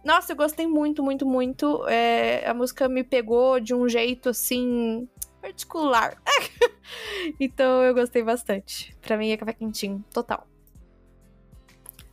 Nossa, 0.03 0.32
eu 0.32 0.36
gostei 0.36 0.66
muito, 0.66 1.03
muito, 1.03 1.26
muito. 1.26 1.88
É, 1.88 2.47
a 2.47 2.53
música 2.53 2.88
me 2.88 3.03
pegou 3.03 3.60
de 3.60 3.76
um 3.76 3.88
jeito, 3.88 4.30
assim, 4.30 5.07
particular. 5.41 6.22
então 7.39 7.84
eu 7.84 7.93
gostei 7.93 8.24
bastante. 8.24 8.95
Pra 9.01 9.18
mim 9.18 9.30
é 9.30 9.38
café 9.38 9.53
quentinho, 9.53 10.03
total. 10.14 10.47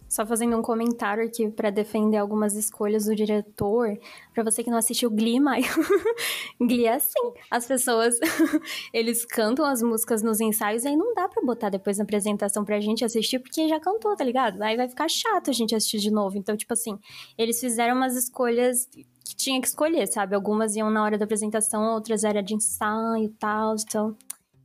Só 0.09 0.25
fazendo 0.25 0.57
um 0.57 0.63
comentário 0.63 1.25
aqui 1.25 1.49
para 1.51 1.69
defender 1.69 2.17
algumas 2.17 2.55
escolhas 2.55 3.07
do 3.07 3.15
diretor. 3.15 3.99
Para 4.33 4.45
você 4.45 4.63
que 4.63 4.71
não 4.71 4.79
assistiu 4.79 5.11
Glee, 5.11 5.39
Maio. 5.41 5.65
Glee 6.61 6.87
é 6.87 6.95
assim. 6.95 7.33
As 7.51 7.67
pessoas, 7.67 8.17
eles 8.93 9.25
cantam 9.25 9.65
as 9.67 9.83
músicas 9.83 10.23
nos 10.23 10.41
ensaios 10.41 10.85
e 10.85 10.89
aí 10.89 10.97
não 10.97 11.13
dá 11.15 11.29
para 11.29 11.43
botar 11.43 11.69
depois 11.71 11.99
na 11.99 12.05
apresentação 12.05 12.65
pra 12.65 12.81
gente 12.81 13.05
assistir 13.05 13.41
porque 13.41 13.69
já 13.69 13.81
cantou, 13.81 14.15
tá 14.17 14.25
ligado? 14.25 14.63
Aí 14.63 14.77
vai 14.77 14.89
ficar 14.89 15.09
chato 15.09 15.51
a 15.51 15.53
gente 15.53 15.75
assistir 15.75 15.99
de 15.99 16.11
novo. 16.11 16.39
Então, 16.39 16.57
tipo 16.57 16.73
assim, 16.73 16.99
eles 17.37 17.59
fizeram 17.61 17.97
umas 17.97 18.15
escolhas 18.17 18.87
que 18.87 19.35
tinha 19.37 19.61
que 19.61 19.67
escolher, 19.67 20.07
sabe? 20.07 20.35
Algumas 20.37 20.77
iam 20.77 20.89
na 20.91 21.03
hora 21.03 21.19
da 21.19 21.25
apresentação, 21.25 21.95
outras 21.95 22.23
era 22.23 22.41
de 22.43 22.55
ensaio 22.55 23.25
e 23.25 23.29
tal. 23.31 23.75
Então, 23.75 24.17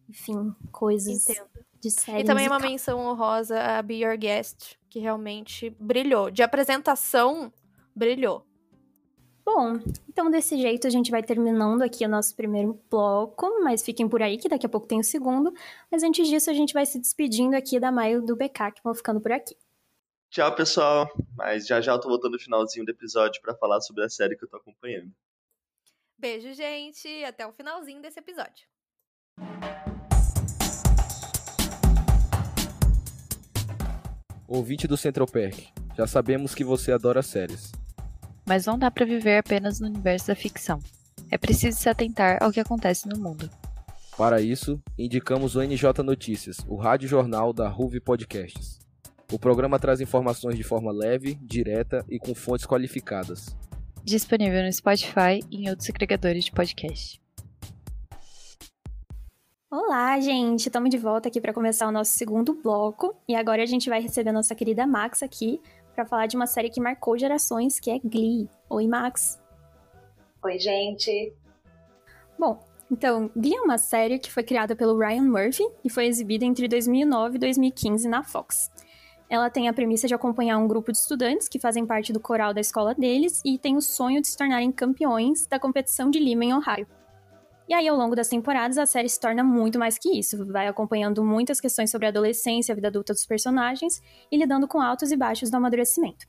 enfim, 0.07 0.53
coisas 0.71 1.27
Entendo. 1.27 1.47
de 1.79 1.89
série 1.89 2.21
E 2.21 2.23
também 2.25 2.45
uma 2.47 2.55
musical. 2.55 2.71
menção 2.71 2.99
honrosa 2.99 3.59
a 3.59 3.81
Be 3.81 3.95
Your 4.03 4.17
Guest, 4.17 4.75
que 4.91 4.99
realmente 4.99 5.69
brilhou. 5.79 6.29
De 6.29 6.43
apresentação, 6.43 7.51
brilhou. 7.95 8.45
Bom, 9.43 9.79
então 10.07 10.29
desse 10.29 10.57
jeito 10.57 10.85
a 10.85 10.89
gente 10.89 11.09
vai 11.09 11.23
terminando 11.23 11.81
aqui 11.81 12.05
o 12.05 12.09
nosso 12.09 12.35
primeiro 12.35 12.79
bloco, 12.89 13.61
mas 13.63 13.83
fiquem 13.83 14.07
por 14.07 14.21
aí 14.21 14.37
que 14.37 14.49
daqui 14.49 14.65
a 14.65 14.69
pouco 14.69 14.85
tem 14.85 14.99
o 14.99 15.03
segundo. 15.03 15.51
Mas 15.89 16.03
antes 16.03 16.27
disso 16.27 16.51
a 16.51 16.53
gente 16.53 16.73
vai 16.73 16.85
se 16.85 16.99
despedindo 16.99 17.55
aqui 17.55 17.79
da 17.79 17.89
Maio 17.89 18.21
do 18.21 18.35
BK, 18.35 18.73
que 18.75 18.83
vão 18.83 18.93
ficando 18.93 19.21
por 19.21 19.31
aqui. 19.31 19.55
Tchau, 20.29 20.53
pessoal. 20.53 21.09
Mas 21.37 21.65
já 21.65 21.79
já 21.79 21.93
eu 21.93 21.99
tô 21.99 22.09
voltando 22.09 22.33
no 22.33 22.39
finalzinho 22.39 22.85
do 22.85 22.91
episódio 22.91 23.41
pra 23.41 23.55
falar 23.55 23.79
sobre 23.79 24.03
a 24.03 24.09
série 24.09 24.35
que 24.35 24.43
eu 24.43 24.49
tô 24.49 24.57
acompanhando. 24.57 25.11
Beijo, 26.17 26.53
gente. 26.53 27.07
Até 27.23 27.47
o 27.47 27.53
finalzinho 27.53 28.01
desse 28.01 28.19
episódio. 28.19 28.67
Ouvinte 34.53 34.85
do 34.85 34.97
Central 34.97 35.25
Perk, 35.25 35.69
já 35.95 36.05
sabemos 36.05 36.53
que 36.53 36.61
você 36.61 36.91
adora 36.91 37.23
séries. 37.23 37.71
Mas 38.45 38.65
não 38.65 38.77
dá 38.77 38.91
para 38.91 39.05
viver 39.05 39.37
apenas 39.37 39.79
no 39.79 39.87
universo 39.87 40.27
da 40.27 40.35
ficção. 40.35 40.77
É 41.31 41.37
preciso 41.37 41.79
se 41.79 41.87
atentar 41.87 42.37
ao 42.43 42.51
que 42.51 42.59
acontece 42.59 43.07
no 43.07 43.17
mundo. 43.17 43.49
Para 44.17 44.41
isso, 44.41 44.77
indicamos 44.99 45.55
o 45.55 45.61
NJ 45.61 46.03
Notícias, 46.03 46.57
o 46.67 46.75
rádio 46.75 47.07
jornal 47.07 47.53
da 47.53 47.69
Ruve 47.69 48.01
Podcasts. 48.01 48.79
O 49.31 49.39
programa 49.39 49.79
traz 49.79 50.01
informações 50.01 50.57
de 50.57 50.63
forma 50.63 50.91
leve, 50.91 51.35
direta 51.41 52.05
e 52.09 52.19
com 52.19 52.35
fontes 52.35 52.65
qualificadas. 52.65 53.55
Disponível 54.03 54.63
no 54.63 54.73
Spotify 54.73 55.39
e 55.49 55.63
em 55.63 55.69
outros 55.69 55.89
agregadores 55.89 56.43
de 56.43 56.51
podcast. 56.51 57.21
Olá, 59.73 60.19
gente! 60.19 60.67
Estamos 60.67 60.89
de 60.89 60.97
volta 60.97 61.29
aqui 61.29 61.39
para 61.39 61.53
começar 61.53 61.87
o 61.87 61.93
nosso 61.93 62.11
segundo 62.17 62.53
bloco. 62.53 63.15
E 63.25 63.33
agora 63.33 63.63
a 63.63 63.65
gente 63.65 63.89
vai 63.89 64.01
receber 64.01 64.31
a 64.31 64.33
nossa 64.33 64.53
querida 64.53 64.85
Max 64.85 65.23
aqui 65.23 65.61
para 65.95 66.05
falar 66.05 66.25
de 66.25 66.35
uma 66.35 66.45
série 66.45 66.69
que 66.69 66.81
marcou 66.81 67.17
gerações, 67.17 67.79
que 67.79 67.89
é 67.89 67.97
Glee. 67.97 68.49
Oi, 68.69 68.85
Max! 68.85 69.41
Oi, 70.43 70.59
gente. 70.59 71.33
Bom, 72.37 72.61
então, 72.91 73.31
Glee 73.33 73.55
é 73.55 73.61
uma 73.61 73.77
série 73.77 74.19
que 74.19 74.29
foi 74.29 74.43
criada 74.43 74.75
pelo 74.75 74.99
Ryan 74.99 75.21
Murphy 75.21 75.65
e 75.85 75.89
foi 75.89 76.05
exibida 76.05 76.43
entre 76.43 76.67
2009 76.67 77.37
e 77.37 77.39
2015 77.39 78.09
na 78.09 78.25
Fox. 78.25 78.69
Ela 79.29 79.49
tem 79.49 79.69
a 79.69 79.73
premissa 79.73 80.05
de 80.05 80.13
acompanhar 80.13 80.57
um 80.57 80.67
grupo 80.67 80.91
de 80.91 80.97
estudantes 80.97 81.47
que 81.47 81.59
fazem 81.59 81.85
parte 81.85 82.11
do 82.11 82.19
coral 82.19 82.53
da 82.53 82.59
escola 82.59 82.93
deles 82.93 83.41
e 83.45 83.57
tem 83.57 83.77
o 83.77 83.81
sonho 83.81 84.21
de 84.21 84.27
se 84.27 84.35
tornarem 84.35 84.69
campeões 84.69 85.47
da 85.47 85.57
competição 85.57 86.09
de 86.09 86.19
Lima 86.19 86.43
em 86.43 86.53
Ohio. 86.53 86.85
E 87.71 87.73
aí, 87.73 87.87
ao 87.87 87.95
longo 87.95 88.17
das 88.17 88.27
temporadas, 88.27 88.77
a 88.77 88.85
série 88.85 89.07
se 89.07 89.17
torna 89.17 89.45
muito 89.45 89.79
mais 89.79 89.97
que 89.97 90.19
isso, 90.19 90.45
vai 90.45 90.67
acompanhando 90.67 91.23
muitas 91.23 91.61
questões 91.61 91.89
sobre 91.89 92.05
a 92.05 92.09
adolescência, 92.09 92.73
a 92.73 92.75
vida 92.75 92.89
adulta 92.89 93.13
dos 93.13 93.25
personagens 93.25 94.03
e 94.29 94.35
lidando 94.35 94.67
com 94.67 94.81
altos 94.81 95.09
e 95.09 95.15
baixos 95.15 95.49
do 95.49 95.55
amadurecimento. 95.55 96.27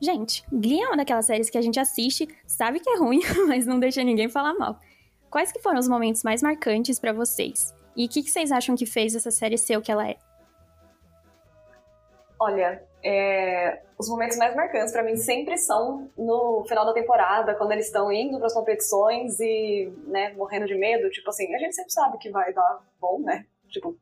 Gente, 0.00 0.42
Glee 0.50 0.80
é 0.80 0.86
uma 0.86 0.96
daquelas 0.96 1.26
séries 1.26 1.50
que 1.50 1.58
a 1.58 1.60
gente 1.60 1.78
assiste, 1.78 2.26
sabe 2.46 2.80
que 2.80 2.88
é 2.88 2.96
ruim, 2.96 3.20
mas 3.46 3.66
não 3.66 3.78
deixa 3.78 4.02
ninguém 4.02 4.30
falar 4.30 4.54
mal. 4.54 4.80
Quais 5.28 5.52
que 5.52 5.60
foram 5.60 5.78
os 5.78 5.88
momentos 5.88 6.22
mais 6.22 6.42
marcantes 6.42 6.98
pra 6.98 7.12
vocês? 7.12 7.74
E 7.94 8.06
o 8.06 8.08
que, 8.08 8.22
que 8.22 8.30
vocês 8.30 8.50
acham 8.50 8.74
que 8.74 8.86
fez 8.86 9.14
essa 9.14 9.30
série 9.30 9.58
ser 9.58 9.76
o 9.76 9.82
que 9.82 9.92
ela 9.92 10.08
é? 10.08 10.16
Olha, 12.40 12.82
é, 13.04 13.82
os 13.98 14.08
momentos 14.08 14.38
mais 14.38 14.56
marcantes 14.56 14.92
pra 14.92 15.02
mim 15.02 15.16
sempre 15.16 15.58
são 15.58 16.10
no 16.16 16.64
final 16.66 16.86
da 16.86 16.94
temporada, 16.94 17.54
quando 17.54 17.72
eles 17.72 17.86
estão 17.86 18.10
indo 18.10 18.38
para 18.38 18.46
as 18.46 18.54
competições 18.54 19.38
e, 19.38 19.92
né, 20.06 20.32
morrendo 20.32 20.66
de 20.66 20.74
medo. 20.74 21.10
Tipo 21.10 21.28
assim, 21.28 21.54
a 21.54 21.58
gente 21.58 21.74
sempre 21.74 21.92
sabe 21.92 22.16
que 22.18 22.30
vai 22.30 22.52
dar 22.54 22.80
bom, 22.98 23.20
né? 23.20 23.44
Tipo, 23.68 23.94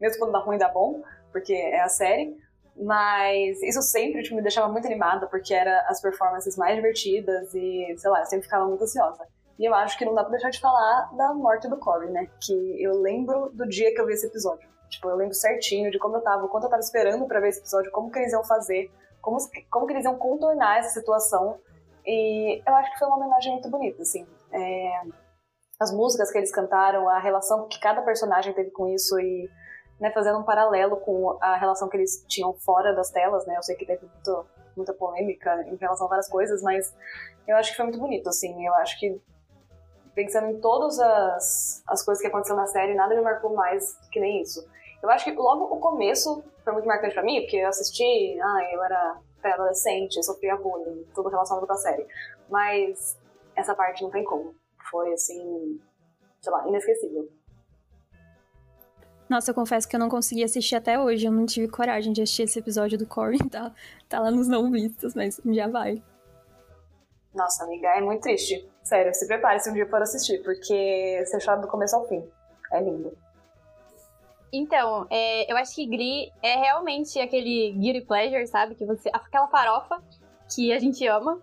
mesmo 0.00 0.18
quando 0.18 0.32
dá 0.32 0.38
ruim, 0.40 0.58
dá 0.58 0.68
bom, 0.68 1.02
porque 1.32 1.54
é 1.54 1.80
a 1.80 1.88
série. 1.88 2.36
Mas 2.76 3.62
isso 3.62 3.82
sempre 3.82 4.22
tipo, 4.22 4.36
me 4.36 4.42
deixava 4.42 4.70
muito 4.70 4.86
animada, 4.86 5.26
porque 5.26 5.54
era 5.54 5.80
as 5.88 6.00
performances 6.00 6.56
mais 6.56 6.76
divertidas 6.76 7.54
e, 7.54 7.94
sei 7.96 8.10
lá, 8.10 8.20
eu 8.20 8.26
sempre 8.26 8.44
ficava 8.44 8.66
muito 8.66 8.84
ansiosa. 8.84 9.26
E 9.58 9.64
eu 9.64 9.74
acho 9.74 9.98
que 9.98 10.04
não 10.04 10.14
dá 10.14 10.22
pra 10.22 10.32
deixar 10.32 10.50
de 10.50 10.60
falar 10.60 11.10
da 11.14 11.34
morte 11.34 11.68
do 11.68 11.76
Corey, 11.78 12.10
né? 12.10 12.28
Que 12.40 12.82
eu 12.82 12.98
lembro 13.00 13.50
do 13.52 13.66
dia 13.66 13.92
que 13.94 14.00
eu 14.00 14.06
vi 14.06 14.14
esse 14.14 14.26
episódio. 14.26 14.69
Tipo, 14.90 15.08
eu 15.08 15.16
lembro 15.16 15.34
certinho 15.34 15.90
de 15.90 15.98
como 15.98 16.16
eu 16.16 16.20
tava, 16.20 16.48
quanto 16.48 16.64
eu 16.64 16.70
tava 16.70 16.80
esperando 16.80 17.26
pra 17.26 17.40
ver 17.40 17.48
esse 17.48 17.60
episódio, 17.60 17.90
como 17.92 18.10
que 18.10 18.18
eles 18.18 18.32
iam 18.32 18.44
fazer, 18.44 18.90
como, 19.22 19.38
como 19.70 19.86
que 19.86 19.92
eles 19.92 20.04
iam 20.04 20.18
contornar 20.18 20.78
essa 20.78 20.90
situação. 20.90 21.58
E 22.04 22.62
eu 22.66 22.74
acho 22.74 22.92
que 22.92 22.98
foi 22.98 23.08
uma 23.08 23.16
homenagem 23.16 23.52
muito 23.52 23.70
bonita, 23.70 24.02
assim. 24.02 24.26
É, 24.52 25.00
as 25.78 25.92
músicas 25.92 26.30
que 26.30 26.38
eles 26.38 26.52
cantaram, 26.52 27.08
a 27.08 27.18
relação 27.18 27.66
que 27.68 27.78
cada 27.80 28.02
personagem 28.02 28.52
teve 28.52 28.70
com 28.70 28.88
isso 28.88 29.18
e 29.18 29.48
né, 30.00 30.10
fazendo 30.10 30.38
um 30.38 30.42
paralelo 30.42 30.96
com 30.96 31.38
a 31.40 31.56
relação 31.56 31.88
que 31.88 31.96
eles 31.96 32.24
tinham 32.26 32.52
fora 32.54 32.94
das 32.94 33.10
telas, 33.10 33.46
né? 33.46 33.56
Eu 33.56 33.62
sei 33.62 33.76
que 33.76 33.86
teve 33.86 34.06
muito, 34.06 34.46
muita 34.74 34.94
polêmica 34.94 35.62
em 35.68 35.76
relação 35.76 36.06
a 36.06 36.08
várias 36.10 36.28
coisas, 36.28 36.62
mas 36.62 36.94
eu 37.46 37.56
acho 37.56 37.70
que 37.70 37.76
foi 37.76 37.84
muito 37.84 37.98
bonito, 38.00 38.28
assim. 38.28 38.66
Eu 38.66 38.74
acho 38.74 38.98
que 38.98 39.20
pensando 40.14 40.48
em 40.48 40.60
todas 40.60 40.98
as, 40.98 41.82
as 41.86 42.02
coisas 42.02 42.20
que 42.20 42.28
aconteceram 42.28 42.60
na 42.60 42.66
série, 42.66 42.94
nada 42.94 43.14
me 43.14 43.20
marcou 43.20 43.54
mais 43.54 43.94
que 44.10 44.18
nem 44.18 44.40
isso. 44.40 44.66
Eu 45.02 45.10
acho 45.10 45.24
que 45.24 45.32
logo 45.32 45.64
o 45.64 45.80
começo 45.80 46.44
foi 46.62 46.72
muito 46.72 46.86
marcante 46.86 47.14
pra 47.14 47.22
mim, 47.22 47.40
porque 47.40 47.56
eu 47.56 47.68
assisti, 47.68 48.38
ah, 48.40 48.58
eu 48.72 48.84
era 48.84 49.18
pré-adolescente, 49.40 50.22
sofria 50.22 50.56
bullying, 50.56 51.06
tudo 51.14 51.28
relacionado 51.28 51.66
com 51.66 51.72
a 51.72 51.76
série. 51.76 52.06
Mas 52.48 53.18
essa 53.56 53.74
parte 53.74 54.02
não 54.02 54.10
tem 54.10 54.24
como. 54.24 54.54
Foi, 54.90 55.12
assim, 55.12 55.80
sei 56.40 56.52
lá, 56.52 56.68
inesquecível. 56.68 57.28
Nossa, 59.28 59.52
eu 59.52 59.54
confesso 59.54 59.88
que 59.88 59.94
eu 59.94 60.00
não 60.00 60.08
consegui 60.08 60.42
assistir 60.42 60.74
até 60.74 60.98
hoje. 60.98 61.24
Eu 61.24 61.32
não 61.32 61.46
tive 61.46 61.68
coragem 61.68 62.12
de 62.12 62.20
assistir 62.20 62.42
esse 62.42 62.58
episódio 62.58 62.98
do 62.98 63.06
Corey, 63.06 63.38
tá, 63.48 63.72
tá 64.08 64.20
lá 64.20 64.30
nos 64.30 64.48
não 64.48 64.70
vistos, 64.70 65.14
mas 65.14 65.40
já 65.44 65.68
vai. 65.68 66.02
Nossa, 67.32 67.62
amiga, 67.62 67.88
é 67.96 68.00
muito 68.00 68.22
triste. 68.22 68.68
Sério, 68.82 69.14
se 69.14 69.26
prepare 69.28 69.60
se 69.60 69.70
um 69.70 69.72
dia 69.72 69.88
for 69.88 70.02
assistir, 70.02 70.42
porque 70.42 71.22
você 71.24 71.38
chora 71.38 71.60
do 71.60 71.68
começo 71.68 71.94
ao 71.94 72.08
fim. 72.08 72.28
É 72.72 72.80
lindo. 72.82 73.16
Então, 74.52 75.06
é, 75.10 75.50
eu 75.50 75.56
acho 75.56 75.74
que 75.74 75.86
Glee 75.86 76.32
é 76.42 76.56
realmente 76.56 77.18
aquele 77.20 77.72
guilty 77.72 78.00
pleasure, 78.02 78.46
sabe? 78.46 78.74
Que 78.74 78.84
você, 78.84 79.08
aquela 79.12 79.46
farofa 79.48 80.02
que 80.54 80.72
a 80.72 80.78
gente 80.78 81.06
ama. 81.06 81.40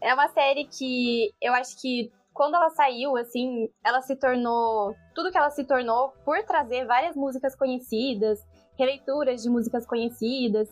É 0.00 0.12
uma 0.14 0.28
série 0.28 0.64
que 0.64 1.32
eu 1.40 1.52
acho 1.54 1.80
que 1.80 2.10
quando 2.32 2.54
ela 2.54 2.70
saiu, 2.70 3.16
assim, 3.16 3.68
ela 3.84 4.00
se 4.00 4.14
tornou 4.16 4.94
tudo 5.14 5.30
que 5.30 5.38
ela 5.38 5.50
se 5.50 5.64
tornou 5.64 6.12
por 6.24 6.42
trazer 6.44 6.86
várias 6.86 7.16
músicas 7.16 7.56
conhecidas, 7.56 8.40
releituras 8.76 9.42
de 9.42 9.50
músicas 9.50 9.84
conhecidas 9.84 10.68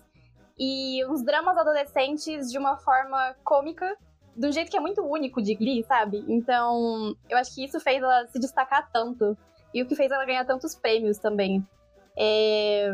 e 0.59 1.05
uns 1.07 1.24
dramas 1.24 1.57
adolescentes 1.57 2.51
de 2.51 2.59
uma 2.59 2.76
forma 2.78 3.34
cômica, 3.45 3.97
de 4.37 4.47
um 4.47 4.53
jeito 4.53 4.70
que 4.70 4.76
é 4.76 4.80
muito 4.80 5.03
único 5.03 5.43
de 5.43 5.55
Glee, 5.55 5.82
sabe? 5.84 6.24
Então, 6.28 7.16
eu 7.28 7.37
acho 7.37 7.55
que 7.55 7.64
isso 7.64 7.80
fez 7.80 8.03
ela 8.03 8.26
se 8.28 8.39
destacar 8.39 8.89
tanto 8.93 9.37
e 9.74 9.82
o 9.82 9.87
que 9.87 9.97
fez 9.97 10.11
ela 10.11 10.24
ganhar 10.24 10.45
tantos 10.45 10.74
prêmios 10.74 11.18
também. 11.18 11.66
É... 12.17 12.93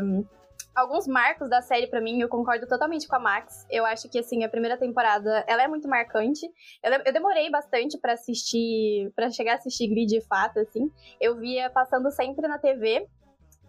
Alguns 0.75 1.05
marcos 1.05 1.49
da 1.49 1.61
série 1.61 1.85
para 1.85 2.01
mim, 2.01 2.19
eu 2.19 2.27
concordo 2.27 2.65
totalmente 2.67 3.07
com 3.07 3.15
a 3.15 3.19
Max. 3.19 3.67
Eu 3.69 3.85
acho 3.85 4.09
que 4.09 4.17
assim 4.17 4.43
a 4.43 4.49
primeira 4.49 4.75
temporada, 4.75 5.43
ela 5.47 5.61
é 5.61 5.67
muito 5.67 5.87
marcante. 5.87 6.47
Eu, 6.81 7.13
demorei 7.13 7.49
bastante 7.51 7.97
para 7.99 8.13
assistir, 8.13 9.11
para 9.15 9.29
chegar 9.29 9.53
a 9.53 9.55
assistir 9.55 9.87
Glee 9.87 10.07
de 10.07 10.19
fato, 10.21 10.59
assim. 10.59 10.91
Eu 11.21 11.37
via 11.37 11.69
passando 11.69 12.09
sempre 12.09 12.47
na 12.47 12.57
TV. 12.57 13.07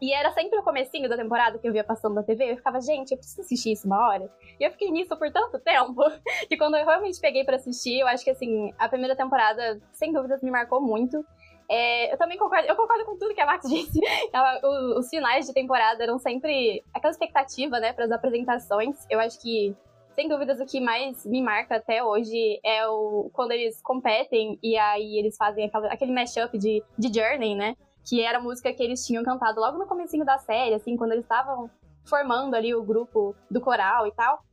E 0.00 0.12
era 0.12 0.32
sempre 0.32 0.58
o 0.58 0.62
comecinho 0.62 1.08
da 1.08 1.16
temporada 1.16 1.58
que 1.58 1.68
eu 1.68 1.72
via 1.72 1.84
passando 1.84 2.14
na 2.14 2.22
TV, 2.22 2.52
eu 2.52 2.56
ficava, 2.56 2.80
gente, 2.80 3.12
eu 3.12 3.16
preciso 3.16 3.42
assistir 3.42 3.72
isso 3.72 3.86
uma 3.86 4.08
hora. 4.08 4.28
E 4.58 4.64
eu 4.64 4.70
fiquei 4.70 4.90
nisso 4.90 5.16
por 5.16 5.30
tanto 5.30 5.58
tempo, 5.60 6.02
que 6.48 6.56
quando 6.56 6.76
eu 6.76 6.84
realmente 6.84 7.20
peguei 7.20 7.44
para 7.44 7.56
assistir, 7.56 8.00
eu 8.00 8.06
acho 8.08 8.24
que 8.24 8.30
assim, 8.30 8.72
a 8.76 8.88
primeira 8.88 9.14
temporada, 9.14 9.80
sem 9.92 10.12
dúvidas, 10.12 10.42
me 10.42 10.50
marcou 10.50 10.80
muito. 10.80 11.24
É, 11.68 12.12
eu 12.12 12.18
também 12.18 12.36
concordo, 12.36 12.66
eu 12.68 12.76
concordo 12.76 13.04
com 13.04 13.16
tudo 13.16 13.34
que 13.34 13.40
a 13.40 13.46
Max 13.46 13.66
disse. 13.68 14.00
Ela, 14.32 14.60
o, 14.62 14.98
os 14.98 15.08
finais 15.08 15.46
de 15.46 15.52
temporada 15.52 16.02
eram 16.02 16.18
sempre 16.18 16.82
aquela 16.92 17.10
expectativa, 17.10 17.80
né, 17.80 17.92
para 17.92 18.04
as 18.04 18.10
apresentações. 18.10 19.06
Eu 19.10 19.20
acho 19.20 19.40
que, 19.40 19.74
sem 20.14 20.28
dúvidas, 20.28 20.60
o 20.60 20.66
que 20.66 20.80
mais 20.80 21.24
me 21.24 21.42
marca 21.42 21.76
até 21.76 22.04
hoje 22.04 22.60
é 22.62 22.86
o 22.86 23.30
quando 23.32 23.52
eles 23.52 23.80
competem 23.82 24.58
e 24.62 24.76
aí 24.76 25.18
eles 25.18 25.36
fazem 25.36 25.66
aquela, 25.66 25.88
aquele 25.88 26.12
mashup 26.12 26.56
de, 26.58 26.82
de 26.98 27.20
Journey, 27.20 27.54
né? 27.54 27.76
Que 28.06 28.22
era 28.22 28.38
a 28.38 28.42
música 28.42 28.72
que 28.72 28.82
eles 28.82 29.06
tinham 29.06 29.24
cantado 29.24 29.60
logo 29.60 29.78
no 29.78 29.86
comecinho 29.86 30.24
da 30.24 30.38
série, 30.38 30.74
assim, 30.74 30.96
quando 30.96 31.12
eles 31.12 31.24
estavam 31.24 31.70
formando 32.04 32.54
ali 32.54 32.74
o 32.74 32.82
grupo 32.82 33.34
do 33.50 33.60
coral 33.60 34.06
e 34.06 34.12
tal. 34.12 34.44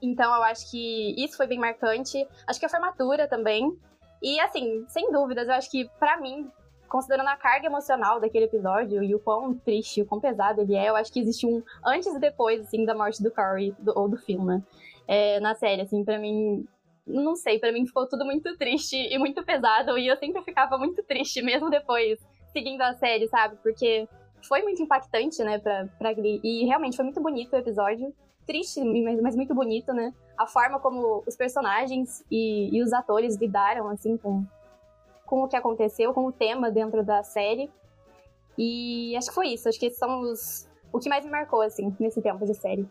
Então 0.00 0.34
eu 0.34 0.42
acho 0.42 0.70
que 0.70 1.14
isso 1.16 1.36
foi 1.36 1.46
bem 1.46 1.58
marcante. 1.58 2.26
Acho 2.46 2.60
que 2.60 2.66
a 2.66 2.68
formatura 2.68 3.26
também. 3.26 3.76
E 4.24 4.40
assim, 4.40 4.86
sem 4.88 5.12
dúvidas, 5.12 5.46
eu 5.46 5.52
acho 5.52 5.70
que 5.70 5.86
para 6.00 6.18
mim, 6.18 6.50
considerando 6.88 7.28
a 7.28 7.36
carga 7.36 7.66
emocional 7.66 8.18
daquele 8.18 8.46
episódio 8.46 9.02
e 9.02 9.14
o 9.14 9.20
quão 9.20 9.52
triste, 9.54 10.00
o 10.00 10.06
quão 10.06 10.18
pesado 10.18 10.62
ele 10.62 10.74
é, 10.74 10.88
eu 10.88 10.96
acho 10.96 11.12
que 11.12 11.20
existe 11.20 11.46
um 11.46 11.62
antes 11.84 12.06
e 12.06 12.18
depois, 12.18 12.62
assim, 12.62 12.86
da 12.86 12.94
morte 12.94 13.22
do 13.22 13.30
Corey, 13.30 13.74
do, 13.78 13.92
ou 13.94 14.08
do 14.08 14.16
filme, 14.16 14.46
né? 14.46 14.62
É, 15.06 15.38
na 15.40 15.54
série, 15.54 15.82
assim, 15.82 16.02
para 16.02 16.18
mim, 16.18 16.66
não 17.06 17.36
sei, 17.36 17.58
para 17.58 17.70
mim 17.70 17.84
ficou 17.84 18.08
tudo 18.08 18.24
muito 18.24 18.56
triste 18.56 18.96
e 18.96 19.18
muito 19.18 19.44
pesado, 19.44 19.98
e 19.98 20.06
eu 20.06 20.16
sempre 20.16 20.40
ficava 20.40 20.78
muito 20.78 21.02
triste, 21.02 21.42
mesmo 21.42 21.68
depois, 21.68 22.18
seguindo 22.50 22.80
a 22.80 22.94
série, 22.94 23.28
sabe? 23.28 23.56
Porque 23.62 24.08
foi 24.48 24.62
muito 24.62 24.82
impactante, 24.82 25.44
né, 25.44 25.58
pra, 25.58 25.86
pra 25.98 26.14
Glee, 26.14 26.40
e 26.42 26.64
realmente 26.64 26.96
foi 26.96 27.04
muito 27.04 27.20
bonito 27.20 27.52
o 27.52 27.58
episódio, 27.58 28.10
triste, 28.46 28.82
mas, 29.20 29.36
muito 29.36 29.54
bonito, 29.54 29.92
né? 29.92 30.12
A 30.36 30.46
forma 30.46 30.78
como 30.78 31.22
os 31.26 31.36
personagens 31.36 32.24
e, 32.30 32.76
e 32.76 32.82
os 32.82 32.92
atores 32.92 33.36
lidaram, 33.36 33.88
assim, 33.88 34.16
com, 34.16 34.44
com 35.26 35.42
o 35.42 35.48
que 35.48 35.56
aconteceu, 35.56 36.12
com 36.12 36.26
o 36.26 36.32
tema 36.32 36.70
dentro 36.70 37.04
da 37.04 37.22
série. 37.22 37.70
E 38.56 39.16
acho 39.16 39.28
que 39.28 39.34
foi 39.34 39.48
isso. 39.48 39.68
Acho 39.68 39.78
que 39.78 39.90
são 39.90 40.20
os, 40.20 40.68
o 40.92 40.98
que 40.98 41.08
mais 41.08 41.24
me 41.24 41.30
marcou, 41.30 41.60
assim, 41.60 41.94
nesse 41.98 42.20
tempo 42.22 42.44
de 42.44 42.54
série. 42.54 42.88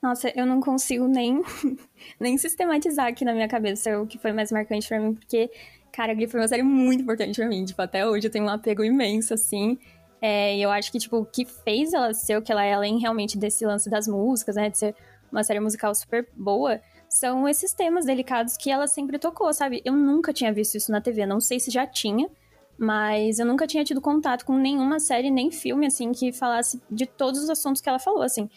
Nossa, 0.00 0.32
eu 0.36 0.46
não 0.46 0.60
consigo 0.60 1.08
nem, 1.08 1.42
nem 2.20 2.38
sistematizar 2.38 3.06
aqui 3.06 3.24
na 3.24 3.32
minha 3.32 3.48
cabeça 3.48 4.00
o 4.00 4.06
que 4.06 4.18
foi 4.18 4.32
mais 4.32 4.52
marcante 4.52 4.86
para 4.86 5.00
mim, 5.00 5.14
porque, 5.14 5.50
cara, 5.92 6.14
Glee 6.14 6.28
foi 6.28 6.40
uma 6.40 6.46
série 6.46 6.62
muito 6.62 7.02
importante 7.02 7.36
para 7.36 7.48
mim. 7.48 7.64
Tipo, 7.64 7.82
até 7.82 8.06
hoje 8.06 8.28
eu 8.28 8.30
tenho 8.30 8.44
um 8.44 8.48
apego 8.48 8.84
imenso, 8.84 9.34
assim. 9.34 9.78
É, 10.20 10.56
e 10.56 10.62
eu 10.62 10.70
acho 10.70 10.90
que, 10.90 10.98
tipo, 10.98 11.18
o 11.18 11.24
que 11.24 11.44
fez 11.44 11.92
ela 11.92 12.12
ser 12.12 12.36
o 12.36 12.42
que 12.42 12.50
ela 12.50 12.64
é, 12.64 12.74
além 12.74 12.98
realmente 12.98 13.38
desse 13.38 13.64
lance 13.64 13.88
das 13.88 14.08
músicas, 14.08 14.56
né? 14.56 14.70
De 14.70 14.78
ser 14.78 14.94
uma 15.30 15.44
série 15.44 15.60
musical 15.60 15.94
super 15.94 16.26
boa, 16.34 16.80
são 17.08 17.48
esses 17.48 17.72
temas 17.72 18.04
delicados 18.04 18.56
que 18.56 18.70
ela 18.70 18.86
sempre 18.86 19.18
tocou, 19.18 19.52
sabe? 19.52 19.82
Eu 19.84 19.92
nunca 19.92 20.32
tinha 20.32 20.52
visto 20.52 20.76
isso 20.76 20.90
na 20.90 21.00
TV, 21.00 21.26
não 21.26 21.40
sei 21.40 21.60
se 21.60 21.70
já 21.70 21.86
tinha, 21.86 22.28
mas 22.78 23.38
eu 23.38 23.46
nunca 23.46 23.66
tinha 23.66 23.84
tido 23.84 24.00
contato 24.00 24.44
com 24.44 24.56
nenhuma 24.56 24.98
série, 24.98 25.30
nem 25.30 25.50
filme, 25.50 25.86
assim, 25.86 26.12
que 26.12 26.32
falasse 26.32 26.80
de 26.90 27.06
todos 27.06 27.42
os 27.42 27.50
assuntos 27.50 27.80
que 27.80 27.88
ela 27.88 27.98
falou, 27.98 28.22
assim 28.22 28.48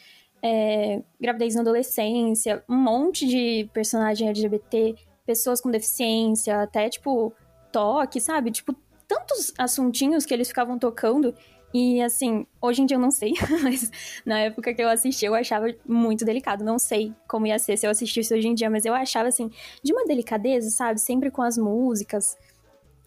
é, 0.41 1.01
gravidez 1.19 1.55
na 1.55 1.61
adolescência, 1.61 2.63
um 2.67 2.75
monte 2.75 3.27
de 3.27 3.69
personagem 3.73 4.27
LGBT, 4.27 4.95
pessoas 5.25 5.61
com 5.61 5.69
deficiência, 5.69 6.61
até 6.63 6.89
tipo 6.89 7.31
toque, 7.71 8.19
sabe? 8.19 8.51
Tipo, 8.51 8.75
tantos 9.11 9.53
assuntinhos 9.57 10.25
que 10.25 10.33
eles 10.33 10.47
ficavam 10.47 10.79
tocando. 10.79 11.35
E 11.73 12.01
assim, 12.01 12.45
hoje 12.61 12.81
em 12.81 12.85
dia 12.85 12.95
eu 12.95 13.01
não 13.01 13.11
sei, 13.11 13.33
mas 13.63 13.91
na 14.25 14.39
época 14.39 14.73
que 14.73 14.81
eu 14.81 14.89
assisti 14.89 15.25
eu 15.25 15.35
achava 15.35 15.67
muito 15.85 16.23
delicado. 16.23 16.63
Não 16.63 16.79
sei 16.79 17.13
como 17.27 17.45
ia 17.45 17.59
ser 17.59 17.77
se 17.77 17.85
eu 17.85 17.91
assistisse 17.91 18.33
hoje 18.33 18.47
em 18.47 18.55
dia, 18.55 18.69
mas 18.69 18.85
eu 18.85 18.93
achava 18.93 19.27
assim, 19.27 19.51
de 19.83 19.91
uma 19.91 20.05
delicadeza, 20.05 20.69
sabe? 20.69 20.99
Sempre 20.99 21.29
com 21.29 21.41
as 21.41 21.57
músicas. 21.57 22.37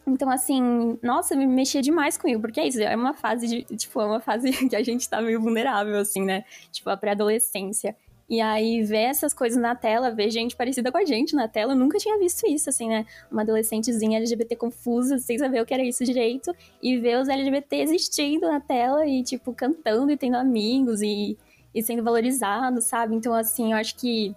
Então, 0.06 0.28
assim, 0.28 0.98
nossa, 1.02 1.34
me 1.34 1.46
mexia 1.46 1.80
demais 1.80 2.18
comigo, 2.18 2.42
porque 2.42 2.60
é 2.60 2.68
isso, 2.68 2.78
é 2.78 2.94
uma 2.94 3.14
fase 3.14 3.46
de, 3.46 3.76
tipo, 3.76 3.98
é 3.98 4.04
uma 4.04 4.20
fase 4.20 4.52
que 4.68 4.76
a 4.76 4.82
gente 4.82 5.08
tá 5.08 5.22
meio 5.22 5.40
vulnerável, 5.40 5.96
assim, 5.96 6.22
né? 6.22 6.44
Tipo, 6.70 6.90
a 6.90 6.96
pré-adolescência. 6.98 7.96
E 8.28 8.40
aí, 8.40 8.82
ver 8.82 9.04
essas 9.04 9.34
coisas 9.34 9.60
na 9.60 9.74
tela, 9.74 10.10
ver 10.10 10.30
gente 10.30 10.56
parecida 10.56 10.90
com 10.90 10.98
a 10.98 11.04
gente 11.04 11.34
na 11.34 11.46
tela, 11.46 11.72
eu 11.72 11.76
nunca 11.76 11.98
tinha 11.98 12.18
visto 12.18 12.46
isso, 12.46 12.70
assim, 12.70 12.88
né? 12.88 13.04
Uma 13.30 13.42
adolescentezinha 13.42 14.18
LGBT 14.18 14.56
confusa, 14.56 15.18
sem 15.18 15.38
saber 15.38 15.60
o 15.60 15.66
que 15.66 15.74
era 15.74 15.82
isso 15.82 16.04
direito, 16.04 16.54
e 16.82 16.98
ver 16.98 17.20
os 17.20 17.28
LGBT 17.28 17.76
existindo 17.76 18.46
na 18.48 18.60
tela 18.60 19.06
e, 19.06 19.22
tipo, 19.22 19.52
cantando 19.52 20.10
e 20.10 20.16
tendo 20.16 20.36
amigos 20.36 21.02
e, 21.02 21.36
e 21.74 21.82
sendo 21.82 22.02
valorizados, 22.02 22.84
sabe? 22.84 23.14
Então, 23.14 23.34
assim, 23.34 23.72
eu 23.72 23.78
acho 23.78 23.94
que 23.96 24.34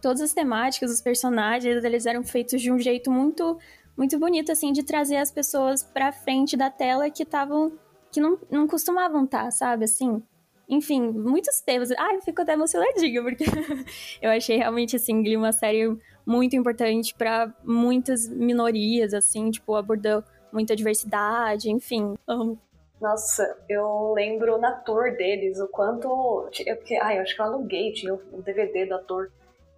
todas 0.00 0.20
as 0.20 0.34
temáticas, 0.34 0.90
os 0.90 1.00
personagens, 1.00 1.84
eles 1.84 2.06
eram 2.06 2.24
feitos 2.24 2.60
de 2.60 2.72
um 2.72 2.78
jeito 2.78 3.10
muito 3.10 3.56
muito 3.96 4.18
bonito, 4.18 4.50
assim, 4.50 4.72
de 4.72 4.82
trazer 4.82 5.16
as 5.16 5.30
pessoas 5.30 5.82
pra 5.82 6.12
frente 6.12 6.56
da 6.56 6.70
tela 6.70 7.10
que 7.10 7.22
estavam. 7.22 7.72
que 8.10 8.20
não, 8.20 8.38
não 8.50 8.66
costumavam 8.66 9.24
estar, 9.24 9.44
tá, 9.44 9.50
sabe? 9.50 9.84
Assim. 9.84 10.22
Enfim, 10.68 11.02
muitos 11.02 11.60
temas. 11.60 11.90
Ai, 11.92 12.16
eu 12.16 12.22
fico 12.22 12.42
até 12.42 12.52
emocionadinha, 12.52 13.22
porque 13.22 13.44
eu 14.22 14.30
achei 14.30 14.56
realmente, 14.56 14.96
assim, 14.96 15.22
Glee 15.22 15.36
uma 15.36 15.52
série 15.52 15.96
muito 16.24 16.56
importante 16.56 17.14
para 17.14 17.52
muitas 17.64 18.28
minorias, 18.28 19.12
assim, 19.12 19.50
tipo, 19.50 19.74
abordou 19.74 20.22
muita 20.52 20.76
diversidade, 20.76 21.70
enfim. 21.70 22.14
Amo. 22.26 22.58
Nossa, 23.00 23.58
eu 23.68 24.12
lembro 24.14 24.58
na 24.58 24.72
tour 24.72 25.16
deles 25.16 25.58
o 25.58 25.66
quanto. 25.66 26.48
Eu, 26.64 26.76
porque, 26.76 26.94
ai, 26.96 27.18
eu 27.18 27.22
acho 27.22 27.34
que 27.34 27.40
eu 27.40 27.46
aluguei, 27.46 27.92
tinha 27.92 28.14
o 28.14 28.42
DVD 28.42 28.86
da 28.86 28.98
tour 28.98 29.28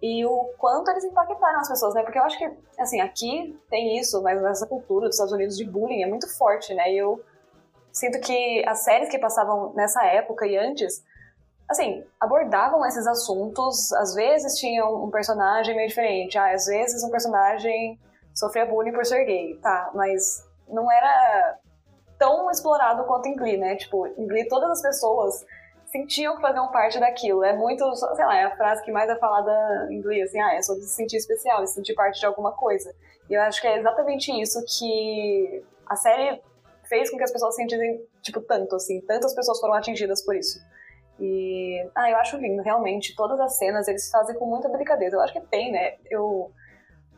e 0.01 0.23
o 0.23 0.53
quanto 0.57 0.91
eles 0.91 1.03
impactaram 1.03 1.59
as 1.59 1.67
pessoas, 1.67 1.95
né? 1.95 2.03
Porque 2.03 2.19
eu 2.19 2.23
acho 2.23 2.37
que, 2.37 2.47
assim, 2.77 3.01
aqui 3.01 3.57
tem 3.69 3.97
isso, 3.97 4.21
mas 4.21 4.43
essa 4.43 4.67
cultura 4.67 5.07
dos 5.07 5.15
Estados 5.15 5.33
Unidos 5.33 5.57
de 5.57 5.65
bullying 5.65 6.03
é 6.03 6.05
muito 6.05 6.27
forte, 6.37 6.73
né? 6.75 6.93
E 6.93 6.97
eu 6.99 7.19
sinto 7.95 8.19
que 8.19 8.61
as 8.67 8.83
séries 8.83 9.09
que 9.09 9.17
passavam 9.17 9.73
nessa 9.73 10.05
época 10.05 10.45
e 10.45 10.57
antes, 10.57 11.01
assim, 11.69 12.03
abordavam 12.19 12.85
esses 12.85 13.07
assuntos, 13.07 13.91
às 13.93 14.13
vezes 14.13 14.59
tinham 14.59 15.01
um 15.03 15.09
personagem 15.09 15.73
meio 15.73 15.87
diferente, 15.87 16.37
ah, 16.37 16.51
às 16.51 16.65
vezes 16.65 17.01
um 17.05 17.09
personagem 17.09 17.97
sofria 18.33 18.65
bullying 18.65 18.91
por 18.91 19.05
ser 19.05 19.23
gay, 19.23 19.57
tá, 19.61 19.91
mas 19.95 20.45
não 20.67 20.91
era 20.91 21.57
tão 22.19 22.51
explorado 22.51 23.05
quanto 23.05 23.27
em 23.27 23.35
Glee, 23.35 23.57
né? 23.57 23.77
Tipo, 23.77 24.07
em 24.07 24.27
Glee 24.27 24.47
todas 24.49 24.69
as 24.71 24.81
pessoas 24.81 25.45
sentiam 25.85 26.35
que 26.35 26.41
faziam 26.41 26.69
parte 26.71 26.99
daquilo. 26.99 27.45
É 27.45 27.55
muito, 27.55 27.95
sei 27.95 28.25
lá, 28.25 28.37
é 28.37 28.43
a 28.43 28.57
frase 28.57 28.83
que 28.83 28.91
mais 28.91 29.09
é 29.09 29.15
falada 29.15 29.87
em 29.89 29.95
inglês, 29.95 30.29
assim, 30.29 30.41
ah, 30.41 30.53
é 30.53 30.61
sobre 30.61 30.83
se 30.83 30.89
sentir 30.89 31.15
especial, 31.15 31.65
se 31.65 31.75
sentir 31.75 31.93
parte 31.93 32.19
de 32.19 32.25
alguma 32.25 32.51
coisa. 32.51 32.93
E 33.29 33.33
eu 33.33 33.41
acho 33.41 33.61
que 33.61 33.67
é 33.67 33.77
exatamente 33.77 34.31
isso 34.41 34.61
que 34.65 35.63
a 35.87 35.95
série 35.95 36.41
fez 36.87 37.09
com 37.09 37.17
que 37.17 37.23
as 37.23 37.31
pessoas 37.31 37.55
sentissem, 37.55 38.01
tipo, 38.21 38.41
tanto, 38.41 38.75
assim, 38.75 39.01
tantas 39.01 39.33
pessoas 39.33 39.59
foram 39.59 39.73
atingidas 39.73 40.23
por 40.23 40.35
isso. 40.35 40.59
E, 41.19 41.87
ah, 41.95 42.09
eu 42.09 42.17
acho 42.17 42.37
lindo, 42.37 42.61
realmente, 42.61 43.15
todas 43.15 43.39
as 43.39 43.57
cenas 43.57 43.87
eles 43.87 44.09
fazem 44.09 44.35
com 44.35 44.45
muita 44.45 44.69
delicadeza. 44.69 45.15
Eu 45.15 45.21
acho 45.21 45.33
que 45.33 45.41
tem, 45.41 45.71
né, 45.71 45.95
eu... 46.09 46.51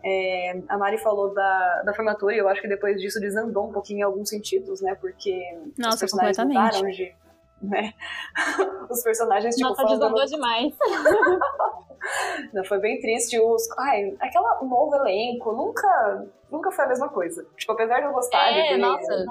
É, 0.03 0.61
a 0.70 0.78
Mari 0.78 0.99
falou 0.99 1.34
da, 1.34 1.82
da 1.82 1.93
formatura 1.93 2.36
e 2.36 2.38
eu 2.38 2.47
acho 2.47 2.61
que 2.61 2.68
depois 2.68 3.01
disso 3.01 3.20
desandou 3.20 3.68
um 3.68 3.74
pouquinho 3.74 3.99
em 3.99 4.03
alguns 4.03 4.30
sentidos, 4.30 4.80
né? 4.80 4.93
Porque 4.93 5.57
Nossa, 5.76 6.05
os 6.05 6.11
personagens 6.11 6.38
mudaram 6.47 6.89
de, 6.91 7.15
né? 7.61 7.93
Os 8.89 9.03
personagens, 9.03 9.55
tipo, 9.55 9.70
Nossa, 9.70 9.86
desandou 9.86 10.26
demais. 10.26 10.74
Não, 12.53 12.63
foi 12.63 12.80
bem 12.80 12.99
triste. 12.99 13.39
Os... 13.39 13.70
Ai, 13.78 14.15
aquela 14.20 14.61
novo 14.63 14.95
elenco 14.95 15.51
nunca, 15.51 16.26
nunca 16.51 16.72
foi 16.72 16.86
a 16.86 16.88
mesma 16.88 17.09
coisa. 17.09 17.45
Tipo, 17.57 17.74
apesar 17.74 17.99
de 17.99 18.05
eu 18.05 18.13
gostar 18.13 18.49
é, 18.51 18.74
de 18.74 18.78
nossa. 18.78 19.26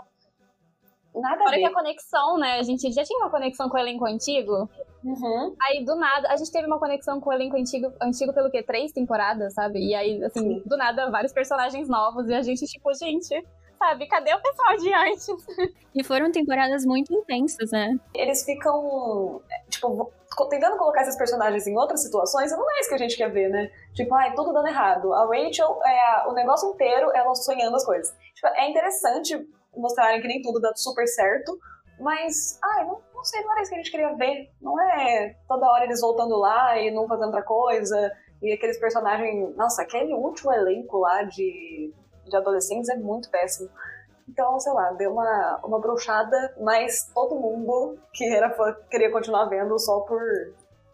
Nada 1.17 1.39
Fora 1.39 1.57
que 1.57 1.65
a 1.65 1.73
conexão, 1.73 2.39
né? 2.39 2.59
A 2.59 2.63
gente 2.63 2.93
já 2.93 3.03
tinha 3.03 3.19
uma 3.19 3.31
conexão 3.31 3.69
com 3.69 3.77
o 3.77 3.81
elenco 3.81 4.05
antigo. 4.05 4.69
Uhum. 5.03 5.57
Aí, 5.63 5.85
do 5.85 5.97
nada, 5.97 6.29
a 6.29 6.37
gente 6.37 6.53
teve 6.53 6.67
uma 6.67 6.79
conexão 6.79 7.21
com 7.21 7.31
o 7.31 7.33
elenco 7.33 7.57
antigo, 7.57 7.93
antigo 8.01 8.33
pelo 8.35 8.51
quê? 8.51 8.63
Três 8.63 8.93
temporadas, 8.93 9.55
sabe? 9.55 9.79
E 9.79 9.95
aí, 9.95 10.23
assim, 10.23 10.41
Sim. 10.41 10.63
do 10.67 10.77
nada, 10.77 11.11
vários 11.11 11.33
personagens 11.33 11.89
novos. 11.89 12.29
E 12.29 12.35
a 12.35 12.43
gente, 12.43 12.67
tipo, 12.67 12.93
gente, 12.93 13.43
sabe? 13.79 14.07
Cadê 14.07 14.35
o 14.35 14.43
pessoal 14.43 14.77
de 14.77 14.93
antes? 14.93 15.27
E 15.95 16.05
foram 16.05 16.31
temporadas 16.31 16.85
muito 16.85 17.15
intensas, 17.15 17.71
né? 17.71 17.97
Eles 18.15 18.45
ficam, 18.45 19.41
tipo, 19.71 20.13
tentando 20.51 20.77
colocar 20.77 21.01
esses 21.03 21.17
personagens 21.17 21.67
em 21.67 21.75
outras 21.77 22.03
situações, 22.03 22.51
não 22.53 22.71
é 22.71 22.81
isso 22.81 22.89
que 22.91 22.95
a 22.95 22.99
gente 22.99 23.17
quer 23.17 23.31
ver, 23.31 23.49
né? 23.49 23.71
Tipo, 23.95 24.15
ai, 24.15 24.35
tudo 24.35 24.53
dando 24.53 24.69
errado. 24.69 25.15
A 25.15 25.25
Rachel, 25.25 25.81
é, 25.87 26.29
o 26.29 26.33
negócio 26.33 26.69
inteiro, 26.71 27.11
ela 27.15 27.35
sonhando 27.35 27.75
as 27.75 27.85
coisas. 27.85 28.15
Tipo, 28.35 28.49
é 28.49 28.69
interessante 28.69 29.49
mostrarem 29.77 30.21
que 30.21 30.29
nem 30.29 30.43
tudo 30.43 30.61
dá 30.61 30.73
super 30.75 31.07
certo, 31.07 31.59
mas, 31.99 32.59
ai, 32.63 32.85
não, 32.85 33.01
não 33.15 33.25
sei, 33.25 33.43
não 33.43 33.53
era 33.53 33.63
isso 33.63 33.71
que 33.71 33.77
a 33.77 33.79
gente 33.79 33.91
queria 33.91 34.15
ver. 34.15 34.51
Não 34.61 34.81
é 34.81 35.37
toda 35.49 35.67
hora 35.71 35.85
eles 35.85 36.01
voltando 36.01 36.37
lá 36.37 36.79
e 36.79 36.91
não 36.91 37.09
fazendo 37.09 37.27
outra 37.27 37.43
coisa. 37.43 38.13
E 38.43 38.53
aqueles 38.53 38.79
personagens. 38.79 39.57
Nossa, 39.57 39.83
aquele 39.83 40.13
último 40.13 40.53
elenco 40.53 40.99
lá 40.99 41.23
de 41.23 41.93
de 42.29 42.37
adolescentes 42.37 42.89
é 42.89 42.97
muito 42.97 43.31
péssimo. 43.31 43.71
Então, 44.29 44.59
sei 44.59 44.73
lá, 44.73 44.91
deu 44.93 45.13
uma, 45.13 45.61
uma 45.65 45.81
bruxada, 45.81 46.55
mas 46.61 47.11
todo 47.15 47.37
mundo 47.37 47.97
que 48.13 48.25
era 48.25 48.51
fã 48.51 48.75
queria 48.91 49.11
continuar 49.11 49.47
vendo 49.47 49.79
só 49.79 50.01
por. 50.01 50.21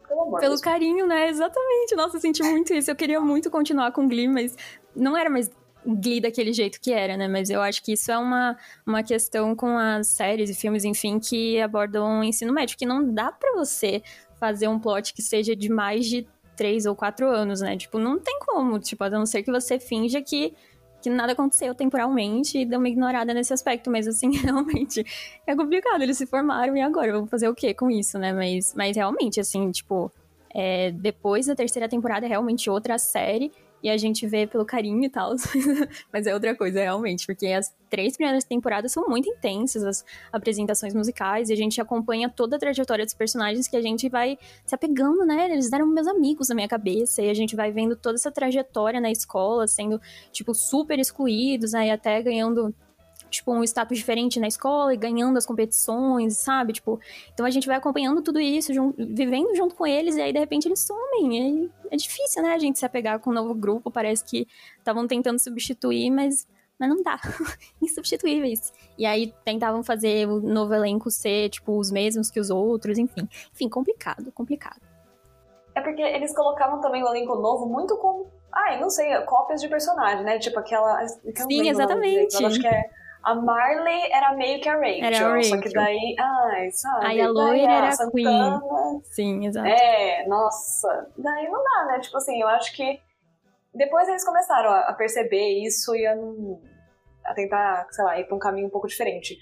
Pelo 0.06 0.22
amor. 0.22 0.40
Pelo 0.40 0.60
carinho, 0.60 1.06
né? 1.06 1.28
Exatamente. 1.28 1.94
Nossa, 1.96 2.16
eu 2.16 2.20
senti 2.20 2.42
muito 2.42 2.74
isso. 2.74 2.90
Eu 2.90 2.96
queria 2.96 3.20
muito 3.20 3.50
continuar 3.50 3.92
com 3.92 4.06
Glee, 4.06 4.28
mas 4.28 4.54
não 4.94 5.16
era 5.16 5.30
mais 5.30 5.50
Glee 5.86 6.20
daquele 6.20 6.52
jeito 6.52 6.80
que 6.80 6.92
era, 6.92 7.16
né? 7.16 7.28
Mas 7.28 7.50
eu 7.50 7.60
acho 7.60 7.82
que 7.82 7.92
isso 7.92 8.10
é 8.10 8.18
uma, 8.18 8.56
uma 8.86 9.02
questão 9.02 9.54
com 9.54 9.76
as 9.76 10.06
séries 10.08 10.50
e 10.50 10.54
filmes, 10.54 10.84
enfim, 10.84 11.18
que 11.18 11.60
abordam 11.60 12.20
o 12.20 12.24
ensino 12.24 12.52
médio, 12.52 12.76
que 12.76 12.86
não 12.86 13.12
dá 13.12 13.32
para 13.32 13.52
você 13.54 14.02
fazer 14.38 14.68
um 14.68 14.78
plot 14.78 15.14
que 15.14 15.22
seja 15.22 15.54
de 15.54 15.68
mais 15.68 16.06
de 16.06 16.26
três 16.56 16.86
ou 16.86 16.94
quatro 16.94 17.28
anos, 17.28 17.60
né? 17.60 17.76
Tipo, 17.76 17.98
não 17.98 18.18
tem 18.18 18.38
como, 18.40 18.78
tipo, 18.78 19.02
a 19.04 19.10
não 19.10 19.26
ser 19.26 19.42
que 19.42 19.50
você 19.50 19.78
finja 19.78 20.20
que 20.20 20.54
que 21.02 21.10
nada 21.10 21.32
aconteceu 21.32 21.74
temporalmente 21.74 22.58
e 22.58 22.64
deu 22.64 22.78
uma 22.78 22.88
ignorada 22.88 23.34
nesse 23.34 23.52
aspecto, 23.52 23.90
mas 23.90 24.06
assim, 24.06 24.30
realmente 24.38 25.04
é 25.44 25.56
complicado. 25.56 26.00
Eles 26.00 26.16
se 26.16 26.26
formaram 26.26 26.76
e 26.76 26.80
agora? 26.80 27.12
Vamos 27.12 27.28
fazer 27.28 27.48
o 27.48 27.54
que 27.54 27.74
com 27.74 27.90
isso, 27.90 28.18
né? 28.20 28.32
Mas, 28.32 28.72
mas 28.76 28.96
realmente, 28.96 29.40
assim, 29.40 29.68
tipo, 29.72 30.12
é, 30.54 30.92
depois 30.92 31.46
da 31.46 31.56
terceira 31.56 31.88
temporada 31.88 32.24
é 32.24 32.28
realmente 32.28 32.70
outra 32.70 32.98
série 32.98 33.50
e 33.82 33.90
a 33.90 33.96
gente 33.96 34.26
vê 34.26 34.46
pelo 34.46 34.64
carinho 34.64 35.04
e 35.04 35.08
tal. 35.08 35.34
Mas 36.12 36.26
é 36.26 36.34
outra 36.34 36.54
coisa, 36.54 36.80
realmente, 36.80 37.26
porque 37.26 37.46
as 37.48 37.74
três 37.90 38.16
primeiras 38.16 38.44
temporadas 38.44 38.92
são 38.92 39.06
muito 39.08 39.28
intensas, 39.28 39.82
as 39.84 40.04
apresentações 40.32 40.94
musicais, 40.94 41.50
e 41.50 41.52
a 41.52 41.56
gente 41.56 41.80
acompanha 41.80 42.28
toda 42.28 42.56
a 42.56 42.58
trajetória 42.58 43.04
dos 43.04 43.14
personagens 43.14 43.66
que 43.66 43.76
a 43.76 43.82
gente 43.82 44.08
vai 44.08 44.38
se 44.64 44.74
apegando, 44.74 45.24
né? 45.24 45.50
Eles 45.50 45.72
eram 45.72 45.86
meus 45.86 46.06
amigos 46.06 46.48
na 46.48 46.54
minha 46.54 46.68
cabeça, 46.68 47.22
e 47.22 47.28
a 47.28 47.34
gente 47.34 47.56
vai 47.56 47.72
vendo 47.72 47.96
toda 47.96 48.14
essa 48.14 48.30
trajetória 48.30 49.00
na 49.00 49.10
escola, 49.10 49.66
sendo, 49.66 50.00
tipo, 50.30 50.54
super 50.54 50.98
excluídos, 50.98 51.74
aí 51.74 51.88
né? 51.88 51.92
até 51.92 52.22
ganhando 52.22 52.74
tipo, 53.32 53.52
um 53.52 53.64
status 53.64 53.98
diferente 53.98 54.38
na 54.38 54.46
escola 54.46 54.94
e 54.94 54.96
ganhando 54.96 55.36
as 55.36 55.46
competições, 55.46 56.38
sabe? 56.38 56.72
Tipo, 56.72 57.00
então 57.32 57.44
a 57.44 57.50
gente 57.50 57.66
vai 57.66 57.76
acompanhando 57.76 58.22
tudo 58.22 58.38
isso, 58.40 58.72
jun 58.72 58.92
vivendo 58.96 59.54
junto 59.56 59.74
com 59.74 59.86
eles, 59.86 60.16
e 60.16 60.20
aí 60.20 60.32
de 60.32 60.38
repente 60.38 60.68
eles 60.68 60.80
somem. 60.80 61.70
é 61.90 61.96
difícil, 61.96 62.42
né, 62.42 62.54
a 62.54 62.58
gente 62.58 62.78
se 62.78 62.86
apegar 62.86 63.18
com 63.18 63.30
um 63.30 63.32
novo 63.32 63.54
grupo, 63.54 63.90
parece 63.90 64.24
que 64.24 64.46
estavam 64.78 65.06
tentando 65.06 65.38
substituir, 65.38 66.10
mas, 66.10 66.46
mas 66.78 66.88
não 66.88 67.02
dá. 67.02 67.18
Insubstituíveis. 67.82 68.72
E 68.96 69.06
aí 69.06 69.34
tentavam 69.44 69.82
fazer 69.82 70.28
o 70.28 70.40
novo 70.40 70.74
elenco 70.74 71.10
ser, 71.10 71.48
tipo, 71.48 71.78
os 71.78 71.90
mesmos 71.90 72.30
que 72.30 72.38
os 72.38 72.50
outros, 72.50 72.98
enfim. 72.98 73.28
Enfim, 73.52 73.68
complicado, 73.68 74.30
complicado. 74.32 74.80
É 75.74 75.80
porque 75.80 76.02
eles 76.02 76.34
colocavam 76.34 76.80
também 76.80 77.02
o 77.02 77.08
elenco 77.08 77.34
novo 77.36 77.66
muito 77.66 77.96
com 77.96 78.26
ah, 78.52 78.76
não 78.78 78.90
sei, 78.90 79.18
cópias 79.22 79.62
de 79.62 79.68
personagem, 79.68 80.24
né? 80.24 80.38
Tipo 80.38 80.58
aquela. 80.58 81.06
Sim, 81.06 81.68
exatamente. 81.68 82.44
acho 82.44 82.60
que 82.60 82.66
é 82.66 82.90
a 83.22 83.34
Marley 83.34 84.12
era 84.12 84.34
meio 84.34 84.60
que 84.60 84.68
a 84.68 84.74
Rachel, 84.74 85.04
era 85.04 85.26
a 85.26 85.34
Rachel. 85.34 85.56
só 85.56 85.60
que 85.60 85.72
daí, 85.72 86.16
ai, 86.18 86.70
sabe? 86.72 87.06
Aí 87.06 87.20
a 87.20 87.28
loira 87.28 87.72
era 87.72 87.88
a 87.88 88.10
Queen. 88.10 89.02
Sim, 89.04 89.46
exato. 89.46 89.68
É, 89.68 90.26
nossa. 90.26 91.08
Daí 91.16 91.48
não 91.48 91.62
dá, 91.62 91.86
né? 91.86 92.00
Tipo 92.00 92.16
assim, 92.16 92.40
eu 92.40 92.48
acho 92.48 92.74
que 92.74 93.00
depois 93.74 94.08
eles 94.08 94.24
começaram 94.24 94.70
a 94.70 94.92
perceber 94.92 95.64
isso 95.64 95.94
e 95.94 96.06
a, 96.06 96.14
a 97.24 97.34
tentar, 97.34 97.86
sei 97.90 98.04
lá, 98.04 98.18
ir 98.18 98.24
pra 98.24 98.36
um 98.36 98.40
caminho 98.40 98.66
um 98.66 98.70
pouco 98.70 98.88
diferente. 98.88 99.38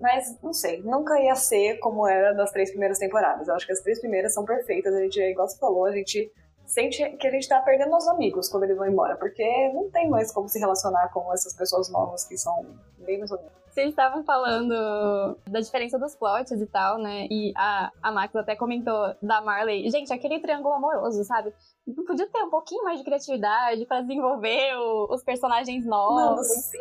Mas, 0.00 0.40
não 0.42 0.52
sei, 0.52 0.80
nunca 0.80 1.20
ia 1.20 1.34
ser 1.34 1.78
como 1.78 2.08
era 2.08 2.32
das 2.32 2.50
três 2.50 2.70
primeiras 2.70 2.98
temporadas. 2.98 3.48
Eu 3.48 3.54
acho 3.54 3.66
que 3.66 3.72
as 3.72 3.80
três 3.80 4.00
primeiras 4.00 4.32
são 4.32 4.46
perfeitas. 4.46 4.94
A 4.94 5.02
gente, 5.02 5.20
igual 5.20 5.46
você 5.46 5.58
falou, 5.58 5.84
a 5.84 5.92
gente 5.92 6.32
sente 6.70 7.04
que 7.16 7.26
a 7.26 7.30
gente 7.30 7.48
tá 7.48 7.60
perdendo 7.60 7.94
os 7.96 8.06
amigos 8.08 8.48
quando 8.48 8.64
eles 8.64 8.76
vão 8.76 8.86
embora, 8.86 9.16
porque 9.16 9.44
não 9.74 9.90
tem 9.90 10.08
mais 10.08 10.32
como 10.32 10.48
se 10.48 10.58
relacionar 10.58 11.08
com 11.12 11.32
essas 11.32 11.52
pessoas 11.52 11.90
novas 11.90 12.24
que 12.24 12.36
são 12.38 12.64
bem 12.98 13.18
mais 13.18 13.30
ou 13.30 13.38
menos. 13.38 13.52
Vocês 13.70 13.90
estavam 13.90 14.24
falando 14.24 15.36
da 15.48 15.60
diferença 15.60 15.98
dos 15.98 16.16
plots 16.16 16.50
e 16.50 16.66
tal, 16.66 16.98
né? 16.98 17.26
E 17.30 17.52
a, 17.56 17.90
a 18.02 18.10
Max 18.10 18.34
até 18.34 18.56
comentou 18.56 19.14
da 19.22 19.40
Marley. 19.40 19.88
Gente, 19.90 20.12
aquele 20.12 20.40
triângulo 20.40 20.74
amoroso, 20.74 21.22
sabe? 21.22 21.52
Não 21.86 22.04
podia 22.04 22.26
ter 22.28 22.42
um 22.42 22.50
pouquinho 22.50 22.82
mais 22.82 22.98
de 22.98 23.04
criatividade 23.04 23.86
para 23.86 24.00
desenvolver 24.00 24.74
o, 24.76 25.14
os 25.14 25.22
personagens 25.22 25.86
novos. 25.86 26.46
sim! 26.46 26.78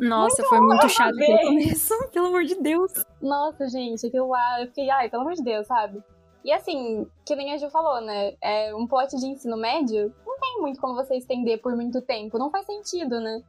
Nossa, 0.00 0.42
muito 0.42 0.48
foi 0.48 0.60
muito 0.60 0.88
chato 0.88 1.16
no 1.16 1.38
começo, 1.40 1.94
pelo 2.12 2.26
amor 2.28 2.44
de 2.44 2.54
Deus. 2.54 2.92
Nossa, 3.20 3.68
gente, 3.68 4.06
aquilo 4.06 4.28
lá, 4.28 4.62
eu 4.62 4.68
fiquei, 4.68 4.88
ai, 4.90 5.10
pelo 5.10 5.22
amor 5.22 5.34
de 5.34 5.42
Deus, 5.42 5.66
sabe? 5.66 6.00
E 6.44 6.52
assim, 6.52 7.06
que 7.26 7.34
nem 7.34 7.52
a 7.52 7.58
Gil 7.58 7.70
falou, 7.70 8.00
né? 8.00 8.34
É 8.40 8.74
um 8.74 8.86
plot 8.86 9.16
de 9.16 9.26
ensino 9.26 9.56
médio 9.56 10.14
não 10.26 10.38
tem 10.38 10.60
muito 10.60 10.80
como 10.80 10.94
você 10.94 11.16
estender 11.16 11.60
por 11.60 11.74
muito 11.74 12.00
tempo, 12.00 12.38
não 12.38 12.50
faz 12.50 12.66
sentido, 12.66 13.20
né? 13.20 13.42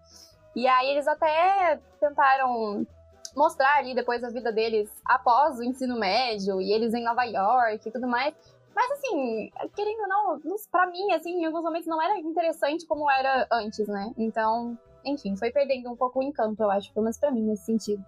E 0.56 0.68
aí 0.68 0.90
eles 0.90 1.08
até 1.08 1.80
tentaram 2.00 2.86
mostrar 3.36 3.78
ali 3.78 3.94
depois 3.94 4.24
a 4.24 4.30
vida 4.30 4.52
deles 4.52 4.90
após 5.06 5.60
o 5.60 5.64
ensino 5.64 5.98
médio 5.98 6.60
e 6.60 6.72
eles 6.72 6.94
em 6.94 7.04
Nova 7.04 7.24
York 7.24 7.88
e 7.88 7.92
tudo 7.92 8.08
mais. 8.08 8.34
Mas 8.76 8.92
assim, 8.92 9.52
querendo 9.76 10.02
ou 10.02 10.08
não, 10.08 10.40
para 10.72 10.88
mim, 10.88 11.14
assim, 11.14 11.42
em 11.42 11.46
alguns 11.46 11.64
momentos 11.64 11.88
não 11.88 12.02
era 12.02 12.18
interessante 12.18 12.86
como 12.88 13.10
era 13.10 13.48
antes, 13.52 13.88
né? 13.88 14.14
Então, 14.18 14.78
enfim, 15.04 15.36
foi 15.36 15.52
perdendo 15.52 15.92
um 15.92 15.96
pouco 15.96 16.20
o 16.20 16.24
encanto, 16.24 16.62
eu 16.62 16.72
acho, 16.72 16.94
pelo 16.94 17.04
menos 17.04 17.18
pra 17.18 17.32
mim, 17.32 17.44
nesse 17.44 17.66
sentido. 17.66 18.04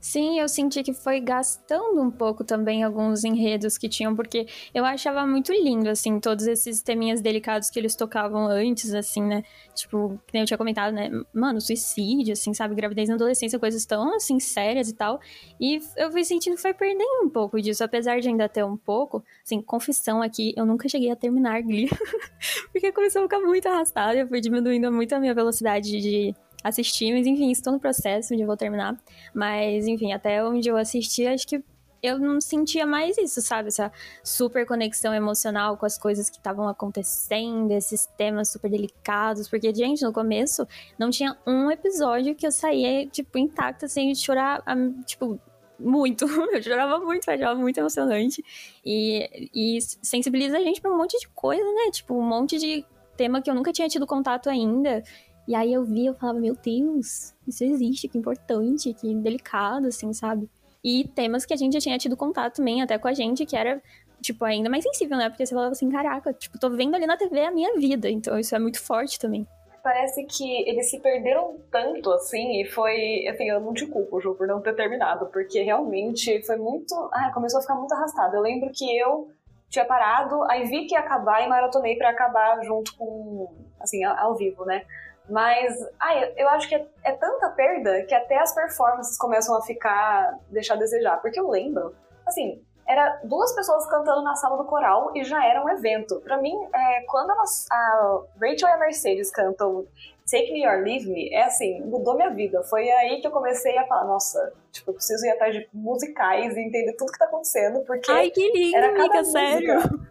Sim, 0.00 0.38
eu 0.38 0.48
senti 0.48 0.80
que 0.84 0.94
foi 0.94 1.18
gastando 1.18 2.00
um 2.00 2.08
pouco 2.08 2.44
também 2.44 2.84
alguns 2.84 3.24
enredos 3.24 3.76
que 3.76 3.88
tinham, 3.88 4.14
porque 4.14 4.46
eu 4.72 4.84
achava 4.84 5.26
muito 5.26 5.52
lindo, 5.52 5.90
assim, 5.90 6.20
todos 6.20 6.46
esses 6.46 6.80
teminhas 6.82 7.20
delicados 7.20 7.68
que 7.68 7.80
eles 7.80 7.96
tocavam 7.96 8.46
antes, 8.46 8.94
assim, 8.94 9.20
né? 9.20 9.42
Tipo, 9.74 10.16
que 10.28 10.38
eu 10.38 10.44
tinha 10.44 10.56
comentado, 10.56 10.94
né? 10.94 11.10
Mano, 11.34 11.60
suicídio, 11.60 12.34
assim, 12.34 12.54
sabe? 12.54 12.76
Gravidez 12.76 13.08
na 13.08 13.16
adolescência, 13.16 13.58
coisas 13.58 13.84
tão, 13.84 14.14
assim, 14.14 14.38
sérias 14.38 14.88
e 14.88 14.94
tal. 14.94 15.18
E 15.60 15.80
eu 15.96 16.12
fui 16.12 16.24
sentindo 16.24 16.54
que 16.54 16.62
foi 16.62 16.74
perdendo 16.74 17.24
um 17.24 17.28
pouco 17.28 17.60
disso, 17.60 17.82
apesar 17.82 18.20
de 18.20 18.28
ainda 18.28 18.48
ter 18.48 18.64
um 18.64 18.76
pouco. 18.76 19.24
Assim, 19.44 19.60
confissão 19.60 20.22
aqui, 20.22 20.54
eu 20.56 20.64
nunca 20.64 20.88
cheguei 20.88 21.10
a 21.10 21.16
terminar 21.16 21.60
Glee, 21.62 21.88
porque 22.70 22.92
começou 22.92 23.22
a 23.22 23.24
ficar 23.24 23.40
muito 23.40 23.66
arrastada, 23.66 24.16
eu 24.16 24.28
fui 24.28 24.40
diminuindo 24.40 24.92
muito 24.92 25.12
a 25.12 25.18
minha 25.18 25.34
velocidade 25.34 26.00
de 26.00 26.34
assistir, 26.62 27.12
mas 27.12 27.26
enfim, 27.26 27.50
estou 27.50 27.72
no 27.72 27.80
processo 27.80 28.34
onde 28.34 28.42
eu 28.42 28.46
vou 28.46 28.56
terminar. 28.56 28.96
Mas, 29.34 29.86
enfim, 29.86 30.12
até 30.12 30.44
onde 30.44 30.68
eu 30.68 30.76
assisti, 30.76 31.26
acho 31.26 31.46
que 31.46 31.62
eu 32.02 32.18
não 32.18 32.40
sentia 32.40 32.86
mais 32.86 33.18
isso, 33.18 33.40
sabe? 33.42 33.68
Essa 33.68 33.90
super 34.22 34.66
conexão 34.66 35.12
emocional 35.12 35.76
com 35.76 35.84
as 35.84 35.98
coisas 35.98 36.30
que 36.30 36.36
estavam 36.36 36.68
acontecendo, 36.68 37.72
esses 37.72 38.06
temas 38.06 38.50
super 38.50 38.70
delicados. 38.70 39.48
Porque, 39.48 39.74
gente, 39.74 40.04
no 40.04 40.12
começo 40.12 40.66
não 40.98 41.10
tinha 41.10 41.36
um 41.46 41.70
episódio 41.70 42.34
que 42.34 42.46
eu 42.46 42.52
saía, 42.52 43.06
tipo, 43.06 43.38
intacta, 43.38 43.88
sem 43.88 44.14
chorar, 44.14 44.62
tipo, 45.06 45.40
muito. 45.78 46.24
Eu 46.52 46.62
chorava 46.62 46.98
muito, 46.98 47.28
eu 47.28 47.34
achava 47.34 47.54
muito 47.54 47.78
emocionante. 47.78 48.44
E, 48.84 49.48
e 49.54 49.78
sensibiliza 50.02 50.58
a 50.58 50.60
gente 50.60 50.80
pra 50.80 50.90
um 50.92 50.96
monte 50.96 51.16
de 51.20 51.28
coisa, 51.28 51.62
né? 51.62 51.90
Tipo, 51.92 52.14
um 52.14 52.22
monte 52.22 52.58
de 52.58 52.84
tema 53.16 53.42
que 53.42 53.50
eu 53.50 53.54
nunca 53.54 53.72
tinha 53.72 53.88
tido 53.88 54.06
contato 54.06 54.48
ainda. 54.48 55.02
E 55.48 55.54
aí 55.54 55.72
eu 55.72 55.82
vi, 55.82 56.04
eu 56.04 56.12
falava, 56.12 56.38
meu 56.38 56.54
Deus, 56.54 57.34
isso 57.46 57.64
existe, 57.64 58.06
que 58.06 58.18
importante, 58.18 58.92
que 58.92 59.14
delicado, 59.14 59.86
assim, 59.86 60.12
sabe? 60.12 60.46
E 60.84 61.08
temas 61.08 61.46
que 61.46 61.54
a 61.54 61.56
gente 61.56 61.72
já 61.72 61.80
tinha 61.80 61.96
tido 61.96 62.18
contato 62.18 62.56
também, 62.56 62.82
até 62.82 62.98
com 62.98 63.08
a 63.08 63.14
gente, 63.14 63.46
que 63.46 63.56
era, 63.56 63.82
tipo, 64.20 64.44
ainda 64.44 64.68
mais 64.68 64.84
sensível, 64.84 65.16
né? 65.16 65.30
Porque 65.30 65.46
você 65.46 65.54
falava 65.54 65.72
assim, 65.72 65.88
caraca, 65.90 66.34
tipo, 66.34 66.58
tô 66.58 66.68
vendo 66.68 66.94
ali 66.94 67.06
na 67.06 67.16
TV 67.16 67.46
a 67.46 67.50
minha 67.50 67.74
vida, 67.78 68.10
então 68.10 68.38
isso 68.38 68.54
é 68.54 68.58
muito 68.58 68.78
forte 68.78 69.18
também. 69.18 69.48
Parece 69.82 70.22
que 70.26 70.68
eles 70.68 70.90
se 70.90 71.00
perderam 71.00 71.56
tanto, 71.72 72.12
assim, 72.12 72.60
e 72.60 72.66
foi, 72.66 73.26
assim, 73.26 73.48
eu 73.48 73.58
não 73.58 73.72
te 73.72 73.86
culpo, 73.86 74.20
Ju, 74.20 74.34
por 74.34 74.46
não 74.46 74.60
ter 74.60 74.76
terminado, 74.76 75.30
porque 75.32 75.62
realmente 75.62 76.42
foi 76.42 76.56
muito, 76.56 76.94
ah, 77.10 77.30
começou 77.32 77.60
a 77.60 77.62
ficar 77.62 77.74
muito 77.74 77.94
arrastado. 77.94 78.36
Eu 78.36 78.42
lembro 78.42 78.70
que 78.70 78.98
eu 78.98 79.30
tinha 79.70 79.86
parado, 79.86 80.42
aí 80.50 80.66
vi 80.66 80.84
que 80.84 80.94
ia 80.94 81.00
acabar 81.00 81.42
e 81.42 81.48
maratonei 81.48 81.96
para 81.96 82.10
acabar 82.10 82.62
junto 82.64 82.94
com, 82.98 83.48
assim, 83.80 84.04
ao 84.04 84.36
vivo, 84.36 84.66
né? 84.66 84.84
Mas, 85.28 85.76
ai, 86.00 86.32
eu 86.36 86.48
acho 86.50 86.68
que 86.68 86.74
é, 86.74 86.86
é, 87.04 87.12
tanta 87.12 87.50
perda 87.50 88.02
que 88.04 88.14
até 88.14 88.38
as 88.38 88.54
performances 88.54 89.16
começam 89.18 89.56
a 89.56 89.62
ficar. 89.62 90.38
deixar 90.50 90.74
a 90.74 90.78
desejar. 90.78 91.20
Porque 91.20 91.38
eu 91.38 91.48
lembro, 91.48 91.94
assim, 92.26 92.62
era 92.88 93.20
duas 93.22 93.54
pessoas 93.54 93.86
cantando 93.90 94.22
na 94.22 94.34
sala 94.34 94.56
do 94.56 94.64
coral 94.64 95.12
e 95.14 95.22
já 95.22 95.44
era 95.44 95.62
um 95.62 95.68
evento. 95.68 96.20
Para 96.20 96.38
mim, 96.38 96.54
é, 96.74 97.02
quando 97.06 97.30
elas, 97.30 97.66
a 97.70 98.20
Rachel 98.40 98.68
e 98.68 98.72
a 98.72 98.78
Mercedes 98.78 99.30
cantam 99.30 99.86
Take 100.30 100.50
Me 100.52 100.66
or 100.66 100.82
Leave 100.82 101.06
Me, 101.06 101.28
é 101.30 101.44
assim, 101.44 101.82
mudou 101.82 102.16
minha 102.16 102.30
vida. 102.30 102.62
Foi 102.64 102.90
aí 102.90 103.20
que 103.20 103.26
eu 103.26 103.30
comecei 103.30 103.76
a 103.76 103.86
falar, 103.86 104.06
nossa, 104.06 104.54
tipo, 104.72 104.90
eu 104.90 104.94
preciso 104.94 105.26
ir 105.26 105.30
atrás 105.30 105.54
de 105.54 105.68
musicais 105.72 106.56
e 106.56 106.60
entender 106.60 106.94
tudo 106.94 107.12
que 107.12 107.18
tá 107.18 107.26
acontecendo, 107.26 107.80
porque. 107.84 108.10
Ai, 108.10 108.30
que 108.30 108.50
lindo, 108.52 108.76
era 108.76 108.92
cada 108.92 109.04
amiga, 109.04 109.24
sério. 109.24 110.08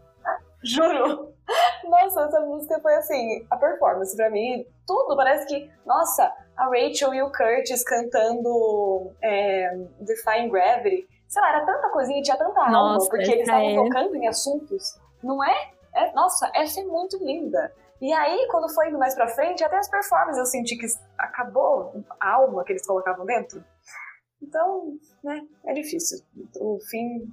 Juro. 0.63 1.33
Nossa, 1.85 2.21
essa 2.23 2.39
música 2.41 2.79
foi 2.81 2.93
assim, 2.95 3.45
a 3.49 3.55
performance 3.55 4.15
pra 4.15 4.29
mim, 4.29 4.65
tudo 4.85 5.15
parece 5.15 5.45
que, 5.47 5.71
nossa, 5.85 6.31
a 6.57 6.65
Rachel 6.65 7.13
e 7.13 7.21
o 7.21 7.31
Curtis 7.31 7.83
cantando 7.83 9.13
é, 9.21 9.77
Defying 10.01 10.49
Gravity, 10.49 11.07
sei 11.27 11.41
lá, 11.41 11.49
era 11.49 11.65
tanta 11.65 11.89
coisinha, 11.89 12.21
tinha 12.21 12.37
tanta 12.37 12.59
alma, 12.59 12.93
Nossa, 12.93 13.09
porque 13.09 13.31
eles 13.31 13.41
estavam 13.41 13.69
é. 13.69 13.75
tocando 13.75 14.15
em 14.15 14.27
assuntos, 14.27 14.99
não 15.23 15.43
é? 15.43 15.71
é? 15.93 16.11
Nossa, 16.13 16.49
essa 16.53 16.81
é 16.81 16.83
muito 16.83 17.17
linda. 17.23 17.73
E 17.99 18.13
aí, 18.13 18.47
quando 18.51 18.69
foi 18.73 18.89
indo 18.89 18.99
mais 18.99 19.15
pra 19.15 19.27
frente, 19.27 19.63
até 19.63 19.77
as 19.77 19.89
performances 19.89 20.37
eu 20.37 20.45
senti 20.45 20.77
que 20.77 20.85
acabou 21.17 22.03
a 22.19 22.33
alma 22.33 22.63
que 22.63 22.73
eles 22.73 22.85
colocavam 22.85 23.25
dentro. 23.25 23.63
Então, 24.41 24.97
né, 25.23 25.41
é 25.65 25.73
difícil. 25.73 26.19
O 26.59 26.79
fim 26.79 27.31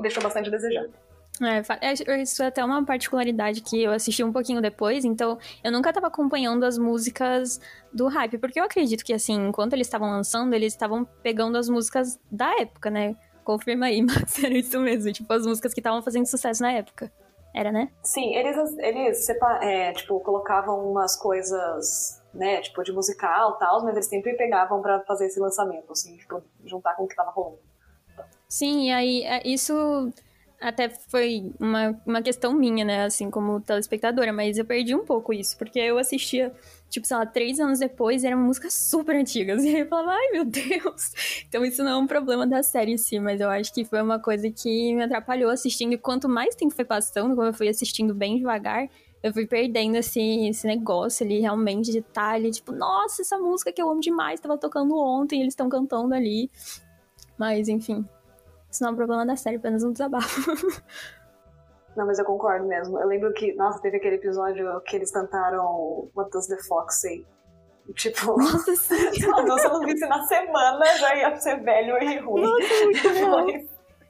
deixou 0.00 0.22
bastante 0.22 0.48
a 0.48 0.52
desejar. 0.52 0.86
É, 1.40 2.20
isso 2.22 2.42
é 2.42 2.46
até 2.46 2.62
uma 2.62 2.84
particularidade 2.84 3.62
que 3.62 3.82
eu 3.82 3.92
assisti 3.92 4.22
um 4.22 4.32
pouquinho 4.32 4.60
depois, 4.60 5.04
então 5.04 5.38
eu 5.64 5.72
nunca 5.72 5.92
tava 5.92 6.08
acompanhando 6.08 6.64
as 6.64 6.76
músicas 6.76 7.58
do 7.92 8.08
hype, 8.08 8.36
porque 8.36 8.60
eu 8.60 8.64
acredito 8.64 9.02
que, 9.02 9.12
assim, 9.12 9.48
enquanto 9.48 9.72
eles 9.72 9.86
estavam 9.86 10.10
lançando, 10.10 10.52
eles 10.52 10.74
estavam 10.74 11.04
pegando 11.22 11.56
as 11.56 11.68
músicas 11.68 12.20
da 12.30 12.60
época, 12.60 12.90
né? 12.90 13.16
Confirma 13.42 13.86
aí, 13.86 14.02
mas 14.04 14.42
era 14.44 14.54
isso 14.54 14.78
mesmo, 14.80 15.10
tipo, 15.12 15.32
as 15.32 15.46
músicas 15.46 15.72
que 15.72 15.80
estavam 15.80 16.02
fazendo 16.02 16.26
sucesso 16.26 16.62
na 16.62 16.72
época. 16.72 17.10
Era, 17.54 17.72
né? 17.72 17.90
Sim, 18.02 18.34
eles, 18.34 18.78
eles 18.78 19.28
é, 19.62 19.92
tipo, 19.92 20.20
colocavam 20.20 20.88
umas 20.88 21.16
coisas, 21.16 22.22
né, 22.32 22.60
tipo, 22.60 22.82
de 22.84 22.92
musical 22.92 23.54
e 23.56 23.58
tal, 23.58 23.82
mas 23.82 23.94
eles 23.94 24.06
sempre 24.06 24.34
pegavam 24.34 24.80
pra 24.82 25.00
fazer 25.00 25.26
esse 25.26 25.40
lançamento, 25.40 25.90
assim, 25.90 26.16
tipo, 26.16 26.42
juntar 26.64 26.94
com 26.94 27.04
o 27.04 27.08
que 27.08 27.16
tava 27.16 27.30
rolando. 27.30 27.58
Sim, 28.48 28.88
e 28.88 28.92
aí 28.92 29.22
é, 29.22 29.42
isso 29.48 30.12
até 30.60 30.90
foi 30.90 31.52
uma, 31.58 31.98
uma 32.04 32.20
questão 32.20 32.52
minha, 32.52 32.84
né? 32.84 33.04
Assim, 33.04 33.30
como 33.30 33.60
telespectadora, 33.60 34.32
mas 34.32 34.58
eu 34.58 34.64
perdi 34.64 34.94
um 34.94 35.04
pouco 35.04 35.32
isso, 35.32 35.56
porque 35.56 35.78
eu 35.78 35.96
assistia, 35.96 36.52
tipo, 36.90 37.06
sei 37.06 37.16
lá, 37.16 37.24
três 37.24 37.58
anos 37.58 37.78
depois, 37.78 38.22
e 38.22 38.26
eram 38.26 38.38
músicas 38.38 38.74
super 38.74 39.16
antigas. 39.16 39.64
E 39.70 39.74
aí 39.74 39.80
eu 39.80 39.88
falava, 39.88 40.12
ai 40.12 40.30
meu 40.32 40.44
Deus! 40.44 41.44
Então 41.48 41.64
isso 41.64 41.82
não 41.82 41.92
é 41.92 41.96
um 41.96 42.06
problema 42.06 42.46
da 42.46 42.62
série 42.62 42.92
em 42.92 42.98
si, 42.98 43.18
mas 43.18 43.40
eu 43.40 43.48
acho 43.48 43.72
que 43.72 43.84
foi 43.84 44.02
uma 44.02 44.18
coisa 44.18 44.50
que 44.50 44.94
me 44.94 45.02
atrapalhou 45.02 45.50
assistindo. 45.50 45.94
E 45.94 45.98
quanto 45.98 46.28
mais 46.28 46.54
tempo 46.54 46.74
foi 46.74 46.84
passando, 46.84 47.34
como 47.34 47.48
eu 47.48 47.54
fui 47.54 47.68
assistindo 47.68 48.14
bem 48.14 48.36
devagar, 48.36 48.86
eu 49.22 49.32
fui 49.32 49.46
perdendo 49.46 49.96
esse, 49.96 50.20
esse 50.46 50.66
negócio 50.66 51.24
ali, 51.24 51.40
realmente, 51.40 51.90
de 51.90 51.98
estar 51.98 52.34
ali, 52.34 52.50
tipo, 52.50 52.72
nossa, 52.72 53.22
essa 53.22 53.38
música 53.38 53.72
que 53.72 53.80
eu 53.80 53.90
amo 53.90 54.00
demais, 54.00 54.40
tava 54.40 54.58
tocando 54.58 54.96
ontem, 54.96 55.40
eles 55.40 55.52
estão 55.52 55.68
cantando 55.68 56.14
ali. 56.14 56.50
Mas, 57.38 57.68
enfim, 57.68 58.06
isso 58.70 58.82
não 58.82 58.90
é 58.90 58.92
um 58.92 58.96
problema 58.96 59.26
da 59.26 59.36
série, 59.36 59.56
apenas 59.56 59.82
um 59.82 59.92
desabafo. 59.92 60.52
Não, 61.96 62.06
mas 62.06 62.18
eu 62.20 62.24
concordo 62.24 62.66
mesmo. 62.66 62.98
Eu 63.00 63.08
lembro 63.08 63.32
que, 63.34 63.52
nossa, 63.54 63.80
teve 63.82 63.96
aquele 63.96 64.14
episódio 64.14 64.80
que 64.82 64.94
eles 64.94 65.10
cantaram 65.10 66.08
What 66.14 66.30
Does 66.30 66.46
the 66.46 66.56
Fox 66.68 67.00
Say? 67.00 67.26
Tipo, 67.96 68.38
Nossa, 68.38 68.76
sim. 68.76 69.10
se 69.12 69.24
eu 69.26 69.32
não 69.32 69.80
visse 69.80 70.06
na 70.06 70.22
semana, 70.22 70.84
já 70.98 71.16
ia 71.16 71.36
ser 71.36 71.60
velho 71.60 72.00
e 72.00 72.18
ruim. 72.18 72.42
Nossa, 72.42 72.84
muito 72.84 73.08
bom. 73.26 73.46
Mas- 73.52 73.66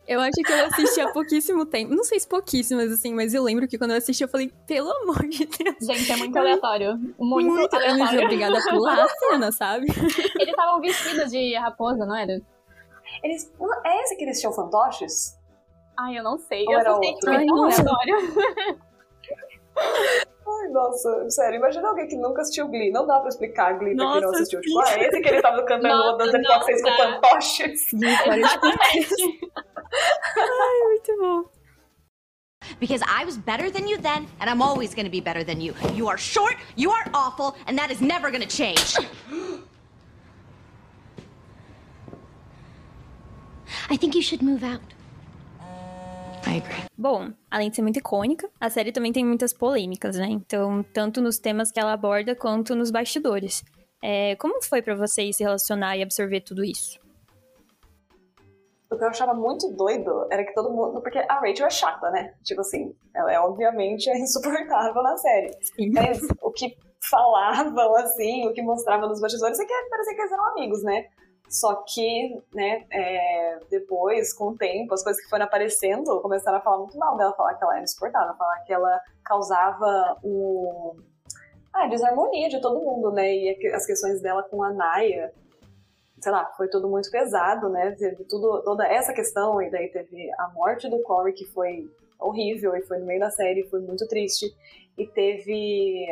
Eu 0.07 0.21
acho 0.21 0.33
que 0.33 0.53
eu 0.53 0.67
assisti 0.67 1.01
há 1.01 1.11
pouquíssimo 1.11 1.65
tempo. 1.65 1.95
Não 1.95 2.05
sei 2.05 2.21
se 2.21 2.29
pouquíssimas, 2.29 2.93
assim, 2.93 3.15
mas 3.15 3.33
eu 3.33 3.43
lembro 3.43 3.67
que 3.67 3.79
quando 3.79 3.93
eu 3.93 3.97
assisti, 3.97 4.23
eu 4.25 4.29
falei, 4.29 4.53
pelo 4.67 4.91
amor 5.03 5.27
de 5.27 5.47
Deus. 5.47 5.77
Gente, 5.81 6.13
é 6.13 6.17
muito 6.17 6.37
aleatório. 6.39 6.99
Muito, 7.19 7.49
Muito, 7.51 7.75
eu 7.77 7.81
me 7.81 7.87
vi 7.87 7.93
aleatório. 8.03 8.25
obrigada 8.25 8.59
a 8.59 8.71
pular 8.71 9.05
a 9.05 9.09
cena, 9.09 9.53
sabe? 9.53 9.87
Eles 10.35 10.49
estavam 10.51 10.81
vestidos 10.83 11.31
de 11.31 11.55
raposa, 11.57 12.05
não 12.05 12.15
era? 12.15 12.43
Eles, 13.23 13.53
é 13.85 14.03
esse 14.03 14.17
que 14.17 14.25
eles 14.25 14.41
tinham 14.41 14.53
fantoches? 14.53 15.37
Ai, 15.99 16.19
eu 16.19 16.23
não 16.25 16.39
sei. 16.39 16.65
Ou 16.67 16.73
eu 16.73 16.79
era 16.81 16.91
só 16.91 16.99
sei 16.99 17.09
que 17.09 17.15
outro? 17.15 17.29
foi 17.29 17.37
Ai, 17.37 17.47
tão 17.47 17.57
nossa. 17.57 17.83
aleatório. 17.83 18.17
Ai, 20.49 20.69
nossa, 20.69 21.31
sério, 21.31 21.57
imagina 21.59 21.89
alguém 21.89 22.09
que 22.09 22.17
nunca 22.17 22.43
assistiu 22.43 22.67
Glee. 22.69 22.91
Não 22.91 23.07
dá 23.07 23.21
pra 23.21 23.29
explicar 23.29 23.79
Glee 23.79 23.95
pra 23.97 24.13
quem 24.13 24.21
não 24.23 24.31
assistiu. 24.31 24.61
sim. 24.63 24.69
Tipo, 24.69 24.81
ah, 24.81 24.99
esse 24.99 25.21
que 25.21 25.29
ele 25.29 25.43
tava 25.43 25.63
cantando 25.65 25.89
Nossa, 25.89 26.11
What 26.11 26.19
Does 26.19 26.33
the 26.33 26.39
não 26.39 26.55
Fox 26.55 26.67
Say 26.67 26.83
com 26.83 26.97
fantoches. 26.97 27.87
Ai, 30.37 30.81
muito 30.89 31.17
bom. 31.19 31.45
Because 32.79 33.03
I 33.03 33.25
was 33.25 33.37
better 33.39 33.71
than 33.71 33.89
you 33.89 33.97
then, 33.99 34.27
and 34.39 34.49
I'm 34.49 34.63
always 34.63 34.95
gonna 34.95 35.11
be 35.11 35.21
better 35.21 35.43
than 35.45 35.61
you. 35.61 35.75
You 35.95 36.09
are 36.09 36.19
short, 36.19 36.57
you 36.77 36.91
are 36.91 37.05
awful, 37.15 37.55
and 37.67 37.77
that 37.79 37.91
is 37.91 38.01
never 38.01 38.31
gonna 38.31 38.47
change. 38.47 38.95
I 43.91 43.99
think 43.99 44.17
you 44.17 44.23
should 44.23 44.45
move 44.45 44.65
out. 44.65 44.83
I 46.47 46.59
agree. 46.59 46.85
Bom, 46.97 47.33
além 47.51 47.71
de 47.71 47.77
ser 47.77 47.83
muito 47.83 47.99
icônica, 47.99 48.49
a 48.61 48.71
série 48.71 48.93
também 48.93 49.13
tem 49.13 49.25
muitas 49.25 49.53
polêmicas, 49.53 50.17
né? 50.17 50.27
Então, 50.31 50.85
tanto 50.95 51.21
nos 51.21 51.39
temas 51.39 51.73
que 51.73 51.81
ela 51.81 51.93
aborda, 51.93 52.37
quanto 52.37 52.75
nos 52.77 52.91
bastidores. 52.91 53.65
É, 54.03 54.37
como 54.37 54.63
foi 54.63 54.81
pra 54.81 54.95
vocês 54.95 55.37
se 55.37 55.43
relacionar 55.43 55.97
e 55.97 56.03
absorver 56.03 56.41
tudo 56.41 56.65
isso? 56.65 56.99
O 58.91 58.97
que 58.97 59.05
eu 59.05 59.09
achava 59.09 59.35
muito 59.35 59.69
doido 59.73 60.27
era 60.31 60.45
que 60.45 60.55
todo 60.55 60.71
mundo. 60.71 61.01
Porque 61.01 61.19
a 61.19 61.41
Rachel 61.41 61.67
é 61.67 61.71
chata, 61.71 62.11
né? 62.11 62.35
Tipo 62.45 62.61
assim, 62.61 62.95
ela 63.15 63.33
é 63.33 63.41
obviamente 63.41 64.09
insuportável 64.17 65.03
na 65.03 65.17
série. 65.17 65.53
Sim. 65.63 65.91
Mas 65.93 66.21
o 66.41 66.51
que 66.53 66.77
falavam, 67.11 67.97
assim, 67.97 68.47
o 68.47 68.53
que 68.53 68.63
mostravam 68.63 69.09
nos 69.09 69.21
bastidores 69.21 69.59
é 69.59 69.65
que 69.65 69.73
parecia 69.91 70.15
que 70.15 70.21
eles 70.21 70.33
eram 70.33 70.47
amigos, 70.53 70.83
né? 70.85 71.07
Só 71.51 71.83
que, 71.83 72.41
né, 72.55 72.87
é, 72.93 73.59
depois, 73.69 74.33
com 74.33 74.51
o 74.51 74.57
tempo, 74.57 74.95
as 74.95 75.03
coisas 75.03 75.21
que 75.21 75.29
foram 75.29 75.47
aparecendo 75.47 76.21
começaram 76.21 76.59
a 76.59 76.61
falar 76.61 76.79
muito 76.79 76.97
mal 76.97 77.17
dela, 77.17 77.35
falar 77.35 77.55
que 77.55 77.65
ela 77.65 77.75
era 77.75 77.83
insuportável, 77.83 78.37
falar 78.37 78.61
que 78.61 78.73
ela 78.73 79.01
causava 79.25 80.17
um. 80.23 80.97
Ah, 81.73 81.89
desarmonia 81.89 82.49
de 82.49 82.61
todo 82.61 82.85
mundo, 82.85 83.11
né? 83.11 83.35
E 83.35 83.67
as 83.75 83.85
questões 83.85 84.23
dela 84.23 84.45
com 84.45 84.63
a 84.63 84.73
Naya, 84.73 85.33
sei 86.21 86.31
lá, 86.31 86.47
foi 86.57 86.69
tudo 86.69 86.89
muito 86.89 87.11
pesado, 87.11 87.69
né? 87.69 87.97
Teve 87.99 88.23
tudo, 88.25 88.63
toda 88.63 88.87
essa 88.87 89.13
questão, 89.13 89.61
e 89.61 89.69
daí 89.71 89.89
teve 89.89 90.31
a 90.39 90.49
morte 90.51 90.89
do 90.89 91.03
Corey, 91.03 91.33
que 91.33 91.47
foi 91.47 91.91
horrível, 92.21 92.77
e 92.77 92.83
foi 92.83 92.99
no 92.99 93.07
meio 93.07 93.19
da 93.19 93.31
série, 93.31 93.69
foi 93.69 93.81
muito 93.81 94.07
triste. 94.07 94.55
E 94.97 95.05
teve. 95.05 96.07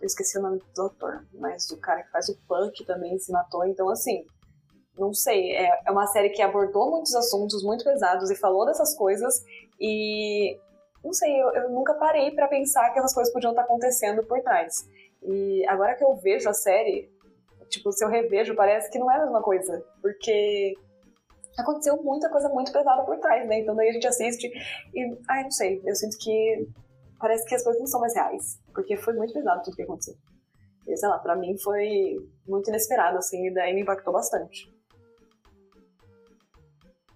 eu 0.00 0.06
esqueci 0.06 0.38
o 0.38 0.42
nome 0.42 0.58
do 0.58 0.66
doutor, 0.72 1.26
mas 1.34 1.68
o 1.70 1.80
cara 1.80 2.04
que 2.04 2.12
faz 2.12 2.28
o 2.28 2.38
punk 2.46 2.84
também 2.84 3.18
se 3.18 3.32
matou, 3.32 3.64
então 3.66 3.88
assim. 3.88 4.24
Não 4.98 5.12
sei, 5.12 5.56
é, 5.56 5.80
é 5.86 5.90
uma 5.90 6.06
série 6.06 6.30
que 6.30 6.40
abordou 6.40 6.90
muitos 6.90 7.14
assuntos 7.14 7.64
muito 7.64 7.84
pesados 7.84 8.30
e 8.30 8.36
falou 8.36 8.64
dessas 8.64 8.94
coisas, 8.96 9.44
e 9.80 10.56
não 11.04 11.12
sei, 11.12 11.40
eu, 11.40 11.50
eu 11.50 11.70
nunca 11.70 11.94
parei 11.94 12.30
pra 12.30 12.48
pensar 12.48 12.90
que 12.90 12.98
essas 12.98 13.12
coisas 13.12 13.32
podiam 13.32 13.50
estar 13.50 13.62
acontecendo 13.62 14.24
por 14.24 14.40
trás. 14.40 14.88
E 15.22 15.66
agora 15.68 15.94
que 15.94 16.04
eu 16.04 16.14
vejo 16.16 16.48
a 16.48 16.54
série, 16.54 17.10
tipo, 17.68 17.92
se 17.92 18.04
eu 18.04 18.08
revejo, 18.08 18.54
parece 18.54 18.90
que 18.90 18.98
não 18.98 19.10
é 19.10 19.16
a 19.16 19.24
mesma 19.24 19.42
coisa. 19.42 19.84
Porque 20.00 20.74
aconteceu 21.58 22.02
muita 22.02 22.30
coisa 22.30 22.48
muito 22.48 22.72
pesada 22.72 23.02
por 23.04 23.18
trás, 23.18 23.46
né? 23.46 23.60
Então 23.60 23.74
daí 23.74 23.88
a 23.88 23.92
gente 23.92 24.06
assiste 24.06 24.50
e, 24.94 25.18
ai, 25.28 25.44
não 25.44 25.50
sei, 25.50 25.82
eu 25.84 25.94
sinto 25.94 26.16
que 26.18 26.68
parece 27.18 27.46
que 27.46 27.54
as 27.54 27.62
coisas 27.62 27.80
não 27.80 27.86
são 27.86 28.00
mais 28.00 28.14
reais. 28.14 28.58
Porque 28.74 28.96
foi 28.96 29.14
muito 29.14 29.32
pesado 29.32 29.62
tudo 29.62 29.76
que 29.76 29.82
aconteceu. 29.82 30.14
E, 30.86 30.96
sei 30.96 31.08
lá, 31.08 31.18
pra 31.18 31.36
mim 31.36 31.56
foi 31.58 32.16
muito 32.46 32.68
inesperado, 32.68 33.18
assim, 33.18 33.46
e 33.46 33.54
daí 33.54 33.74
me 33.74 33.82
impactou 33.82 34.12
bastante. 34.12 34.73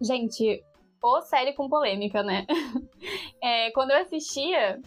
Gente, 0.00 0.62
ô 1.02 1.20
série 1.22 1.52
com 1.54 1.68
polêmica, 1.68 2.22
né? 2.22 2.46
É, 3.40 3.70
quando 3.70 3.92
eu 3.92 3.98
assistia, 4.02 4.80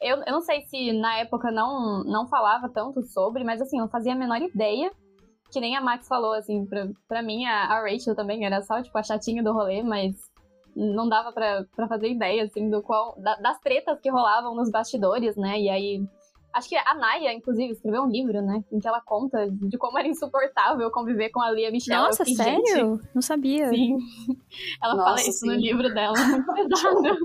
eu, 0.00 0.16
eu 0.24 0.32
não 0.32 0.40
sei 0.40 0.62
se 0.62 0.92
na 0.92 1.18
época 1.18 1.52
não, 1.52 2.02
não 2.02 2.26
falava 2.26 2.68
tanto 2.68 3.00
sobre, 3.04 3.44
mas 3.44 3.60
assim, 3.62 3.78
eu 3.78 3.86
fazia 3.88 4.12
a 4.12 4.16
menor 4.16 4.42
ideia. 4.42 4.90
Que 5.52 5.60
nem 5.60 5.76
a 5.76 5.80
Max 5.80 6.08
falou, 6.08 6.32
assim, 6.32 6.66
pra, 6.66 6.88
pra 7.06 7.22
mim, 7.22 7.44
a, 7.46 7.66
a 7.66 7.80
Rachel 7.80 8.16
também 8.16 8.44
era 8.44 8.60
só, 8.62 8.82
tipo, 8.82 8.98
a 8.98 9.02
chatinha 9.04 9.42
do 9.42 9.52
rolê, 9.52 9.82
mas 9.84 10.16
não 10.74 11.08
dava 11.08 11.30
pra, 11.32 11.64
pra 11.76 11.86
fazer 11.86 12.08
ideia, 12.10 12.42
assim, 12.44 12.68
do 12.68 12.82
qual, 12.82 13.14
da- 13.20 13.36
das 13.36 13.60
tretas 13.60 14.00
que 14.00 14.10
rolavam 14.10 14.54
nos 14.56 14.68
bastidores, 14.70 15.36
né? 15.36 15.60
E 15.60 15.68
aí, 15.68 16.04
acho 16.52 16.68
que 16.68 16.76
a 16.76 16.94
Naya, 16.94 17.32
inclusive, 17.32 17.72
escreveu 17.72 18.02
um 18.02 18.08
livro, 18.08 18.40
né? 18.42 18.62
Em 18.70 18.78
que 18.78 18.86
ela 18.86 19.00
conta 19.00 19.50
de 19.50 19.78
como 19.78 19.98
era 19.98 20.08
insuportável 20.08 20.90
conviver 20.90 21.30
com 21.30 21.40
a 21.40 21.50
Lia 21.50 21.70
Michelle. 21.70 22.02
Nossa, 22.02 22.24
fiquei, 22.24 22.44
gente, 22.44 22.70
sério? 22.70 23.00
Não 23.14 23.22
sabia. 23.22 23.68
Sim. 23.68 23.98
Ela 24.82 24.94
Nossa, 24.94 25.08
fala 25.08 25.20
isso 25.20 25.46
no 25.46 25.52
sim. 25.52 25.58
livro 25.58 25.92
dela, 25.94 26.14
muito 26.28 26.54
pesado. 26.54 27.16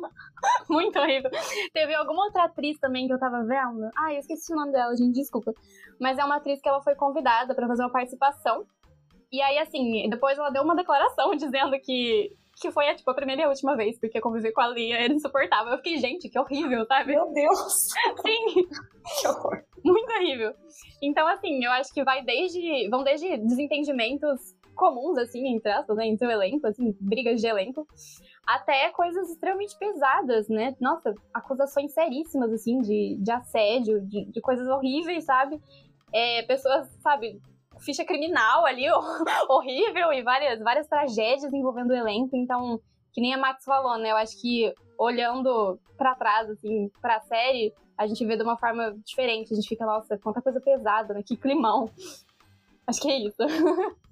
muito 0.69 0.99
horrível. 0.99 1.29
Teve 1.73 1.93
alguma 1.95 2.25
outra 2.25 2.45
atriz 2.45 2.79
também 2.79 3.07
que 3.07 3.13
eu 3.13 3.19
tava 3.19 3.43
vendo. 3.43 3.89
Ah, 3.97 4.13
eu 4.13 4.19
esqueci 4.19 4.53
o 4.53 4.55
nome 4.55 4.71
dela, 4.71 4.95
gente, 4.95 5.15
desculpa. 5.15 5.53
Mas 5.99 6.17
é 6.17 6.23
uma 6.23 6.37
atriz 6.37 6.61
que 6.61 6.69
ela 6.69 6.81
foi 6.81 6.95
convidada 6.95 7.53
pra 7.53 7.67
fazer 7.67 7.83
uma 7.83 7.91
participação. 7.91 8.65
E 9.31 9.41
aí, 9.41 9.57
assim, 9.57 10.07
depois 10.09 10.37
ela 10.37 10.49
deu 10.49 10.63
uma 10.63 10.75
declaração 10.75 11.31
dizendo 11.35 11.77
que, 11.83 12.31
que 12.59 12.71
foi 12.71 12.93
tipo, 12.95 13.09
a 13.11 13.13
primeira 13.13 13.41
e 13.41 13.45
a 13.45 13.49
última 13.49 13.75
vez, 13.75 13.99
porque 13.99 14.19
conviver 14.19 14.51
com 14.51 14.61
a 14.61 14.67
Lia 14.69 14.97
era 14.97 15.13
insuportável. 15.13 15.71
Eu 15.71 15.77
fiquei, 15.77 15.97
gente, 15.97 16.29
que 16.29 16.39
horrível, 16.39 16.85
sabe? 16.85 17.13
Meu 17.13 17.31
Deus! 17.31 17.87
Sim. 18.25 18.67
Que 19.21 19.27
horror. 19.27 19.63
Muito 19.83 20.11
horrível. 20.13 20.53
Então, 21.01 21.27
assim, 21.27 21.63
eu 21.63 21.71
acho 21.71 21.93
que 21.93 22.03
vai 22.03 22.23
desde. 22.23 22.89
Vão 22.89 23.03
desde 23.03 23.37
desentendimentos 23.37 24.55
comuns, 24.75 25.17
assim, 25.17 25.47
entre 25.47 25.71
aspas, 25.71 25.97
né? 25.97 26.07
Entre 26.07 26.27
o 26.27 26.31
elenco, 26.31 26.67
assim, 26.67 26.95
brigas 26.99 27.41
de 27.41 27.47
elenco, 27.47 27.87
até 28.45 28.89
coisas 28.91 29.29
extremamente 29.29 29.77
pesadas, 29.77 30.47
né? 30.47 30.75
Nossa, 30.79 31.13
acusações 31.33 31.93
seríssimas, 31.93 32.51
assim, 32.53 32.79
de, 32.81 33.17
de 33.19 33.31
assédio, 33.31 34.01
de, 34.01 34.25
de 34.25 34.41
coisas 34.41 34.67
horríveis, 34.67 35.25
sabe? 35.25 35.59
É, 36.13 36.43
pessoas, 36.43 36.87
sabe, 37.01 37.41
ficha 37.79 38.05
criminal 38.05 38.65
ali, 38.65 38.85
horrível, 39.49 40.11
e 40.13 40.21
várias, 40.21 40.59
várias 40.59 40.87
tragédias 40.87 41.53
envolvendo 41.53 41.91
o 41.91 41.95
elenco. 41.95 42.35
Então, 42.35 42.79
que 43.13 43.21
nem 43.21 43.33
a 43.33 43.37
Max 43.37 43.63
falou, 43.63 43.97
né? 43.97 44.11
Eu 44.11 44.17
acho 44.17 44.39
que 44.39 44.73
olhando 44.97 45.79
pra 45.97 46.15
trás, 46.15 46.49
assim, 46.49 46.89
pra 47.01 47.19
série, 47.21 47.73
a 47.97 48.05
gente 48.07 48.25
vê 48.25 48.37
de 48.37 48.43
uma 48.43 48.57
forma 48.57 48.95
diferente. 49.05 49.53
A 49.53 49.55
gente 49.55 49.67
fica, 49.67 49.85
nossa, 49.85 50.17
quanta 50.17 50.41
coisa 50.41 50.61
pesada, 50.61 51.13
né? 51.13 51.23
Que 51.25 51.35
climão. 51.35 51.89
Acho 52.87 53.01
que 53.01 53.11
é 53.11 53.19
isso. 53.19 53.37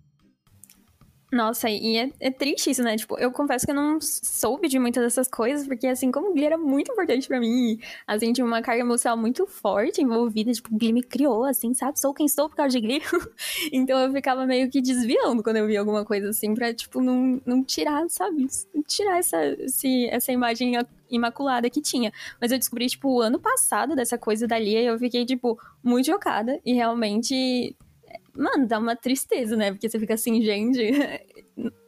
Nossa, 1.35 1.69
e 1.69 1.97
é, 1.97 2.09
é, 2.21 2.31
triste 2.31 2.69
isso, 2.69 2.81
né? 2.81 2.95
Tipo, 2.95 3.19
eu 3.19 3.29
confesso 3.29 3.65
que 3.65 3.71
eu 3.71 3.75
não 3.75 3.99
soube 3.99 4.69
de 4.69 4.79
muitas 4.79 5.03
dessas 5.03 5.27
coisas, 5.27 5.67
porque, 5.67 5.85
assim, 5.85 6.09
como 6.09 6.29
o 6.29 6.33
Glee 6.33 6.45
era 6.45 6.57
muito 6.57 6.93
importante 6.93 7.27
para 7.27 7.41
mim, 7.41 7.77
assim, 8.07 8.31
tinha 8.31 8.45
uma 8.45 8.61
carga 8.61 8.79
emocional 8.79 9.17
muito 9.17 9.45
forte 9.45 10.01
envolvida, 10.01 10.53
tipo, 10.53 10.73
o 10.73 10.77
Glee 10.77 10.93
me 10.93 11.03
criou, 11.03 11.43
assim, 11.43 11.73
sabe? 11.73 11.99
Sou 11.99 12.13
quem 12.13 12.29
sou 12.29 12.47
por 12.47 12.55
causa 12.55 12.79
de 12.79 12.79
Glee. 12.79 13.01
então 13.73 13.99
eu 13.99 14.13
ficava 14.13 14.45
meio 14.45 14.69
que 14.69 14.81
desviando 14.81 15.43
quando 15.43 15.57
eu 15.57 15.67
via 15.67 15.81
alguma 15.81 16.05
coisa 16.05 16.29
assim, 16.29 16.53
pra, 16.53 16.73
tipo, 16.73 17.01
não, 17.01 17.41
não 17.45 17.61
tirar, 17.61 18.09
sabe? 18.09 18.47
Tirar 18.87 19.17
essa, 19.17 19.45
esse, 19.59 20.05
essa 20.05 20.31
imagem 20.31 20.77
imaculada 21.09 21.69
que 21.69 21.81
tinha. 21.81 22.13
Mas 22.39 22.53
eu 22.53 22.57
descobri, 22.57 22.87
tipo, 22.87 23.09
o 23.09 23.19
ano 23.21 23.41
passado 23.41 23.93
dessa 23.93 24.17
coisa 24.17 24.47
dali, 24.47 24.69
e 24.69 24.85
eu 24.85 24.97
fiquei, 24.97 25.25
tipo, 25.25 25.59
muito 25.83 26.05
chocada, 26.05 26.61
e 26.65 26.71
realmente 26.71 27.75
mano, 28.35 28.67
dá 28.67 28.79
uma 28.79 28.95
tristeza, 28.95 29.55
né? 29.55 29.71
Porque 29.71 29.89
você 29.89 29.99
fica 29.99 30.13
assim, 30.13 30.41
gente. 30.41 30.91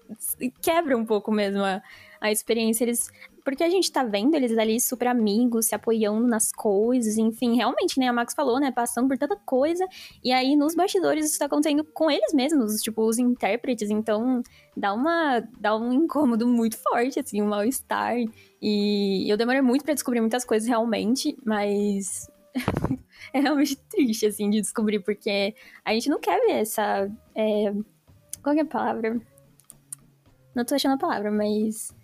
quebra 0.62 0.98
um 0.98 1.06
pouco 1.06 1.32
mesmo 1.32 1.64
a, 1.64 1.82
a 2.20 2.32
experiência. 2.32 2.84
Eles. 2.84 3.10
Porque 3.44 3.64
a 3.64 3.70
gente 3.70 3.90
tá 3.90 4.04
vendo 4.04 4.36
eles 4.36 4.58
ali 4.58 4.80
super 4.82 5.08
amigos, 5.08 5.68
se 5.68 5.76
apoiando 5.76 6.28
nas 6.28 6.52
coisas, 6.52 7.18
enfim, 7.18 7.56
realmente, 7.56 7.98
né? 7.98 8.08
A 8.10 8.14
Max 8.14 8.34
falou, 8.34 8.60
né? 8.60 8.72
Passando 8.72 9.08
por 9.08 9.18
tanta 9.18 9.38
coisa. 9.38 9.88
E 10.22 10.34
aí, 10.34 10.56
nos 10.56 10.76
bastidores, 10.76 11.26
isso 11.26 11.40
tá 11.40 11.46
acontecendo 11.46 11.86
com 11.86 12.12
eles 12.12 12.34
mesmos, 12.34 12.82
tipo, 12.82 13.02
os 13.04 13.18
intérpretes. 13.18 13.90
Então, 13.90 14.42
dá 14.76 14.94
uma. 14.94 15.42
dá 15.60 15.78
um 15.78 15.94
incômodo 15.94 16.46
muito 16.46 16.78
forte, 16.78 17.20
assim, 17.20 17.42
um 17.42 17.48
mal-estar. 17.48 18.16
E 18.62 19.32
eu 19.32 19.38
demorei 19.38 19.62
muito 19.62 19.86
para 19.86 19.94
descobrir 19.94 20.20
muitas 20.20 20.44
coisas 20.44 20.68
realmente, 20.68 21.38
mas 21.46 22.28
é 23.34 23.40
realmente 23.40 23.76
triste, 23.90 24.26
assim, 24.26 24.50
de 24.50 24.62
descobrir, 24.62 25.00
porque 25.00 25.56
a 25.84 25.94
gente 25.94 26.10
não 26.10 26.20
quer 26.20 26.40
ver 26.42 26.54
essa. 26.54 27.10
É... 27.36 27.74
Qual 28.44 28.56
é 28.56 28.62
a 28.62 28.66
palavra? 28.66 29.20
Não 30.56 30.66
tô 30.66 30.76
achando 30.76 30.96
a 30.96 30.98
palavra, 30.98 31.32
mas. 31.32 31.96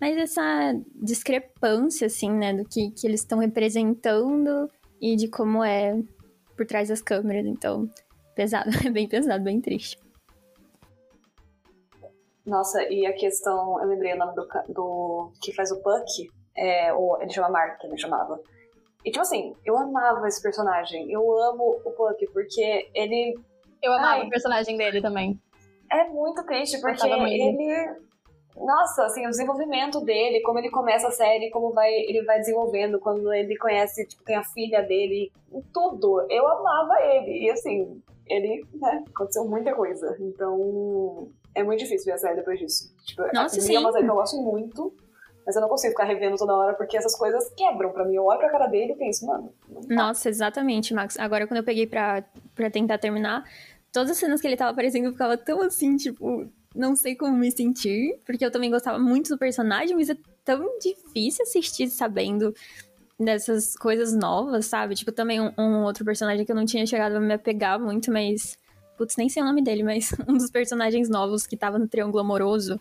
Mas 0.00 0.16
essa 0.16 0.80
discrepância, 0.94 2.06
assim, 2.06 2.30
né, 2.30 2.54
do 2.54 2.64
que, 2.64 2.92
que 2.92 3.06
eles 3.06 3.20
estão 3.20 3.38
representando 3.38 4.70
e 5.00 5.16
de 5.16 5.26
como 5.26 5.64
é 5.64 6.00
por 6.56 6.66
trás 6.66 6.88
das 6.88 7.02
câmeras. 7.02 7.44
Então, 7.46 7.90
pesado, 8.34 8.70
é 8.86 8.90
bem 8.90 9.08
pesado, 9.08 9.42
bem 9.42 9.60
triste. 9.60 9.98
Nossa, 12.46 12.82
e 12.90 13.04
a 13.04 13.12
questão, 13.12 13.80
eu 13.80 13.88
lembrei 13.88 14.14
o 14.14 14.18
nome 14.18 14.34
do, 14.34 14.46
do 14.72 15.32
que 15.42 15.52
faz 15.52 15.70
o 15.70 15.82
Puck, 15.82 16.30
é, 16.56 16.92
o, 16.94 17.20
ele 17.20 17.30
chama 17.30 17.50
Mark, 17.50 17.82
ele 17.84 17.98
chamava. 17.98 18.40
E 19.08 19.10
tipo 19.10 19.22
assim, 19.22 19.56
eu 19.64 19.74
amava 19.78 20.28
esse 20.28 20.42
personagem. 20.42 21.10
Eu 21.10 21.22
amo 21.38 21.80
o 21.82 21.90
Puck, 21.92 22.26
porque 22.30 22.90
ele. 22.94 23.38
Eu 23.82 23.90
amava 23.94 24.20
Ai, 24.20 24.26
o 24.26 24.28
personagem 24.28 24.76
dele 24.76 25.00
também. 25.00 25.40
É 25.90 26.04
muito 26.08 26.44
triste, 26.44 26.78
porque 26.78 27.08
ele. 27.08 27.96
Nossa, 28.54 29.06
assim, 29.06 29.24
o 29.24 29.30
desenvolvimento 29.30 30.00
dele, 30.02 30.42
como 30.42 30.58
ele 30.58 30.68
começa 30.68 31.08
a 31.08 31.12
série, 31.12 31.48
como 31.48 31.72
vai, 31.72 31.90
ele 31.90 32.22
vai 32.24 32.38
desenvolvendo, 32.38 32.98
quando 32.98 33.32
ele 33.32 33.56
conhece, 33.56 34.06
tipo, 34.06 34.22
tem 34.24 34.36
a 34.36 34.44
filha 34.44 34.82
dele, 34.82 35.32
tudo. 35.72 36.26
Eu 36.28 36.46
amava 36.46 37.00
ele. 37.00 37.46
E 37.46 37.50
assim, 37.50 38.02
ele, 38.26 38.62
né, 38.74 39.04
aconteceu 39.08 39.46
muita 39.46 39.74
coisa. 39.74 40.18
Então, 40.20 41.30
é 41.54 41.62
muito 41.62 41.78
difícil 41.78 42.04
ver 42.04 42.12
a 42.12 42.18
série 42.18 42.36
depois 42.36 42.58
disso. 42.58 42.94
Tipo, 43.06 43.22
Nossa, 43.32 43.58
sim. 43.58 43.74
é 43.74 43.78
uma 43.78 43.90
série 43.90 44.04
que 44.04 44.10
eu 44.10 44.16
gosto 44.16 44.36
muito, 44.42 44.92
mas 45.48 45.56
eu 45.56 45.62
não 45.62 45.68
consigo 45.70 45.92
ficar 45.92 46.04
revendo 46.04 46.36
toda 46.36 46.54
hora 46.54 46.74
porque 46.74 46.94
essas 46.94 47.16
coisas 47.16 47.50
quebram 47.56 47.90
pra 47.90 48.04
mim. 48.04 48.16
Eu 48.16 48.26
olho 48.26 48.38
pra 48.38 48.50
cara 48.50 48.66
dele 48.66 48.92
e 48.92 48.96
penso, 48.96 49.24
mano. 49.24 49.50
Nossa, 49.88 50.28
exatamente, 50.28 50.92
Max. 50.92 51.18
Agora, 51.18 51.46
quando 51.46 51.56
eu 51.56 51.64
peguei 51.64 51.86
pra, 51.86 52.22
pra 52.54 52.70
tentar 52.70 52.98
terminar, 52.98 53.50
todas 53.90 54.10
as 54.10 54.18
cenas 54.18 54.42
que 54.42 54.46
ele 54.46 54.58
tava 54.58 54.72
aparecendo 54.72 55.06
eu 55.06 55.12
ficava 55.12 55.38
tão 55.38 55.62
assim, 55.62 55.96
tipo, 55.96 56.46
não 56.76 56.94
sei 56.94 57.16
como 57.16 57.34
me 57.34 57.50
sentir, 57.50 58.20
porque 58.26 58.44
eu 58.44 58.50
também 58.50 58.70
gostava 58.70 58.98
muito 58.98 59.30
do 59.30 59.38
personagem, 59.38 59.96
mas 59.96 60.10
é 60.10 60.16
tão 60.44 60.78
difícil 60.80 61.44
assistir 61.44 61.88
sabendo 61.88 62.54
dessas 63.18 63.74
coisas 63.74 64.12
novas, 64.12 64.66
sabe? 64.66 64.96
Tipo, 64.96 65.12
também 65.12 65.40
um, 65.40 65.50
um 65.56 65.82
outro 65.84 66.04
personagem 66.04 66.44
que 66.44 66.52
eu 66.52 66.56
não 66.56 66.66
tinha 66.66 66.84
chegado 66.84 67.16
a 67.16 67.20
me 67.20 67.32
apegar 67.32 67.80
muito, 67.80 68.12
mas. 68.12 68.58
Putz, 68.98 69.16
nem 69.16 69.30
sei 69.30 69.42
o 69.42 69.46
nome 69.46 69.62
dele, 69.62 69.82
mas 69.82 70.14
um 70.28 70.34
dos 70.34 70.50
personagens 70.50 71.08
novos 71.08 71.46
que 71.46 71.56
tava 71.56 71.78
no 71.78 71.88
Triângulo 71.88 72.20
Amoroso 72.20 72.78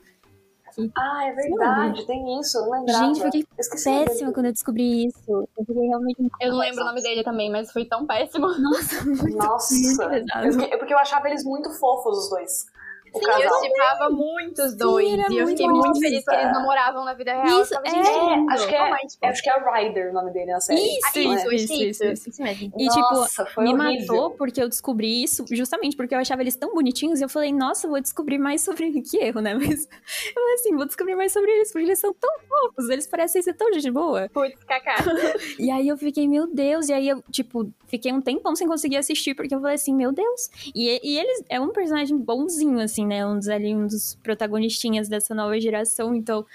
aqui. 0.78 0.92
Ah, 0.96 1.26
é 1.26 1.34
verdade, 1.34 2.06
tem 2.06 2.40
isso, 2.40 2.58
eu 2.58 2.62
não 2.64 2.72
lembrava. 2.72 3.06
Gente, 3.06 3.20
eu 3.20 3.26
fiquei 3.26 3.46
péssima 3.84 4.32
quando 4.32 4.46
eu 4.46 4.52
descobri 4.52 5.08
isso. 5.08 5.20
Eu 5.28 5.66
fiquei 5.66 5.88
realmente 5.88 6.18
Eu 6.40 6.52
não 6.52 6.60
lembro 6.60 6.82
o 6.84 6.86
nome 6.86 7.02
dele 7.02 7.24
também, 7.24 7.52
mas 7.52 7.72
foi 7.72 7.86
tão 7.86 8.06
péssimo. 8.06 8.48
Nossa, 8.48 9.04
muito, 9.06 9.38
Nossa. 9.38 9.74
muito 9.74 10.10
pesado. 10.10 10.58
Porque, 10.58 10.78
porque 10.78 10.94
eu 10.94 11.00
achava 11.00 11.28
eles 11.28 11.44
muito 11.44 11.70
fofos, 11.72 12.18
os 12.18 12.30
dois. 12.30 12.77
Sim, 13.14 13.44
eu 13.44 13.60
chipava 13.62 14.10
muito 14.10 14.62
os 14.62 14.76
dois. 14.76 15.08
Sim, 15.08 15.34
e 15.34 15.38
eu 15.38 15.48
fiquei 15.48 15.68
muito, 15.68 15.86
muito 15.86 16.00
feliz 16.00 16.24
que 16.24 16.36
eles 16.36 16.52
namoravam 16.52 17.06
na 17.06 17.14
vida 17.14 17.34
real. 17.34 17.62
Isso, 17.62 17.74
é, 17.74 17.78
é, 17.78 18.54
acho 18.54 18.68
que 18.68 18.76
é, 18.76 19.30
acho 19.30 19.44
que 19.44 19.50
é 19.50 19.54
Ryder 19.60 20.10
o 20.12 20.14
nome 20.14 20.32
dele 20.32 20.52
na 20.52 20.60
série. 20.60 20.80
Isso, 20.80 21.20
isso, 21.20 21.54
isso, 21.54 21.74
isso, 21.74 22.04
isso, 22.06 22.30
isso 22.30 22.42
mesmo. 22.42 22.72
E 22.78 22.86
nossa, 22.86 23.46
tipo, 23.46 23.62
me 23.62 23.74
horrível. 23.74 24.16
matou 24.16 24.32
porque 24.32 24.62
eu 24.62 24.70
descobri 24.70 25.24
isso 25.24 25.46
justamente 25.52 25.96
porque 25.96 26.14
eu 26.14 26.20
achava 26.20 26.42
eles 26.42 26.56
tão 26.56 26.74
bonitinhos 26.74 27.20
e 27.20 27.24
eu 27.24 27.30
falei, 27.30 27.52
nossa, 27.52 27.88
vou 27.88 28.00
descobrir 28.00 28.38
mais 28.38 28.62
sobre 28.62 28.92
que 29.02 29.18
erro, 29.18 29.42
né? 29.42 29.54
Mas 29.54 29.88
eu 30.28 30.34
falei 30.34 30.54
assim, 30.56 30.76
vou 30.76 30.86
descobrir 30.86 31.16
mais 31.16 31.32
sobre 31.32 31.52
eles, 31.52 31.72
porque 31.72 31.88
eles 31.88 32.00
são 32.00 32.14
tão 32.14 32.32
fofos, 32.48 32.90
eles 32.90 33.08
parecem 33.08 33.42
ser 33.42 33.54
tão 33.54 33.72
gente 33.74 33.92
boa. 33.92 34.30
Putz, 34.30 34.64
cacá. 34.64 34.96
e 35.60 35.70
aí 35.72 35.88
eu 35.88 35.98
fiquei, 35.98 36.28
meu 36.28 36.48
Deus, 36.48 36.90
e 36.90 36.94
aí 36.94 37.08
eu, 37.08 37.24
tipo, 37.32 37.72
fiquei 37.88 38.12
um 38.12 38.22
tempão 38.22 38.56
sem 38.56 38.68
conseguir 38.68 38.98
assistir, 38.98 39.34
porque 39.34 39.54
eu 39.54 39.60
falei 39.60 39.76
assim, 39.76 39.94
meu 39.94 40.12
Deus. 40.12 40.50
E, 40.74 41.00
e 41.04 41.18
eles, 41.18 41.44
é 41.50 41.60
um 41.60 41.70
personagem 41.70 42.18
bonzinho, 42.18 42.80
assim, 42.80 42.97
né? 43.06 43.26
Um 43.26 43.38
dos 43.38 43.48
ali, 43.48 43.76
um 43.76 43.88
dos 43.88 44.16
protagonistinhas 44.24 45.08
dessa 45.08 45.36
nova 45.36 45.60
geração, 45.60 46.16
então, 46.16 46.46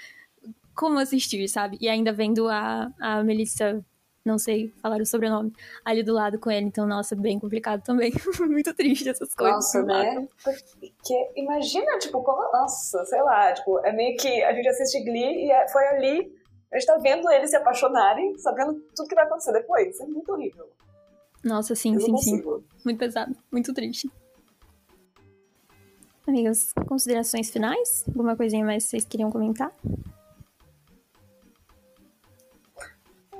como 0.75 0.99
assistir, 0.99 1.47
sabe? 1.47 1.77
E 1.79 1.87
ainda 1.87 2.11
vendo 2.11 2.47
a, 2.49 2.91
a 2.99 3.23
Melissa, 3.23 3.83
não 4.25 4.37
sei 4.37 4.73
falar 4.81 5.01
o 5.01 5.05
sobrenome, 5.05 5.53
ali 5.83 6.01
do 6.03 6.13
lado 6.13 6.39
com 6.39 6.49
ele, 6.49 6.65
então, 6.65 6.87
nossa, 6.87 7.15
bem 7.15 7.39
complicado 7.39 7.83
também. 7.83 8.11
Muito 8.39 8.73
triste 8.73 9.07
essas 9.09 9.33
coisas. 9.33 9.55
Nossa, 9.55 9.83
né? 9.83 10.27
Porque 10.43 11.31
imagina, 11.35 11.97
tipo, 11.99 12.21
como, 12.23 12.41
nossa, 12.51 13.05
sei 13.05 13.21
lá, 13.21 13.53
tipo, 13.53 13.79
é 13.79 13.91
meio 13.91 14.17
que 14.17 14.43
a 14.43 14.53
gente 14.53 14.67
assiste 14.67 15.03
Glee 15.03 15.45
e 15.45 15.51
é, 15.51 15.67
foi 15.67 15.85
ali, 15.87 16.35
a 16.71 16.79
gente 16.79 16.87
tá 16.87 16.97
vendo 16.97 17.29
eles 17.29 17.49
se 17.51 17.55
apaixonarem, 17.55 18.37
sabendo 18.37 18.73
tudo 18.95 19.07
que 19.07 19.15
vai 19.15 19.25
acontecer 19.25 19.51
depois. 19.51 19.99
É 19.99 20.05
muito 20.05 20.31
horrível. 20.31 20.67
Nossa, 21.43 21.75
sim, 21.75 21.93
Eu 21.95 22.01
sim, 22.01 22.17
sim. 22.17 22.43
Muito 22.85 22.97
pesado, 22.97 23.35
muito 23.51 23.73
triste. 23.73 24.09
Amigas, 26.25 26.71
considerações 26.87 27.51
finais? 27.51 28.05
Alguma 28.07 28.35
coisinha 28.35 28.65
mais 28.65 28.85
que 28.85 28.91
vocês 28.91 29.05
queriam 29.05 29.29
comentar? 29.29 29.71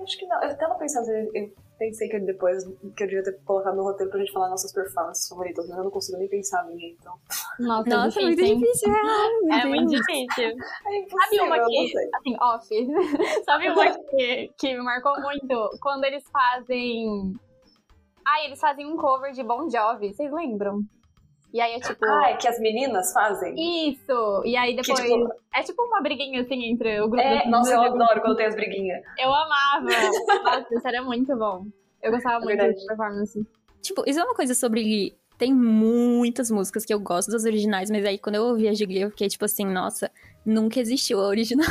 Acho 0.02 0.20
que 0.20 0.26
não. 0.28 0.44
Eu 0.44 0.58
tava 0.58 0.76
pensando, 0.76 1.08
eu 1.10 1.54
pensei 1.80 2.10
que 2.10 2.20
depois 2.20 2.66
que 2.66 3.04
eu 3.04 3.08
devia 3.08 3.24
ter 3.24 3.40
colocado 3.46 3.78
no 3.78 3.84
roteiro 3.84 4.12
pra 4.12 4.20
gente 4.20 4.34
falar 4.34 4.50
nossas 4.50 4.74
performances 4.74 5.30
favoritas, 5.30 5.66
mas 5.70 5.78
eu 5.78 5.84
não 5.86 5.92
consigo 5.92 6.18
nem 6.18 6.28
pensar 6.28 6.66
em 6.66 6.72
ninguém, 6.72 6.98
então. 7.00 7.14
Nossa, 7.58 7.90
Nossa, 7.90 8.20
é 8.20 8.24
muito 8.24 8.38
difícil, 8.38 8.56
hein? 8.56 8.60
difícil, 8.60 8.94
é, 8.94 9.62
É 9.62 9.66
muito 9.66 9.90
difícil. 9.90 10.44
É 10.86 10.98
impossível, 10.98 11.20
Sabe 11.20 11.40
uma 11.40 11.66
que, 11.66 11.94
assim, 12.16 12.38
off, 12.42 12.68
sabe 13.46 13.70
uma 13.70 13.98
que, 14.10 14.54
que 14.58 14.74
me 14.74 14.84
marcou 14.84 15.22
muito? 15.22 15.70
Quando 15.82 16.04
eles 16.04 16.24
fazem... 16.30 17.34
Ah, 18.26 18.44
eles 18.44 18.60
fazem 18.60 18.86
um 18.86 18.98
cover 18.98 19.32
de 19.32 19.44
Bon 19.44 19.70
Jovi, 19.70 20.14
vocês 20.14 20.32
lembram? 20.32 20.82
E 21.54 21.62
aí 21.62 21.76
é 21.76 21.80
tipo... 21.80 22.04
Ah, 22.04 22.32
é 22.32 22.36
que 22.36 22.48
as 22.48 22.60
meninas 22.60 23.14
fazem? 23.14 23.54
Isso! 23.90 24.42
E 24.44 24.58
aí 24.58 24.76
depois... 24.76 25.00
tipo, 25.00 25.30
É 25.56 25.62
tipo 25.62 25.84
uma 25.84 26.02
briguinha, 26.02 26.42
assim, 26.42 26.66
entre 26.66 27.00
o 27.00 27.08
grupo 27.08 27.22
É, 27.24 27.44
das 27.44 27.52
nossa, 27.52 27.74
eu 27.74 27.82
adoro 27.82 28.22
quando 28.22 28.36
tem 28.36 28.48
as 28.48 28.56
briguinhas. 28.56 29.04
Eu 29.20 29.32
amava! 29.32 29.86
Nossa, 30.44 30.68
isso 30.72 30.88
era 30.88 31.04
muito 31.04 31.36
bom. 31.38 31.66
Eu 32.02 32.12
gostava 32.12 32.40
muito 32.40 32.58
verdade. 32.58 32.80
de 32.80 32.88
performance. 32.88 33.48
Tipo, 33.82 34.04
isso 34.08 34.20
é 34.20 34.24
uma 34.24 34.34
coisa 34.34 34.56
sobre 34.56 34.82
Glee. 34.82 35.16
Tem 35.38 35.54
muitas 35.54 36.50
músicas 36.50 36.86
que 36.86 36.94
eu 36.94 37.00
gosto 37.00 37.32
das 37.32 37.44
originais, 37.44 37.90
mas 37.92 38.04
aí 38.04 38.18
quando 38.18 38.36
eu 38.36 38.44
ouvi 38.46 38.68
a 38.68 38.74
de 38.74 38.86
Glee, 38.86 39.02
eu 39.02 39.10
fiquei 39.12 39.28
tipo 39.28 39.46
assim, 39.46 39.66
nossa, 39.66 40.10
nunca 40.46 40.80
existiu 40.80 41.20
a 41.20 41.28
original. 41.28 41.66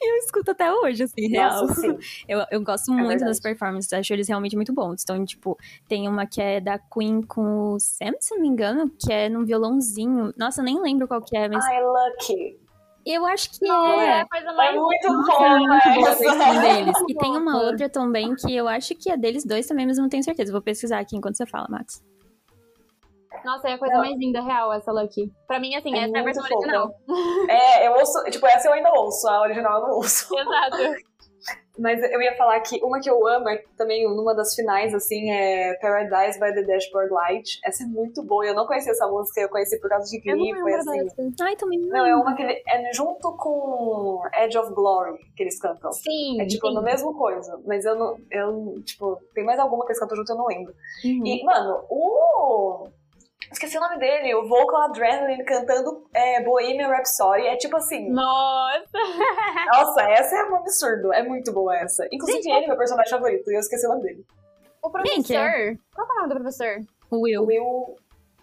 e 0.00 0.10
eu 0.10 0.16
escuto 0.16 0.50
até 0.50 0.72
hoje, 0.72 1.04
assim, 1.04 1.28
real. 1.28 1.66
Nossa. 1.66 1.86
Eu, 2.28 2.44
eu 2.50 2.62
gosto 2.62 2.92
muito 2.92 3.08
verdade. 3.08 3.30
das 3.30 3.40
performances, 3.40 3.92
acho 3.92 4.12
eles 4.12 4.28
realmente 4.28 4.56
muito 4.56 4.72
bons. 4.72 5.02
Então, 5.02 5.24
tipo, 5.24 5.56
tem 5.88 6.08
uma 6.08 6.26
que 6.26 6.40
é 6.40 6.60
da 6.60 6.78
Queen 6.78 7.22
com 7.22 7.74
o 7.74 7.80
Sam, 7.80 8.12
se 8.20 8.34
não 8.34 8.42
me 8.42 8.48
engano, 8.48 8.90
que 8.98 9.12
é 9.12 9.28
num 9.28 9.44
violãozinho. 9.44 10.32
Nossa, 10.36 10.60
eu 10.60 10.64
nem 10.64 10.80
lembro 10.80 11.06
qual 11.06 11.22
que 11.22 11.36
é, 11.36 11.48
mas 11.48 11.64
Ai, 11.64 11.82
Lucky. 11.82 12.58
eu 13.04 13.24
acho 13.26 13.50
que 13.50 13.66
Não, 13.66 14.00
é. 14.00 14.06
é 14.06 14.20
a 14.22 14.28
coisa 14.28 14.52
mais... 14.52 14.74
É 14.74 14.78
muito 14.78 15.06
é 15.06 15.10
boa 15.10 16.14
versão 16.14 16.60
deles. 16.60 16.96
E 17.08 17.14
tem 17.14 17.36
uma 17.36 17.62
outra 17.62 17.88
também 17.88 18.34
que 18.34 18.54
eu 18.54 18.66
acho 18.68 18.94
que 18.94 19.10
é 19.10 19.16
deles 19.16 19.44
dois 19.44 19.66
também, 19.66 19.86
mas 19.86 19.98
eu 19.98 20.02
não 20.02 20.08
tenho 20.08 20.22
certeza. 20.22 20.52
Vou 20.52 20.62
pesquisar 20.62 20.98
aqui 20.98 21.16
enquanto 21.16 21.36
você 21.36 21.46
fala, 21.46 21.66
Max. 21.70 22.02
Nossa, 23.44 23.68
é 23.68 23.72
a 23.74 23.78
coisa 23.78 23.94
Não. 23.94 24.00
mais 24.02 24.16
linda, 24.18 24.42
real, 24.42 24.72
essa 24.72 24.92
Lucky. 24.92 25.30
Pra 25.46 25.58
mim, 25.60 25.74
assim, 25.74 25.94
É 25.94 26.04
essa 26.04 26.16
é 26.16 26.20
a 26.20 26.22
muito 26.22 26.24
versão 26.24 26.42
fofa. 26.44 26.56
original. 26.56 26.94
É, 27.48 27.86
eu 27.86 27.92
ouço, 27.92 28.24
tipo, 28.30 28.46
essa 28.46 28.68
eu 28.68 28.72
ainda 28.72 28.90
ouço, 28.92 29.28
a 29.28 29.40
original 29.42 29.80
eu 29.80 29.88
não 29.88 29.96
ouço. 29.96 30.26
Exato. 30.38 30.76
Mas 31.78 32.02
eu 32.10 32.22
ia 32.22 32.34
falar 32.36 32.58
que 32.60 32.82
uma 32.82 32.98
que 32.98 33.08
eu 33.08 33.24
amo 33.28 33.50
é 33.50 33.62
também 33.76 34.02
numa 34.08 34.34
das 34.34 34.54
finais, 34.54 34.94
assim, 34.94 35.30
é 35.30 35.74
Paradise 35.74 36.40
by 36.40 36.54
the 36.54 36.62
Dashboard 36.62 37.12
Light. 37.12 37.60
Essa 37.62 37.82
é 37.84 37.86
muito 37.86 38.22
boa. 38.22 38.46
Eu 38.46 38.54
não 38.54 38.66
conhecia 38.66 38.92
essa 38.92 39.06
música, 39.06 39.42
eu 39.42 39.48
conheci 39.50 39.78
por 39.78 39.90
causa 39.90 40.10
de 40.10 40.18
Glee. 40.22 40.54
Foi 40.58 40.72
assim. 40.72 41.06
Ai, 41.42 41.54
também 41.54 41.78
não. 41.80 41.88
Não, 41.98 42.06
é 42.06 42.16
uma 42.16 42.34
que 42.34 42.42
ele- 42.42 42.62
é 42.66 42.92
junto 42.94 43.30
com 43.36 44.22
Edge 44.38 44.56
of 44.56 44.72
Glory 44.72 45.18
que 45.36 45.42
eles 45.42 45.60
cantam. 45.60 45.92
Sim. 45.92 46.40
É 46.40 46.46
tipo 46.46 46.66
sim. 46.66 46.74
no 46.74 46.80
mesmo 46.82 47.12
coisa. 47.14 47.60
Mas 47.66 47.84
eu 47.84 47.94
não. 47.94 48.16
Eu, 48.30 48.82
tipo, 48.82 49.20
tem 49.34 49.44
mais 49.44 49.58
alguma 49.58 49.84
que 49.84 49.92
eles 49.92 50.00
cantam 50.00 50.16
junto, 50.16 50.32
eu 50.32 50.36
não 50.38 50.46
lembro. 50.46 50.72
Uhum. 51.04 51.26
E, 51.26 51.44
mano, 51.44 51.84
o. 51.90 52.88
Esqueci 53.56 53.78
o 53.78 53.80
nome 53.80 53.98
dele, 53.98 54.34
o 54.34 54.46
Vocal 54.46 54.82
Adrenaline 54.82 55.42
cantando 55.42 56.04
é, 56.12 56.44
Bohemian 56.44 56.88
Rhapsody. 56.88 57.46
É 57.46 57.56
tipo 57.56 57.74
assim. 57.78 58.10
Nossa! 58.10 58.84
Nossa, 59.72 60.02
essa 60.10 60.36
é 60.36 60.44
um 60.44 60.56
absurdo. 60.56 61.10
É 61.10 61.22
muito 61.22 61.50
boa 61.54 61.74
essa. 61.74 62.06
Inclusive, 62.12 62.50
ele 62.50 62.64
é 62.64 62.68
meu 62.68 62.76
personagem 62.76 63.10
favorito, 63.10 63.50
e 63.50 63.54
eu 63.54 63.60
esqueci 63.60 63.86
o 63.86 63.88
nome 63.88 64.02
dele. 64.02 64.26
O 64.82 64.88
é? 64.88 64.92
professor. 64.92 65.78
Qual 65.94 66.06
é 66.06 66.12
o 66.12 66.16
nome 66.16 66.28
do 66.28 66.34
professor? 66.34 66.84
O 67.10 67.22
Will. 67.22 67.46
Will. 67.46 67.96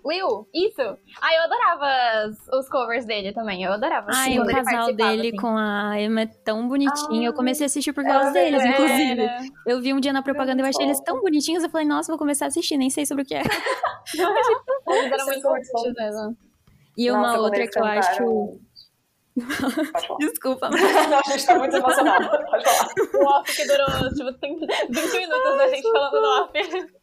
Will, 0.06 0.48
isso. 0.54 0.82
Ah, 1.22 1.34
eu 1.34 1.44
adorava 1.44 2.30
os, 2.30 2.60
os 2.60 2.70
covers 2.70 3.06
dele 3.06 3.32
também. 3.32 3.64
Eu 3.64 3.72
adorava. 3.72 4.08
Ai, 4.14 4.38
assim, 4.38 4.40
o 4.40 4.46
casal 4.46 4.94
dele 4.94 5.30
assim. 5.30 5.38
com 5.38 5.58
a 5.58 6.00
Emma 6.00 6.22
é 6.22 6.26
tão 6.26 6.68
bonitinho. 6.68 7.24
eu 7.24 7.34
comecei 7.34 7.66
a 7.66 7.68
assistir 7.68 7.94
por 7.94 8.04
causa 8.04 8.32
deles, 8.32 8.62
verdade. 8.62 8.84
inclusive. 8.84 9.52
Eu 9.66 9.82
vi 9.82 9.94
um 9.94 10.00
dia 10.00 10.12
na 10.12 10.22
propaganda 10.22 10.62
e 10.62 10.66
eu 10.66 10.70
achei 10.70 10.86
eles 10.86 11.00
tão 11.00 11.22
bonitinhos. 11.22 11.64
Eu 11.64 11.70
falei, 11.70 11.88
nossa, 11.88 12.12
vou 12.12 12.20
começar 12.20 12.46
a 12.46 12.48
assistir, 12.50 12.78
nem 12.78 12.90
sei 12.90 13.06
sobre 13.06 13.24
o 13.24 13.26
que 13.26 13.36
é. 13.36 13.44
Eles 14.88 15.12
eram 15.12 15.26
muito 15.26 15.42
bonitos 15.42 15.94
mesmo. 15.98 16.38
E 16.98 17.10
Nossa, 17.10 17.20
uma 17.20 17.40
outra 17.40 17.68
que 17.68 17.80
eu 17.80 17.86
acho. 17.86 18.60
Desculpa, 20.20 20.70
mas. 20.70 20.82
Não, 21.10 21.20
a 21.20 21.32
gente 21.32 21.46
tá 21.46 21.58
muito 21.58 21.76
emocionado. 21.76 22.30
Pode 22.30 22.64
falar. 22.64 22.90
O 23.16 23.26
off 23.40 23.56
que 23.56 23.66
durou, 23.66 24.14
tipo, 24.14 24.34
tem 24.34 24.60
20 24.60 25.18
minutos 25.18 25.58
da 25.58 25.68
gente 25.70 25.92
falando 25.92 26.22
no 26.22 26.44
off. 26.44 26.94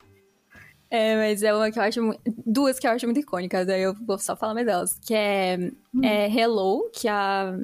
É, 0.91 1.15
mas 1.17 1.43
é 1.43 1.55
uma 1.55 1.71
que 1.71 1.79
eu 1.79 1.83
acho. 1.85 2.01
Duas 2.45 2.79
que 2.79 2.87
eu 2.87 2.91
acho 2.91 3.07
muito 3.07 3.21
icônicas, 3.21 3.69
aí 3.69 3.83
eu 3.83 3.95
vou 3.95 4.19
só 4.19 4.35
falar 4.35 4.55
mais 4.55 4.67
delas. 4.67 4.99
Que 5.07 5.15
é, 5.15 5.59
é 6.03 6.27
Hello, 6.29 6.91
que 6.93 7.07
a. 7.09 7.55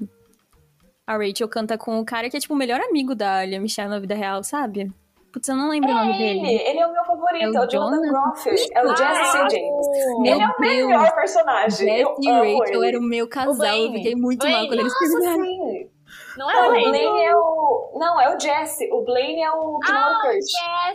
A 1.09 1.17
Rachel 1.17 1.49
canta 1.49 1.79
com 1.79 2.01
o 2.01 2.05
cara 2.05 2.29
que 2.29 2.37
é, 2.37 2.41
tipo, 2.41 2.53
o 2.55 2.57
melhor 2.57 2.81
amigo 2.81 3.15
da 3.15 3.45
Lia 3.45 3.61
Michelle 3.61 3.89
na 3.91 3.99
vida 4.01 4.15
real, 4.17 4.43
sabe? 4.43 4.91
Putz, 5.33 5.49
eu 5.49 5.55
não 5.55 5.69
lembro 5.69 5.89
o 5.91 5.95
nome 5.95 6.13
É 6.13 6.31
ele, 6.31 6.41
dele. 6.41 6.63
ele 6.69 6.79
é 6.81 6.87
o 6.87 6.93
meu 6.93 7.05
favorito, 7.05 7.43
É 7.45 7.49
o 7.51 7.55
é 7.57 7.61
o 7.65 7.69
Jonathan? 7.71 8.09
Groff. 8.09 8.49
É 8.73 8.85
o 8.85 8.89
Jesse 8.89 9.37
Ah, 9.37 9.49
James. 9.49 9.87
Meu 10.19 10.35
ele 10.35 10.43
é 10.43 10.47
o 10.49 10.57
Deus. 10.59 10.87
melhor 10.89 11.15
personagem. 11.15 11.87
Jess 11.89 12.01
eu 12.01 12.17
e 12.21 12.59
Rachel 12.59 12.83
ele. 12.83 12.89
era 12.89 12.99
o 12.99 13.03
meu 13.03 13.29
casal. 13.29 13.53
Eu 13.53 13.57
Blaine. 13.57 13.97
fiquei 13.99 14.15
muito 14.17 14.49
mal 14.49 14.67
quando 14.67 14.81
eles 14.81 14.99
terminaram. 14.99 15.45
sim. 15.45 15.89
Não 16.37 16.51
é 16.51 16.55
Não, 16.55 16.63
o 16.63 16.67
o 16.67 16.71
Blaine? 16.71 16.91
Blaine 16.91 17.25
é 17.25 17.37
o... 17.37 17.93
Não, 17.99 18.21
é 18.21 18.37
o 18.37 18.39
Jesse. 18.41 18.91
O 18.93 19.03
Blaine 19.05 19.43
é 19.43 19.51
o 19.51 19.79
que 19.79 19.91
o 19.91 19.95
Ah, 19.95 20.19
Kurt. 20.23 20.43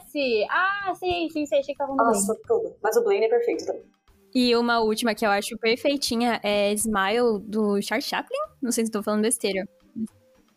Jesse! 0.04 0.48
Ah, 0.50 0.94
sim, 0.96 1.30
sim, 1.32 1.46
sei, 1.46 1.60
achei 1.60 1.74
que 1.74 1.78
tava 1.78 1.92
no. 1.92 1.98
Nossa, 1.98 2.36
tudo. 2.48 2.76
Mas 2.82 2.96
o 2.98 3.04
Blaine 3.04 3.26
é 3.26 3.30
perfeito 3.30 3.66
também. 3.66 3.84
E 4.34 4.56
uma 4.56 4.80
última 4.80 5.14
que 5.14 5.26
eu 5.26 5.30
acho 5.30 5.58
perfeitinha 5.58 6.40
é 6.44 6.72
Smile, 6.74 7.40
do 7.42 7.82
Charles 7.82 8.06
Chaplin. 8.06 8.38
Não 8.62 8.72
sei 8.72 8.86
se 8.86 8.92
tô 8.92 9.04
falando 9.04 9.24
besteira. 9.24 9.68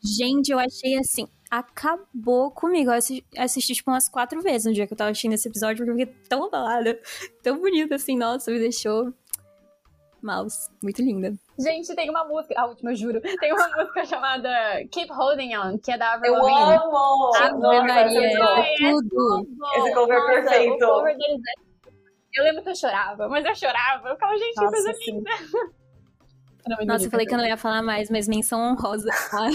Gente, 0.01 0.51
eu 0.53 0.59
achei 0.59 0.97
assim, 0.99 1.27
acabou 1.51 2.51
comigo. 2.53 2.91
Eu 2.91 2.95
assisti, 2.95 3.27
assisti, 3.37 3.75
tipo, 3.75 3.91
umas 3.91 4.09
quatro 4.09 4.41
vezes 4.43 4.67
no 4.67 4.73
dia 4.73 4.87
que 4.87 4.93
eu 4.93 4.97
tava 4.97 5.11
assistindo 5.11 5.33
esse 5.33 5.49
episódio, 5.49 5.79
porque 5.85 6.03
eu 6.03 6.07
fiquei 6.07 6.23
tão 6.29 6.45
abalada, 6.45 7.01
tão 7.43 7.59
bonita 7.59 7.95
assim, 7.97 8.17
nossa, 8.17 8.51
me 8.51 8.59
deixou 8.59 9.13
mouse. 10.23 10.69
Muito 10.83 11.03
linda. 11.03 11.35
Gente, 11.59 11.95
tem 11.95 12.11
uma 12.11 12.25
música, 12.25 12.55
a 12.59 12.67
última, 12.67 12.91
eu 12.91 12.97
juro. 12.97 13.21
Tem 13.41 13.53
uma 13.53 13.69
música 13.77 14.05
chamada 14.05 14.51
Keep 14.91 15.13
Holding 15.13 15.57
On, 15.57 15.79
que 15.79 15.93
é 15.93 15.99
da 15.99 16.15
Avril 16.15 16.35
Eu 16.35 16.43
Lavigne. 16.43 16.75
amo! 16.77 17.31
Ave 17.37 17.59
Maria, 17.87 18.07
esse 18.07 18.19
é 18.19 18.89
é 18.89 18.91
tudo. 18.91 19.47
Esse 19.77 19.95
cover 19.95 20.19
Nossa, 20.19 20.33
perfeito. 20.33 20.85
O 20.85 20.89
cover 20.89 21.17
deles 21.17 21.41
é... 21.41 21.65
Eu 22.37 22.45
lembro 22.45 22.63
que 22.65 22.71
eu 22.71 22.75
chorava, 22.75 23.29
mas 23.29 23.45
eu 23.45 23.55
chorava. 23.55 24.09
Eu 24.09 24.15
ficava, 24.15 24.37
gente, 24.37 24.57
Nossa, 24.57 24.71
coisa 24.71 24.93
linda. 25.07 25.31
Nossa, 26.87 27.07
eu 27.07 27.11
falei 27.11 27.27
que 27.27 27.35
eu 27.35 27.39
não 27.39 27.47
ia 27.47 27.57
falar 27.57 27.83
mais, 27.83 28.09
mas 28.11 28.27
menção 28.29 28.61
honrosa 28.61 29.09
a 29.33 29.49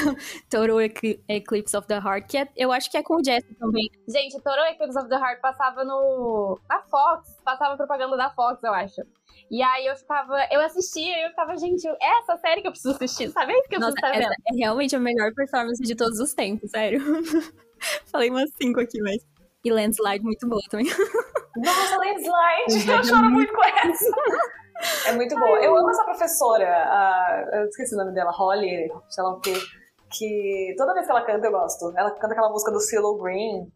Total 0.50 0.82
Ecl- 0.82 1.20
Eclipse 1.28 1.76
of 1.76 1.88
the 1.88 1.96
Heart, 1.96 2.28
que 2.28 2.38
é- 2.38 2.48
eu 2.56 2.72
acho 2.72 2.90
que 2.92 2.98
é 2.98 3.04
com 3.04 3.16
o 3.16 3.24
Jesse 3.24 3.54
também. 3.56 3.90
Gente, 4.08 4.36
Total 4.38 4.66
Eclipse 4.72 4.98
of 4.98 5.10
the 5.10 5.16
Heart 5.16 5.42
passava 5.42 5.84
no... 5.84 6.60
Na 6.70 6.82
Fox. 6.84 7.36
Passava 7.44 7.76
propaganda 7.78 8.16
da 8.18 8.30
Fox, 8.30 8.64
eu 8.64 8.74
acho. 8.74 9.02
E 9.50 9.62
aí 9.64 9.86
eu 9.88 9.96
ficava... 9.96 10.38
Eu 10.52 10.62
assistia 10.62 11.18
e 11.20 11.24
eu 11.26 11.30
ficava, 11.30 11.58
gente, 11.58 11.88
é 11.88 12.20
essa 12.20 12.38
série 12.38 12.62
que 12.62 12.68
eu 12.68 12.72
preciso 12.72 12.94
assistir, 12.96 13.30
sabe? 13.32 13.54
É 13.54 13.62
que 13.64 13.76
eu 13.76 13.80
Nossa, 13.80 13.94
preciso 13.94 14.14
estar 14.14 14.30
essa 14.30 14.30
vendo. 14.48 14.56
é 14.56 14.64
realmente 14.64 14.96
a 14.96 15.00
melhor 15.00 15.34
performance 15.34 15.82
de 15.82 15.96
todos 15.96 16.20
os 16.20 16.34
tempos, 16.34 16.70
sério. 16.70 17.00
Falei 18.12 18.30
umas 18.30 18.50
cinco 18.62 18.80
aqui, 18.80 19.02
mas. 19.02 19.26
E 19.66 19.72
Landslide 19.72 20.24
muito 20.24 20.48
boa 20.48 20.62
também. 20.70 20.86
Nossa, 21.58 21.98
Landslide! 21.98 22.30
Landslide 22.70 22.90
Eu 22.92 22.98
é 23.00 23.04
choro 23.04 23.30
muito 23.32 23.52
com 23.54 23.64
essa. 23.64 24.06
É 25.08 25.12
muito 25.14 25.36
boa. 25.36 25.60
Eu 25.60 25.76
amo 25.78 25.90
essa 25.90 26.04
professora. 26.04 26.66
a- 26.68 27.50
eu 27.54 27.66
esqueci 27.66 27.94
o 27.96 27.98
nome 27.98 28.14
dela, 28.14 28.32
Holly, 28.32 28.92
sei 29.10 29.24
lá 29.24 29.32
o 29.34 29.40
quê. 29.40 29.54
Que 30.12 30.74
toda 30.78 30.94
vez 30.94 31.06
que 31.06 31.12
ela 31.12 31.22
canta, 31.26 31.46
eu 31.48 31.52
gosto. 31.52 31.94
Ela 31.98 32.12
canta 32.12 32.34
aquela 32.34 32.50
música 32.50 32.72
do 32.72 32.80
CeeLo 32.80 33.18
Green. 33.22 33.72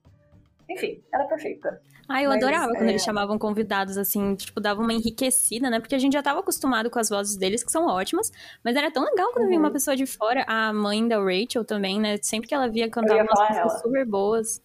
Enfim, 0.70 1.02
ela 1.14 1.26
é 1.26 1.28
perfeita. 1.28 1.80
Ah, 2.10 2.22
eu 2.22 2.30
Mas, 2.30 2.44
adorava 2.44 2.72
quando 2.74 2.86
é. 2.88 2.90
eles 2.90 3.04
chamavam 3.04 3.38
convidados, 3.40 3.98
assim, 3.98 4.36
tipo, 4.36 4.60
dava 4.60 4.82
uma 4.82 4.92
enriquecida, 4.94 5.70
né? 5.70 5.80
Porque 5.80 5.96
a 5.96 6.00
gente 6.00 6.14
já 6.14 6.22
tava 6.24 6.40
acostumado 6.42 6.90
com 6.90 7.00
as 7.00 7.10
vozes 7.10 7.38
deles, 7.38 7.64
que 7.64 7.72
são 7.72 7.88
ótimas. 7.88 8.30
Mas 8.64 8.76
era 8.76 8.92
tão 8.92 9.04
legal 9.04 9.32
quando 9.32 9.46
vinha 9.48 9.58
Uhum. 9.60 9.66
uma 9.66 9.72
pessoa 9.72 9.96
de 9.96 10.06
fora, 10.06 10.44
a 10.48 10.74
mãe 10.74 11.08
da 11.08 11.18
Rachel 11.18 11.64
também, 11.64 12.00
né? 12.00 12.18
Sempre 12.22 12.48
que 12.50 12.56
ela 12.56 12.68
via 12.68 12.90
cantava 12.90 13.22
umas 13.22 13.40
músicas 13.40 13.58
ela. 13.58 13.70
super 13.80 14.06
boas. 14.06 14.62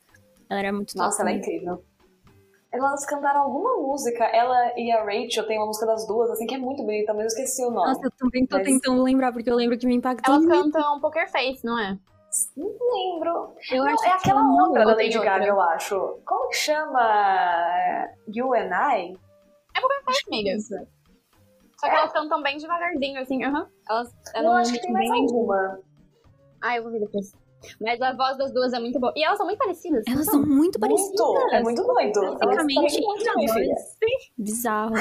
Ela 0.51 0.61
era 0.61 0.73
muito 0.73 0.97
Nossa, 0.97 1.23
ela 1.23 1.31
é 1.31 1.35
também. 1.35 1.55
incrível. 1.57 1.85
Elas 2.71 3.07
cantaram 3.07 3.41
alguma 3.43 3.77
música, 3.79 4.25
ela 4.25 4.79
e 4.79 4.93
a 4.93 5.03
Rachel 5.03 5.47
tem 5.47 5.57
uma 5.59 5.67
música 5.67 5.87
das 5.87 6.07
duas, 6.07 6.31
assim, 6.31 6.47
que 6.47 6.55
é 6.55 6.59
muito 6.59 6.83
bonita, 6.83 7.15
mas 7.15 7.23
eu 7.23 7.27
esqueci 7.29 7.65
o 7.65 7.71
nome. 7.71 7.89
Nossa, 7.89 8.07
eu 8.07 8.11
também 8.19 8.47
tô 8.47 8.57
Mas- 8.57 8.67
tentando 8.67 9.03
lembrar, 9.03 9.33
porque 9.33 9.51
eu 9.51 9.57
lembro 9.57 9.79
que 9.79 9.87
me 9.87 9.95
impactou 9.95 10.35
Elas 10.35 10.47
muito. 10.47 10.73
cantam 10.73 11.01
Poker 11.01 11.31
Face, 11.31 11.65
não 11.65 11.79
é? 11.79 11.99
Não 12.55 12.67
lembro. 12.69 13.55
Eu 13.73 13.85
Não, 13.85 13.91
acho 13.95 14.05
é 14.05 14.11
que 14.11 14.17
aquela 14.19 14.43
não, 14.43 14.67
outra 14.67 14.85
da 14.85 14.95
Lady 14.95 15.17
outra? 15.17 15.25
Gaga, 15.33 15.47
eu 15.47 15.61
acho. 15.63 16.19
Como 16.27 16.49
que 16.51 16.57
chama? 16.57 18.07
You 18.35 18.53
and 18.55 18.69
I? 18.71 19.19
É 19.75 19.81
Poker 19.81 20.05
Face, 20.05 20.25
amiga. 20.27 20.59
Só 20.61 21.89
que 21.89 21.97
elas 21.97 22.13
cantam 22.13 22.43
bem 22.43 22.59
devagarzinho, 22.59 23.21
assim, 23.23 23.43
aham. 23.45 23.67
Elas 23.89 24.13
é 24.35 24.45
Eu 24.45 24.53
acho 24.53 24.73
que 24.75 24.81
tem 24.81 24.93
mais 24.93 25.11
alguma. 25.11 25.81
Ah, 26.61 26.77
eu 26.77 26.83
vou 26.83 26.93
ver 26.93 27.01
depois. 27.01 27.33
Mas 27.81 28.01
a 28.01 28.13
voz 28.13 28.37
das 28.39 28.53
duas 28.53 28.73
é 28.73 28.81
muito 28.81 28.99
boa. 28.99 29.13
E 29.17 29.25
elas 29.25 29.37
são 29.37 29.47
muito 29.47 29.59
parecidas. 29.59 30.05
Elas 30.07 30.25
são 30.27 30.45
muito 30.45 30.79
parecidas. 30.79 31.21
Muito, 31.21 31.55
é 31.55 31.63
muito 31.63 31.83
doido. 31.83 32.39
Basicamente. 32.39 33.03
Bizarro. 34.37 34.95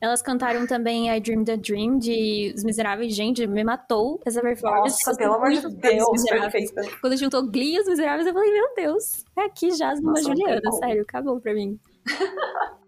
Elas 0.00 0.22
cantaram 0.22 0.66
também 0.66 1.14
I 1.14 1.20
Dream 1.20 1.44
the 1.44 1.58
Dream 1.58 1.98
de 1.98 2.54
Os 2.56 2.64
Miseráveis. 2.64 3.14
Gente, 3.14 3.46
me 3.46 3.62
matou 3.62 4.18
essa 4.24 4.40
performance. 4.40 4.98
Nossa, 5.06 5.18
pelo 5.18 5.34
amor 5.34 5.50
de 5.50 5.60
Deus, 5.60 6.24
perfeita. 6.24 6.82
Quando 7.00 7.16
juntou 7.16 7.46
Glee 7.46 7.76
e 7.76 7.80
Os 7.80 7.86
Miseráveis, 7.86 8.26
eu 8.26 8.32
falei, 8.32 8.50
meu 8.50 8.74
Deus, 8.74 9.24
é 9.36 9.42
aqui 9.42 9.70
já 9.72 9.92
uma 9.94 10.20
Juliana, 10.22 10.72
sério, 10.72 11.02
acabou 11.02 11.38
pra 11.38 11.52
mim. 11.52 11.78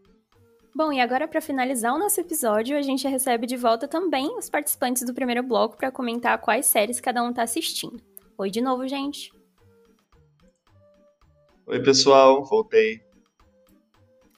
Bom, 0.74 0.90
e 0.90 1.02
agora 1.02 1.28
pra 1.28 1.42
finalizar 1.42 1.94
o 1.94 1.98
nosso 1.98 2.18
episódio, 2.18 2.78
a 2.78 2.80
gente 2.80 3.06
recebe 3.06 3.46
de 3.46 3.58
volta 3.58 3.86
também 3.86 4.34
os 4.38 4.48
participantes 4.48 5.04
do 5.04 5.12
primeiro 5.12 5.42
bloco 5.42 5.76
pra 5.76 5.90
comentar 5.90 6.38
quais 6.38 6.64
séries 6.64 6.98
cada 6.98 7.22
um 7.22 7.30
tá 7.30 7.42
assistindo. 7.42 8.00
Oi 8.42 8.50
de 8.50 8.60
novo, 8.60 8.88
gente. 8.88 9.32
Oi, 11.64 11.80
pessoal, 11.80 12.44
voltei. 12.44 13.00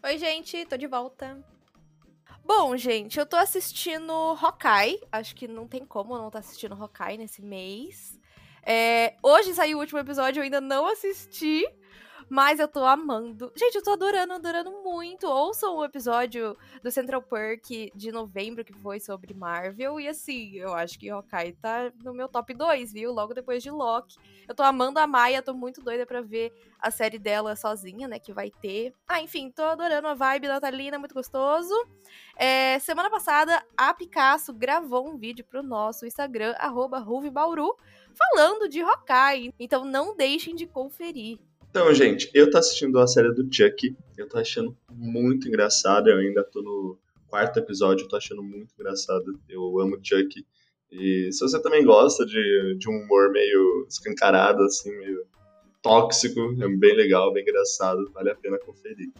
Oi, 0.02 0.18
gente, 0.18 0.66
tô 0.66 0.76
de 0.76 0.86
volta. 0.86 1.43
Bom, 2.44 2.76
gente, 2.76 3.18
eu 3.18 3.24
tô 3.24 3.36
assistindo 3.36 4.12
Hawkeye. 4.12 5.01
Acho 5.10 5.35
que 5.35 5.48
não 5.48 5.66
tem 5.66 5.86
como 5.86 6.14
eu 6.14 6.18
não 6.18 6.26
estar 6.26 6.40
assistindo 6.40 6.74
Hawkeye 6.74 7.16
nesse 7.16 7.40
mês. 7.40 8.20
É, 8.62 9.16
hoje 9.22 9.55
saiu 9.55 9.78
o 9.78 9.81
último 9.81 10.01
episódio, 10.01 10.40
eu 10.40 10.44
ainda 10.44 10.60
não 10.60 10.86
assisti. 10.86 11.66
Mas 12.28 12.59
eu 12.59 12.68
tô 12.68 12.84
amando. 12.84 13.52
Gente, 13.56 13.76
eu 13.76 13.82
tô 13.82 13.92
adorando, 13.92 14.32
adorando 14.32 14.70
muito. 14.82 15.26
Ouçam 15.26 15.76
o 15.76 15.84
episódio 15.84 16.56
do 16.82 16.90
Central 16.90 17.22
Perk 17.22 17.92
de 17.94 18.10
novembro, 18.10 18.64
que 18.64 18.72
foi 18.72 18.98
sobre 19.01 19.34
Marvel. 19.34 20.01
E 20.01 20.09
assim, 20.09 20.55
eu 20.56 20.74
acho 20.74 20.98
que 20.98 21.10
Hawkeye 21.10 21.52
tá 21.60 21.92
no 22.02 22.14
meu 22.14 22.28
top 22.28 22.55
2, 22.55 22.92
viu? 22.92 23.12
Logo 23.12 23.34
depois 23.34 23.62
de 23.62 23.70
Loki. 23.70 24.16
Eu 24.46 24.55
tô 24.55 24.62
amando 24.62 24.98
a 24.98 25.06
Maia, 25.06 25.42
tô 25.42 25.55
muito 25.55 25.80
doida 25.80 26.05
pra 26.05 26.20
ver 26.20 26.52
a 26.78 26.90
série 26.90 27.18
dela 27.18 27.56
sozinha, 27.56 28.06
né? 28.06 28.18
Que 28.18 28.32
vai 28.32 28.51
ter. 28.51 28.92
Ah, 29.09 29.20
enfim, 29.20 29.51
tô 29.51 29.62
adorando 29.62 30.09
a 30.09 30.14
vibe 30.14 30.48
natalina, 30.48 30.98
muito 30.98 31.14
gostoso. 31.14 31.74
É, 32.36 32.78
semana 32.78 33.09
passada, 33.09 33.64
a 33.76 33.94
Picasso 33.94 34.52
gravou 34.52 35.09
um 35.09 35.16
vídeo 35.16 35.44
pro 35.44 35.62
nosso 35.62 36.06
Instagram, 36.06 36.55
arroba 36.59 36.98
Ruvibauru, 36.98 37.74
falando 38.14 38.68
de 38.68 38.82
Hawkeye. 38.82 39.55
Então 39.59 39.84
não 39.84 40.16
deixem 40.16 40.55
de 40.55 40.66
conferir. 40.66 41.38
Então, 41.74 41.92
gente, 41.92 42.30
eu 42.32 42.48
tô 42.48 42.56
assistindo 42.56 43.01
a 43.01 43.06
série 43.09 43.34
do 43.34 43.52
Chuck. 43.52 43.96
Eu 44.16 44.28
tô 44.28 44.38
achando 44.38 44.76
muito 44.88 45.48
engraçado. 45.48 46.09
Eu 46.09 46.18
ainda 46.18 46.44
tô 46.44 46.62
no 46.62 46.96
quarto 47.26 47.59
episódio, 47.59 48.05
eu 48.05 48.09
tô 48.09 48.14
achando 48.16 48.44
muito 48.44 48.72
engraçado. 48.78 49.40
Eu 49.48 49.80
amo 49.80 49.98
Chuck. 50.01 50.46
E 50.92 51.32
se 51.32 51.40
você 51.40 51.60
também 51.60 51.84
gosta 51.84 52.24
de, 52.24 52.76
de 52.78 52.88
um 52.88 52.92
humor 52.92 53.32
meio 53.32 53.88
escancarado, 53.88 54.62
assim, 54.62 54.96
meio 54.96 55.26
tóxico, 55.82 56.38
é 56.62 56.68
bem 56.68 56.94
legal, 56.94 57.32
bem 57.32 57.42
engraçado, 57.42 58.09
vale 58.12 58.30
a 58.30 58.36
pena 58.36 58.56
conferir. 58.56 59.10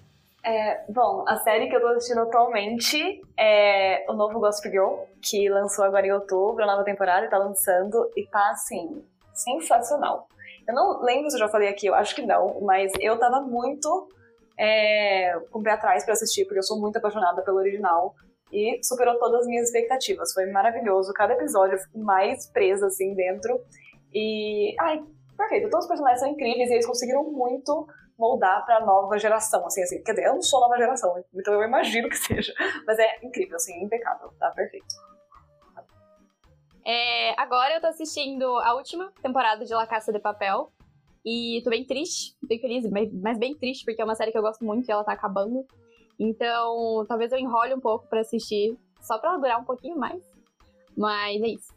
É, 0.45 0.85
bom, 0.89 1.25
a 1.27 1.37
série 1.39 1.69
que 1.69 1.75
eu 1.75 1.81
tô 1.81 1.89
assistindo 1.89 2.21
atualmente 2.21 3.21
é 3.37 4.07
o 4.09 4.13
novo 4.13 4.39
Gossip 4.39 4.71
Girl, 4.71 5.01
que 5.21 5.49
lançou 5.49 5.85
agora 5.85 6.07
em 6.07 6.13
outubro, 6.13 6.63
a 6.63 6.69
nova 6.69 6.85
temporada, 6.85 7.27
e 7.27 7.31
tá 7.31 7.37
lançando, 7.37 8.13
e 8.17 8.25
tá, 8.29 8.51
assim, 8.51 9.03
sensacional. 9.35 10.29
Eu 10.67 10.75
não 10.75 11.03
lembro 11.03 11.31
se 11.31 11.37
eu 11.37 11.41
já 11.41 11.49
falei 11.49 11.69
aqui, 11.69 11.87
eu 11.87 11.95
acho 11.95 12.15
que 12.15 12.23
não, 12.23 12.61
mas 12.63 12.93
eu 13.01 13.19
tava 13.19 13.41
muito 13.41 14.09
é, 14.59 15.39
com 15.51 15.59
o 15.59 15.63
pé 15.63 15.73
atrás 15.73 16.05
pra 16.05 16.15
assistir, 16.15 16.45
porque 16.45 16.59
eu 16.59 16.63
sou 16.63 16.81
muito 16.81 16.97
apaixonada 16.97 17.43
pelo 17.43 17.59
original, 17.59 18.15
e 18.53 18.79
superou 18.85 19.19
todas 19.19 19.41
as 19.41 19.47
minhas 19.47 19.67
expectativas. 19.67 20.33
Foi 20.33 20.47
maravilhoso, 20.47 21.13
cada 21.13 21.35
episódio 21.35 21.75
eu 21.75 21.79
fico 21.81 21.99
mais 21.99 22.47
presa, 22.51 22.87
assim, 22.87 23.15
dentro, 23.15 23.61
e... 24.13 24.75
Ai, 24.81 25.03
perfeito, 25.37 25.69
todos 25.69 25.85
os 25.85 25.89
personagens 25.89 26.21
são 26.21 26.29
incríveis, 26.29 26.71
e 26.71 26.75
eles 26.75 26.87
conseguiram 26.87 27.25
muito 27.25 27.87
moldar 28.19 28.65
para 28.65 28.85
nova 28.85 29.19
geração, 29.19 29.67
assim, 29.67 29.83
assim. 29.83 30.03
Quer 30.03 30.13
dizer, 30.13 30.27
eu 30.29 30.35
não 30.35 30.43
sou 30.43 30.61
nova 30.61 30.77
geração, 30.77 31.23
então 31.35 31.55
eu 31.55 31.63
imagino 31.63 32.09
que 32.09 32.17
seja. 32.17 32.55
Mas 32.87 32.99
é 32.99 33.19
incrível, 33.23 33.57
assim, 33.57 33.83
impecável, 33.83 34.31
tá 34.39 34.51
perfeito. 34.51 34.95
É, 36.85 37.41
agora 37.41 37.75
eu 37.75 37.81
tô 37.81 37.87
assistindo 37.87 38.45
a 38.59 38.75
última 38.75 39.11
temporada 39.23 39.65
de 39.65 39.73
La 39.73 39.87
Caça 39.87 40.13
de 40.13 40.19
Papel. 40.19 40.71
E 41.25 41.63
tô 41.65 41.71
bem 41.71 41.85
triste, 41.85 42.37
bem 42.47 42.59
feliz, 42.59 42.85
mas 42.91 43.39
bem 43.39 43.55
triste, 43.55 43.83
porque 43.85 44.03
é 44.03 44.05
uma 44.05 44.15
série 44.15 44.31
que 44.31 44.37
eu 44.37 44.43
gosto 44.43 44.63
muito 44.63 44.87
e 44.87 44.93
ela 44.93 45.03
tá 45.03 45.13
acabando. 45.13 45.65
Então, 46.19 47.05
talvez 47.09 47.33
eu 47.33 47.39
enrole 47.39 47.75
um 47.75 47.81
pouco 47.81 48.07
para 48.09 48.21
assistir, 48.21 48.77
só 49.01 49.19
pra 49.19 49.37
durar 49.39 49.59
um 49.59 49.65
pouquinho 49.65 49.97
mais. 49.97 50.23
Mas 50.95 51.43
é 51.43 51.49
isso. 51.49 51.73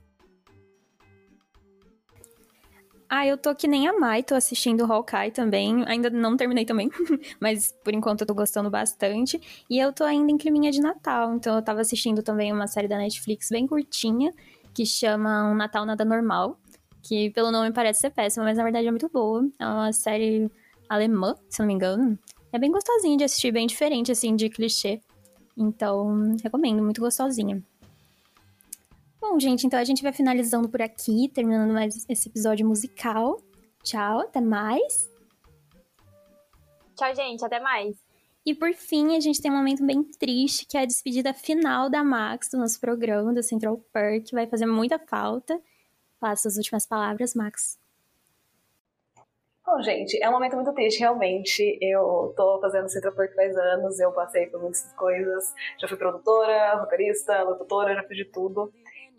Ah, 3.10 3.26
eu 3.26 3.38
tô 3.38 3.56
que 3.56 3.70
nem 3.70 3.88
a 3.88 3.98
Mai, 3.98 4.22
tô 4.22 4.36
assistindo 4.36 4.84
Hawkeye 4.84 5.32
também. 5.32 5.82
Ainda 5.88 6.10
não 6.10 6.36
terminei 6.36 6.66
também, 6.66 6.90
mas 7.40 7.72
por 7.84 7.94
enquanto 7.94 8.22
eu 8.22 8.28
tô 8.28 8.34
gostando 8.34 8.70
bastante. 8.70 9.40
E 9.70 9.80
eu 9.80 9.94
tô 9.94 10.04
ainda 10.04 10.30
em 10.30 10.38
climinha 10.38 10.72
de 10.72 10.82
Natal, 10.82 11.34
então 11.34 11.56
eu 11.56 11.62
tava 11.62 11.80
assistindo 11.80 12.22
também 12.22 12.52
uma 12.52 12.68
série 12.68 12.88
da 12.88 12.98
Netflix 12.98 13.50
bem 13.50 13.66
curtinha, 13.66 14.34
que 14.78 14.86
chama 14.86 15.50
Um 15.50 15.56
Natal 15.56 15.88
Nada 15.88 16.06
Normal, 16.06 16.56
que 17.02 17.32
pelo 17.32 17.50
nome 17.50 17.74
parece 17.74 18.02
ser 18.02 18.12
péssima, 18.12 18.46
mas 18.46 18.60
na 18.60 18.64
verdade 18.64 18.86
é 18.86 18.92
muito 18.92 19.10
boa. 19.10 19.44
É 19.58 19.66
uma 19.66 19.92
série 19.92 20.52
alemã, 20.88 21.36
se 21.50 21.60
não 21.60 21.66
me 21.66 21.74
engano. 21.74 22.18
É 22.54 22.60
bem 22.60 22.72
gostosinha 22.72 23.18
de 23.18 23.24
assistir, 23.24 23.52
bem 23.52 23.66
diferente, 23.66 24.12
assim, 24.12 24.36
de 24.36 24.48
clichê. 24.52 25.02
Então, 25.58 26.36
recomendo, 26.44 26.84
muito 26.84 27.02
gostosinha. 27.02 27.60
Bom, 29.20 29.40
gente, 29.40 29.66
então 29.66 29.80
a 29.80 29.84
gente 29.84 30.04
vai 30.04 30.14
finalizando 30.14 30.70
por 30.70 30.80
aqui, 30.80 31.28
terminando 31.34 31.74
mais 31.74 32.06
esse 32.08 32.30
episódio 32.30 32.68
musical. 32.68 33.42
Tchau, 33.84 34.20
até 34.20 34.40
mais. 34.40 35.10
Tchau, 36.96 37.16
gente, 37.16 37.44
até 37.44 37.60
mais. 37.60 37.98
E 38.48 38.56
por 38.56 38.74
fim, 38.74 39.18
a 39.18 39.20
gente 39.20 39.42
tem 39.42 39.52
um 39.52 39.58
momento 39.58 39.86
bem 39.86 40.02
triste, 40.02 40.66
que 40.66 40.78
é 40.78 40.84
a 40.84 40.86
despedida 40.86 41.34
final 41.34 41.90
da 41.90 42.02
Max 42.02 42.50
do 42.50 42.58
nosso 42.58 42.80
programa, 42.80 43.34
do 43.34 43.44
Central 43.44 43.78
Perk, 43.92 44.32
vai 44.32 44.48
fazer 44.48 44.66
muita 44.66 44.98
falta. 44.98 45.60
Faça 46.18 46.48
as 46.48 46.56
últimas 46.56 46.86
palavras, 46.86 47.36
Max. 47.36 47.78
Bom, 49.66 49.82
gente, 49.82 50.18
é 50.24 50.30
um 50.30 50.32
momento 50.32 50.56
muito 50.56 50.72
triste, 50.72 51.02
realmente. 51.02 51.78
Eu 51.82 52.34
tô 52.38 52.58
fazendo 52.62 52.88
Central 52.88 53.14
Perk 53.16 53.36
faz 53.36 53.54
anos, 53.58 54.00
eu 54.00 54.14
passei 54.14 54.48
por 54.48 54.62
muitas 54.62 54.94
coisas. 54.94 55.54
Já 55.78 55.86
fui 55.90 55.98
produtora, 55.98 56.76
roteirista, 56.76 57.44
locutora, 57.44 57.96
já 57.96 58.04
fiz 58.04 58.16
de 58.16 58.32
tudo. 58.32 58.72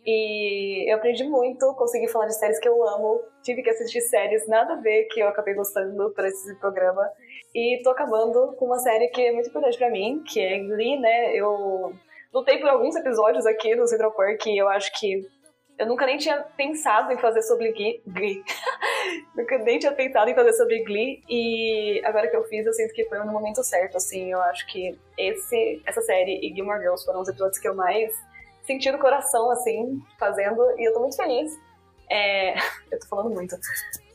E 0.06 0.90
eu 0.90 0.96
aprendi 0.96 1.24
muito, 1.24 1.74
consegui 1.74 2.09
falar 2.09 2.28
de 2.28 2.34
séries 2.34 2.59
que 2.59 2.66
eu 2.66 2.82
amo. 2.82 3.20
Tive 3.42 3.62
que 3.62 3.68
assistir 3.68 4.00
séries 4.00 4.48
nada 4.48 4.72
a 4.72 4.80
ver 4.80 5.05
que 5.05 5.20
eu 5.20 5.28
acabei 5.28 5.52
gostando 5.52 6.10
para 6.12 6.28
esse 6.28 6.55
programa. 6.55 7.06
E 7.55 7.81
tô 7.83 7.91
acabando 7.91 8.55
com 8.59 8.66
uma 8.66 8.79
série 8.79 9.09
que 9.09 9.20
é 9.20 9.33
muito 9.33 9.49
importante 9.49 9.79
para 9.79 9.91
mim, 9.91 10.23
que 10.27 10.41
é 10.41 10.59
Glee, 10.59 10.99
né? 10.99 11.35
Eu 11.35 11.95
lutei 12.33 12.59
por 12.59 12.69
alguns 12.69 12.95
episódios 12.95 13.47
aqui 13.47 13.75
no 13.75 13.87
Central 13.87 14.12
Park 14.12 14.47
e 14.47 14.59
eu 14.59 14.69
acho 14.69 14.93
que 14.99 15.27
eu 15.79 15.87
nunca 15.87 16.05
nem 16.05 16.19
tinha 16.19 16.41
pensado 16.57 17.12
em 17.12 17.19
fazer 17.19 17.41
sobre 17.43 17.73
Glee. 17.73 18.03
Glee. 18.07 18.43
nunca 19.35 19.59
nem 19.59 19.79
tinha 19.79 19.93
pensado 19.93 20.29
em 20.29 20.35
fazer 20.35 20.53
sobre 20.55 20.83
Glee. 20.83 21.23
E 21.29 22.03
agora 22.05 22.29
que 22.29 22.37
eu 22.37 22.45
fiz, 22.45 22.66
eu 22.66 22.73
sinto 22.73 22.93
que 22.93 23.05
foi 23.05 23.19
no 23.20 23.33
momento 23.33 23.62
certo, 23.62 23.97
assim. 23.97 24.33
Eu 24.33 24.41
acho 24.43 24.66
que 24.66 24.99
esse, 25.16 25.81
essa 25.87 26.01
série 26.03 26.41
e 26.45 26.53
Gilmore 26.53 26.81
Girls 26.81 27.05
foram 27.05 27.20
os 27.20 27.29
episódios 27.29 27.59
que 27.59 27.69
eu 27.69 27.77
mais 27.77 28.12
senti 28.65 28.91
no 28.91 28.99
coração, 28.99 29.51
assim, 29.51 29.99
fazendo, 30.19 30.61
e 30.79 30.87
eu 30.87 30.93
tô 30.93 31.01
muito 31.01 31.16
feliz. 31.16 31.53
É... 32.11 32.55
eu 32.91 32.99
tô 32.99 33.07
falando 33.07 33.31
muito. 33.31 33.57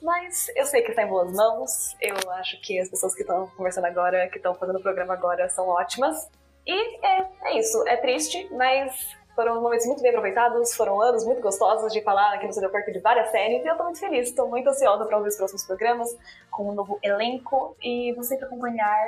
Mas 0.04 0.52
eu 0.54 0.66
sei 0.66 0.82
que 0.82 0.90
está 0.90 1.04
em 1.04 1.08
boas 1.08 1.32
mãos. 1.32 1.96
Eu 2.02 2.30
acho 2.32 2.60
que 2.60 2.78
as 2.78 2.90
pessoas 2.90 3.16
que 3.16 3.22
estão 3.22 3.48
conversando 3.56 3.86
agora, 3.86 4.28
que 4.28 4.36
estão 4.36 4.54
fazendo 4.54 4.78
o 4.78 4.82
programa 4.82 5.14
agora, 5.14 5.48
são 5.48 5.70
ótimas. 5.70 6.30
E 6.68 7.06
é, 7.06 7.26
é 7.46 7.58
isso. 7.58 7.88
É 7.88 7.96
triste, 7.96 8.50
mas 8.52 8.94
foram 9.34 9.62
momentos 9.62 9.88
muito 9.88 10.02
bem 10.02 10.10
aproveitados, 10.10 10.76
foram 10.76 11.02
anos 11.02 11.26
muito 11.26 11.42
gostosos 11.42 11.92
de 11.92 12.02
falar 12.02 12.34
aqui 12.34 12.46
no 12.46 12.54
Centro 12.54 12.70
Parque 12.70 12.92
de 12.92 13.00
várias 13.00 13.32
séries, 13.32 13.64
e 13.64 13.68
eu 13.68 13.76
tô 13.76 13.84
muito 13.86 14.00
feliz, 14.00 14.32
tô 14.32 14.46
muito 14.46 14.70
ansiosa 14.70 15.06
para 15.06 15.18
ouvir 15.18 15.30
os 15.30 15.38
próximos 15.38 15.66
programas, 15.66 16.16
com 16.52 16.70
um 16.70 16.74
novo 16.74 17.00
elenco, 17.02 17.76
e 17.82 18.14
você 18.14 18.38
para 18.38 18.46
acompanhar. 18.46 19.08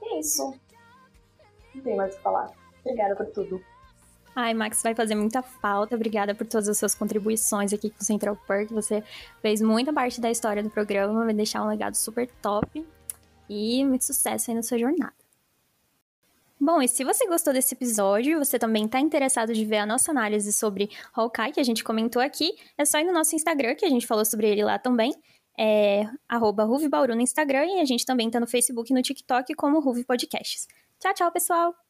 E 0.00 0.14
é 0.14 0.18
isso. 0.20 0.54
Não 1.74 1.82
tem 1.82 1.96
mais 1.96 2.14
o 2.14 2.16
que 2.16 2.22
falar. 2.22 2.50
Obrigada 2.80 3.14
por 3.14 3.26
tudo. 3.26 3.60
Ai, 4.38 4.52
Max, 4.52 4.82
vai 4.82 4.94
fazer 4.94 5.14
muita 5.14 5.40
falta. 5.40 5.96
Obrigada 5.96 6.34
por 6.34 6.46
todas 6.46 6.68
as 6.68 6.76
suas 6.76 6.94
contribuições 6.94 7.72
aqui 7.72 7.88
com 7.88 8.02
o 8.02 8.04
Central 8.04 8.36
Park. 8.46 8.68
Você 8.70 9.02
fez 9.40 9.62
muita 9.62 9.94
parte 9.94 10.20
da 10.20 10.30
história 10.30 10.62
do 10.62 10.68
programa, 10.68 11.24
vai 11.24 11.32
deixar 11.32 11.62
um 11.62 11.68
legado 11.68 11.94
super 11.94 12.28
top. 12.42 12.86
E 13.48 13.82
muito 13.82 14.04
sucesso 14.04 14.50
aí 14.50 14.54
na 14.54 14.62
sua 14.62 14.78
jornada. 14.78 15.14
Bom, 16.60 16.82
e 16.82 16.88
se 16.88 17.02
você 17.02 17.26
gostou 17.26 17.50
desse 17.54 17.74
episódio, 17.74 18.38
você 18.38 18.58
também 18.58 18.84
está 18.84 19.00
interessado 19.00 19.54
de 19.54 19.64
ver 19.64 19.78
a 19.78 19.86
nossa 19.86 20.10
análise 20.10 20.52
sobre 20.52 20.90
Hawkeye, 21.14 21.52
que 21.52 21.60
a 21.60 21.64
gente 21.64 21.82
comentou 21.82 22.20
aqui, 22.20 22.56
é 22.76 22.84
só 22.84 22.98
ir 22.98 23.04
no 23.04 23.12
nosso 23.12 23.34
Instagram, 23.34 23.74
que 23.74 23.86
a 23.86 23.90
gente 23.90 24.06
falou 24.06 24.24
sobre 24.24 24.50
ele 24.50 24.62
lá 24.62 24.78
também. 24.78 25.14
É 25.58 26.04
arroba 26.28 26.66
no 26.66 27.20
Instagram 27.22 27.64
e 27.64 27.80
a 27.80 27.84
gente 27.86 28.04
também 28.04 28.30
tá 28.30 28.38
no 28.38 28.46
Facebook 28.46 28.92
e 28.92 28.94
no 28.94 29.00
TikTok 29.00 29.54
como 29.54 29.80
Ruve 29.80 30.04
Podcasts. 30.04 30.66
Tchau, 31.00 31.14
tchau, 31.14 31.32
pessoal! 31.32 31.85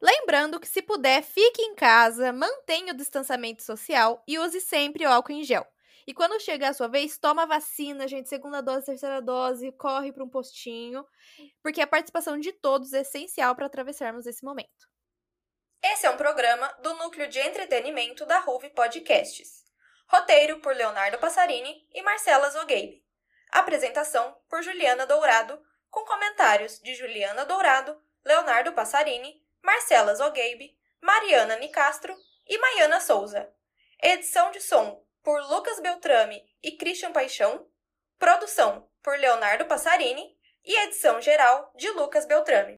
Lembrando 0.00 0.60
que, 0.60 0.68
se 0.68 0.82
puder, 0.82 1.22
fique 1.22 1.62
em 1.62 1.74
casa, 1.74 2.32
mantenha 2.32 2.92
o 2.92 2.96
distanciamento 2.96 3.62
social 3.62 4.22
e 4.26 4.38
use 4.38 4.60
sempre 4.60 5.06
o 5.06 5.08
álcool 5.08 5.32
em 5.32 5.42
gel. 5.42 5.66
E 6.06 6.14
quando 6.14 6.40
chegar 6.40 6.68
a 6.68 6.74
sua 6.74 6.86
vez, 6.86 7.18
toma 7.18 7.46
vacina, 7.46 8.06
gente, 8.06 8.28
segunda 8.28 8.60
dose, 8.60 8.86
terceira 8.86 9.20
dose, 9.20 9.72
corre 9.72 10.12
para 10.12 10.22
um 10.22 10.28
postinho, 10.28 11.04
porque 11.62 11.80
a 11.80 11.86
participação 11.86 12.38
de 12.38 12.52
todos 12.52 12.92
é 12.92 13.00
essencial 13.00 13.56
para 13.56 13.66
atravessarmos 13.66 14.26
esse 14.26 14.44
momento. 14.44 14.88
Esse 15.82 16.06
é 16.06 16.10
um 16.10 16.16
programa 16.16 16.68
do 16.80 16.94
Núcleo 16.94 17.28
de 17.28 17.40
Entretenimento 17.40 18.24
da 18.24 18.38
Ruve 18.38 18.70
Podcasts. 18.70 19.64
Roteiro 20.08 20.60
por 20.60 20.76
Leonardo 20.76 21.18
Passarini 21.18 21.88
e 21.92 22.02
Marcela 22.02 22.50
Zogueibe. 22.50 23.04
Apresentação 23.50 24.36
por 24.48 24.62
Juliana 24.62 25.06
Dourado, 25.06 25.60
com 25.90 26.04
comentários 26.04 26.78
de 26.80 26.94
Juliana 26.94 27.44
Dourado, 27.44 28.00
Leonardo 28.24 28.72
Passarini 28.72 29.44
Marcela 29.66 30.14
Zogueibe, 30.14 30.78
Mariana 31.02 31.56
Nicastro 31.56 32.16
e 32.46 32.56
Maiana 32.56 33.00
Souza. 33.00 33.52
Edição 34.00 34.52
de 34.52 34.60
som 34.60 35.04
por 35.24 35.42
Lucas 35.50 35.80
Beltrame 35.80 36.40
e 36.62 36.76
Christian 36.76 37.10
Paixão. 37.10 37.66
Produção 38.16 38.88
por 39.02 39.18
Leonardo 39.18 39.66
Passarini 39.66 40.38
e 40.64 40.84
edição 40.84 41.20
geral 41.20 41.72
de 41.74 41.90
Lucas 41.90 42.24
Beltrame. 42.26 42.74